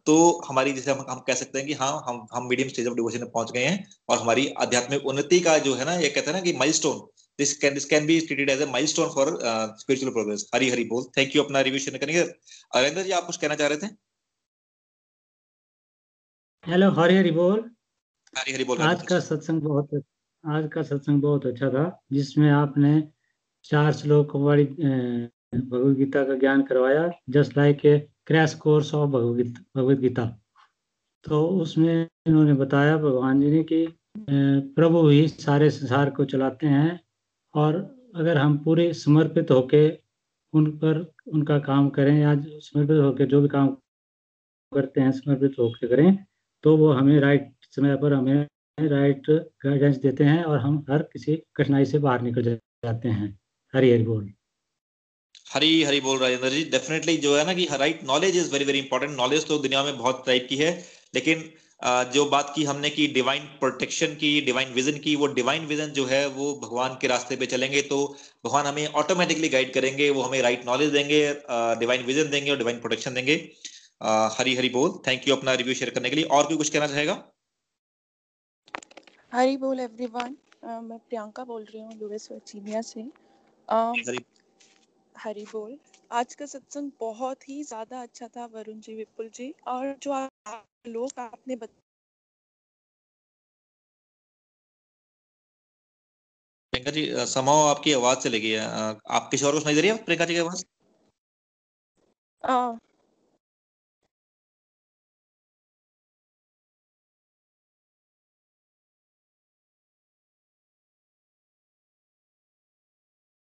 तो 0.07 0.15
हमारी 0.49 0.73
जैसे 0.73 0.91
हम, 0.91 1.05
हम 1.09 1.19
कह 1.21 1.35
सकते 1.35 1.59
हैं 1.59 1.67
कि 1.67 1.75
हाँ 1.75 2.05
हम 2.09 2.27
हम 2.35 2.47
मीडियम 2.49 2.69
स्टेज 2.69 2.87
ऑफ़ 2.87 2.95
डिवोशन 2.95 3.21
में 3.21 3.31
पहुँच 3.31 3.51
गए 3.53 3.65
हैं। 3.65 3.87
और 4.09 4.19
हमारी 4.19 4.47
आध्यात्मिक 4.59 5.07
उन्नति 5.07 5.41
का 5.41 5.57
जो 5.61 5.75
है 5.75 5.85
ना 5.85 5.95
ये 5.97 6.09
कहते 6.09 6.31
हैं 6.31 6.37
ना 6.37 6.41
कि 6.41 6.53
milestone 6.59 7.01
this 7.43 7.53
can 7.59 7.75
this 7.75 7.87
can 7.87 8.07
be 8.07 8.21
treated 8.27 8.51
as 8.51 8.61
a 8.61 8.69
milestone 8.69 9.11
for 9.11 9.27
uh, 9.43 9.67
spiritual 9.77 10.13
progress. 10.13 10.45
Hari 10.53 10.71
hari 10.71 10.85
bol. 10.85 11.05
Thank 11.17 11.35
you 11.35 11.45
अपना 11.45 11.61
रिव्यू 11.69 11.81
शेयर 11.81 11.99
करेंगे 11.99 12.23
अरेंद्र 12.79 13.03
जी 13.03 13.13
आप 13.19 13.27
कुछ 13.27 13.37
कहना 13.37 13.55
चाह 13.55 13.69
रहे 13.69 13.79
थे 13.79 13.95
हेलो 16.65 16.91
हरी 16.99 17.17
हरी 17.17 17.31
बोल 17.37 17.59
हरी 18.35 18.53
हरी 18.53 18.65
बोल 18.65 18.79
आज 18.89 19.03
का 19.07 19.19
सत्संग 19.21 19.63
बहुत 19.63 20.03
आज 20.45 20.69
का 20.75 20.83
सत्संग 20.83 21.23
बहुत 21.23 21.47
अच्छा 21.47 21.71
था 21.71 21.85
जिसमें 22.13 22.51
आपने 22.51 22.93
चार 23.65 23.93
श्लोक 23.93 24.37
वाली 24.45 24.65
भगवत 24.65 25.97
गीता 25.97 26.25
का 26.25 26.35
ज्ञान 26.45 26.63
करवाया 26.69 27.11
just 27.37 27.57
like 27.57 27.85
a 27.87 27.99
crash 28.27 28.55
course 28.63 28.95
of 28.95 29.11
Bhagavad 29.11 29.99
Gita 29.99 30.27
तो 31.25 31.47
उसमें 31.65 31.95
इन्होंने 32.27 32.55
बताया 32.61 32.97
भगवान 32.99 33.41
जी 33.41 33.51
ने 33.51 33.63
कि 33.65 33.87
प्रभु 34.77 35.09
ही 35.09 35.27
सारे 35.29 35.71
संसार 35.71 36.11
को 36.17 36.25
चलाते 36.33 36.67
हैं 36.67 37.01
और 37.55 37.75
अगर 38.17 38.39
हम 38.39 38.59
पूरे 38.59 38.93
समर्पित 38.95 39.51
होके 39.51 39.89
उन 40.53 40.71
पर 40.77 41.13
उनका 41.29 41.59
काम 41.59 41.89
करें 41.91 42.21
या 42.21 42.35
समर्पित 42.41 42.97
होकर 42.97 43.27
जो 43.27 43.41
भी 43.43 43.49
काम 43.49 43.69
करते 44.73 45.01
हैं, 45.01 45.13
समर्पित 45.13 45.55
होकर 45.59 45.87
करें 45.87 46.17
तो 46.65 46.77
वो 46.77 46.93
हमें 46.93 47.19
राइट 47.21 47.53
समय 47.71 47.97
पर 47.97 48.13
हमें 48.13 48.47
राइट 48.79 49.31
गाइडेंस 49.67 49.97
देते 49.97 50.25
हैं 50.25 50.43
और 50.45 50.59
हम 50.59 50.85
हर 50.91 51.03
किसी 51.03 51.37
कठिनाई 51.57 51.85
से 51.85 51.99
बाहर 51.99 52.23
निकल 52.23 52.43
जाते 52.43 53.09
हैं। 53.09 53.39
हरी 53.75 53.91
हरी 53.91 54.03
बोल। 54.03 54.33
हरी 55.55 55.83
हरी 55.83 56.01
बोल 56.01 56.19
राजेंद्र 56.19 56.49
जी। 56.49 56.65
डेफिनेटली 56.65 57.17
जो 57.17 57.37
है 57.37 57.45
ना 57.47 57.55
कि 57.55 57.67
right 57.73 58.01
knowledge 58.05 58.37
is 58.37 58.53
very 58.53 58.65
very 58.65 58.79
important 58.79 59.17
knowledge 59.17 59.47
तो 59.49 59.59
दुनिया 59.59 59.83
में 59.85 59.99
बहुत 59.99 60.23
टाइप 60.27 60.47
की 60.49 60.57
है, 60.57 60.71
लेकिन 61.15 61.45
जो 62.13 62.25
बात 62.27 62.53
की 62.55 62.65
हमने 62.65 62.91
की 62.91 63.07
डिवाइन 63.15 63.45
प्रोटेक्शन 63.61 64.15
की 64.15 64.31
डिवाइन 64.41 64.73
विजन 64.73 64.99
की 64.99 65.15
वो 65.17 65.27
डिवाइन 65.35 65.67
विजन 65.67 65.93
जो 65.93 66.05
है 66.07 66.27
वो 66.31 66.53
भगवान 66.63 66.97
के 67.01 67.07
रास्ते 67.09 67.37
पे 67.37 67.47
चलेंगे 67.47 67.83
तो 67.83 67.99
भगवान 68.45 68.67
हमें 68.67 68.87
ऑटोमेटिकली 68.95 69.49
गाइड 69.49 69.73
करेंगे 69.75 70.11
वो 70.11 70.23
हमें 70.23 70.41
राइट 70.43 70.67
नॉलेज 70.67 70.91
देंगे 70.91 71.21
डिवाइन 71.81 72.05
विजन 72.07 72.31
देंगे 72.31 72.51
और 72.51 72.59
डिवाइन 72.59 72.81
प्रोटेक्शन 72.81 73.15
देंगे। 73.15 73.35
हरी 74.33 74.55
हरी 74.57 74.69
बोल। 74.71 74.99
थैंक 75.07 75.29
यू 75.29 75.37
अपना 75.37 75.55
रिव्यू 75.55 75.75
शेयर 75.75 75.91
करने 75.91 76.11
के 76.11 76.17
लिए। 76.17 76.25
और 76.27 76.47
कोई 76.47 76.57
कुछ 76.57 76.69
कहना 76.69 76.87
चाहेगा? 76.87 77.23
हरी 79.33 79.57
बोल 79.57 79.81
एवरीवन 79.81 80.37
मैं 80.65 80.99
प्रियंका 80.99 81.45
बोल 81.45 81.65
रही 81.65 81.81
हूँ 81.83 81.99
यूएस 82.01 82.29
वर्जीनिया 82.33 82.83
से। 82.83 83.01
हरी। 83.69 84.25
हरी 85.15 85.45
बोल। 85.53 85.77
आज 86.11 86.35
का 86.35 86.47
सत्संग 86.47 86.91
बहुत 87.01 87.49
ही 87.49 87.63
ज़्यादा 87.65 88.03
अच्छा 88.03 88.29
था 88.29 88.45
वरुण 88.55 88.81
जी 88.81 88.95
विपुल 88.95 89.31
जी। 89.35 89.53
और 89.67 89.95
जो 90.03 90.13
आप 90.13 90.65
लोग 90.85 91.13
आपने 91.19 91.57
बत... 91.57 91.71
प्रियंका 96.73 96.91
जी 96.91 97.03
समाओ 97.33 97.65
आपकी 97.69 97.93
आवाज़ 97.93 98.19
चली 98.21 98.41
गई 98.41 98.51
है। 98.51 98.67
आप 99.19 99.29
किसी 99.31 99.45
और 99.47 99.53
को 99.53 99.61
सुनाई 99.61 99.75
दे 99.75 99.81
रही 99.81 99.91
है 99.91 100.05
प्रियंका 100.05 100.25
जी 100.27 100.35
की 100.35 100.41
आवाज़? 100.41 100.65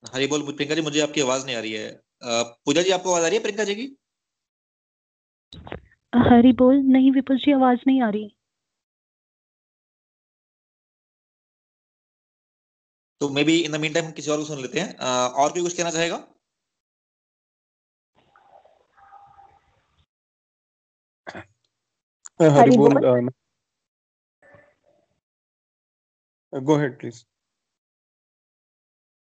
हरी 0.04 0.28
बोल 0.28 0.42
प्रियंका 0.52 0.76
जी 0.76 0.82
मुझे 0.82 1.00
आपकी 1.02 1.22
आवाज़ 1.22 1.46
नहीं 1.46 1.56
आ 1.56 1.60
रही 1.60 1.72
है। 1.74 1.90
पूजा 2.24 2.82
जी 2.82 2.92
आपको 2.92 3.12
आवाज़ 3.12 3.24
आ 3.26 3.28
रही 3.28 3.38
है 3.38 3.42
प्रियंका 3.44 3.64
जी 3.64 3.76
की? 3.76 3.88
हरी 6.14 6.52
बोल 6.60 6.76
नहीं 6.94 7.12
विपुल 7.12 7.38
जी 7.38 7.52
आवाज़ 7.54 7.80
नहीं 7.88 8.02
आ 8.04 8.10
रही। 8.10 8.30
तो 13.22 13.30
may 13.30 13.44
be 13.44 13.56
in 13.60 13.72
the 13.72 13.76
mean 13.82 13.94
time 13.94 14.12
किसी 14.20 14.32
और 14.32 14.38
को 14.38 14.44
सुन 14.46 14.62
लेते 14.62 14.80
हैं। 14.80 14.96
आ, 14.98 15.28
और 15.28 15.52
कोई 15.54 15.62
कुछ 15.64 15.78
कहना 15.78 15.92
चाहेगा? 15.92 16.18
हरी 22.58 22.78
बोल 22.78 23.30
गो 26.54 26.78
हेड 26.80 26.98
प्लीज़ 27.00 27.24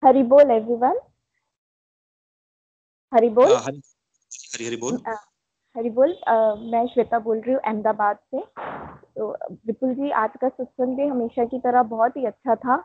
हरी 0.04 0.24
बोल 0.34 0.52
एवरीवन 0.52 1.00
हरी 3.12 3.30
बोल। 3.40 3.56
हरी 3.56 4.66
हरी 4.66 4.76
बोल। 4.78 4.98
हरि 5.76 5.90
बोल 5.90 6.14
आ, 6.28 6.34
मैं 6.56 6.86
श्वेता 6.88 7.18
बोल 7.20 7.40
रही 7.40 7.54
हूँ 7.54 7.62
अहमदाबाद 7.62 8.16
से। 8.16 8.40
तो 9.18 9.28
विपुल 9.68 9.94
जी 9.96 10.10
आज 10.12 10.30
का 10.42 10.48
सत्संग 10.50 10.96
भी 10.98 11.08
हमेशा 11.08 11.46
की 11.46 11.60
तरह 11.60 11.84
बहुत 11.92 12.18
ही 12.18 12.26
अच्छा 12.26 12.56
था। 12.56 12.76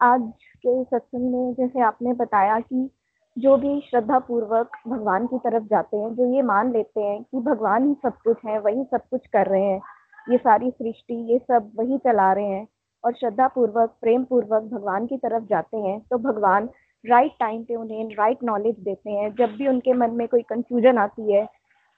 आज 0.00 0.22
के 0.56 0.82
सत्संग 0.84 1.32
में 1.32 1.52
जैसे 1.54 1.80
आपने 1.80 2.12
बताया 2.14 2.58
कि 2.60 2.88
जो 3.36 3.56
भी 3.56 3.78
श्रद्धा 3.80 4.18
पूर्वक 4.18 4.76
भगवान 4.88 5.26
की 5.26 5.38
तरफ़ 5.38 5.64
जाते 5.64 5.96
हैं 5.96 6.14
जो 6.14 6.26
ये 6.34 6.42
मान 6.42 6.72
लेते 6.72 7.00
हैं 7.00 7.22
कि 7.22 7.40
भगवान 7.40 7.88
ही 7.88 7.94
सब 8.02 8.18
कुछ 8.24 8.44
है 8.46 8.58
वही 8.60 8.84
सब 8.84 9.08
कुछ 9.10 9.26
कर 9.26 9.46
रहे 9.46 9.64
हैं 9.64 9.80
ये 10.26 10.38
सारी 10.38 10.70
सृष्टि 10.70 11.22
ये 11.32 11.38
सब 11.38 11.70
वही 11.76 11.98
चला 11.98 12.32
रहे 12.32 12.48
हैं 12.48 12.66
और 13.04 13.14
श्रद्धा 13.14 13.48
पूर्वक 13.54 13.96
प्रेम 14.00 14.24
पूर्वक 14.24 14.62
भगवान 14.72 15.06
की 15.06 15.16
तरफ़ 15.18 15.44
जाते 15.44 15.76
हैं 15.78 15.98
तो 16.10 16.18
भगवान 16.30 16.68
राइट 17.04 17.32
टाइम 17.40 17.62
पे 17.64 17.76
उन्हें 17.76 18.14
राइट 18.16 18.42
नॉलेज 18.44 18.74
देते 18.80 19.10
हैं। 19.10 19.34
जब 19.34 19.56
भी 19.56 19.68
उनके 19.68 19.92
मन 19.92 20.10
में 20.16 20.28
कोई 20.28 20.42
कंफ्यूजन 20.42 20.98
आती 20.98 21.32
है 21.32 21.46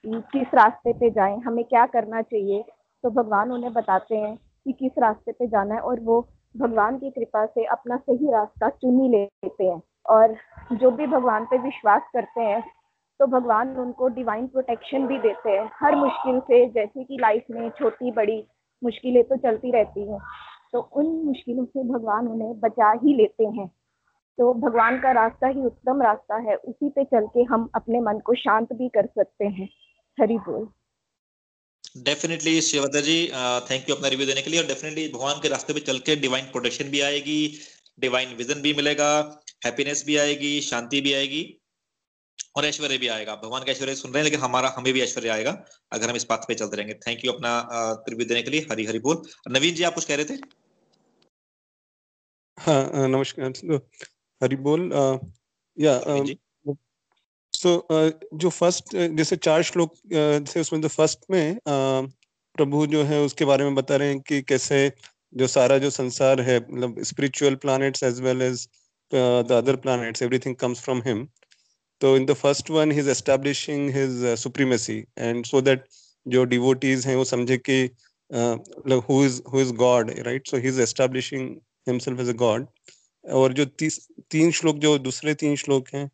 किस 0.03 0.53
रास्ते 0.53 0.93
पे 0.93 1.09
जाएँ, 1.09 1.37
हमें 1.37 1.63
क्या 1.65 1.85
करना 1.85 2.21
चाहिए। 2.21 2.63
तो 3.03 3.09
भगवान 3.11 3.51
उन्हें 3.51 3.73
बताते 3.73 4.15
हैं 4.15 4.35
कि 4.35 4.71
किस 4.73 4.91
रास्ते 4.99 5.31
पे 5.31 5.47
जाना 5.47 5.75
है 5.75 5.81
और 5.81 5.99
वो 5.99 6.21
भगवान 6.55 6.97
की 6.97 7.09
कृपा 7.09 7.45
से 7.45 7.65
अपना 7.65 7.95
सही 7.97 8.31
रास्ता 8.31 8.69
चुन 8.71 9.01
लेते 9.11 9.63
हैं। 9.63 9.81
और 10.05 10.35
जो 10.73 10.91
भी 10.91 11.07
भगवान 11.07 11.45
पे 11.45 11.57
विश्वास 11.57 12.01
करते 12.13 12.41
हैं 12.41 12.63
तो 13.19 13.25
भगवान 13.27 13.75
उनको 13.77 14.07
डिवाइन 14.09 14.47
प्रोटेक्शन 14.47 15.05
भी 15.07 15.17
देते 15.19 15.49
हैं। 15.49 15.69
हर 15.73 15.95
मुश्किल 15.95 16.39
से, 16.39 16.65
जैसे 16.67 17.03
कि 17.03 17.17
लाइफ 17.21 17.45
में 17.51 17.69
छोटी, 17.69 18.11
बड़ी 18.11 18.43
मुश्किलें 18.81 19.23
तो 19.23 19.37
चलती 19.37 19.71
रहती 19.71 20.11
हैं 20.11 20.19
तो 20.73 20.79
उन 20.93 21.05
मुश्किलों 21.25 21.65
से 21.65 21.83
भगवान 21.83 22.27
उन्हें 22.27 22.59
बचा 22.59 22.91
ही 23.03 23.15
लेते 23.15 23.45
हैं। 23.47 23.67
तो 24.37 24.53
भगवान 24.53 24.99
का 24.99 25.11
रास्ता 25.11 25.47
ही 25.47 25.65
उत्तम 25.65 26.01
रास्ता 26.01 26.35
है, 26.39 26.55
उसी 26.55 26.89
पे 26.89 27.03
चल 27.03 27.27
के 27.27 27.43
हम 27.43 27.69
अपने 27.75 27.99
मन 28.01 28.19
को 28.19 28.33
शांत 28.35 28.73
भी 28.73 28.89
कर 28.89 29.05
सकते 29.05 29.45
हैं। 29.45 29.69
हरी 30.17 30.37
बोल। 30.39 30.67
Definitely 32.03 32.61
Shivata 32.61 33.01
ji 33.01 33.17
thank 33.69 33.89
you 33.89 33.95
अपना 33.95 34.07
रिव्यू 34.07 34.27
देने 34.27 34.41
के 34.41 34.49
लिए। 34.49 34.59
और 34.59 34.67
डेफिनेटली 34.67 35.07
भगवान 35.09 35.39
के 35.41 35.49
रास्ते 35.49 35.73
पे 35.73 35.79
चल 35.81 35.99
के 35.99 36.15
डिवाइन 36.17 36.45
प्रोटेक्शन 36.51 36.89
भी 36.89 37.01
आएगी 37.01 37.37
डिवाइन 37.99 38.33
विजन 38.35 38.61
भी 38.61 38.73
मिलेगा 38.73 39.07
हैप्पीनेस 39.65 40.03
भी 40.05 40.15
आएगी 40.17 40.59
शांति 40.61 41.01
भी 41.01 41.13
आएगी 41.13 41.43
और 42.55 42.65
ऐश्वर्य 42.65 42.97
भी 42.97 43.07
आएगा। 43.07 43.35
भगवान 43.35 43.63
का 43.63 43.71
ऐश्वर्य 43.71 43.95
सुन 43.95 44.11
रहे 44.11 44.19
हैं 44.19 44.23
लेकिन 44.23 44.39
हमारा 44.39 44.73
हमें 44.77 44.91
भी 44.93 45.01
ऐश्वर्य 45.01 45.29
आएगा 45.29 45.51
अगर 45.91 46.09
हम 46.09 46.15
इस 46.15 46.25
बात 46.29 46.45
पे 46.47 46.55
चलते 46.55 46.77
रहेंगे। 46.77 46.93
थैंक 47.07 47.25
यू 47.25 47.31
अपना 47.31 47.51
रिव्यू 48.09 48.27
देने 48.27 48.41
के 48.43 48.51
लिए। 48.51 48.67
हरी 48.71 48.85
हरी 48.85 48.99
बोल। 48.99 49.21
नवीन 49.49 49.75
जी 49.75 49.83
आप 49.83 49.93
कुछ 49.93 50.05
कह 50.05 50.15
रहे 50.15 50.25
थे? 50.25 50.37
हाँ 52.57 53.07
नमस्कार। 53.07 53.79
हरी 54.41 54.55
बोल 54.67 54.91
या 55.77 55.93
सो 57.55 57.71
जो 58.33 58.49
फ़र्स्ट 58.49 58.95
जैसे 59.17 59.35
चार 59.35 59.63
श्लोक 59.63 59.93
जैसे 60.13 60.61
उसमें 60.61 60.81
जो 60.81 60.87
फ़र्स्ट 60.87 61.19
में 61.31 61.59
प्रभु 61.67 62.85
जो 62.87 63.03
है 63.03 63.21
उसके 63.21 63.45
बारे 63.45 63.63
में 63.63 63.75
बता 63.75 63.95
रहे 63.95 64.09
हैं 64.09 64.19
कि 64.19 64.41
कैसे 64.41 64.79
जो 65.33 65.47
सारा 65.47 65.77
जो 65.77 65.89
संसार 65.89 66.41
है 66.41 66.57
मतलब 66.59 67.01
spiritual 67.03 67.55
planets 67.55 68.03
as 68.03 68.21
well 68.21 68.41
as 68.41 68.67
the 69.11 69.51
other 69.51 69.75
planets 69.75 70.21
everything 70.21 70.55
comes 70.55 70.81
from 70.81 71.01
him 71.05 71.27
तो 72.01 72.15
in 72.17 72.25
the 72.25 72.33
first 72.33 72.69
one 72.71 72.91
he 72.91 72.99
is 72.99 73.09
establishing 73.09 73.89
his 73.95 74.23
supremacy 74.39 74.97
and 75.17 75.45
so 75.45 75.61
that 75.61 75.85
जो 76.25 76.43
डिवोटीज 76.45 77.05
हैं, 77.07 77.15
वो 77.15 77.23
समझे 77.25 77.57
कि 77.69 77.81
who 79.09 79.23
is 79.25 79.41
who 79.53 79.61
is 79.61 79.73
God 79.73 80.11
right 80.19 80.47
so 80.47 80.57
he 80.57 80.67
is 80.67 80.81
establishing 80.81 81.49
himself 81.87 82.19
as 82.19 82.29
a 82.29 82.37
God 82.37 82.67
और 83.25 83.53
जो 83.53 83.65
तीस, 83.65 84.07
तीन 84.31 84.51
श्लोक, 84.51 84.77
जो 84.77 84.97
दूसरे 84.99 85.33
तीन 85.33 85.55
श्लोक 85.55 85.87
हैं 85.93 86.09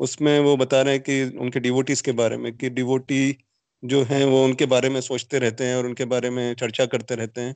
उसमें 0.00 0.38
वो 0.40 0.56
बता 0.56 0.82
रहे 0.82 0.94
हैं 0.94 1.02
कि 1.02 1.38
उनके 1.38 1.60
डिवोटीज 1.60 2.00
के 2.00 2.12
बारे 2.14 2.36
में, 2.36 2.56
कि 2.56 2.70
डिवोटी 2.70 3.36
जो 3.82 4.02
हैं 4.04 4.24
वो 4.26 4.44
उनके 4.44 4.66
बारे 4.66 4.88
में 4.88 5.00
सोचते 5.02 5.38
रहते 5.38 5.64
हैं 5.64 5.76
और 5.76 5.86
उनके 5.86 6.04
बारे 6.06 6.30
में 6.30 6.54
चर्चा 6.54 6.86
करते 6.86 7.14
रहते 7.16 7.40
हैं। 7.40 7.54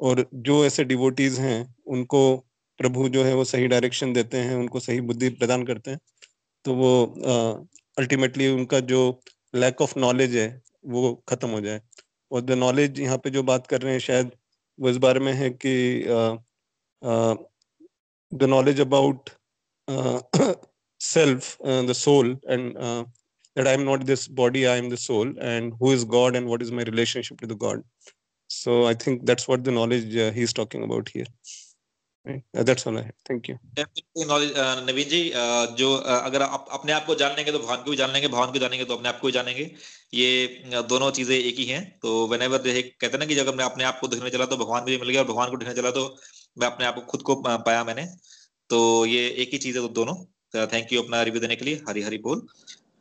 और 0.00 0.26
जो 0.36 0.64
ऐसे 0.66 0.84
डिवोटीज 0.84 1.38
हैं, 1.40 1.74
उनको 1.88 2.36
प्रभु 2.80 3.08
जो 3.08 3.24
है 3.24 3.34
वो 3.34 3.44
सही 3.44 3.66
डायरेक्शन 3.68 4.12
देते 4.12 4.38
हैं, 4.38 4.54
उनको 4.56 4.80
सही 4.80 5.00
बुद्धि 5.02 5.28
प्रदान 5.30 5.64
करते 5.66 5.90
हैं। 5.90 6.00
तो 6.64 6.74
वो 6.74 7.04
अल्टीमेटली 7.98 8.48
उनका 8.50 8.80
जो 8.82 9.20
लैक 9.54 9.80
ऑफ़ 9.82 9.98
नॉलेज 9.98 10.36
है, 10.36 10.62
वो 10.86 11.14
खत्म 11.28 11.48
हो 11.50 11.60
जाए। 11.60 11.80
और 12.30 12.40
द 12.42 12.52
नॉलेज 12.54 13.00
यहाँ 13.00 13.18
पे 13.18 13.30
जो 13.30 13.42
बात 13.44 13.66
कर 13.66 13.80
रहे 13.82 13.92
हैं, 13.92 14.00
शायद 14.00 14.30
वो 14.78 14.90
इस 14.90 14.96
बारे 14.98 15.20
में 15.20 15.32
है 15.34 15.50
कि 15.56 15.74
the 18.32 18.44
knowledge 18.44 18.80
about 18.80 19.30
self, 21.06 21.56
uh, 21.64 21.82
the 21.82 21.94
soul, 21.94 22.34
and 22.48 22.76
uh, 22.76 23.04
that 23.56 23.66
I 23.66 23.72
am 23.72 23.84
not 23.84 24.06
this 24.06 24.28
body, 24.28 24.66
I 24.66 24.76
am 24.76 24.88
the 24.94 25.02
soul, 25.08 25.32
and 25.40 25.74
who 25.80 25.92
is 25.92 26.04
God 26.16 26.36
and 26.36 26.46
what 26.46 26.62
is 26.62 26.72
my 26.72 26.84
relationship 26.92 27.40
to 27.40 27.46
the 27.46 27.60
God. 27.66 27.84
So 28.50 28.86
I 28.86 28.94
think 28.94 29.26
that's 29.26 29.48
what 29.48 29.64
the 29.64 29.72
knowledge 29.78 30.16
uh, 30.16 30.30
he's 30.30 30.52
talking 30.52 30.84
about 30.88 31.08
here. 31.08 31.30
Right? 32.26 32.42
Uh, 32.56 32.64
that's 32.64 32.86
all 32.86 32.98
I 32.98 33.02
have. 33.02 33.18
Thank 33.24 33.48
you. 33.48 33.56
Naveen 33.78 35.08
ji 35.08 35.22
जो 35.78 35.92
अगर 35.94 36.42
आप 36.42 36.66
अपने 36.78 36.92
आप 36.92 37.04
को 37.06 37.14
जान 37.14 37.34
लेंगे 37.36 37.52
तो 37.52 37.58
भगवान 37.58 37.82
को 37.82 37.90
भी 37.90 37.96
जान 37.96 38.12
लेंगे 38.12 38.28
भगवान 38.28 38.52
को 38.52 38.58
जानेंगे 38.58 38.84
तो 38.84 38.94
अपने 38.96 39.08
आप 39.08 39.20
को 39.20 39.26
भी 39.26 39.32
जानेंगे 39.32 39.70
ये 40.14 40.82
दोनों 40.92 41.10
चीज़ें 41.18 41.34
एक 41.36 41.58
ही 41.58 41.64
हैं 41.64 41.82
तो 42.02 42.26
वेन 42.28 42.42
एवर 42.42 42.58
कहते 42.68 43.06
हैं 43.06 43.18
ना 43.18 43.26
कि 43.26 43.34
जब 43.34 43.54
मैं 43.56 43.64
अपने 43.64 43.84
आप 43.84 43.98
को 44.00 44.08
देखने 44.14 44.30
चला 44.30 44.46
तो 44.52 44.56
भगवान 44.56 44.84
भी 44.84 44.98
मिल 44.98 45.10
गया 45.10 45.22
और 45.22 45.28
भगवान 45.28 45.50
को 45.50 45.56
देखने 45.56 45.74
चला 45.74 45.90
तो 45.98 46.06
मैं 46.58 46.66
अपने 46.66 46.86
आप 46.86 46.94
को 46.94 47.00
खुद 47.12 47.22
को 47.30 47.34
पाया 47.46 47.84
मैंने 47.84 48.06
तो 48.70 48.80
ये 49.06 49.28
एक 49.44 49.52
ही 49.52 49.58
चीज़ 49.66 49.78
है 49.78 49.88
दोनों 50.00 50.14
थैंक 50.72 50.92
यू 50.92 51.02
अपना 51.02 51.22
रिव्यू 51.22 51.40
देने 51.40 51.56
के 51.56 51.64
लिए 51.64 51.82
हरी 51.88 52.02
हरी 52.02 52.18
बोल 52.20 52.46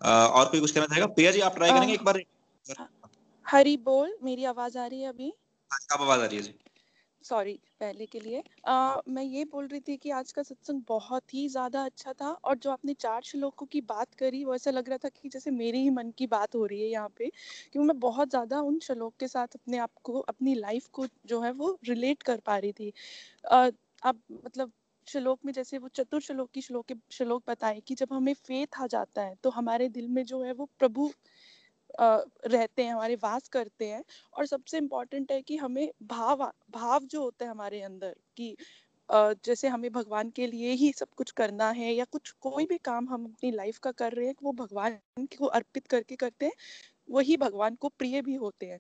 और 0.05 0.45
कोई 0.45 0.59
कुछ 0.59 0.71
कहना 0.71 0.85
चाहेगा? 0.85 1.07
प्रिया 1.07 1.31
जी 1.31 1.39
आप 1.41 1.55
ट्राई 1.55 1.71
करेंगे 1.71 1.93
एक 1.93 2.03
बार? 2.05 2.21
हरी 3.45 3.75
बोल 3.85 4.15
मेरी 4.23 4.45
आवाज़ 4.45 4.77
आ 4.77 4.85
रही 4.87 5.01
है 5.01 5.09
अभी? 5.09 5.33
आप 5.91 6.01
आवाज़ 6.01 6.21
आ 6.21 6.25
रही 6.25 6.37
है 6.37 6.43
जी। 6.43 6.53
सॉरी 7.23 7.53
पहले 7.79 8.05
के 8.05 8.19
लिए। 8.19 8.41
आ, 8.67 8.97
मैं 9.07 9.23
ये 9.23 9.43
बोल 9.45 9.67
रही 9.67 9.79
थी 9.79 9.95
कि 9.97 10.09
आज 10.11 10.31
का 10.31 10.43
सत्संग 10.43 10.81
बहुत 10.87 11.33
ही 11.33 11.47
ज़्यादा 11.49 11.83
अच्छा 11.85 12.13
था 12.13 12.29
और 12.43 12.57
जो 12.57 12.71
आपने 12.71 12.93
चार 12.93 13.21
श्लोकों 13.25 13.65
की 13.65 13.81
बात 13.83 14.13
करी 14.13 14.43
वो 14.45 14.55
ऐसा 14.55 14.71
लग 14.71 14.89
रहा 14.89 14.97
था 14.97 15.09
कि 15.11 15.29
जैसे 15.29 15.51
मेरे 15.51 15.77
ही 15.77 15.89
मन 15.89 16.11
की 16.17 16.27
बात 16.27 16.55
हो 16.55 16.65
रही 16.65 16.81
है 16.81 16.87
यहाँ 16.87 17.09
पे 17.09 17.29
क्योंकि 17.29 17.87
मैं 17.87 17.99
बहुत 17.99 18.29
ज़्यादा 18.29 18.59
उन 18.61 18.79
श्लोक 18.79 19.13
के 19.19 19.27
साथ 19.27 19.55
अपने 19.55 19.77
आप 19.77 19.91
को 20.03 20.19
अपनी 20.27 20.53
लाइफ 20.55 20.87
को 20.93 21.07
जो 21.25 21.41
है 21.41 21.51
वो 21.53 21.77
रिलेट 21.87 22.23
कर 22.23 22.39
पा 22.45 22.57
रही 22.57 22.71
थी। 22.73 22.91
अब 23.51 24.21
मतलब 24.45 24.71
श्लोक 25.07 25.39
में 25.45 25.51
जैसे 25.53 25.77
वो 25.77 25.87
चतुर 25.89 26.21
श्लोक 26.21 26.49
की, 26.51 26.61
श्लोक 26.61 26.93
श्लोक 27.11 27.43
बताए 27.47 27.79
कि 27.81 27.95
जब 27.95 28.13
हमें 28.13 28.33
फेथ 28.37 28.79
आ 28.81 28.87
जाता 28.87 29.21
है 29.23 29.35
तो 29.43 29.49
हमारे 29.51 29.89
दिल 29.89 30.07
में 30.09 30.23
जो 30.25 30.41
है 30.43 30.53
वो 30.53 30.69
प्रभु 30.79 31.11
रहते 31.99 32.83
हैं, 32.83 32.93
हमारे 32.93 33.15
वास 33.17 33.47
करते 33.49 33.87
हैं 33.87 34.03
और 34.33 34.45
सबसे 34.47 34.77
इम्पोर्टेंट 34.77 35.31
है 35.31 35.41
कि 35.43 35.57
हमें 35.57 35.89
भाव 36.05 36.43
भाव 36.71 37.05
जो 37.05 37.23
होता 37.23 37.45
है 37.45 37.51
हमारे 37.51 37.81
अंदर 37.83 38.15
कि 38.37 38.55
जैसे 39.45 39.67
हमें 39.69 39.91
भगवान 39.93 40.29
के 40.31 40.47
लिए 40.47 40.71
ही 40.73 40.91
सब 40.93 41.07
कुछ 41.17 41.31
करना 41.33 41.69
है 41.73 41.93
या 41.93 42.05
कुछ, 42.07 42.31
कोई 42.33 42.65
भी 42.67 42.77
काम 42.79 43.09
हम 43.09 43.25
अपनी 43.25 43.51
लाइफ 43.51 43.77
का 43.79 43.91
कर 43.93 44.13
रहे 44.13 44.27
हैं, 44.27 44.35
वो 44.43 44.51
भगवान 44.55 44.99
को 45.39 45.45
अर्पित 45.47 45.87
करके 45.87 46.15
करते 46.17 46.45
हैं, 46.45 46.53
वही 47.09 47.37
भगवान 47.39 47.75
को 47.77 47.89
प्रिय 47.91 48.21
भी 48.23 48.35
होते 48.37 48.65
हैं। 48.67 48.79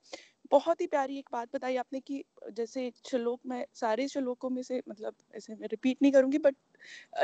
बहुत 0.51 0.81
ही 0.81 0.85
प्यारी 0.87 1.17
एक 1.19 1.29
बात 1.31 1.49
बताई 1.53 1.75
आपने 1.77 1.99
कि 2.01 2.23
जैसे 2.51 2.91
श्लोक, 3.05 3.39
में 3.45 3.65
सारे 3.73 4.07
श्लोकों 4.07 4.49
में 4.49 4.61
से 4.63 4.81
मतलब 4.89 5.15
ऐसे 5.35 5.55
मैं 5.55 5.67
रिपीट 5.67 5.97
नहीं 6.01 6.11
करूँगी 6.11 6.37
बट 6.39 6.55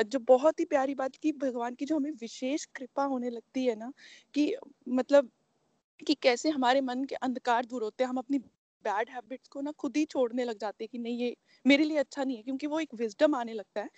जो 0.05 0.19
बहुत 0.27 0.59
ही 0.59 0.65
प्यारी 0.67 0.95
बात 0.95 1.15
की 1.17 1.31
भगवान 1.39 1.75
की 1.75 1.85
जो 1.85 1.97
हमें 1.97 2.11
विशेष 2.21 2.65
कृपा 2.75 3.03
होने 3.05 3.29
लगती 3.29 3.65
है 3.65 3.75
ना, 3.75 3.91
कि 4.35 4.55
मतलब 4.89 5.31
कि 5.99 6.13
कैसे 6.15 6.49
हमारे 6.51 6.81
मन 6.81 7.03
के 7.05 7.15
अंधकार 7.17 7.65
दूर 7.65 7.83
होते 7.83 8.03
हैं, 8.03 8.09
हम 8.09 8.17
अपनी 8.17 8.39
बैड 8.85 9.09
हैबिट्स 9.09 9.49
को 9.49 9.61
ना 9.61 9.71
खुद 9.79 9.97
ही 9.97 10.05
छोड़ने 10.05 10.43
लग 10.45 10.57
जाते 10.59 10.83
हैं 10.83 10.89
कि 10.91 10.97
नहीं, 10.99 11.17
ये 11.19 11.35
मेरे 11.65 11.83
लिए 11.85 11.97
अच्छा 11.97 12.23
नहीं 12.23 12.37
है, 12.37 12.43
क्योंकि 12.43 12.67
वो 12.67 12.79
एक 12.79 12.93
विजडम 12.95 13.35
आने 13.35 13.53
लगता 13.53 13.81
है 13.81 13.89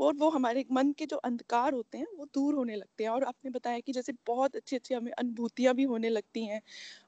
और 0.00 0.14
वो 0.16 0.30
हमारे 0.30 0.64
मन 0.72 0.92
के 0.94 1.06
जो 1.06 1.16
अंधकार 1.18 1.74
होते 1.74 1.98
हैं, 1.98 2.06
वो 2.18 2.26
दूर 2.34 2.54
होने 2.54 2.76
लगते 2.76 3.04
हैं। 3.04 3.10
और 3.10 3.24
आपने 3.24 3.50
बताया 3.52 3.80
कि 3.80 3.92
जैसे 3.92 4.12
बहुत 4.26 4.56
अच्छी 4.56 4.76
अच्छी 4.76 4.94
हमें 4.94 5.12
अनुभूतियाँ 5.14 5.74
भी 5.74 5.84
होने 5.86 6.08
लगती 6.10 6.46
हैं 6.46 6.62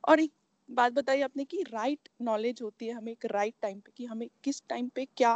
और 0.09 0.21
एक 0.21 0.33
बात 0.69 0.93
बताई 0.93 1.21
आपने 1.23 1.45
कि 1.45 1.62
राइट 1.64 2.09
नॉलेज 2.23 2.61
होती 2.62 2.87
है 2.87 2.93
हमें 2.95 3.11
एक 3.12 3.25
राइट 3.27 3.55
टाइम 3.62 3.79
पे, 3.81 3.93
कि 3.97 4.05
हमें 4.07 4.29
किस 4.45 4.62
टाइम 4.69 4.89
पे 4.95 5.05
क्या 5.16 5.35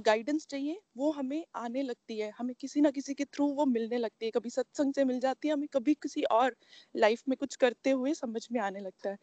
गाइडेंस 0.00 0.46
चाहिए, 0.46 0.80
वो 0.96 1.10
हमें 1.12 1.44
आने 1.56 1.82
लगती 1.82 2.18
है। 2.18 2.30
हमें 2.38 2.54
किसी 2.60 2.80
ना 2.80 2.90
किसी 2.90 3.14
के 3.14 3.24
थ्रू 3.26 3.46
वो 3.54 3.66
मिलने 3.66 3.98
लगती 3.98 4.24
है। 4.26 4.30
कभी 4.30 4.50
सत्संग 4.50 4.94
से 4.94 5.04
मिल 5.04 5.20
जाती 5.20 5.48
है, 5.48 5.54
हमें 5.54 5.68
कभी 5.72 5.94
किसी 6.02 6.22
और 6.32 6.56
लाइफ 6.94 7.22
में 7.28 7.36
कुछ 7.38 7.56
करते 7.56 7.90
हुए 7.92 8.14
समझ 8.14 8.46
में 8.52 8.60
आने 8.60 8.80
लगता 8.80 9.10
है। 9.10 9.18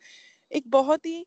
एक 0.51 0.69
बहुत 0.69 1.05
ही 1.05 1.25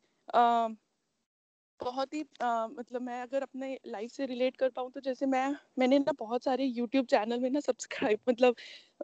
बहुत 1.81 2.15
ही 2.15 2.23
आ, 2.43 2.67
मतलब 2.69 3.03
मैं 3.03 3.21
अगर 3.23 3.43
अपने 3.43 3.79
लाइफ 3.87 4.11
से 4.13 4.27
रिलेट 4.27 4.57
कर 4.57 4.69
पाऊँ 4.71 4.91
तो 4.93 5.01
जैसे 5.01 5.27
मैं 5.27 5.47
मैंने 5.79 5.99
ना 5.99 6.13
बहुत 6.19 6.45
सारे 6.45 6.65
यूट्यूब 6.67 7.07
चैनल 7.07 7.41
में 7.41 7.49
ना 7.51 7.61
सब्सक्राइब 7.61 8.19
मतलब 8.29 8.55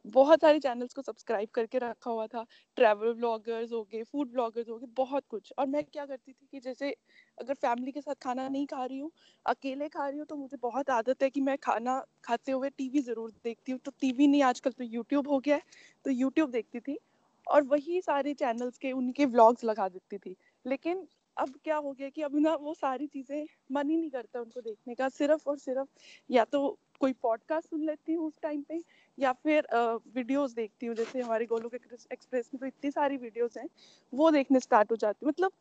बहुत 0.09 0.41
सारे 0.41 0.59
चैनल्स 0.61 0.95
को 0.95 1.03
सब्सक्राइब 1.03 1.49
करके 1.55 1.79
रखा 1.81 2.11
हुआ 2.11 2.27
था। 2.29 2.45
ट्रैवल 2.77 3.12
ब्लॉगर्स 3.14 3.73
हो 3.73 3.83
गए 3.85 4.03
फ़ूड 4.05 4.31
ब्लॉगर्स 4.33 4.68
हो 4.68 4.79
गए 4.79 4.87
बहुत 4.97 5.27
कुछ। 5.29 5.53
और 5.59 5.66
मैं 5.68 5.85
क्या 5.85 6.07
करती 6.07 6.33
थी 6.33 6.47
कि 6.49 6.61
जैसे 6.61 6.95
अगर 7.39 7.55
फैमिली 7.57 7.93
के 7.93 8.01
साथ 8.01 8.14
खाना 8.23 8.49
नहीं 8.49 8.66
खा 8.66 8.85
रही 8.85 8.99
हूँ 8.99 9.11
अकेले 9.47 9.89
खा 9.91 10.09
रही 10.09 10.18
हूँ 10.18 10.27
तो 10.27 10.37
मुझे 10.37 10.57
बहुत 10.62 10.91
आदत 10.93 11.23
है 11.23 11.31
कि 11.31 11.41
मैं 11.43 11.57
खाना 11.62 11.99
खाते 12.25 12.53
हुए 12.53 12.71
टीवी 12.73 13.01
ज़रूर 13.03 13.31
देखती 13.45 13.73
हूँ। 13.73 13.81
तो 13.81 13.91
टीवी 14.01 14.27
नहीं 14.27 14.43
आजकल 14.45 14.73
तो 14.73 14.85
यूट्यूब 14.87 15.29
हो 15.29 15.39
गया 15.41 15.57
है 15.57 15.62
तो 16.05 16.11
यूट्यूब 16.12 16.51
देखती 16.51 16.81
थी 16.81 16.99
और 17.47 17.62
वही 17.64 18.01
सारे 18.03 18.33
चैनल्स 18.35 18.79
के 18.79 18.93
उनके 18.95 19.25
व्लॉग्स 19.27 19.64
लगा 19.64 19.89
देती 19.89 20.18
थी। 20.21 20.37
लेकिन 20.64 21.07
अब 21.37 21.53
क्या 21.64 21.76
हो 21.78 21.93
गया 21.93 22.09
कि 22.11 22.22
अब 22.22 22.37
ना 22.37 22.55
वो 22.57 22.74
सारी 22.74 23.07
चीज़ें 23.09 23.45
मन 23.72 23.91
ही 23.91 23.97
नहीं 23.97 24.11
करता 24.11 24.41
उनको 24.41 24.61
देखने 24.61 24.95
का, 24.95 25.09
सिर्फ़ 25.11 25.49
और 25.49 25.59
सिर्फ़ 25.59 25.89
या 26.31 26.45
तो 26.47 26.78
कोई 27.01 27.12
पॉडकास्ट 27.22 27.68
सुन 27.70 27.85
लेती 27.85 28.12
हूँ 28.12 28.26
उस 28.26 28.39
टाइम 28.43 28.62
पे, 28.62 28.81
या 29.18 29.33
फिर 29.35 29.66
वीडियोस 30.14 30.53
देखती 30.55 30.87
हूँ। 30.87 30.95
जैसे 30.97 31.20
हमारे 31.20 31.47
गोलोक 31.47 31.74
एक्सप्रेस 31.74 32.51
में 32.55 32.61
तो 32.61 32.66
इतनी 32.66 32.91
सारी 32.91 33.16
वीडियोस 33.18 33.57
हैं, 33.59 33.68
वो 34.12 34.31
देखने 34.31 34.61
स्टार्ट 34.61 34.91
हो 34.91 34.97
जाती 34.97 35.26
मतलब 35.26 35.53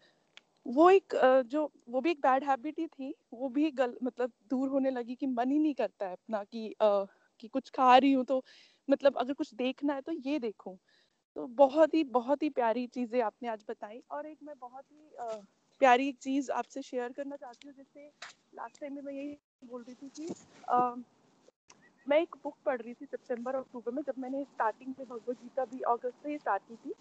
वो 0.65 0.89
एक 0.89 1.13
जो, 1.47 1.71
वो 1.89 2.01
भी 2.01 2.11
एक 2.11 2.19
बैड 2.21 2.43
हैबिट 2.45 2.79
ही 2.79 2.87
थी, 2.87 3.13
वो 3.33 3.49
भी 3.49 3.71
गल 3.73 3.95
मतलब 4.03 4.31
दूर 4.51 4.69
होने 4.69 4.91
लगी 4.91 5.15
कि 5.15 5.27
मन 5.27 5.51
ही 5.51 5.59
नहीं 5.59 5.73
करता 5.75 6.07
है 6.07 6.13
अपना 6.13 6.43
कि 6.45 6.75
कि 6.81 7.47
कुछ 7.49 7.69
खा 7.69 7.97
रही 7.97 8.11
हूँ 8.13 8.25
तो 8.25 8.43
मतलब 8.89 9.17
अगर 9.17 9.33
कुछ 9.33 9.53
देखना 9.55 9.93
है 9.95 10.01
तो 10.01 10.11
ये 10.21 10.39
देखूँ। 10.39 10.77
तो 11.35 11.45
बहुत 11.57 11.93
ही 11.93 12.03
बहुत 12.05 12.43
ही 12.43 12.49
प्यारी 12.51 12.85
चीज़ें 12.89 13.21
आपने 13.23 13.49
आज 13.49 13.63
बताई 13.69 14.01
और 14.11 14.27
एक 14.27 14.37
मैं 14.43 14.55
बहुत 14.59 14.85
ही 14.91 15.09
प्यारी 15.81 16.07
एक 16.09 16.17
चीज़ 16.21 16.51
आपसे 16.51 16.81
शेयर 16.81 17.11
करना 17.17 17.35
चाहती 17.35 17.67
हूँ, 17.67 17.73
जैसे 17.77 18.07
लास्ट 18.55 18.79
टाइम 18.81 18.93
में 18.95 19.01
मैं 19.01 19.13
यही 19.13 19.37
बोल 19.63 19.83
रही 19.83 19.95
थी 19.95 20.09
कि 20.17 20.27
मैं 22.07 22.19
एक 22.21 22.35
बुक 22.43 22.55
पढ़ 22.65 22.81
रही 22.81 22.93
थी 22.93 23.05
सितंबर 23.05 23.55
अक्टूबर 23.55 23.91
में, 23.91 24.01
जब 24.03 24.13
मैंने 24.19 24.43
स्टार्टिंग 24.43 24.93
से 24.93 25.03
भगवत 25.05 25.37
गीता 25.43 25.65
भी 25.65 25.79
अगस्त 25.87 26.23
से 26.23 26.37
स्टार्ट 26.37 26.63
की 26.69 26.75
थी 26.75 26.93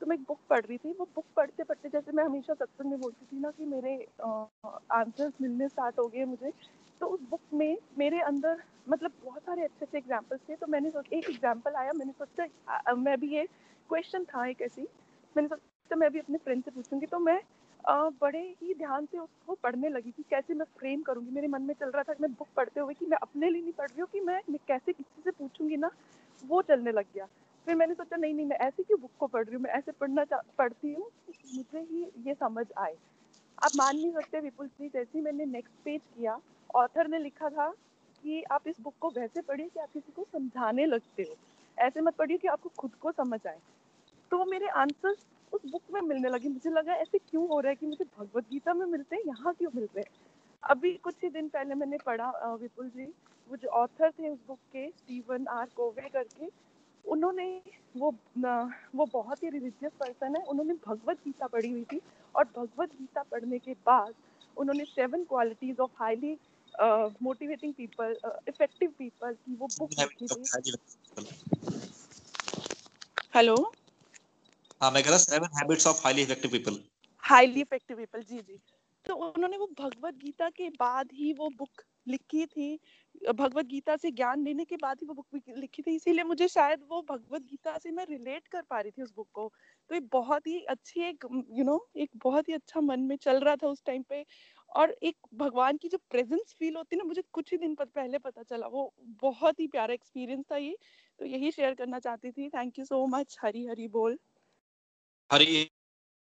तो 0.00 0.06
मैं 0.06 0.16
एक 0.16 0.22
बुक 0.28 0.38
पढ़ 0.50 0.64
रही 0.66 0.78
थी। 0.78 0.92
वो 0.98 1.06
बुक 1.14 1.24
पढ़ते 1.36 1.64
पढ़ते 1.64 1.88
जैसे 1.88 2.12
मैं 2.12 2.24
हमेशा 2.24 2.54
सत्संग 2.54 2.90
में 2.90 3.00
बोलती 3.00 3.26
थी 3.26 3.40
ना 3.40 3.50
कि 3.50 3.64
मेरे 3.66 3.94
आंसर्स 4.22 5.32
मिलने 5.42 5.68
स्टार्ट 5.68 5.98
हो 5.98 6.06
गए 6.08 6.24
मुझे 6.26 6.52
तो 7.00 7.06
उस 7.06 7.20
बुक 7.30 7.40
में 7.54 7.76
मेरे 7.98 8.20
अंदर 8.22 8.62
मतलब 8.88 9.12
बहुत 9.24 9.42
सारे 9.42 9.62
अच्छे 9.64 9.84
अच्छे 9.84 9.98
एग्जाम्पल्स 9.98 10.40
थे 10.48 10.56
तो 10.56 10.66
मैंने 10.66 10.90
सोचा, 10.90 11.16
एक 11.16 11.28
एग्ज़ाम्पल 11.30 11.74
आया, 11.74 11.92
मैंने 11.92 12.12
सोचा 12.14 12.92
मैं 12.94 13.18
भी 13.20 13.34
ये 13.34 13.46
क्वेश्चन 13.90 14.24
था 14.24 14.46
एक 14.46 14.60
ऐसी, 14.62 14.82
मैंने 15.36 15.48
सोचा, 15.48 15.96
मैं 15.96 16.10
भी 16.12 16.18
अपने 16.18 16.38
फ्रेंड 16.38 16.62
से 16.64 16.70
पूछूँगी 16.70 17.06
तो 17.06 17.18
मैं 17.20 17.40
बड़े 17.88 18.40
ही 18.62 18.74
ध्यान 18.74 19.06
से 19.06 19.18
उसको 19.18 19.54
पढ़ने 19.54 19.88
लगी 19.88 20.10
कि 20.10 20.22
कैसे 20.30 20.54
मैं 20.54 20.64
फ्रेम 20.78 21.02
करूँगी। 21.02 21.30
मेरे 21.30 21.48
मन 21.48 21.62
में 21.62 21.74
चल 21.74 21.90
रहा 21.90 22.02
था 22.02 22.14
कि 22.14 22.22
मैं 22.22 22.32
बुक 22.32 22.48
पढ़ते 22.56 22.80
हुए 22.80 22.94
कि 22.94 23.06
मैं 23.06 23.18
अपने 23.22 23.50
लिए 23.50 23.62
नहीं 23.62 23.72
पढ़ 23.72 23.88
रही 23.88 24.00
हूँ 24.00 24.08
कि 24.12 24.20
मैं, 24.20 24.40
मैं 24.50 24.58
कैसे 24.68 24.92
किसी 24.92 25.22
से 25.22 25.30
पूछूँगी 25.30 25.76
ना 25.76 25.90
वो 26.44 26.62
चलने 26.62 26.92
लग 26.92 27.04
गया। 27.14 27.26
फिर 27.66 27.74
मैंने 27.74 27.94
सोचा 27.94 28.16
नहीं 28.16 28.34
नहीं 28.34 28.46
मैं 28.46 28.56
ऐसे 28.56 28.82
क्यों 28.82 29.00
बुक 29.00 29.10
को 29.18 29.26
पढ़ 29.26 29.44
रही 29.44 29.54
हूँ? 29.54 29.62
मैं 29.62 29.70
ऐसे 29.70 29.92
पढ़ना 29.92 30.24
पढ़ती 30.58 30.92
हूँ 30.92 31.10
मुझे 31.54 31.80
ही 31.80 32.10
ये 32.26 32.34
समझ 32.34 32.66
आए। 32.78 32.94
आप 33.64 33.76
मान 33.76 33.96
नहीं 33.96 34.12
सकते 34.12 34.40
विपुल 34.40 34.66
जी 34.66 34.88
जैसे 34.88 35.20
मैंने 35.20 35.44
नेक्स्ट 35.44 35.74
पेज 35.84 36.00
किया 36.00 36.38
ऑथर 36.74 37.08
ने 37.08 37.18
लिखा 37.18 37.48
था 37.48 37.68
कि 38.24 38.42
आप 38.42 38.68
इस 38.68 38.74
बुक 38.80 38.94
को 39.00 39.10
वैसे 39.10 39.40
पढ़िए 39.40 39.68
कि 39.68 39.80
आप 39.80 39.88
किसी 39.94 40.12
को 40.12 40.24
समझाने 40.32 40.86
लगते 40.86 41.22
हो। 41.22 41.36
ऐसे 41.78 42.00
मत 42.00 42.14
पढ़िए 42.14 42.38
कि 42.38 42.48
आपको 42.48 42.68
खुद 42.78 42.94
को 42.94 43.12
समझ 43.12 43.40
आए। 43.46 43.58
तो 44.30 44.44
मेरे 44.44 44.68
आंसर्स 44.68 45.18
उस 45.52 45.60
बुक 45.66 45.82
में 45.92 46.00
मिलने 46.02 46.28
लगी। 46.28 46.48
मुझे 46.48 46.70
लगा 46.70 46.94
ऐसे 46.96 47.18
क्यों 47.20 47.46
हो 47.48 47.60
रहा 47.60 47.70
है 47.70 47.76
कि 47.76 47.86
मुझे 47.86 48.04
भगवत 48.18 48.44
गीता 48.50 48.74
में 48.74 48.86
मिलते 48.86 49.16
हैं? 49.16 49.22
यहाँ 49.26 49.54
क्यों 49.54 49.70
मिलते 49.74 50.00
हैं? 50.00 50.06
अभी 50.62 50.92
कुछ 51.04 51.22
ही 51.22 51.28
दिन 51.30 51.48
पहले 51.48 51.74
मैंने 51.74 51.98
पढ़ा 52.06 52.30
विपुल 52.54 52.88
जी 52.90 53.04
वो 53.50 53.56
जो 53.56 53.68
ऑथर 53.80 54.10
थे 54.10 54.28
उस 54.28 54.38
बुक 54.46 54.58
के 54.72 54.88
स्टीवन 54.88 55.46
आर 55.50 55.66
कोवे 55.76 56.08
करके 56.08 56.48
उन्होंने 57.04 57.46
वो 57.96 58.10
वो 58.38 59.06
बहुत 59.12 59.42
ही 59.42 59.48
रिलीजियस 59.50 59.92
पर्सन 60.00 60.36
है। 60.36 60.42
उन्होंने 60.44 60.74
भगवत 60.86 61.18
गीता 61.24 61.46
पढ़ी 61.46 61.70
हुई 61.70 61.84
थी 61.92 62.00
और 62.34 62.44
भगवत 62.56 62.90
गीता 62.92 63.22
पढ़ने 63.30 63.58
के 63.58 63.72
बाद 63.86 64.14
उन्होंने 64.56 64.84
seven 64.86 65.24
qualities 65.24 65.80
of 65.80 65.90
highly 65.98 66.36
motivating 67.22 67.72
people 67.74 68.16
effective 68.48 68.90
people 68.98 69.32
की 69.34 69.54
वो 69.56 69.66
बुक 69.78 69.90
लिखी 69.98 70.28
थी। 70.28 70.46
हेलो 73.34 73.56
हाँ 74.80 74.90
मैं 74.90 75.02
कह 75.02 75.08
रहा 75.10 75.18
seven 75.18 75.48
habits 75.54 75.86
of 75.86 76.00
highly 76.04 76.22
effective 76.22 76.50
people 76.50 76.78
highly 77.24 77.60
effective 77.60 77.96
people 77.96 78.22
जी 78.22 78.40
जी। 78.40 78.58
तो 79.04 79.14
उन्होंने 79.16 79.56
वो 79.56 79.66
भगवत 79.78 80.14
गीता 80.16 80.48
के 80.50 80.68
बाद 80.72 81.08
ही 81.12 81.32
वो 81.32 81.48
बुक 81.50 81.82
लिखी 82.08 82.44
थी। 82.46 82.78
भगवत 83.30 83.66
गीता 83.66 83.96
से 83.96 84.10
ज्ञान 84.10 84.42
लेने 84.44 84.64
के 84.64 84.76
बाद 84.76 84.98
ही 85.02 85.06
वो 85.06 85.14
बुक 85.14 85.40
लिखी 85.58 85.82
थी 85.82 85.94
इसीलिए 85.96 86.24
मुझे 86.24 86.48
शायद 86.48 86.80
वो 86.88 87.00
भगवत 87.10 87.42
गीता 87.42 87.76
से 87.78 87.90
मैं 87.90 88.04
रिलेट 88.06 88.48
कर 88.48 88.62
पा 88.70 88.80
रही 88.80 88.90
थी 88.90 89.02
उस 89.02 89.12
बुक 89.16 89.28
को। 89.32 89.48
तो 89.90 89.94
ये 89.94 90.00
बहुत 90.12 90.46
ही 90.46 90.60
अच्छी 90.66 91.00
एक 91.02 91.24
यू 91.24 91.42
you 91.54 91.64
नो 91.64 91.72
know, 91.72 91.80
एक 91.96 92.10
बहुत 92.24 92.48
ही 92.48 92.54
अच्छा 92.54 92.80
मन 92.82 93.00
में 93.02 93.16
चल 93.18 93.40
रहा 93.40 93.56
था 93.56 93.66
उस 93.68 93.82
टाइम 93.86 94.02
पे। 94.02 94.24
और 94.72 94.90
एक 95.02 95.16
भगवान 95.34 95.76
की 95.76 95.88
जो 95.88 95.98
प्रेजेंस 96.10 96.54
फील 96.58 96.76
होती 96.76 96.96
है 96.96 96.98
ना 96.98 97.04
मुझे 97.04 97.22
कुछ 97.32 97.52
ही 97.52 97.58
दिन 97.58 97.74
पहले 97.76 98.18
पता 98.18 98.42
चला। 98.42 98.66
वो 98.68 98.92
बहुत 99.22 99.60
ही 99.60 99.66
प्यारा 99.68 99.94
एक्सपीरियंस 99.94 100.44
था 100.52 100.56
ये। 100.56 100.76
तो 101.20 101.24
यही 101.26 101.50
शेयर 101.50 101.74
करना 101.74 101.98
चाहती 102.00 102.30
थी। 102.32 102.48
Thank 102.50 102.78
you 102.78 102.84
so 102.84 103.06
much 103.08 103.36
Hari 103.42 103.64
Hari 103.66 103.88
बोल। 103.90 104.18
हरी 105.30 105.68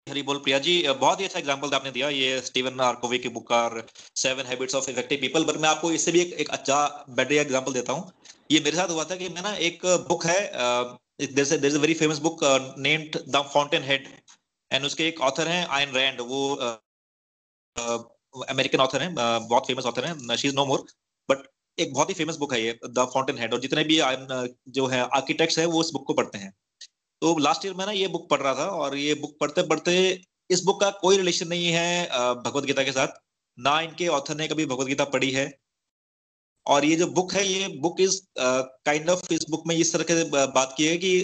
हरी 0.06 0.22
बोल 0.22 0.38
प्रिया 0.38 0.58
जी 0.58 0.72
बहुत 0.90 1.20
ही 1.20 1.24
अच्छा 1.24 1.38
एग्जांपल 1.38 1.74
आपने 1.74 1.90
दिया। 1.90 2.08
ये 2.10 2.40
स्टीवन 2.42 2.80
आर्कोवे 2.82 3.18
की 3.18 3.28
बुक 3.30 3.50
और 3.52 3.86
seven 4.16 4.46
habits 4.46 4.74
of 4.74 4.88
effective 4.90 5.18
people 5.20 5.44
पर 5.44 5.58
मैं 5.58 5.68
आपको 5.68 5.90
इससे 5.92 6.12
भी 6.12 6.20
एक, 6.20 6.32
एक 6.34 6.48
अच्छा 6.50 7.06
बेटर 7.10 7.34
एग्जांपल 7.34 7.72
देता 7.72 7.92
हूँ। 7.92 8.12
ये 8.50 8.60
मेरे 8.60 8.76
साथ 8.76 8.88
हुआ 8.90 9.04
था 9.04 9.16
कि 9.16 9.28
मैं 9.28 9.42
ना 9.42 9.54
एक 9.68 9.86
बुक 10.08 10.26
है 10.26 10.38
is 11.20 11.78
very 11.78 11.94
famous 11.94 12.18
book 12.20 12.40
named 12.78 13.18
the 13.28 13.42
Fountainhead 13.84 14.08
and 14.70 14.84
उसके 14.86 15.08
एक 15.08 15.20
ऑथर 15.22 15.48
हैं 15.48 15.66
आयन 15.78 15.92
रैंड 15.94 16.20
वो 16.22 16.40
अमेरिकन 17.76 18.78
ऑथर 18.80 19.02
हैं 19.02 19.14
बहुत 19.14 19.66
फ़ेमस 19.66 19.86
ऑथर 19.86 20.04
हैं 20.04 20.36
she 20.36 20.48
is 20.48 20.54
no 20.56 20.64
more 20.66 20.84
but 21.28 21.46
एक 21.78 21.92
बहुत 21.94 22.08
ही 22.08 22.14
फ़ेमस 22.14 22.36
बुक 22.38 22.52
है 22.54 22.60
ये 22.62 22.78
द 22.86 23.06
फाउंटेन 23.14 23.38
हेड 23.38 23.54
और 23.54 23.60
जितने 23.60 23.84
भी 23.84 24.00
जो 24.72 24.86
है 24.86 25.00
आर्किटेक्ट्स 25.14 25.58
हैं 25.58 25.66
वो 25.68 25.80
इस 25.80 25.90
बुक 25.92 26.06
को 26.06 26.14
पढ़ते 26.14 26.38
हैं। 26.38 26.52
तो 27.22 27.36
लास्ट 27.38 27.64
ईयर 27.66 27.74
मैं 27.74 27.86
ना 27.86 27.92
ये 27.92 28.06
बुक 28.08 28.28
पढ़ 28.30 28.40
रहा 28.40 28.54
था 28.54 28.66
और 28.76 28.96
ये 28.96 29.14
बुक 29.16 29.36
पढ़ते 29.40 29.62
पढ़ते 29.64 29.92
इस 30.50 30.62
बुक 30.64 30.80
का 30.80 30.88
कोई 31.02 31.16
रिलेशन 31.16 31.48
नहीं 31.48 31.66
है 31.72 32.04
भगवत 32.36 32.64
गीता 32.64 32.82
के 32.82 32.92
साथ। 32.92 33.08
ना 33.58 33.80
इनके 33.80 34.08
ऑथर 34.10 34.36
ने 34.36 34.48
कभी 34.48 34.66
भगवत 34.66 34.86
गीता 34.86 35.04
पढ़ी 35.12 35.30
है। 35.30 35.44
और 36.66 36.84
ये 36.84 36.96
जो 36.96 37.06
बुक 37.08 37.32
है, 37.34 37.46
ये 37.46 37.68
बुक 37.82 38.00
इज़ 38.00 38.20
काइंड 38.38 39.10
ऑफ़ 39.10 39.32
इस 39.34 39.46
बुक 39.50 39.62
में 39.66 39.74
इस 39.76 39.92
तरह 39.92 40.04
के 40.10 40.46
बात 40.48 40.74
की 40.76 40.86
है 40.86 40.96
कि 40.96 41.20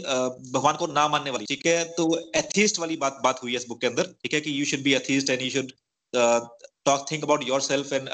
भगवान 0.53 0.76
को 0.76 0.86
ना 0.92 1.09
मानने 1.09 1.30
वाली। 1.30 1.46
ठीक 1.46 1.66
है 1.66 1.84
तो 1.96 2.09
एथिस्ट 2.36 2.78
वाली 2.78 2.96
बात 2.96 3.20
बात 3.24 3.42
हुई 3.42 3.53
है 3.53 3.57
इस 3.57 3.66
बुक 3.68 3.80
के 3.80 3.86
अंदर। 3.86 4.14
ठीक 4.22 4.34
है 4.34 4.40
कि 4.40 4.59
you 4.61 4.64
should 4.66 4.82
be 4.84 4.94
atheist 4.94 5.30
and 5.30 5.42
you 5.42 5.51
should 5.51 5.72
talk 6.14 7.07
think 7.11 7.24
about 7.24 7.49
yourself 7.62 7.92
and 7.92 8.09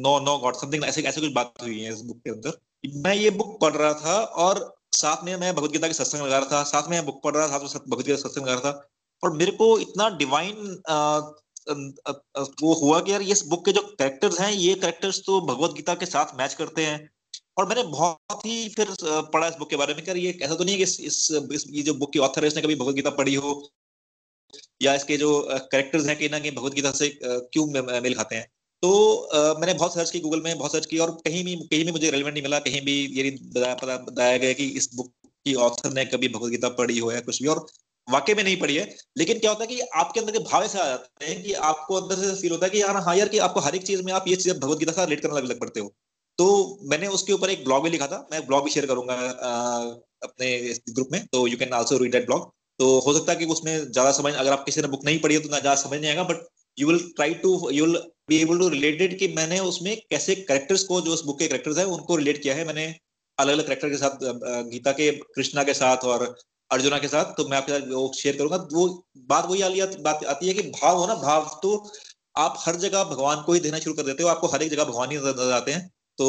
no 0.00 0.18
no 0.20 0.38
God 0.38 0.56
something 0.56 0.84
ऐसे 0.84 1.02
ऐसे 1.02 1.20
कुछ 1.20 1.32
बात 1.32 1.62
हुई 1.62 1.80
है 1.80 1.92
इस 1.92 2.02
बुक 2.02 2.20
के 2.24 2.30
अंदर। 2.30 2.60
मैं 3.06 3.14
ये 3.14 3.30
बुक 3.32 3.58
पढ़ 3.60 3.74
रहा 3.74 3.92
था 4.04 4.22
और 4.46 4.64
साथ 4.92 5.24
में 5.24 5.36
मैं 5.36 5.54
भगवदगीता 5.54 5.88
के 5.88 5.94
सत्संग 5.94 6.22
लगा 6.22 6.38
रहा 6.38 6.48
था 6.52 6.62
साथ 6.66 6.88
में 6.90 7.04
बुक 7.06 7.22
पढ़ 7.24 7.34
रहा 7.36 7.48
था 7.48 7.66
साथ 7.66 7.80
में 7.80 7.90
भगवदगीता 7.90 8.16
सत्संग 8.18 8.46
लगा 8.46 8.54
रहा 8.54 8.72
था। 8.72 8.88
और 9.22 9.36
मेरे 9.36 9.52
को 9.52 9.78
इतना 9.78 10.08
डिवाइन 10.18 10.82
वो 12.62 12.72
हुआ 12.74 13.00
कि 13.00 13.12
यार 13.12 13.22
ये 13.22 13.34
बुक 13.48 13.64
के 13.64 13.72
जो 13.72 13.82
कैरेक्टर्स 13.98 14.40
हैं 14.40 14.50
ये 14.52 14.74
कैरेक्टर्स 14.76 15.20
तो 15.26 15.40
भगवत 15.46 15.74
गीता 15.76 15.94
के 15.94 16.06
साथ 16.06 16.36
मैच 16.38 16.54
करते 16.54 16.86
हैं। 16.86 17.08
और 17.58 17.68
मैंने 17.68 17.82
बहुत 17.84 18.44
ही 18.46 18.68
फिर 18.68 18.88
पढ़ा 19.02 19.46
इस 19.46 19.54
बुक 19.58 19.70
के 19.70 19.76
बारे 19.76 19.94
में 19.94 20.04
कर 20.04 20.16
ये 20.16 20.38
ऐसा 20.42 20.54
तो 20.54 20.64
नहीं 20.64 20.74
है 20.74 20.78
कि 20.78 20.82
इस, 20.84 21.00
इस, 21.00 21.66
ये 21.70 21.82
जो 21.82 21.94
बुक 21.94 22.12
की 22.12 22.18
ऑथर 22.20 22.42
है 22.42 22.48
इसने 22.48 22.62
कभी 22.62 22.74
भगवत 22.76 22.94
गीता 22.94 23.10
पढ़ी 23.12 23.34
हो 23.36 23.52
या 24.82 24.94
इसके 24.94 25.16
जो 25.16 25.30
कैरेक्टर्स 25.50 26.06
हैं 26.06 26.16
कहीं 26.18 26.30
ना 26.30 26.38
कहीं 26.38 26.52
भगवत 26.52 26.72
गीता 26.74 26.90
से 26.92 27.08
क्यों 27.22 27.66
मेल 27.66 28.14
खाते 28.14 28.36
हैं। 28.36 28.46
तो 28.82 28.90
uh, 29.34 29.60
मैंने 29.60 29.74
बहुत 29.74 29.94
सर्च 29.94 30.10
की 30.10 30.20
गूगल 30.20 30.40
में 30.42 30.58
बहुत 30.58 30.72
सर्च 30.72 30.86
की 30.86 30.98
और 30.98 31.10
कहीं 31.24 31.44
भी 31.44 31.54
कहीं 31.56 31.84
भी 31.84 31.92
मुझे 31.92 32.10
रेलिवेंट 32.10 32.34
नहीं 32.34 32.42
मिला 32.42 32.58
कहीं 32.58 32.80
भी 32.80 32.94
ये 33.12 33.30
पता 33.54 33.96
बताया 33.96 34.36
गया 34.38 34.52
कि 34.52 34.64
इस 34.76 34.88
बुक 34.94 35.12
की 35.46 35.54
ऑथर 35.54 35.92
ने 35.92 36.04
कभी 36.04 36.28
भगवदगीता 36.28 36.68
पढ़ी 36.68 36.98
हो 36.98 37.12
या 37.12 37.20
कुछ 37.20 37.42
भी 37.42 37.48
और 37.48 37.66
वाकई 38.08 38.34
में 38.34 38.42
नहीं 38.44 38.56
पढ़ी 38.60 38.76
है। 38.76 38.84
लेकिन 39.18 39.38
क्या 39.38 39.50
होता 39.50 39.64
है 39.64 39.68
कि 39.68 39.80
आपके 39.96 40.20
अंदर 40.20 40.32
के 40.32 40.38
भाव 40.38 40.64
ऐसे 40.64 40.78
आ 40.78 40.84
जाते 40.84 41.26
हैं 41.26 41.42
कि 41.42 41.52
आपको 41.70 41.94
अंदर 41.94 42.16
से 42.16 42.34
फील 42.42 42.50
होता 42.52 42.66
है 42.66 42.70
कि 42.70 42.80
यार 42.82 42.96
हाँ 42.96 43.16
यार 43.16 43.28
कि 43.28 43.38
आपको 43.38 43.60
हर 43.60 43.76
एक 43.76 43.82
चीज़ 43.82 44.02
में 44.02 44.12
आप 44.12 44.24
ये 44.28 44.36
चीज़ 44.36 44.54
भगवदगीता 44.54 44.92
का 44.92 45.04
रिलेट 45.04 45.20
करने 45.20 45.36
लग, 45.36 45.44
लग 45.44 45.60
पड़ते 45.60 45.80
हो। 45.80 45.94
तो 46.38 46.78
मैंने 46.90 47.06
उसके 47.08 47.32
ऊपर 47.32 47.50
एक 47.50 47.64
ब्लॉग 47.64 47.84
भी 47.84 47.90
लिखा 47.90 48.06
था 48.06 48.26
मैं 48.32 48.46
ब्लॉग 48.46 48.64
भी 48.64 48.70
शेयर 48.70 48.86
करूँगा 48.86 49.14
अपने 50.22 50.48
ग्रुप 50.90 51.08
में 51.12 51.26
तो 51.26 51.46
you 51.46 51.56
can 51.56 51.72
also 51.72 51.98
read 51.98 52.12
that 52.12 52.26
blog 52.26 52.50
तो 52.80 52.98
हो 53.00 53.12
सकता 53.14 53.32
है 53.32 53.38
कि 53.38 53.44
उसमें 53.44 53.72
ज़्यादा 53.92 54.12
समझ 54.12 54.34
अगर 54.34 54.52
आप 54.52 54.64
किसी 54.64 54.80
ने 54.80 54.88
बुक 54.88 55.04
नहीं 55.04 55.18
पढ़ी 55.20 55.34
है 55.34 55.40
तो 55.40 55.48
ना 55.48 55.58
ज़्यादा 55.60 55.80
समझ 55.82 55.98
नहीं 56.00 56.10
आएगा 56.10 56.22
but 56.22 56.46
you 56.78 56.88
will 56.88 56.98
try 57.16 57.34
to 57.42 57.70
you 57.70 57.86
will 57.86 57.96
be 58.28 58.36
able 58.38 58.58
to 58.58 58.68
related 58.68 59.18
कि 59.18 59.28
मैंने 59.36 59.58
उसमें 59.60 59.96
कैसे 60.10 60.34
कैरेक्टर्स 60.34 60.84
को 60.84 61.00
जो 61.00 61.12
उस 61.12 61.24
बुक 61.24 61.38
के 61.38 61.46
कैरेक्टर्स 61.46 61.78
है 61.78 61.84
उनको 61.88 62.16
रिलेट 62.16 62.42
किया 62.42 62.54
है 62.54 62.64
मैंने 62.66 62.86
अलग 63.38 63.52
अलग 63.52 63.66
कैरेक्टर 63.66 63.90
के 63.90 63.96
साथ 63.96 64.18
गीता 64.70 64.92
के 64.92 65.10
कृष्णा 65.34 65.62
के 65.64 65.74
साथ 65.74 66.04
और 66.04 66.24
अर्जुना 66.70 66.98
के 66.98 67.08
साथ 67.08 67.32
तो 67.36 67.48
मैं 67.48 67.56
आपके 67.56 67.72
साथ 67.72 67.88
वो 67.88 68.10
शेयर 68.16 68.36
करूँगा। 68.36 68.56
वो 68.72 68.86
बात 69.28 69.46
वही 69.46 69.62
आली 69.62 69.80
बात 70.02 70.24
आती 70.26 70.48
है 70.48 70.54
कि 70.54 70.62
भाव 70.70 70.98
हो 70.98 71.06
ना 71.06 71.14
भाव 71.16 71.50
तो 71.62 71.72
आप 72.38 72.54
हर 72.58 72.76
जगह 72.76 73.04
भगवान 73.04 73.42
को 73.46 73.52
ही 73.52 73.60
देना 73.60 73.78
शुरू 73.78 73.94
कर 73.96 74.02
देते 74.02 74.22
हो 74.22 74.28
आपको 74.28 74.46
हर 74.48 74.62
एक 74.62 74.70
जगह 74.70 74.84
भगवान 74.84 75.10
ही 75.10 75.16
नज़र 75.18 75.52
आते 75.52 75.72
हैं। 75.72 75.88
तो 76.18 76.28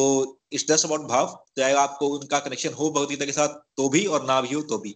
इट्स 0.54 0.66
जस्ट 0.68 0.86
अबाउट 0.86 1.08
भाव 1.08 1.38
चाहे 1.58 1.74
आपको 1.78 2.08
उनका 2.10 2.40
कनेक्शन 2.40 2.74
हो 2.74 2.90
भगवदगीता 2.90 3.26
के 3.26 3.32
साथ 3.32 3.56
तो 3.78 3.88
भी 3.90 4.06
और 4.08 4.26
ना 4.26 4.40
भी 4.42 4.54
हो 4.54 4.62
तो 4.64 4.78
भी। 4.78 4.96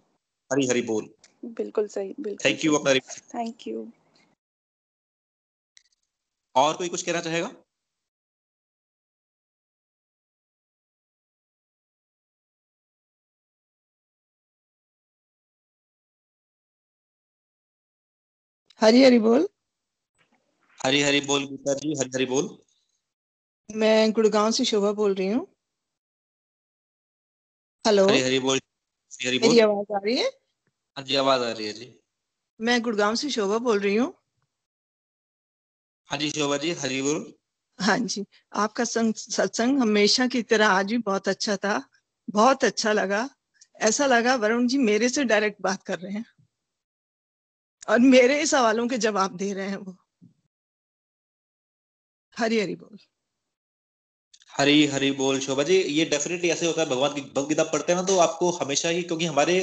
हरी 0.52 0.68
हरी 0.68 0.82
बोल। 0.84 1.10
बिल्कुल 1.54 1.88
सही 1.88 2.14
बिल्कुल 2.20 2.46
थैंक 2.46 2.66
यू 2.66 2.76
अपना 2.76 2.94
थैंक 3.36 3.68
यू 3.68 3.88
और 6.58 6.78
कोई 6.78 6.90
कुछ 6.90 7.02
कहना 7.02 7.22
चाहेगा? 7.22 7.52
हरी 18.82 19.04
हरी 19.04 19.20
बोल। 19.20 19.48
हरी 20.80 21.02
हरी 21.02 21.20
बोल 21.22 21.46
गीता 21.46 21.74
जी 21.74 21.94
हरी 22.00 22.10
हरी 22.16 22.26
बोल। 22.26 22.58
मैं 23.70 24.12
गुड़गांव 24.12 24.52
से 24.52 24.66
शोभा 24.66 24.92
बोल 24.92 25.14
रही 25.14 25.28
हूँ। 25.28 25.46
हेलो। 27.86 28.08
हरी 28.08 28.22
हरी 28.22 28.40
बोल 28.40 28.60
हरी 29.26 29.40
मेरी 29.40 29.60
आवाज़ 29.60 29.94
आ 29.94 30.00
रही 30.06 30.18
है? 30.18 30.30
हाँ 30.98 31.04
जी 31.06 31.16
आवाज़ 31.16 31.42
आ 31.42 31.52
रही 31.52 31.68
है 31.68 31.74
जी। 31.74 31.94
मैं 32.60 32.82
गुड़गांव 32.82 33.16
से 33.16 33.30
शोभा 33.30 33.58
बोल 33.58 33.80
रही 33.80 33.96
हूँ। 33.96 34.14
हाँ 36.10 36.18
जी 36.20 36.30
शोभा 36.30 36.58
जी 36.58 36.72
हरी 36.72 37.02
बोल। 37.02 37.34
हाँ 37.80 37.98
जी 38.00 38.26
आपका 38.56 38.84
संग 38.84 39.14
सत्संग 39.14 39.80
हमेशा 39.80 40.28
की 40.28 40.42
तरह 40.44 40.68
आज 40.68 40.92
भी 40.92 40.98
बहुत 40.98 41.28
अच्छा 41.28 41.56
था 41.58 41.82
बहुत 42.30 42.64
अच्छा 42.64 42.92
लगा। 42.94 43.30
ऐसा 43.82 44.06
लगा 44.06 44.36
वरुण 44.36 44.68
जी 44.68 44.78
मेरे 44.78 45.10
से 45.10 45.24
डायरेक्ट 45.24 45.62
बात 45.62 45.84
कर 45.84 46.00
रहे 46.00 46.14
हैं 46.14 46.26
और 47.88 48.00
मेरे 48.00 48.46
सवालों 48.46 48.88
के 48.88 48.98
जवाब 48.98 49.36
दे 49.38 49.54
रहे 49.54 49.68
हैं 49.70 49.78
वो। 49.78 49.96
हरी 52.38 52.60
हरी 52.60 52.76
बोल। 52.76 52.98
हरी 54.58 54.86
हरी 54.88 55.12
बोल 55.12 55.40
शोभा 55.40 55.64
जी 55.64 55.76
ये 55.76 56.06
डेफिनेटली 56.06 56.50
ऐसे 56.50 56.66
होता 56.66 56.82
है 56.82 56.90
भगवान 56.90 57.14
की 57.14 57.22
भगवदगीता 57.22 57.64
पढ़ते 57.64 57.92
हैं 57.94 58.00
ना 58.00 58.06
तो 58.06 58.18
आपको 58.20 58.50
हमेशा 58.52 58.90
ही 58.90 59.04
क्योंकि 59.04 59.26
हमारे 59.26 59.60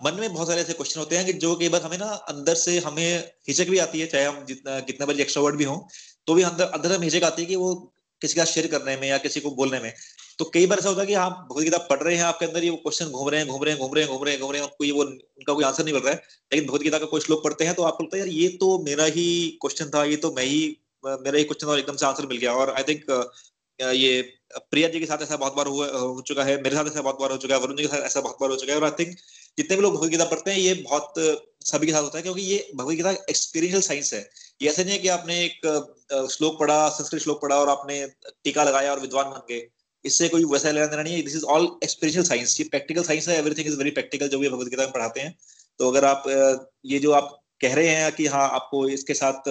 मन 0.00 0.14
में 0.14 0.32
बहुत 0.32 0.48
सारे 0.48 0.60
ऐसे 0.60 0.72
क्वेश्चन 0.72 1.00
होते 1.00 1.16
हैं 1.16 1.26
कि 1.26 1.32
जो 1.34 1.54
कई 1.56 1.68
बार 1.68 1.82
हमें 1.82 1.98
ना 1.98 2.06
अंदर 2.28 2.54
से 2.56 2.78
हमें 2.80 3.32
हिचक 3.48 3.68
भी 3.68 3.78
आती 3.78 4.00
है, 4.00 4.06
चाहे 4.06 4.24
हम 4.24 4.44
जितना, 4.46 4.78
कितना 4.80 5.06
बजे 5.06 5.22
एक्स्ट्रोवर्ट 5.22 5.56
भी 5.56 5.64
हों 5.64 5.78
तो 6.26 6.34
भी 6.34 6.42
अंदर 6.42 6.64
अंदर 6.66 6.98
से 6.98 7.04
हिचक 7.04 7.24
आती 7.24 7.42
है 7.42 7.48
कि 7.48 7.56
वो 7.56 7.74
किसी 8.22 8.34
का 8.34 8.44
शेयर 8.46 8.66
करने 8.66 8.96
में 8.96 9.08
या 9.08 9.16
किसी 9.18 9.40
को 9.40 9.50
बोलने 9.52 9.80
में। 9.80 9.92
तो 10.38 10.44
कई 10.54 10.66
बार 10.66 10.78
ऐसा 10.78 10.88
होता 10.88 11.00
है 11.00 11.06
कि 11.06 11.14
आप 11.16 11.46
भगवदगीता 11.50 11.78
पढ़ 11.88 12.02
रहे 12.02 12.14
हैं, 12.16 12.22
आपके 12.24 12.46
अंदर 12.46 12.64
ये 12.64 12.70
वो 12.70 12.76
क्वेश्चन 12.76 13.06
घूम 13.08 13.28
रहे 13.28 13.40
हैं, 13.40 13.48
घूम 13.48 13.64
रहे 13.64 13.74
हैं, 13.74 13.80
घूम 13.80 13.94
रहे 13.94 14.04
हैं, 14.04 14.12
घूम 14.12 14.24
रहे 14.24 14.32
हैं, 14.32 14.40
घूम 14.40 14.52
रहे 14.52 14.62
हैं 14.62 14.70
कोई 14.78 14.90
वो, 14.90 15.02
उनका 15.02 15.52
कोई 15.52 15.64
आंसर 15.64 15.84
नहीं 15.84 15.94
मिल 15.94 16.02
रहा 16.02 16.12
है। 16.12 16.22
लेकिन 16.52 16.68
भगवत 16.68 16.82
गीता 16.82 16.98
का 16.98 17.06
कोई 17.06 17.20
श्लोक 17.20 17.44
पढ़ते 17.44 17.64
हैं 17.64 17.74
तो 17.74 17.82
आपको 17.82 18.04
लगता 18.04 18.16
है, 18.16 18.22
यार, 18.22 18.32
ये 18.32 18.48
तो 18.60 18.78
मेरा 18.84 19.04
ही 19.06 19.26
क्वेश्चन 19.62 19.90
था, 19.94 20.04
ये 20.04 20.16
तो 20.16 20.32
मैं 20.32 20.44
ही, 20.44 20.60
मेरा 21.04 21.38
ही 21.38 21.44
क्वेश्चन 21.44 21.66
और 21.66 21.78
एकदम 21.78 21.96
से 21.96 22.06
आंसर 22.06 22.26
मिल 22.26 22.38
गया। 22.38 22.52
और 22.54 22.70
आई 22.70 22.82
थिंक 22.88 23.04
ये 23.78 24.22
प्रिया 24.70 24.88
जी 24.88 25.00
के 25.00 25.06
साथ 25.06 25.22
ऐसा 25.22 25.36
बहुत 25.36 25.54
बार 25.54 25.66
हुआ, 25.66 25.86
हो 25.88 26.22
चुका 26.26 26.44
है, 26.44 26.56
मेरे 26.62 26.76
साथ 26.76 26.86
ऐसा 26.86 27.02
बहुत 27.02 27.20
बार 27.20 27.30
हो 27.30 27.36
चुका 27.36 27.54
है, 27.54 27.60
वरुण 27.60 27.76
जी 27.76 27.82
के 27.82 27.88
साथ 27.88 28.04
ऐसा 28.06 28.20
बहुत 28.20 28.36
बार 28.40 28.50
हो 28.50 28.56
चुका 28.56 28.72
है। 28.72 28.78
और 28.78 28.84
आई 28.84 28.90
थिंक 28.98 29.16
जितने 29.58 29.76
भी 29.76 29.82
लोग 29.82 29.94
भगवदगीता 29.94 30.24
पढ़ते 30.24 30.50
हैं, 30.50 30.58
ये 30.58 30.74
बहुत 30.74 31.14
सभी 31.64 31.86
के 31.86 31.92
साथ 31.92 32.02
होता 32.02 32.18
है, 32.18 32.22
क्योंकि 32.22 32.42
ये 32.42 32.70
भगवदगीता 32.74 33.10
एक्सपीरियंशियल 33.10 33.82
साइंस 33.82 34.12
है। 34.14 34.28
ये 34.62 34.68
ऐसे 34.68 34.84
नहीं 34.84 34.92
है 34.92 34.98
कि 34.98 35.08
आपने 35.08 35.38
एक 35.44 36.28
श्लोक 36.32 36.58
पढ़ा, 36.60 36.88
संस्कृत 36.90 37.22
श्लोक 37.22 37.40
पढ़ा 37.42 37.56
और 37.56 37.68
आपने 37.68 38.06
टीका 38.44 38.64
लगाया 38.64 38.92
और 38.92 39.00
विद्वान 39.00 39.30
बन 39.30 39.46
गए। 39.50 39.66
इससे 40.04 40.28
कोई 40.28 40.44
वैसा 40.44 40.70
लेना 40.70 40.86
देना 40.86 41.02
नहीं 41.02 41.14
है। 41.14 41.22
This 41.22 41.34
is 41.36 41.44
all 41.46 41.64
experiential 41.84 42.24
science 42.24 42.58
ये 42.60 42.66
प्रैक्टिकल 42.70 43.02
साइंस 43.04 43.28
है। 43.28 43.38
एवरीथिंग 43.38 43.66
इज़ 43.66 43.76
वेरी 43.78 43.90
प्रैक्टिकल 43.90 44.28
जो 44.28 44.38
भी 44.38 44.48
भगवदगीता 44.48 44.82
में 44.82 44.92
पढ़ाते 44.92 45.20
हैं। 45.20 45.36
तो 45.80 45.90
अगर 45.90 46.04
आप 46.04 46.24
ये 46.86 46.98
जो 46.98 47.12
आप 47.12 47.30
कह 47.60 47.74
रहे 47.74 47.88
हैं 47.88 48.12
कि 48.12 48.26
हाँ 48.26 48.48
आपको 48.50 48.88
इसके 48.88 49.14
साथ 49.14 49.48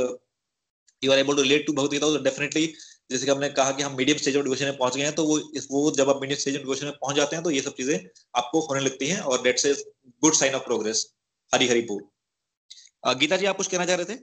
you 1.02 1.12
are 1.12 1.20
able 1.20 1.36
to 1.36 1.42
relate 1.42 1.66
to 1.68 1.74
Bhagavad Gita 1.74 2.24
definitely 2.24 2.74
जैसे 3.10 3.26
कि 3.26 3.32
हमने 3.32 3.50
कहा 3.50 3.72
कि 3.72 3.84
हम 3.84 3.96
मीडियम 3.98 4.18
स्टेज 4.18 4.38
ऑफ़ 4.38 4.44
डिवोशन 4.44 4.66
में 4.66 4.78
पहुँच 4.78 4.96
गए 4.98 5.04
हैं 5.04 5.14
तो 5.16 5.24
वो 5.26 5.38
वो 5.72 5.92
जब 5.98 6.10
आप 6.10 6.20
मीडियम 6.22 6.40
स्टेज 6.40 6.56
ऑफ़ 6.56 6.64
डिवोशन 6.64 6.86
में 6.86 6.96
पहुँच 6.96 7.16
जाते 7.16 7.36
हैं 7.36 7.44
तो 7.44 7.52
ये 7.52 7.62
सब 7.62 7.74
चीज़ें 7.74 7.98
आपको 8.36 8.60
होने 8.60 8.80
लगती 8.80 9.08
हैं 9.08 9.20
और 9.22 9.42
that's 9.44 9.66
is 9.66 9.84
good 10.24 10.34
sign 10.34 10.54
of 10.56 10.64
progress 10.64 11.06
Hari 11.52 11.68
Hari 11.68 11.82
बोल। 11.90 13.16
गीता 13.16 13.38
जी 13.38 13.46
आप 13.46 13.58
कुछ 13.58 13.68
कहना 13.68 13.86
चाह 13.86 13.96
रहे 13.96 14.06
थे? 14.06 14.20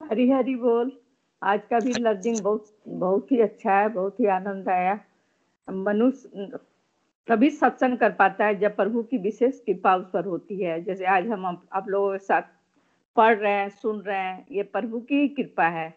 हरी 0.00 0.28
हरी 0.30 0.54
बोल। 0.56 0.92
आज 1.42 1.60
का 1.70 1.78
भी 1.80 1.92
लर्निंग 1.94 2.40
बहुत 2.40 2.76
बहुत 2.88 3.32
ही 3.32 3.40
अच्छा 3.40 3.78
है 3.78 3.88
बहुत 3.88 4.20
ही 4.20 4.26
आनंद 4.26 4.68
आया। 4.68 4.98
मनुष्य 5.68 6.48
तभी 7.28 7.50
सत्संग 7.50 7.98
कर 7.98 8.12
पाता 8.12 8.46
है 8.46 8.58
जब 8.60 8.76
प्रभु 8.76 9.02
की 9.02 9.18
विशेष 9.18 9.58
कृपा 9.60 9.94
उस 9.96 10.06
पर 10.12 10.24
होती 10.24 10.60
है। 10.62 10.82
जैसे 10.84 11.04
आज 11.06 11.26
हम 11.28 11.46
आप 11.46 11.88
लोगों 11.88 12.12
के 12.12 12.18
साथ 12.24 12.42
पढ़ 13.16 13.36
रहे 13.36 13.52
हैं 13.52 13.68
सुन 13.72 14.00
रहे 14.00 14.18
हैं 14.18 14.46
ये 14.52 14.62
प्रभु 14.62 15.00
की 15.02 15.28
कृपा 15.28 15.68
है। 15.68 15.88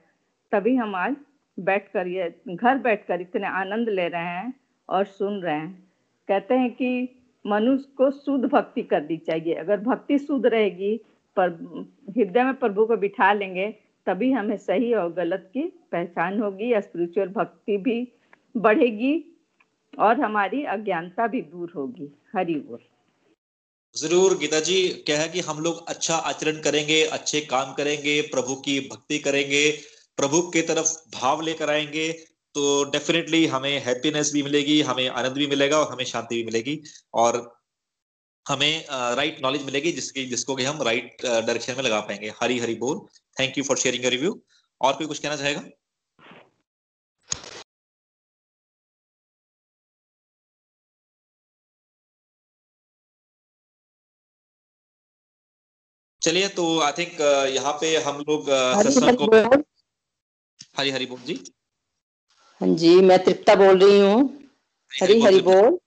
तभी 0.51 0.75
हम 0.75 0.95
आज 0.95 1.15
बैठ 1.57 1.91
कर 1.91 2.07
ये, 2.07 2.41
घर 2.47 2.77
बैठ 2.77 3.07
कर 3.07 3.21
इतने 3.21 3.47
आनंद 3.47 3.89
ले 3.89 4.07
रहे 4.07 4.21
हैं 4.21 4.53
और 4.89 5.05
सुन 5.05 5.41
रहे 5.41 5.55
हैं। 5.55 5.87
कहते 6.27 6.53
हैं 6.53 6.69
कि 6.71 7.09
मनुष्य 7.45 7.87
को 7.97 8.11
शुद्ध 8.11 8.45
भक्ति 8.45 8.81
करनी 8.83 9.17
चाहिए। 9.17 9.53
अगर 9.53 9.79
भक्ति 9.79 10.17
शुद्ध 10.19 10.45
रहेगी, 10.45 10.97
पर, 11.37 11.49
हृदय 12.17 12.43
में 12.43 12.53
प्रभु 12.53 12.85
को 12.85 12.97
बिठा 12.97 13.33
लेंगे, 13.33 13.67
तभी 14.07 14.31
हमें 14.31 14.57
सही 14.57 14.93
और 14.93 15.13
गलत 15.13 15.49
की 15.53 15.61
पहचान 15.91 16.39
होगी 16.41 16.73
या 16.73 16.79
स्पिरिचुअल 16.81 17.27
भक्ति 17.27 17.77
भी 17.77 18.13
बढ़ेगी 18.57 19.13
और 19.99 20.19
हमारी 20.19 20.63
अज्ञानता 20.65 21.27
भी 21.27 21.41
दूर 21.41 21.73
होगी। 21.75 22.11
हरि 22.35 22.53
बोल। 22.53 22.79
ज़रूर, 23.95 24.37
गीता 24.37 24.59
जी 24.59 24.87
क्या 25.05 25.19
है 25.19 25.27
कि 25.29 25.39
हम 25.39 25.59
लोग 25.59 25.87
अच्छा 25.87 26.15
आचरण 26.15 26.61
करेंगे, 26.61 27.03
अच्छे 27.03 27.41
काम 27.41 27.73
करेंगे, 27.73 28.21
प्रभु 28.21 28.55
की 28.55 28.79
भक्ति 28.79 29.19
करेंगे 29.19 29.96
प्रभु 30.17 30.41
के 30.53 30.61
तरफ़ 30.61 30.91
भाव 31.15 31.41
लेकर 31.41 31.69
आएँगे 31.69 32.11
तो 32.55 32.83
डेफिनेटली 32.91 33.45
हमें 33.47 33.79
हैप्पीनेस 33.85 34.31
भी 34.33 34.43
मिलेगी 34.43 34.81
हमें 34.81 35.07
आनंद 35.09 35.33
भी 35.33 35.47
मिलेगा 35.47 35.79
और 35.79 35.91
हमें 35.93 36.03
शांति 36.05 36.35
भी 36.35 36.43
मिलेगी 36.43 36.79
और 37.13 37.39
हमें 38.45 38.85
राइट 39.15 39.41
नॉलेज 39.43 39.63
मिलेगी 39.65 39.91
जिसकी 39.91 40.25
जिसको 40.25 40.55
कि 40.55 40.63
हम 40.63 40.81
राइट 40.83 41.25
डायरेक्शन 41.25 41.75
में 41.77 41.83
लगा 41.83 41.99
पाएँगे। 42.01 42.31
हरी 42.41 42.59
हरी 42.59 42.75
बोल। 42.75 42.99
Thank 43.39 43.57
you 43.57 43.63
for 43.63 43.77
sharing 43.77 44.03
your 44.03 44.11
review 44.11 44.39
और 44.81 44.93
कोई 44.97 45.07
कुछ 45.07 45.19
कहना 45.19 45.35
चाहेगा? 45.35 45.63
चलिए 56.21 56.47
तो 56.49 56.63
आई 56.81 56.91
थिंक 56.91 57.19
यहाँ 57.55 57.73
पे 57.81 57.95
हम 58.03 58.17
लोग 58.29 58.45
सत्संग 58.83 59.17
को 59.17 59.27
हरी 60.77 60.91
हरी 60.91 61.05
बोल 61.05 61.19
जी। 61.25 61.39
हाँ 62.61 62.67
जी 62.75 62.95
मैं 63.01 63.23
तृप्ता 63.23 63.55
बोल 63.55 63.77
रही 63.79 63.99
हूँ। 63.99 64.21
हरी 64.91 65.19
हरी 65.21 65.39
बोल। 65.41 65.77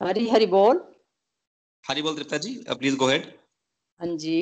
हरी 0.00 0.28
हरी 0.28 0.46
बोल। 0.46 0.80
हरी 1.84 2.02
बोल 2.02 2.16
तृप्ता 2.16 2.36
जी 2.38 2.54
प्लीज़ 2.70 2.96
गो 2.96 3.06
हेड 3.08 3.24
हाँ 4.00 4.16
जी। 4.16 4.40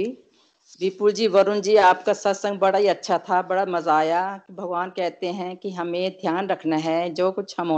विपुल 0.80 1.12
जी 1.12 1.26
वरुण 1.28 1.60
जी 1.60 1.74
आपका 1.76 2.12
सत्संग 2.12 2.58
बड़ा 2.58 2.78
ही 2.78 2.86
अच्छा 2.86 3.18
था 3.18 3.40
बड़ा 3.42 3.64
मज़ा 3.66 3.96
आया 3.98 4.20
भगवान 4.50 4.90
कहते 4.90 5.26
हैं 5.32 5.56
कि 5.56 5.70
हमें 5.70 6.10
ध्यान 6.20 6.48
रखना 6.48 6.76
है 6.76 6.98
जो 7.14 7.30
कुछ 7.32 7.54
हम 7.60 7.72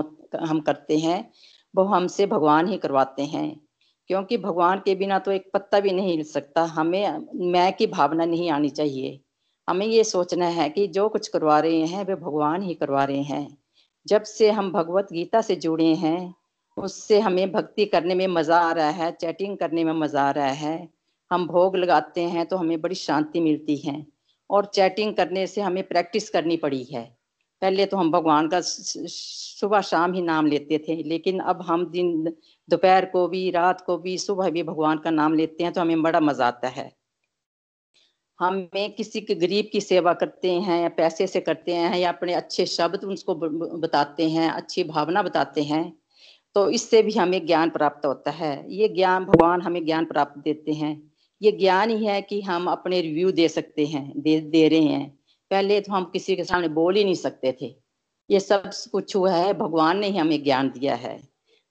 हम 0.45 0.61
करते 0.61 0.99
हैं 0.99 1.19
वो 1.75 1.85
हमसे 1.85 2.27
भगवान 2.27 2.69
ही 2.69 2.79
करवाते 2.79 3.25
हैं। 3.25 3.49
क्योंकि 4.11 4.37
भगवान 4.39 4.79
के 4.85 4.95
बिना 4.95 5.19
तो 5.19 5.31
एक 5.33 5.51
पत्ता 5.55 5.81
भी 5.81 5.93
नहीं 5.93 6.17
हिल 6.17 6.25
सकता 6.25 6.63
हमें 6.77 7.27
मैं 7.53 7.73
की 7.73 7.87
भावना 7.87 8.25
नहीं 8.25 8.51
आनी 8.51 8.71
चाहिए। 8.71 9.21
हमें 9.71 9.87
ये 9.87 10.05
सोचना 10.05 10.47
है 10.49 10.69
कि 10.71 10.87
जो 10.89 11.09
कुछ 11.09 11.29
करवा 11.29 11.59
रहे 11.61 11.87
हैं, 11.87 12.05
वे 12.05 12.15
भगवान 12.17 12.63
ही 12.63 12.75
करवा 12.75 13.05
रहे 13.05 13.23
हैं। 13.23 13.59
जब 14.07 14.23
से 14.23 14.51
हम 14.51 14.71
भगवत 14.73 15.09
गीता 15.13 15.41
से 15.41 15.57
जुड़े 15.57 15.95
हैं, 15.95 16.35
उससे 16.77 17.21
हमें 17.21 17.53
भक्ति 17.53 17.85
करने 17.87 18.15
में 18.15 18.27
मज़ा 18.29 18.59
आ 18.61 18.73
रहा 18.73 18.91
है, 18.91 19.11
चैटिंग 19.13 19.57
करने 19.59 19.85
में 19.85 19.93
मज़ा 19.93 20.23
आ 20.23 20.31
रहा 20.31 20.47
है। 20.47 20.89
हम 21.31 21.47
भोग 21.47 21.77
लगाते 21.77 22.21
हैं 22.23 22.47
तो 22.47 22.57
हमें 22.57 22.81
बड़ी 22.81 22.95
शांति 22.95 23.41
मिलती 23.41 23.77
है 23.77 24.05
और 24.51 24.71
चैटिंग 24.75 25.15
करने 25.15 25.47
से 25.47 25.61
हमें 25.61 25.83
प्रैक्टिस 25.89 26.29
करनी 26.31 26.57
पड़ी 26.57 26.83
है। 26.85 27.05
पहले 27.63 27.87
तो 27.87 27.97
हम 27.97 28.11
भगवान 28.11 28.49
का 28.49 28.61
सुबह 28.61 29.81
शाम 29.83 30.13
ही 30.13 30.23
नाम 30.23 30.47
लेते 30.47 30.79
थे, 30.79 31.03
लेकिन 31.03 31.39
अब 31.41 31.63
हम 31.63 31.87
दिन, 31.87 32.33
दोपहर 32.69 33.05
को 33.05 33.27
भी, 33.29 33.51
रात 33.51 33.81
को 33.81 33.99
भी, 33.99 34.19
सुबह 34.19 34.51
भी 34.51 34.63
भगवान 34.65 34.99
का 34.99 35.11
नाम 35.13 35.35
लेते 35.35 35.65
हैं 35.65 35.73
तो 35.73 35.81
हमें 35.81 36.03
बड़ा 36.03 36.21
मज़ा 36.21 36.47
आता 36.47 36.69
है। 36.69 36.91
हमें 38.41 38.95
किसी 38.95 39.21
के 39.21 39.35
गरीब 39.35 39.69
की 39.73 39.81
सेवा 39.81 40.13
करते 40.15 40.53
हैं 40.53 40.81
या 40.83 40.89
पैसे 40.89 41.27
से 41.27 41.41
करते 41.41 41.75
हैं 41.75 41.99
या 41.99 42.09
अपने 42.09 42.35
अच्छे 42.35 42.67
शब्द 42.67 43.05
उसको 43.07 43.35
बताते 43.35 44.29
हैं, 44.31 44.51
अच्छी 44.51 44.85
भावना 44.85 45.23
बताते 45.23 45.63
हैं 45.63 46.01
तो 46.57 46.69
इससे 46.71 47.03
भी 47.03 47.13
हमें 47.13 47.47
ज्ञान 47.47 47.71
प्राप्त 47.71 48.07
होता 48.07 48.31
है। 48.31 48.65
ये 48.69 48.89
ज्ञान, 48.89 49.25
भगवान 49.25 49.61
हमें 49.63 49.85
ज्ञान 49.85 50.05
प्राप्त 50.05 50.39
देते 50.39 50.73
हैं। 50.73 51.11
ये 51.43 51.53
ज्ञान 51.53 51.91
ही 51.91 52.07
है 52.07 52.21
कि 52.23 52.41
हम 52.43 52.67
अपने 52.67 53.01
रिव्यू 53.01 53.31
दे 53.33 53.49
सकते 53.49 53.87
हैं, 53.87 54.13
दे 54.17 54.41
दे 54.41 54.67
रहे 54.69 54.81
हैं। 54.81 55.09
पहले 55.51 55.81
तो 55.81 55.93
हम 55.93 56.05
किसी 56.05 56.37
के 56.37 56.45
सामने 56.45 56.69
बोल 56.71 56.97
ही 56.97 57.05
नहीं 57.05 57.15
सकते 57.15 57.57
थे। 57.63 57.75
ये 58.31 58.41
सब 58.41 58.71
कुछ 58.93 59.17
हुआ 59.17 59.33
है, 59.33 59.53
भगवान 59.55 59.99
ने 59.99 60.09
ही 60.09 60.19
हमें 60.19 60.43
ज्ञान 60.45 60.71
दिया 60.71 60.95
है। 60.95 61.19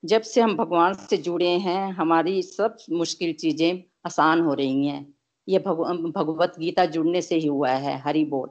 जब 0.03 0.21
से 0.21 0.41
हम 0.41 0.55
भगवान 0.57 0.93
से 0.93 1.17
जुड़े 1.17 1.49
हैं, 1.59 1.91
हमारी 1.91 2.41
सब 2.41 2.77
मुश्किल 2.91 3.33
चीज़ें 3.33 3.83
आसान 4.05 4.41
हो 4.41 4.53
रही 4.53 4.87
हैं। 4.87 5.05
ये 5.49 5.59
भगवत 5.59 6.55
गीता 6.59 6.85
जुड़ने 6.87 7.21
से 7.21 7.35
ही 7.35 7.47
हुआ 7.47 7.71
है, 7.71 7.99
हरि 8.01 8.23
बोल। 8.25 8.49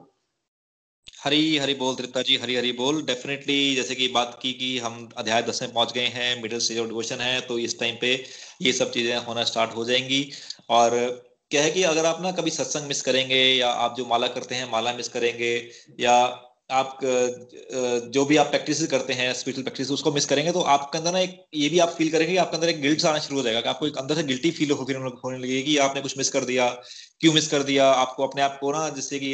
हरी 1.23 1.57
हरी 1.57 1.73
बोल 1.73 1.95
त्रिता 1.95 2.21
जी, 2.21 2.35
हरी 2.37 2.55
हरी 2.55 2.71
बोल। 2.71 3.01
डेफिनेटली 3.05 3.75
जैसे 3.75 3.95
कि 3.95 4.07
बात 4.07 4.37
की 4.41 4.51
कि 4.53 4.77
हम 4.79 5.09
अध्याय 5.17 5.41
दस 5.43 5.61
में 5.61 5.73
पहुँच 5.73 5.93
गए 5.93 6.05
हैं 6.07 6.41
मिडिल 6.41 6.59
स्टेज 6.59 6.79
ऑफ़ 6.79 6.87
डिवोशन 6.87 7.21
है 7.21 7.39
तो 7.41 7.57
इस 7.59 7.79
टाइम 7.79 7.95
पे 8.01 8.13
ये 8.61 8.73
सब 8.73 8.91
चीज़ें 8.91 9.15
होना 9.17 9.43
स्टार्ट 9.43 9.75
हो 9.75 9.85
जाएँगी। 9.85 10.21
और 10.69 10.95
क्या 11.51 11.61
है 11.63 11.71
कि 11.71 11.83
अगर 11.83 12.05
आप 12.05 12.21
ना 12.21 12.31
कभी 12.31 12.51
सत्संग 12.51 12.87
मिस 12.87 13.01
करेंगे, 13.01 13.35
या 13.35 13.69
आप 13.69 13.95
जो 13.97 14.05
माला 14.05 14.27
करते 14.27 14.55
हैं, 14.55 14.71
माला 14.71 14.93
मिस 14.93 15.07
करेंगे, 15.07 15.53
या 15.99 16.15
आप 16.69 16.99
जो 18.13 18.23
भी 18.25 18.37
आप 18.37 18.47
प्रैक्टिस 18.47 18.85
करते 18.87 19.13
हैं 19.13 19.31
स्पिरिचुअल 19.33 19.63
प्रैक्टिस 19.63 19.91
उसको 19.91 20.11
मिस 20.13 20.25
करेंगे 20.25 20.51
तो 20.51 20.61
आपके 20.73 20.97
अंदर 20.97 21.11
ना 21.13 21.19
एक, 21.19 21.45
ये 21.55 21.69
भी 21.69 21.79
आप 21.79 21.89
फील 21.89 22.11
करेंगे 22.11 22.31
कि 22.33 22.37
आपके 22.37 22.57
अंदर 22.57 22.69
एक 22.69 22.81
गिल्ट 22.81 23.05
आना 23.05 23.19
शुरू 23.19 23.37
हो 23.37 23.43
जाएगा, 23.43 23.61
कि 23.61 23.69
आपको 23.69 23.87
एक 23.87 23.97
अंदर 23.97 24.15
से 24.15 24.23
गिल्टी 24.23 24.51
फील 24.51 24.71
होने 24.71 25.37
लगेगी 25.37 25.63
कि 25.63 25.77
आपने 25.77 26.01
कुछ 26.01 26.17
मिस 26.17 26.29
कर 26.29 26.45
दिया, 26.45 26.69
क्यों 27.21 27.33
मिस 27.33 27.47
कर 27.47 27.63
दिया, 27.63 27.89
आपको 27.93 28.27
अपने 28.27 28.41
आप 28.41 28.57
को 28.61 28.71
ना 28.71 28.87
जिससे 28.89 29.19
कि 29.19 29.33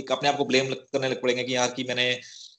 एक 0.00 0.12
अपने 0.12 0.28
आप 0.28 0.36
को 0.36 0.44
ब्लेम 0.44 0.72
करने 0.74 1.08
लग 1.08 1.22
पड़ेंगे 1.22 1.44
कि 1.44 1.54
यार 1.56 1.72
कि 1.76 1.84
मैंने 1.84 2.08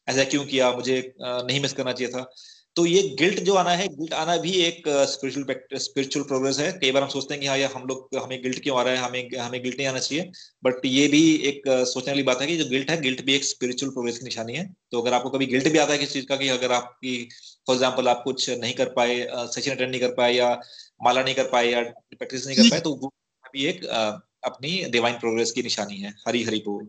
ऐसा 0.07 0.23
क्यों 0.25 0.45
किया, 0.45 0.71
मुझे 0.71 1.01
नहीं 1.21 1.61
मिस 1.61 1.73
करना 1.73 1.91
चाहिए 1.93 2.13
था। 2.13 2.29
तो 2.77 2.85
ये 2.85 3.01
गिल्ट 3.19 3.39
जो 3.39 3.53
आना 3.55 3.71
है 3.71 3.87
गिल्ट 3.87 4.13
आना 4.13 4.35
भी 4.37 4.51
एक 4.61 4.87
स्पिरिचुअल 4.87 5.77
स्पिरिचुअल 5.77 6.25
प्रोग्रेस 6.25 6.59
है। 6.59 6.71
कई 6.71 6.91
बार 6.91 7.03
हम 7.03 7.09
सोचते 7.09 7.33
हैं 7.33 7.41
कि 7.41 7.47
हाँ 7.47 7.57
यार 7.57 7.71
हम 7.71 7.87
लोग 7.87 8.15
हमें 8.15 8.41
गिल्ट 8.43 8.61
क्यों 8.63 8.77
आ 8.79 8.81
रहा 8.83 8.93
है? 8.93 8.99
हमें 8.99 9.37
हमें 9.39 9.63
गिल्ट 9.63 9.77
नहीं 9.77 9.87
आना 9.87 9.99
चाहिए। 9.99 10.29
बट 10.63 10.85
ये 10.85 11.07
भी 11.07 11.21
एक 11.35 11.61
सोचने 11.67 12.11
वाली 12.11 12.23
बात 12.23 12.41
है 12.41 12.47
कि 12.47 12.57
जो 12.57 12.65
गिल्ट 12.69 12.89
है 12.89 13.01
गिल्ट 13.01 13.23
भी 13.25 13.35
एक 13.35 13.43
स्पिरिचुअल 13.43 13.91
प्रोग्रेस 13.91 14.17
की 14.17 14.25
निशानी 14.25 14.53
है। 14.53 14.67
तो 14.91 15.01
अगर 15.01 15.13
आपको 15.13 15.29
कभी 15.29 15.45
गिल्ट 15.45 15.67
भी 15.67 15.77
आता 15.77 15.93
है 15.93 15.97
किसी 15.97 16.13
चीज़ 16.13 16.25
का 16.25 16.35
कि 16.35 16.49
अगर 16.49 16.71
आपकी 16.71 17.29
फॉर 17.67 17.75
एग्ज़ाम्पल 17.75 18.07
आप 18.07 18.21
कुछ 18.23 18.49
नहीं 18.49 18.73
कर 18.73 18.93
पाए 18.93 19.27
सेशन 19.35 19.71
अटेंड 19.71 19.91
नहीं 19.91 20.01
कर 20.01 20.13
पाए 20.13 20.33
या 20.33 20.53
माला 21.03 21.23
नहीं 21.23 21.35
कर 21.35 21.49
पाए 21.49 21.71
या 21.71 21.81
प्रैक्टिस 21.81 22.47
नहीं 22.47 22.57
कर 22.57 22.63
पाए 22.63 22.79
तो 22.79 22.93
वो 22.95 23.13
भी 23.53 23.65
एक 23.65 23.85
अपनी 23.85 24.83
डिवाइन 24.91 25.15
प्रोग्रेस 25.15 25.51
की 25.51 25.63
निशानी 25.63 25.97
है। 25.97 26.13
हरी 26.27 26.43
हरी 26.43 26.63
बोल। 26.65 26.87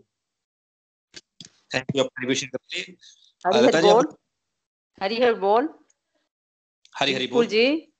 थैंक 1.74 1.96
यू 1.96 2.04
अपनी 2.04 2.34
हरी 3.44 3.66
हरी 3.76 3.88
बोल 4.98 5.04
हरी 5.04 5.22
हरी 5.22 5.34
बोल। 5.34 5.68
हरी 6.96 7.12
हरी 7.12 7.26
बोल। 7.26 7.46
जी। 7.46 7.92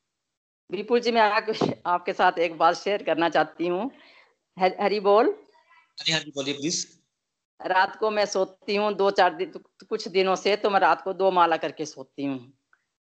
विपुल 0.70 1.00
जी 1.00 1.12
मैं 1.12 1.20
आपके 1.86 2.12
साथ 2.12 2.38
एक 2.38 2.58
बात 2.58 2.74
शेयर 2.74 3.02
करना 3.02 3.28
चाहती 3.28 3.66
हूँ। 3.66 3.90
हरी 4.58 5.00
बोल। 5.00 5.26
हरी 6.00 6.12
हरी 6.12 6.30
बोलिए 6.30 6.54
प्लीज़ 6.54 6.86
रात 7.66 7.96
को 7.96 8.10
मैं 8.10 8.26
सोती 8.26 8.76
हूँ 8.76 8.94
दो 8.94 9.10
चार 9.10 9.34
दिन 9.34 9.52
कुछ 9.88 10.08
दिनों 10.08 10.34
से 10.36 10.56
तो 10.56 10.70
मैं 10.70 10.80
रात 10.80 11.02
को 11.02 11.12
दो 11.12 11.30
माला 11.30 11.56
करके 11.56 11.84
सोती 11.84 12.24
हूँ। 12.24 12.52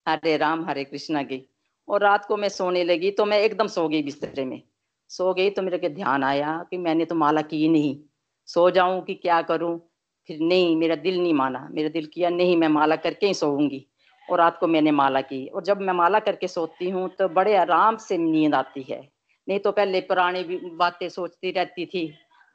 हरे 0.08 0.36
राम 0.36 0.66
हरे 0.66 0.84
कृष्णा 0.84 1.22
की। 1.22 1.48
और 1.88 2.00
रात 2.00 2.24
को 2.24 2.36
मैं 2.36 2.48
सोने 2.48 2.84
लगी 2.84 3.10
तो 3.10 3.24
मैं 3.24 3.40
एकदम 3.40 3.66
सो 3.66 3.88
गई 3.88 4.02
बिस्तरे 4.02 4.44
में। 4.44 4.62
सो 5.08 5.34
गई 5.34 5.50
तो 5.50 5.62
मेरे 5.62 5.78
के 5.78 5.88
ध्यान 5.88 6.24
आया 6.24 6.66
कि 6.70 6.78
मैंने 6.78 7.04
तो 7.04 7.14
माला 7.14 7.42
की 7.42 7.68
नहीं। 7.68 8.00
सो 8.46 8.70
जाऊँ 8.70 9.04
कि 9.04 9.14
क्या 9.14 9.42
करूँ? 9.42 9.91
फिर 10.28 10.38
नहीं, 10.40 10.76
मेरा 10.76 10.94
दिल 10.96 11.20
नहीं 11.22 11.34
माना। 11.34 11.68
मेरा 11.72 11.88
दिल 11.88 12.06
किया, 12.06 12.30
नहीं, 12.30 12.56
मैं 12.56 12.68
माला 12.68 12.96
करके 12.96 13.26
ही 13.26 13.34
सोऊँगी। 13.34 13.86
और 14.28 14.38
रात 14.38 14.58
को 14.60 14.66
मैंने 14.66 14.90
माला 14.90 15.20
की। 15.20 15.46
और 15.46 15.62
जब 15.64 15.80
मैं 15.80 15.92
माला 15.94 16.18
करके 16.18 16.48
सोती 16.48 16.90
हूँ 16.90 17.08
तो 17.08 17.28
बड़े 17.28 17.56
आराम 17.56 17.96
से 17.96 18.18
नींद 18.18 18.54
आती 18.54 18.82
है। 18.90 19.00
नहीं 19.48 19.58
तो 19.58 19.72
पहले 19.72 20.00
पुरानी 20.00 20.42
बातें 20.76 21.08
सोचती 21.08 21.50
रहती 21.50 21.86
थी। 21.86 22.06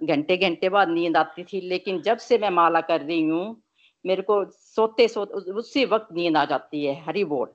घंटे 0.02 0.38
घंटे 0.38 0.69
बाद 0.69 0.89
नींद 0.89 1.18
आती 1.18 1.44
थी। 1.44 1.61
लेकिन 1.61 2.02
जब 2.02 2.18
से 2.18 2.38
मैं 2.38 2.49
माला 2.49 2.81
कर 2.81 3.02
रही 3.02 3.22
हूँ, 3.22 3.61
मेरे 4.06 4.22
को 4.22 4.44
सोते 4.52 5.07
सोते, 5.07 5.52
उसी 5.52 5.85
वक्त 5.85 6.14
नींद 6.14 6.38
आ 6.38 6.45
जाती 6.45 6.85
है। 6.85 7.02
हरी 7.06 7.23
बोल। 7.26 7.48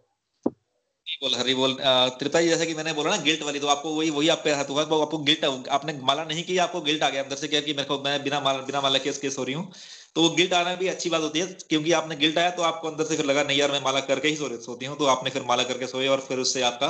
बोल, 1.23 1.35
हरी 1.35 1.55
बोल। 1.55 1.77
त्रिपाई, 2.19 2.49
जैसे 2.49 2.67
कि 2.67 2.75
मैंने 2.75 2.93
बोला 2.93 3.11
ना, 3.11 3.17
गिल्ट 3.23 3.43
वाली 3.43 3.59
तो 3.61 3.67
आपको 3.67 3.91
वही 3.91 4.11
वही 4.11 4.29
आप 4.29 4.41
पे 4.45 4.53
हाथ 4.53 4.71
हुआ 4.71 4.83
आपको 4.83 5.19
गिल्ट, 5.21 5.69
आपने 5.71 5.93
माला 6.03 6.25
नहीं 6.25 6.43
की 6.45 6.57
आपको 6.59 6.81
गिल्ट 6.81 7.03
आ 7.03 7.09
गया। 7.09 7.23
अंदर 7.23 7.37
से 7.37 7.49
क्या 7.49 7.61
कि 7.61 7.73
मेरे 7.73 7.89
को, 7.89 7.99
मैं 7.99 8.23
बिना 8.25 8.41
माला 8.41 8.61
बिना 8.61 8.81
माला 8.81 8.99
केस 8.99 9.19
केस 9.19 9.39
हो 9.39 9.45
रही 9.45 9.55
हूँ। 9.55 9.71
तो 10.17 10.23
वो 10.23 10.29
गिल्ट 10.37 10.53
आना 10.53 10.75
भी 10.77 10.89
अच्छी 10.89 11.11
बात 11.11 11.21
होती 11.23 11.41
है 11.41 11.47
क्योंकि 11.69 11.93
आपने 11.93 12.17
गिल्ट 12.17 12.39
आया 12.39 12.51
तो 12.57 12.63
आपको 12.63 12.89
अंदर 12.89 13.05
से 13.05 13.17
फिर 13.17 13.27
लगा 13.27 13.43
नहीं 13.43 13.59
यार 13.59 13.71
मैं 13.73 13.81
माला 13.83 14.01
करके 14.09 14.29
ही 14.29 14.37
सो 14.37 14.49
सोती 14.63 14.87
हूँ। 14.87 14.97
तो 14.99 15.07
आपने 15.07 15.31
फिर 15.31 15.43
माला 15.45 15.63
करके 15.65 15.87
सोए 15.87 16.09
और 16.09 16.21
फिर 16.21 16.39
उससे 16.39 16.63
आपका 16.63 16.89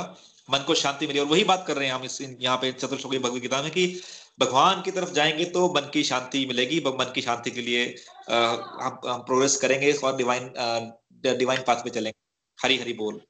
मन 0.49 0.63
को 0.67 0.73
शांति 0.75 1.07
मिली। 1.07 1.19
और 1.19 1.25
वही 1.25 1.43
बात 1.43 1.63
कर 1.67 1.77
रहे 1.77 1.87
हैं 1.87 1.93
हम 1.93 2.03
इस 2.03 2.19
यहाँ 2.21 2.57
पे 2.57 2.71
चतुर्श्लोकी 2.73 3.19
भगवत 3.19 3.41
गीता 3.41 3.61
में 3.61 3.71
कि 3.71 3.85
भगवान 4.39 4.81
की 4.81 4.91
तरफ़ 4.91 5.11
जाएँगे 5.13 5.45
तो 5.55 5.67
मन 5.73 5.89
की 5.93 6.03
शांति 6.03 6.45
मिलेगी 6.45 6.79
मन 6.87 7.11
की 7.15 7.21
शांति 7.21 7.51
के 7.51 7.61
लिए 7.61 7.85
हम 8.29 8.99
हम 9.07 9.21
प्रोग्रेस 9.23 9.55
करेंगे 9.57 9.91
और 9.93 10.15
डिवाइन 10.17 10.51
डिवाइन 11.23 11.61
पाथ 11.67 11.83
पे 11.83 11.89
चलेंगे। 11.89 12.19
हरी 12.59 12.77
हरी 12.77 12.93
बोल। 12.93 13.21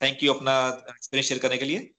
थैंक 0.00 0.22
यू 0.22 0.32
अपना 0.32 0.54
एक्सपीरियंस 0.90 1.28
शेयर 1.28 1.40
करने 1.40 1.58
के 1.58 1.64
लिए। 1.64 1.90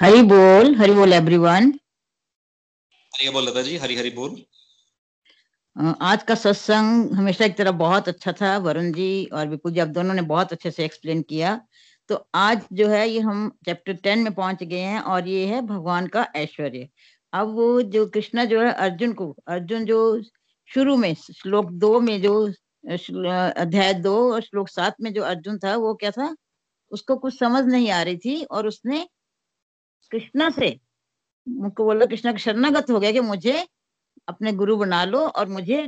हरी 0.00 0.22
बोल 0.28 0.74
हरी 0.76 0.92
बोल 0.94 1.12
एवरीवन 1.12 1.72
हरी 3.12 3.28
बोल 3.30 3.48
लता 3.48 3.62
जी 3.62 3.76
हरी 3.78 3.96
हरी 3.96 4.10
बोल। 4.12 4.42
आज 5.76 6.22
का 6.22 6.34
सत्संग 6.34 7.12
हमेशा 7.14 7.46
की 7.48 7.52
तरह 7.52 7.70
बहुत 7.72 8.08
अच्छा 8.08 8.32
था, 8.32 8.56
वरुण 8.58 8.90
जी 8.92 9.24
और 9.26 9.48
विपुल 9.48 9.72
जी, 9.72 9.80
आप 9.80 9.88
दोनों 9.88 10.14
ने 10.14 10.22
बहुत 10.22 10.52
अच्छे 10.52 10.70
से 10.70 10.84
एक्सप्लेन 10.84 11.22
किया। 11.22 11.60
तो 12.10 12.16
आज 12.34 12.62
जो 12.72 12.88
है 12.88 13.08
ये 13.08 13.20
हम 13.20 13.48
चैप्टर 13.66 13.94
टेन 13.94 14.18
में 14.18 14.32
पहुँच 14.34 14.62
गए 14.62 14.80
हैं 14.80 15.00
और 15.00 15.28
ये 15.28 15.46
है 15.46 15.60
भगवान 15.62 16.06
का 16.06 16.26
ऐश्वर्य। 16.36 16.88
अब 17.32 17.54
वो 17.54 17.82
जो 17.84 18.06
कृष्णा 18.08 18.44
जो 18.44 18.60
है 18.62 18.72
अर्जुन 18.72 19.12
को, 19.12 19.30
अर्जुन 19.48 19.84
जो 19.84 20.22
शुरू 20.68 20.96
में, 20.96 21.14
श्लोक 21.14 21.70
दो 21.74 21.98
में 22.00 22.20
जो 22.22 22.34
अध्याय 22.84 23.92
दो 23.94 24.16
और 24.34 24.40
श्लोक 24.42 24.68
सात 24.68 24.96
में 25.00 25.12
जो 25.14 25.22
अर्जुन 25.24 25.58
था, 25.58 25.76
वो 25.76 25.94
क्या 25.94 26.10
था? 26.10 26.34
उसको 26.92 27.16
कुछ 27.16 27.38
समझ 27.38 27.64
नहीं 27.64 27.90
आ 27.90 28.02
रही 28.02 28.16
थी 28.18 28.42
और 28.44 28.66
उसने 28.66 29.06
कृष्णा 30.12 30.50
से 30.50 30.68
उनको 31.46 31.84
बोला, 31.84 32.06
कृष्णा, 32.06 32.36
शरणागत 32.36 32.90
हो 32.90 33.00
गया 33.00 33.12
कि 33.12 33.20
मुझे 33.22 33.66
अपने 34.28 34.52
गुरु 34.52 34.76
बना 34.76 35.04
लो 35.04 35.20
और 35.20 35.48
मुझे 35.48 35.86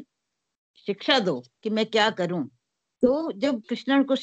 शिक्षा 0.86 1.19
दो 1.20 1.43
कि 1.62 1.70
मैं 1.70 1.86
क्या 1.86 2.09
करूँ। 2.12 2.44
तो 3.02 3.32
जब 3.32 3.61
कृष्ण 3.69 4.02
को 4.05 4.15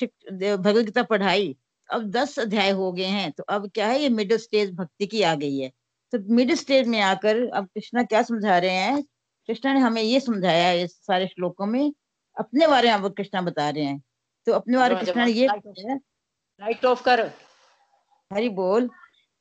भगवत 0.58 0.86
गीता 0.86 1.04
पढ़ाई 1.04 1.56
अब 1.90 2.10
दस 2.12 2.38
अध्याय 2.40 2.70
हो 2.72 2.92
गए 2.92 3.06
हैं 3.06 3.32
तो 3.32 3.44
अब 3.44 3.70
क्या 3.70 3.88
है 3.88 4.00
ये 4.00 4.10
मिडिल 4.10 4.38
स्टेज 4.38 4.74
भक्ति 4.76 5.08
की 5.08 5.22
आ 5.22 5.34
गई 5.36 5.58
है। 5.58 5.72
तो 6.14 6.20
मिडिल 6.36 6.56
स्टेज 6.56 6.88
में 6.88 7.00
आकर 7.02 7.48
अब 7.50 7.66
कृष्णा 7.66 8.04
क्या 8.04 8.22
समझा 8.24 8.58
रहे 8.58 8.72
हैं 8.72 9.02
कृष्णा 9.50 9.74
ने 9.74 9.80
हमें 9.80 10.02
ये 10.02 10.20
समझाया 10.20 10.68
है 10.68 10.84
इस 10.84 10.96
सारे 10.98 11.28
श्लोकों 11.28 11.66
में 11.66 11.92
अपने 12.38 12.68
बारे 12.68 12.88
में 12.88 12.96
अब 12.96 13.14
कृष्णा 13.14 13.42
बता 13.42 13.70
रहे 13.70 13.84
हैं। 13.84 14.02
तो 14.48 14.54
अपने 14.54 14.78
बारे 14.78 14.96
कृष्णा 14.96 15.26
ने 15.26 15.32
ये 15.32 15.48
लाइट 15.48 16.86
ऑफ़ 16.86 17.04
कर। 17.04 17.26
हरी 18.32 18.50
बोल। 18.52 18.90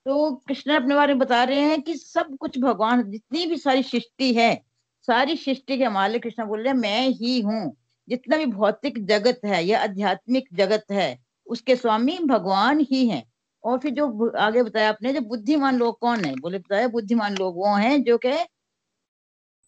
तो 0.06 0.34
कृष्ण 0.48 0.74
अपने 0.74 0.94
बारे 0.94 1.14
में 1.14 1.18
बता 1.18 1.44
रहे 1.44 1.60
हैं 1.60 1.82
कि 1.82 1.94
सब 1.94 2.36
कुछ 2.40 2.58
भगवान, 2.58 3.10
जितनी 3.10 3.46
भी 3.46 3.56
सारी 3.56 3.82
सृष्टि 3.82 4.34
है, 4.34 4.62
सारी 5.02 5.36
सृष्टि 5.36 5.78
के 5.78 5.88
मालिक 5.88 6.22
कृष्ण 6.22 6.46
बोल 6.46 6.60
रहे 6.60 6.68
हैं, 6.68 6.80
मैं 6.80 7.08
ही 7.08 7.40
हूँ। 7.40 7.76
जितना 8.08 8.36
भी 8.36 8.46
भौतिक 8.46 9.06
जगत 9.06 9.40
है, 9.44 9.64
या 9.64 9.82
आध्यात्मिक 9.82 10.48
जगत 10.52 10.84
है, 10.90 11.18
उसके 11.46 11.76
स्वामी 11.76 12.18
भगवान 12.18 12.80
ही 12.80 13.08
हैं। 13.08 13.32
और 13.64 13.78
फिर 13.78 13.92
जो 13.92 14.30
आगे 14.30 14.62
बताया 14.62 14.88
आपने, 14.88 15.12
जो 15.12 15.20
बुद्धिमान 15.20 15.78
लोग 15.78 15.98
कौन 15.98 16.24
है? 16.24 16.34
बोले, 16.36 16.58
बताया 16.58 16.88
बुद्धिमान 16.88 17.36
लोग 17.36 17.56
वो 17.56 17.74
हैं, 17.76 18.04
जो 18.04 18.18
के 18.18 18.32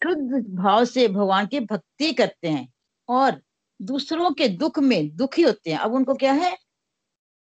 शुद्ध 0.01 0.55
भाव 0.55 0.85
से 0.85 1.07
भगवान 1.07 1.47
की 1.47 1.59
भक्ति 1.59 2.13
करते 2.13 2.47
हैं। 2.47 2.73
और 3.09 3.41
दूसरों 3.81 4.31
के 4.31 4.47
दुख 4.47 4.79
में 4.79 5.15
दुखी 5.15 5.41
होते 5.41 5.71
हैं। 5.71 5.77
अब 5.77 5.93
उनको 5.93 6.13
क्या 6.13 6.33
है? 6.33 6.57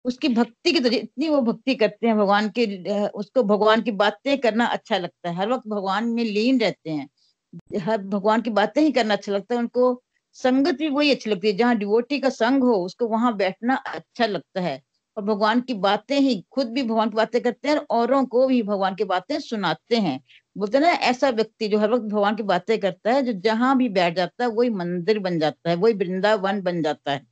उसकी 0.06 0.30
भक्ति 0.30 0.72
की 0.72 0.80
तो 0.80 0.90
इतनी 0.90 1.30
वो 1.30 1.42
भक्ति 1.44 1.76
करते 1.76 2.08
हैं 2.08 2.18
भगवान 2.18 2.50
के 2.58 2.66
उसको 3.10 3.44
भगवान 3.44 3.82
की 3.82 3.92
बातें 3.94 4.38
करना 4.42 4.66
अच्छा 4.68 4.98
लगता 4.98 5.30
है। 5.30 5.36
हर 5.36 5.50
वक्त 5.52 5.68
भगवान 5.68 6.08
में 6.10 6.24
लीन 6.26 6.60
रहते 6.62 6.90
हैं। 6.92 7.08
हर 7.82 7.98
भगवान 8.00 8.42
की 8.42 8.50
बातें 8.52 8.82
ही 8.82 8.92
करना 8.92 9.14
अच्छा 9.14 9.32
लगता 9.32 9.56
है। 9.56 9.60
उनको 9.62 10.02
संगत 10.36 10.76
भी 10.76 10.90
वही 10.90 11.12
अच्छी 11.12 11.30
लगती 11.30 11.48
है। 11.48 11.54
जहाँ 11.58 11.76
डिवोटी 11.78 12.20
का 12.20 12.30
संग 12.32 12.64
हो, 12.64 12.74
उसको 12.86 13.08
वहाँ 13.08 13.36
बैठना 13.38 13.76
अच्छा 13.76 14.26
लगता 14.26 14.62
है। 14.62 14.82
और 15.18 15.24
भगवान 15.24 15.62
की 15.62 15.74
बातें 15.76 16.20
ही, 16.20 16.42
खुद 16.52 16.68
भी 16.68 16.84
भगवान 16.84 17.10
की 17.10 17.16
बातें 17.16 17.42
करते 17.42 17.70
हैं 17.70 17.78
और 17.92 18.24
को 18.28 18.48
भी 18.48 18.62
भगवान 18.64 18.96
की 18.96 19.04
बातें 19.06 19.40
सुनाते 19.40 19.96
हैं। 19.98 20.20
बोलते 20.56 20.80
ना, 20.80 20.90
ऐसा 20.90 21.30
व्यक्ति 21.32 21.68
जो 21.68 21.80
हर 21.80 21.92
वक्त 21.92 22.04
भगवान 22.06 22.36
की 22.36 22.44
बातें 22.46 22.80
करता 22.80 23.14
है, 23.14 23.24
जो 23.24 23.34
जहाँ 23.42 23.78
भी 23.78 23.90
बैठ 23.92 24.16
जाता 24.16 24.44
है, 24.44 24.50
वही 24.52 24.70
मंदिर 24.72 25.20
बन 25.20 25.40
जाता 25.40 25.70
है, 25.70 25.76
वही 25.78 25.94
वृंदावन 25.96 26.62
बन 26.62 26.82
जाता 26.82 27.12
है। 27.12 27.26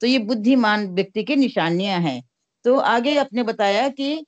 तो 0.00 0.06
ये 0.06 0.18
बुद्धिमान 0.18 0.86
व्यक्ति 0.88 1.24
की 1.24 1.36
निशानियाँ 1.36 2.00
हैं। 2.00 2.22
तो 2.64 2.78
आगे 2.78 3.16
आपने 3.16 3.42
बताया 3.42 3.88
कि 3.88 4.26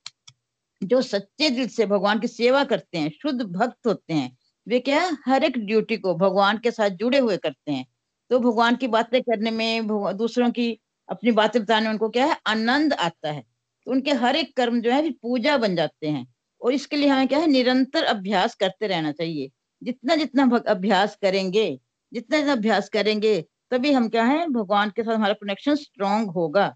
जो 0.84 1.02
सच्चे 1.02 1.50
दिल 1.50 1.68
से 1.68 1.86
भगवान 1.86 2.18
की 2.18 2.28
सेवा 2.28 2.64
करते 2.64 2.98
हैं, 2.98 3.10
शुद्ध 3.10 3.42
भक्त 3.42 3.86
होते 3.86 4.14
हैं, 4.14 4.36
वे 4.68 4.80
क्या 4.80 5.10
हर 5.26 5.44
एक 5.44 5.58
ड्यूटी 5.58 5.96
को 5.96 6.14
भगवान 6.14 6.58
के 6.58 6.70
साथ 6.70 6.90
जुड़े 6.90 7.18
हुए 7.18 7.36
करते 7.36 7.72
हैं? 7.72 7.86
तो 8.30 8.38
भगवान 8.38 8.76
की 8.76 8.86
बातें 8.86 9.22
करने 9.22 9.50
में 9.50 9.86
दूसरों 10.16 10.50
की 10.50 10.80
अपनी 11.08 11.32
बातें 11.32 11.62
बताने 11.62 11.84
में 11.84 11.92
उनको 11.92 12.08
क्या 12.08 12.26
है? 12.26 12.36
आनंद 12.46 12.92
आता 12.92 13.30
है। 13.32 13.40
तो 13.86 13.92
उनके 13.92 14.12
हर 14.12 14.36
एक 14.36 14.56
कर्म 14.56 14.80
जो 14.80 14.92
है 14.92 15.10
पूजा 15.10 15.56
बन 15.56 15.76
जाते 15.76 16.06
हैं। 16.06 16.26
और 16.60 16.72
इसके 16.74 16.96
लिए 16.96 17.08
हमें 17.08 17.28
क्या 17.28 17.38
है? 17.38 17.46
निरंतर 17.46 18.04
अभ्यास 18.04 18.54
करते 18.54 18.86
रहना 18.86 19.12
चाहिए। 19.12 19.50
जितना 19.82 20.16
जितना 20.16 20.50
अभ्यास 20.68 21.16
करेंगे, 21.22 21.80
जितना 22.12 22.38
जितना 22.38 22.52
अभ्यास 22.52 22.88
करेंगे 22.88 23.44
तभी 23.72 23.93
हम 23.93 24.09
क्या 24.09 24.24
है? 24.24 24.47
भगवान 24.48 24.90
के 24.90 25.02
साथ 25.02 25.14
हमारा 25.14 25.34
कनेक्शन 25.34 25.74
स्ट्रांग 25.76 26.28
होगा। 26.30 26.68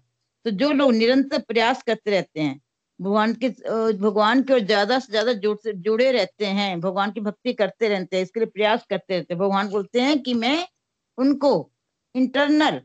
तो 0.45 0.51
जो 0.51 0.71
लोग 0.71 0.91
निरंतर 0.93 1.39
प्रयास 1.41 1.81
करते 1.83 2.11
रहते 2.11 2.39
हैं, 2.41 2.59
भगवान 2.99 3.33
के 3.35 3.49
भगवान 3.99 4.41
के 4.43 4.53
और 4.53 4.59
ज़्यादा 4.61 4.99
से 4.99 5.11
ज़्यादा 5.11 5.33
जुड़ 5.35 5.57
जुड़े 5.67 6.11
रहते 6.11 6.45
हैं, 6.47 6.79
भगवान 6.81 7.11
की 7.11 7.21
भक्ति 7.21 7.53
करते 7.53 7.87
रहते 7.89 8.15
हैं, 8.15 8.23
इसके 8.23 8.39
लिए 8.39 8.47
प्रयास 8.49 8.85
करते 8.89 9.17
रहते 9.17 9.33
हैं। 9.33 9.39
भगवान 9.41 9.69
बोलते 9.69 10.01
हैं 10.01 10.21
कि 10.23 10.33
मैं 10.35 10.67
उनको 11.17 11.53
इंटरनल 12.15 12.81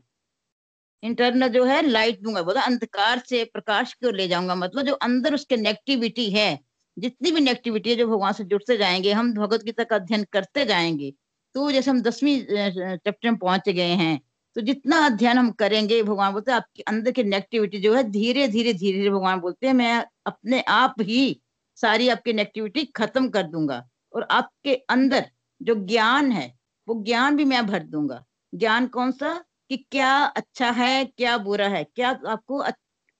इंटरनल 1.03 1.47
जो 1.49 1.63
है 1.65 1.81
लाइट 1.81 2.21
दूँगा, 2.21 2.41
बोला 2.43 2.61
अंधकार 2.61 3.19
से 3.19 3.43
प्रकाश 3.45 3.93
की 3.93 4.07
ओर 4.07 4.15
ले 4.15 4.27
जाऊँगा। 4.27 4.55
मतलब 4.55 4.85
जो 4.85 4.93
अंदर 5.01 5.33
उसके 5.33 5.57
नेगेटिविटी 5.57 6.29
है, 6.31 6.59
जितनी 6.97 7.31
भी 7.31 7.41
नेगेटिविटी 7.41 7.89
है, 7.89 7.95
जो 7.95 8.07
भगवान 8.07 8.33
से 8.33 8.43
जुड़ते 8.45 8.77
जाएँगे, 8.77 9.11
हम 9.13 9.33
भगवत 9.33 9.63
गीता 9.63 9.83
का 9.83 9.95
अध्ययन 9.95 10.23
करते 10.33 10.65
जाएँगे 10.65 11.13
तो 11.57 11.69
जैसे 11.71 11.89
हम 11.91 12.01
दसवीं 12.01 12.39
चैप्टर 12.41 13.29
में 13.29 13.37
पहुँच 13.39 13.69
गए 13.69 13.93
हैं 13.99 14.19
तो 14.55 14.61
जितना 14.61 14.97
अध्ययन 15.05 15.37
हम 15.37 15.49
करेंगे, 15.51 16.01
भगवान 16.03 16.33
बोलते 16.33 16.51
हैं, 16.51 16.57
आपके 16.57 16.83
अंदर 16.83 17.11
की 17.11 17.23
नेगेटिविटी 17.23 17.79
जो 17.79 17.93
है, 17.95 18.03
धीरे 18.03 18.47
धीरे 18.47 18.73
धीरे 18.73 18.97
धीरे 18.97 19.09
भगवान 19.09 19.39
बोलते 19.39 19.67
हैं, 19.67 19.73
मैं 19.73 20.05
अपने 20.25 20.61
आप 20.61 20.95
ही 21.01 21.41
सारी 21.77 22.09
आपकी 22.09 22.33
नेगेटिविटी 22.33 22.83
खत्म 22.95 23.29
कर 23.29 23.43
दूँगा 23.45 23.81
और 24.13 24.27
आपके 24.31 24.73
अंदर 24.89 25.25
जो 25.61 25.75
ज्ञान 25.85 26.31
है, 26.31 26.53
वो 26.87 27.01
ज्ञान 27.03 27.35
भी 27.37 27.45
मैं 27.45 27.65
भर 27.67 27.83
दूँगा। 27.85 28.23
ज्ञान 28.53 28.87
कौन 28.87 29.11
सा? 29.11 29.33
कि 29.69 29.77
क्या 29.91 30.13
अच्छा 30.37 30.69
है, 30.71 31.05
क्या 31.07 31.37
बुरा 31.39 31.67
है, 31.67 31.83
क्या 31.85 32.09
आपको 32.27 32.63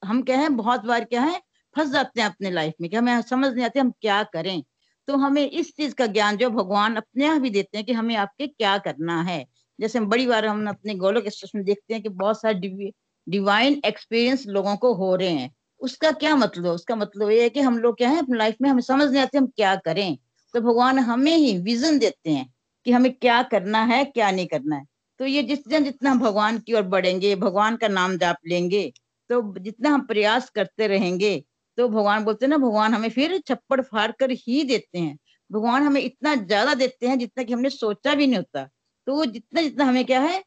हम 0.04 0.22
क्या 0.22 0.38
है 0.38 0.50
बहुत 0.52 0.86
बार 0.86 1.04
क्या 1.06 1.22
है 1.24 1.42
फंस 1.76 1.92
जाते 1.92 2.22
हैं 2.22 2.30
अपने 2.30 2.52
लाइफ 2.52 2.74
में, 2.82 2.90
कि 2.90 2.96
हमें 2.98 3.22
समझ 3.24 3.54
नहीं 3.54 3.66
आती 3.66 3.80
हम 3.80 3.92
क्या 4.02 4.24
करें। 4.24 4.64
तो 5.08 5.16
हमें 5.18 5.42
इस 5.44 5.76
चीज़ 5.76 5.94
का 5.96 6.06
ज्ञान 6.08 6.38
जो 6.38 6.50
भगवान 6.50 6.96
अपने 6.96 7.26
आप 7.28 7.44
ही 7.44 7.50
देते 7.50 7.78
हैं 7.78 7.86
कि 7.86 7.94
हमें 7.94 8.16
आपके 8.16 8.48
क्या 8.48 8.78
करना 8.78 9.22
है। 9.24 9.46
जैसे 9.80 10.00
हम 10.00 10.06
बड़ी 10.08 10.26
बार 10.28 10.46
हम 10.46 10.68
अपने 10.70 10.96
गोलोक 10.96 11.26
में 11.56 11.64
देखते 11.66 11.94
हैं 11.94 12.02
कि 12.04 12.10
बहुत 12.12 12.42
सारे 12.42 12.92
डिवाइन 13.28 13.82
एक्सपीरियंस 13.86 14.46
लोगों 14.48 14.76
को 14.78 14.94
हो 14.96 15.16
रहे 15.16 15.30
हैं। 15.30 15.52
उसका 15.82 16.12
क्या 16.14 16.36
मतलब 16.36 16.66
उसका 16.68 16.96
मतलब 16.96 17.30
ये 17.32 17.42
है 17.44 17.50
कि 17.50 17.60
हम 17.62 17.78
लोग 17.80 17.98
क्या 17.98 18.10
है, 18.10 18.20
अपनी 18.20 18.38
लाइफ 18.38 18.56
में 18.62 18.70
हमें 18.70 18.82
समझ 18.82 19.10
नहीं 19.12 19.22
आते 19.22 19.38
हम 19.38 19.48
क्या 19.48 19.76
करें। 19.78 20.18
तो 20.54 20.62
भगवान 20.62 21.00
हमें 21.00 21.36
ही 21.36 21.58
विजन 21.60 21.98
देते 22.00 22.30
हैं 22.30 22.48
कि 22.86 22.92
हमें 22.92 23.12
क्या 23.14 23.42
करना 23.46 23.84
है, 23.86 24.04
क्या 24.06 24.32
नहीं 24.32 24.48
करना 24.48 24.76
है। 24.76 24.86
तो 25.20 25.26
ये 25.26 25.44
जिस 25.44 25.58
जितना 25.60 25.80
जितना 25.80 26.14
भगवान 26.16 26.60
की 26.60 26.74
ओर 26.74 26.82
बढ़ेंगे, 26.86 27.36
भगवान 27.36 27.76
का 27.78 27.88
नाम 27.88 28.18
जाप 28.18 28.38
लेंगे 28.48 28.92
तो 29.30 29.42
जितना 29.60 29.90
हम 29.90 30.02
प्रयास 30.02 30.50
करते 30.50 30.88
रहेंगे 30.88 31.36
तो 31.78 31.88
भगवान 31.90 32.24
बोलते 32.26 32.46
हैं 32.46 32.50
ना, 32.50 32.58
भगवान 32.58 32.94
हमें 32.94 33.10
फिर 33.12 33.38
छप्पड़ 33.48 33.82
फाड़ 33.84 34.12
कर 34.14 34.32
ही 34.34 34.64
देते 34.66 35.00
हैं। 35.00 35.18
भगवान 35.50 35.84
हमें 35.84 36.02
इतना 36.02 36.34
ज़्यादा 36.38 36.74
देते 36.76 37.08
हैं 37.08 37.18
जितना 37.20 37.44
कि 37.44 37.54
हमने 37.54 37.70
सोचा 37.72 38.14
भी 38.16 38.28
नहीं 38.28 38.38
होता। 38.38 38.64
तो 39.08 39.26
जितना 39.28 39.62
जितना 39.62 39.86
हमें 39.86 40.06
क्या 40.06 40.20
है, 40.22 40.44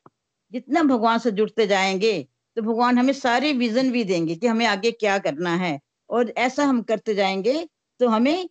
जितना 0.53 0.83
भगवान 0.85 1.19
से 1.21 1.31
जुड़ते 1.33 1.67
जाएँगे 1.67 2.13
तो 2.57 2.63
भगवान 2.63 2.99
हमें 2.99 3.13
सारे 3.15 3.53
विजन 3.55 3.91
भी 3.93 4.05
देंगे 4.05 4.35
कि 4.37 4.47
हमें 4.47 4.67
आगे 4.67 4.91
क्या 4.93 5.19
करना 5.21 5.55
है। 5.57 5.79
और 6.11 6.31
ऐसा 6.39 6.65
हम 6.65 6.83
करते 6.85 7.15
जाएँगे 7.15 7.55
तो 8.01 8.09
हमें, 8.09 8.49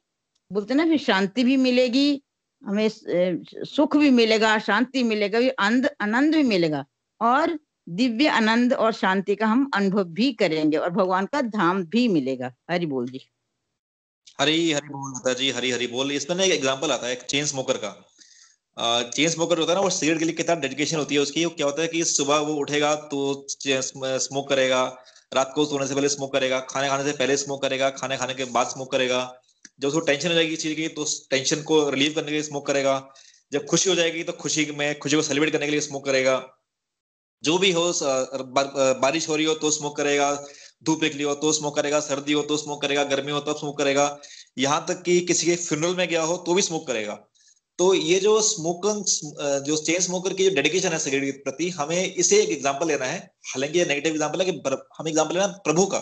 बोलते 0.52 0.74
ना, 0.76 0.86
फिर 0.86 0.98
शांति 1.00 1.44
भी 1.44 1.58
मिलेगी, 1.60 2.22
हमें 2.62 2.88
सुख 3.66 3.98
भी 3.98 4.10
मिलेगा, 4.12 4.58
शांति 4.60 5.04
मिलेगा 5.06 5.40
आनंद 5.60 5.90
आनंद 6.02 6.36
भी 6.36 6.44
मिलेगा। 6.46 6.86
और 7.22 7.58
दिव्य 7.90 8.28
आनंद 8.28 8.74
और 8.74 8.92
शांति 8.94 9.36
का 9.36 9.46
हम 9.46 9.70
अनुभव 9.74 10.04
भी 10.04 10.32
करेंगे 10.34 10.78
और 10.78 10.90
भगवान 10.90 11.26
का 11.26 11.42
धाम 11.42 11.84
भी 11.86 12.08
मिलेगा। 12.08 12.54
हरि 12.72 12.86
बोल 12.86 13.08
जी। 13.10 13.26
हरी 14.40 14.72
हरी 14.72 14.90
बोल 14.90 15.12
माता 15.12 15.34
जी, 15.34 15.50
हरी 15.52 15.72
हरी 15.72 15.88
बोल। 15.88 16.12
इसमें 16.12 16.38
ना 16.38 16.44
एक 16.44 16.52
एग्जांपल 16.52 16.92
आता 16.92 17.08
है, 17.08 17.14
एक 17.14 17.22
चेन 17.22 17.46
स्मोकर 17.46 17.78
का। 17.78 17.92
चेन 19.16 19.30
स्मोकर 19.30 19.60
होता 19.60 19.72
है 19.72 19.78
ना, 19.78 19.84
वो 19.84 19.90
सिगरेट 19.90 20.20
के 20.20 20.26
लिए 20.26 20.34
कितना 20.34 20.56
डेडिकेशन 20.56 20.98
होती 20.98 21.16
है 21.16 21.22
उसकी। 21.22 21.46
वो 21.46 21.52
क्या 21.52 21.66
होता 21.68 21.82
है 21.82 21.88
कि 21.88 22.04
सुबह 22.06 22.38
वो 22.40 22.54
उठेगा 22.56 22.96
तो 22.96 23.48
स्मोक 23.50 24.48
करेगा। 24.50 24.84
रात 25.34 25.52
को 25.56 25.66
सोने 25.66 25.88
से 25.88 25.96
पहले 25.96 26.10
स्मोक 26.10 26.34
करेगा। 26.34 26.60
खाने 26.60 26.88
खाने 26.90 27.04
से 27.04 27.18
पहले 27.18 27.38
स्मोक 27.38 27.62
करेगा। 27.62 27.90
खाने 27.90 28.18
खाने 28.18 28.34
के 28.34 28.46
बाद 28.46 28.68
स्मोक 28.68 28.92
करेगा। 28.92 29.20
जब 29.80 29.88
उसको 29.88 30.00
टेंशन 30.00 30.28
हो 30.28 30.34
जाएगी 30.34 30.56
चीज़ 30.56 30.76
की 30.76 30.88
तो 30.90 31.06
टेंशन 31.30 31.62
को 31.64 31.90
रिलीव 31.90 32.14
करने 32.14 32.28
के 32.28 32.32
लिए 32.32 32.44
स्मोक 32.44 32.66
करेगा। 32.68 32.96
जब 33.52 33.66
खुशी 33.66 33.90
हो 33.90 33.96
जाएगी 33.96 34.24
तो 34.24 34.34
खुशी 34.34 34.66
में, 34.72 35.00
खुशी 35.00 35.16
को 35.16 35.22
सेलिब्रेट 35.22 35.54
करने 35.54 35.66
के 35.66 35.72
लिए 35.72 35.82
स्मोक 35.82 36.06
करेगा। 36.06 36.38
जो 37.44 37.58
भी 37.58 37.72
हो 37.72 37.92
बारिश 39.02 39.30
हो 39.30 39.36
रही 39.36 39.46
हो 39.46 39.54
तो 39.56 39.72
स्मोक 39.72 39.96
करेगा, 39.98 40.34
धूप 40.84 41.04
निकली 41.04 41.24
हो 41.24 41.34
तो 41.36 41.52
स्मोक 41.54 41.76
करेगा, 41.76 42.00
सर्दी 42.02 42.34
हो 42.34 42.42
तो 42.44 42.58
स्मोक 42.58 42.82
करेगा, 42.82 43.04
गर्मी 43.06 43.32
हो 43.32 43.40
तो 43.42 43.54
स्मोक 43.60 43.78
करेगा। 43.78 44.20
यहाँ 44.58 44.86
तक 44.88 45.02
कि 45.04 45.20
किसी 45.24 45.48
के 45.48 45.56
फ्यूनरल 45.58 45.96
में 45.96 46.08
गया 46.08 46.22
हो 46.24 46.38
तो 46.40 46.54
भी 46.54 46.62
स्मोक 46.62 46.88
करेगा। 46.88 47.14
तो 47.80 47.94
ये 47.94 48.20
जो 48.20 48.40
स्मोकिंग 48.42 49.04
जो 49.66 49.76
चेन 49.78 50.00
स्मोकर 50.02 50.34
की 50.34 50.44
जो 50.44 50.56
डेडिकेशन 50.56 50.90
है 50.90 50.98
सिगरेट 51.00 51.24
के 51.26 51.32
प्रति, 51.42 51.70
हमें 51.72 52.16
इसे 52.16 52.42
एक 52.44 52.50
एग्जांपल 52.52 52.88
लेना 52.88 53.06
है। 53.06 53.20
हालाँकि 53.48 53.80
ये 53.80 53.86
नेगेटिव 53.86 54.14
एग्जांपल 54.14 54.42
है 54.42 54.46
कि 54.46 54.62
हम 54.98 55.08
एग्ज़ाम्पल 55.08 55.36
लेना 55.36 55.48
प्रभु 55.66 55.86
का, 55.86 56.00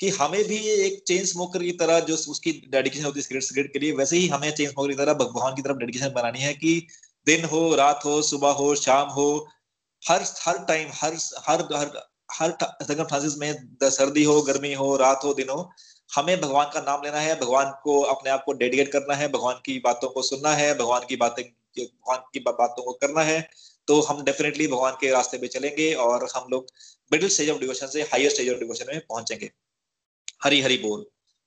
कि 0.00 0.08
हमें 0.10 0.42
भी 0.44 0.56
एक 0.56 1.02
चेन 1.06 1.24
स्मोकर 1.26 1.62
की 1.62 1.72
तरह 1.74 2.00
जो 2.02 2.14
उसकी 2.30 2.52
डेडिकेशन 2.68 3.04
होती 3.04 3.18
है 3.18 3.22
सिगरेट 3.22 3.42
सिगरेट 3.42 3.72
के 3.72 3.78
लिए, 3.78 3.92
वैसे 3.94 4.16
ही 4.16 4.28
हमें 4.28 4.50
चेन 4.52 4.68
स्मोकर 4.68 4.90
की 4.90 4.96
तरह 4.96 5.14
भगवान 5.16 5.54
की 5.54 5.62
तरफ़ 5.62 5.78
डेडिकेशन 5.78 6.12
बनानी 6.14 6.38
है 6.40 6.52
कि 6.54 6.86
दिन 7.26 7.44
हो, 7.44 7.74
रात 7.74 8.04
हो, 8.04 8.20
सुबह 8.22 8.50
हो, 8.52 8.74
शाम 8.76 9.08
हो 9.10 9.46
हर 10.08 10.24
हर 10.40 10.58
टाइम 10.58 10.90
हर 10.94 11.14
हर 11.48 11.62
हर 11.74 11.90
हर 12.32 12.50
सर्कमस्टांसिस 12.82 13.36
में 13.38 13.90
सर्दी 13.90 14.24
हो, 14.24 14.40
गर्मी 14.42 14.72
हो, 14.74 14.96
रात 14.96 15.20
हो, 15.24 15.32
दिन 15.34 15.48
हो, 15.48 15.70
हमें 16.10 16.40
भगवान 16.40 16.70
का 16.74 16.80
नाम 16.80 17.02
लेना 17.04 17.20
है, 17.20 17.38
भगवान 17.40 17.72
को, 17.84 18.00
अपने 18.00 18.30
आप 18.30 18.42
को 18.44 18.52
डेडिकेट 18.52 18.92
करना 18.92 19.14
है, 19.14 19.28
भगवान 19.28 19.60
की 19.66 19.78
बातों 19.78 20.08
को 20.10 20.22
सुनना 20.22 20.52
है, 20.54 20.74
भगवान 20.78 21.06
की 21.08 21.16
बातें, 21.16 21.44
भगवान 21.78 22.18
की 22.32 22.40
बातों 22.40 22.82
को 22.82 22.92
करना 22.92 23.22
है 23.22 23.40
तो 23.88 24.00
हम 24.00 24.22
डेफिनेटली 24.24 24.66
भगवान 24.68 24.92
के 25.00 25.10
रास्ते 25.10 25.38
पे 25.38 25.48
चलेंगे 25.48 25.92
और 25.94 26.28
हम 26.36 26.46
लोग 26.50 26.66
मिडिल 27.12 27.28
स्टेज 27.28 27.50
ऑफ़ 27.50 27.58
डिवोशन 27.58 27.86
से 27.86 28.02
हायर 28.02 28.30
स्टेज 28.30 28.50
ऑफ़ 28.50 28.58
डिवोशन 28.58 28.84
में 28.88 29.00
पहुँचेंगे। 29.00 29.50
हरी 30.44 30.60
हरी 30.60 30.78
बोल। 30.78 31.04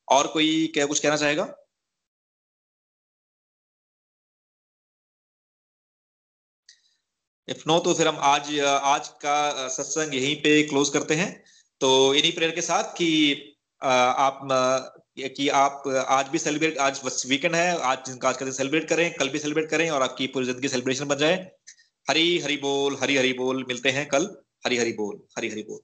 और 0.07 0.27
कोई 0.27 0.72
क्या, 0.73 0.86
कुछ 0.86 0.99
कहना 0.99 1.18
चाहेगा? 1.18 1.44
इफ़ 7.51 7.63
नो 7.67 7.77
तो 7.80 7.93
फिर 7.93 8.07
हम 8.07 8.17
आज 8.23 8.59
आज 8.59 9.07
का 9.21 9.67
सत्संग 9.69 10.13
यहीं 10.15 10.35
पे 10.41 10.51
क्लोज 10.63 10.89
करते 10.89 11.15
हैं। 11.15 11.30
तो 11.81 11.89
इन्हीं 12.15 12.31
प्रेयर 12.34 12.51
के 12.55 12.61
साथ 12.61 12.91
कि 12.97 13.07
आप 13.81 14.47
कि 15.35 15.47
आप, 15.49 15.84
आज 16.09 16.27
भी 16.30 16.38
सेलिब्रेट 16.39 16.77
आज 16.80 17.01
वीकेंड 17.30 17.55
है, 17.55 17.69
आज 17.71 18.11
आज 18.26 18.38
का 18.38 18.45
दिन 18.45 18.53
सेलिब्रेट 18.53 18.88
करें, 18.89 19.13
कल 19.13 19.30
भी 19.30 19.39
सेलिब्रेट 19.39 19.69
करें 19.69 19.89
और 19.89 20.01
आपकी 20.03 20.27
पूरी 20.27 20.45
ज़िंदगी 20.45 20.67
सेलिब्रेशन 20.67 21.05
बन 21.07 21.17
जाए। 21.17 21.35
हरी 22.07 22.39
हरी 22.39 22.57
बोल, 22.57 22.97
हरी 23.01 23.17
हरी 23.17 23.34
बोल, 23.34 23.63
मिलते 23.67 23.89
हैं 23.91 24.07
कल। 24.09 24.27
हरी 24.65 24.77
हरी 24.77 24.91
बोल, 24.93 25.19
हरी 25.38 25.49
हरी 25.49 25.63
बोल। 25.63 25.80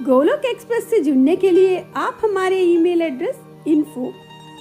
गोलोक 0.00 0.44
एक्सप्रेस 0.46 0.90
से 0.90 1.00
जुड़ने 1.00 1.36
के 1.36 1.50
लिए 1.50 1.80
आप 1.98 2.20
हमारे 2.24 2.60
email 2.64 3.02
address 3.02 3.36
info 3.68 4.12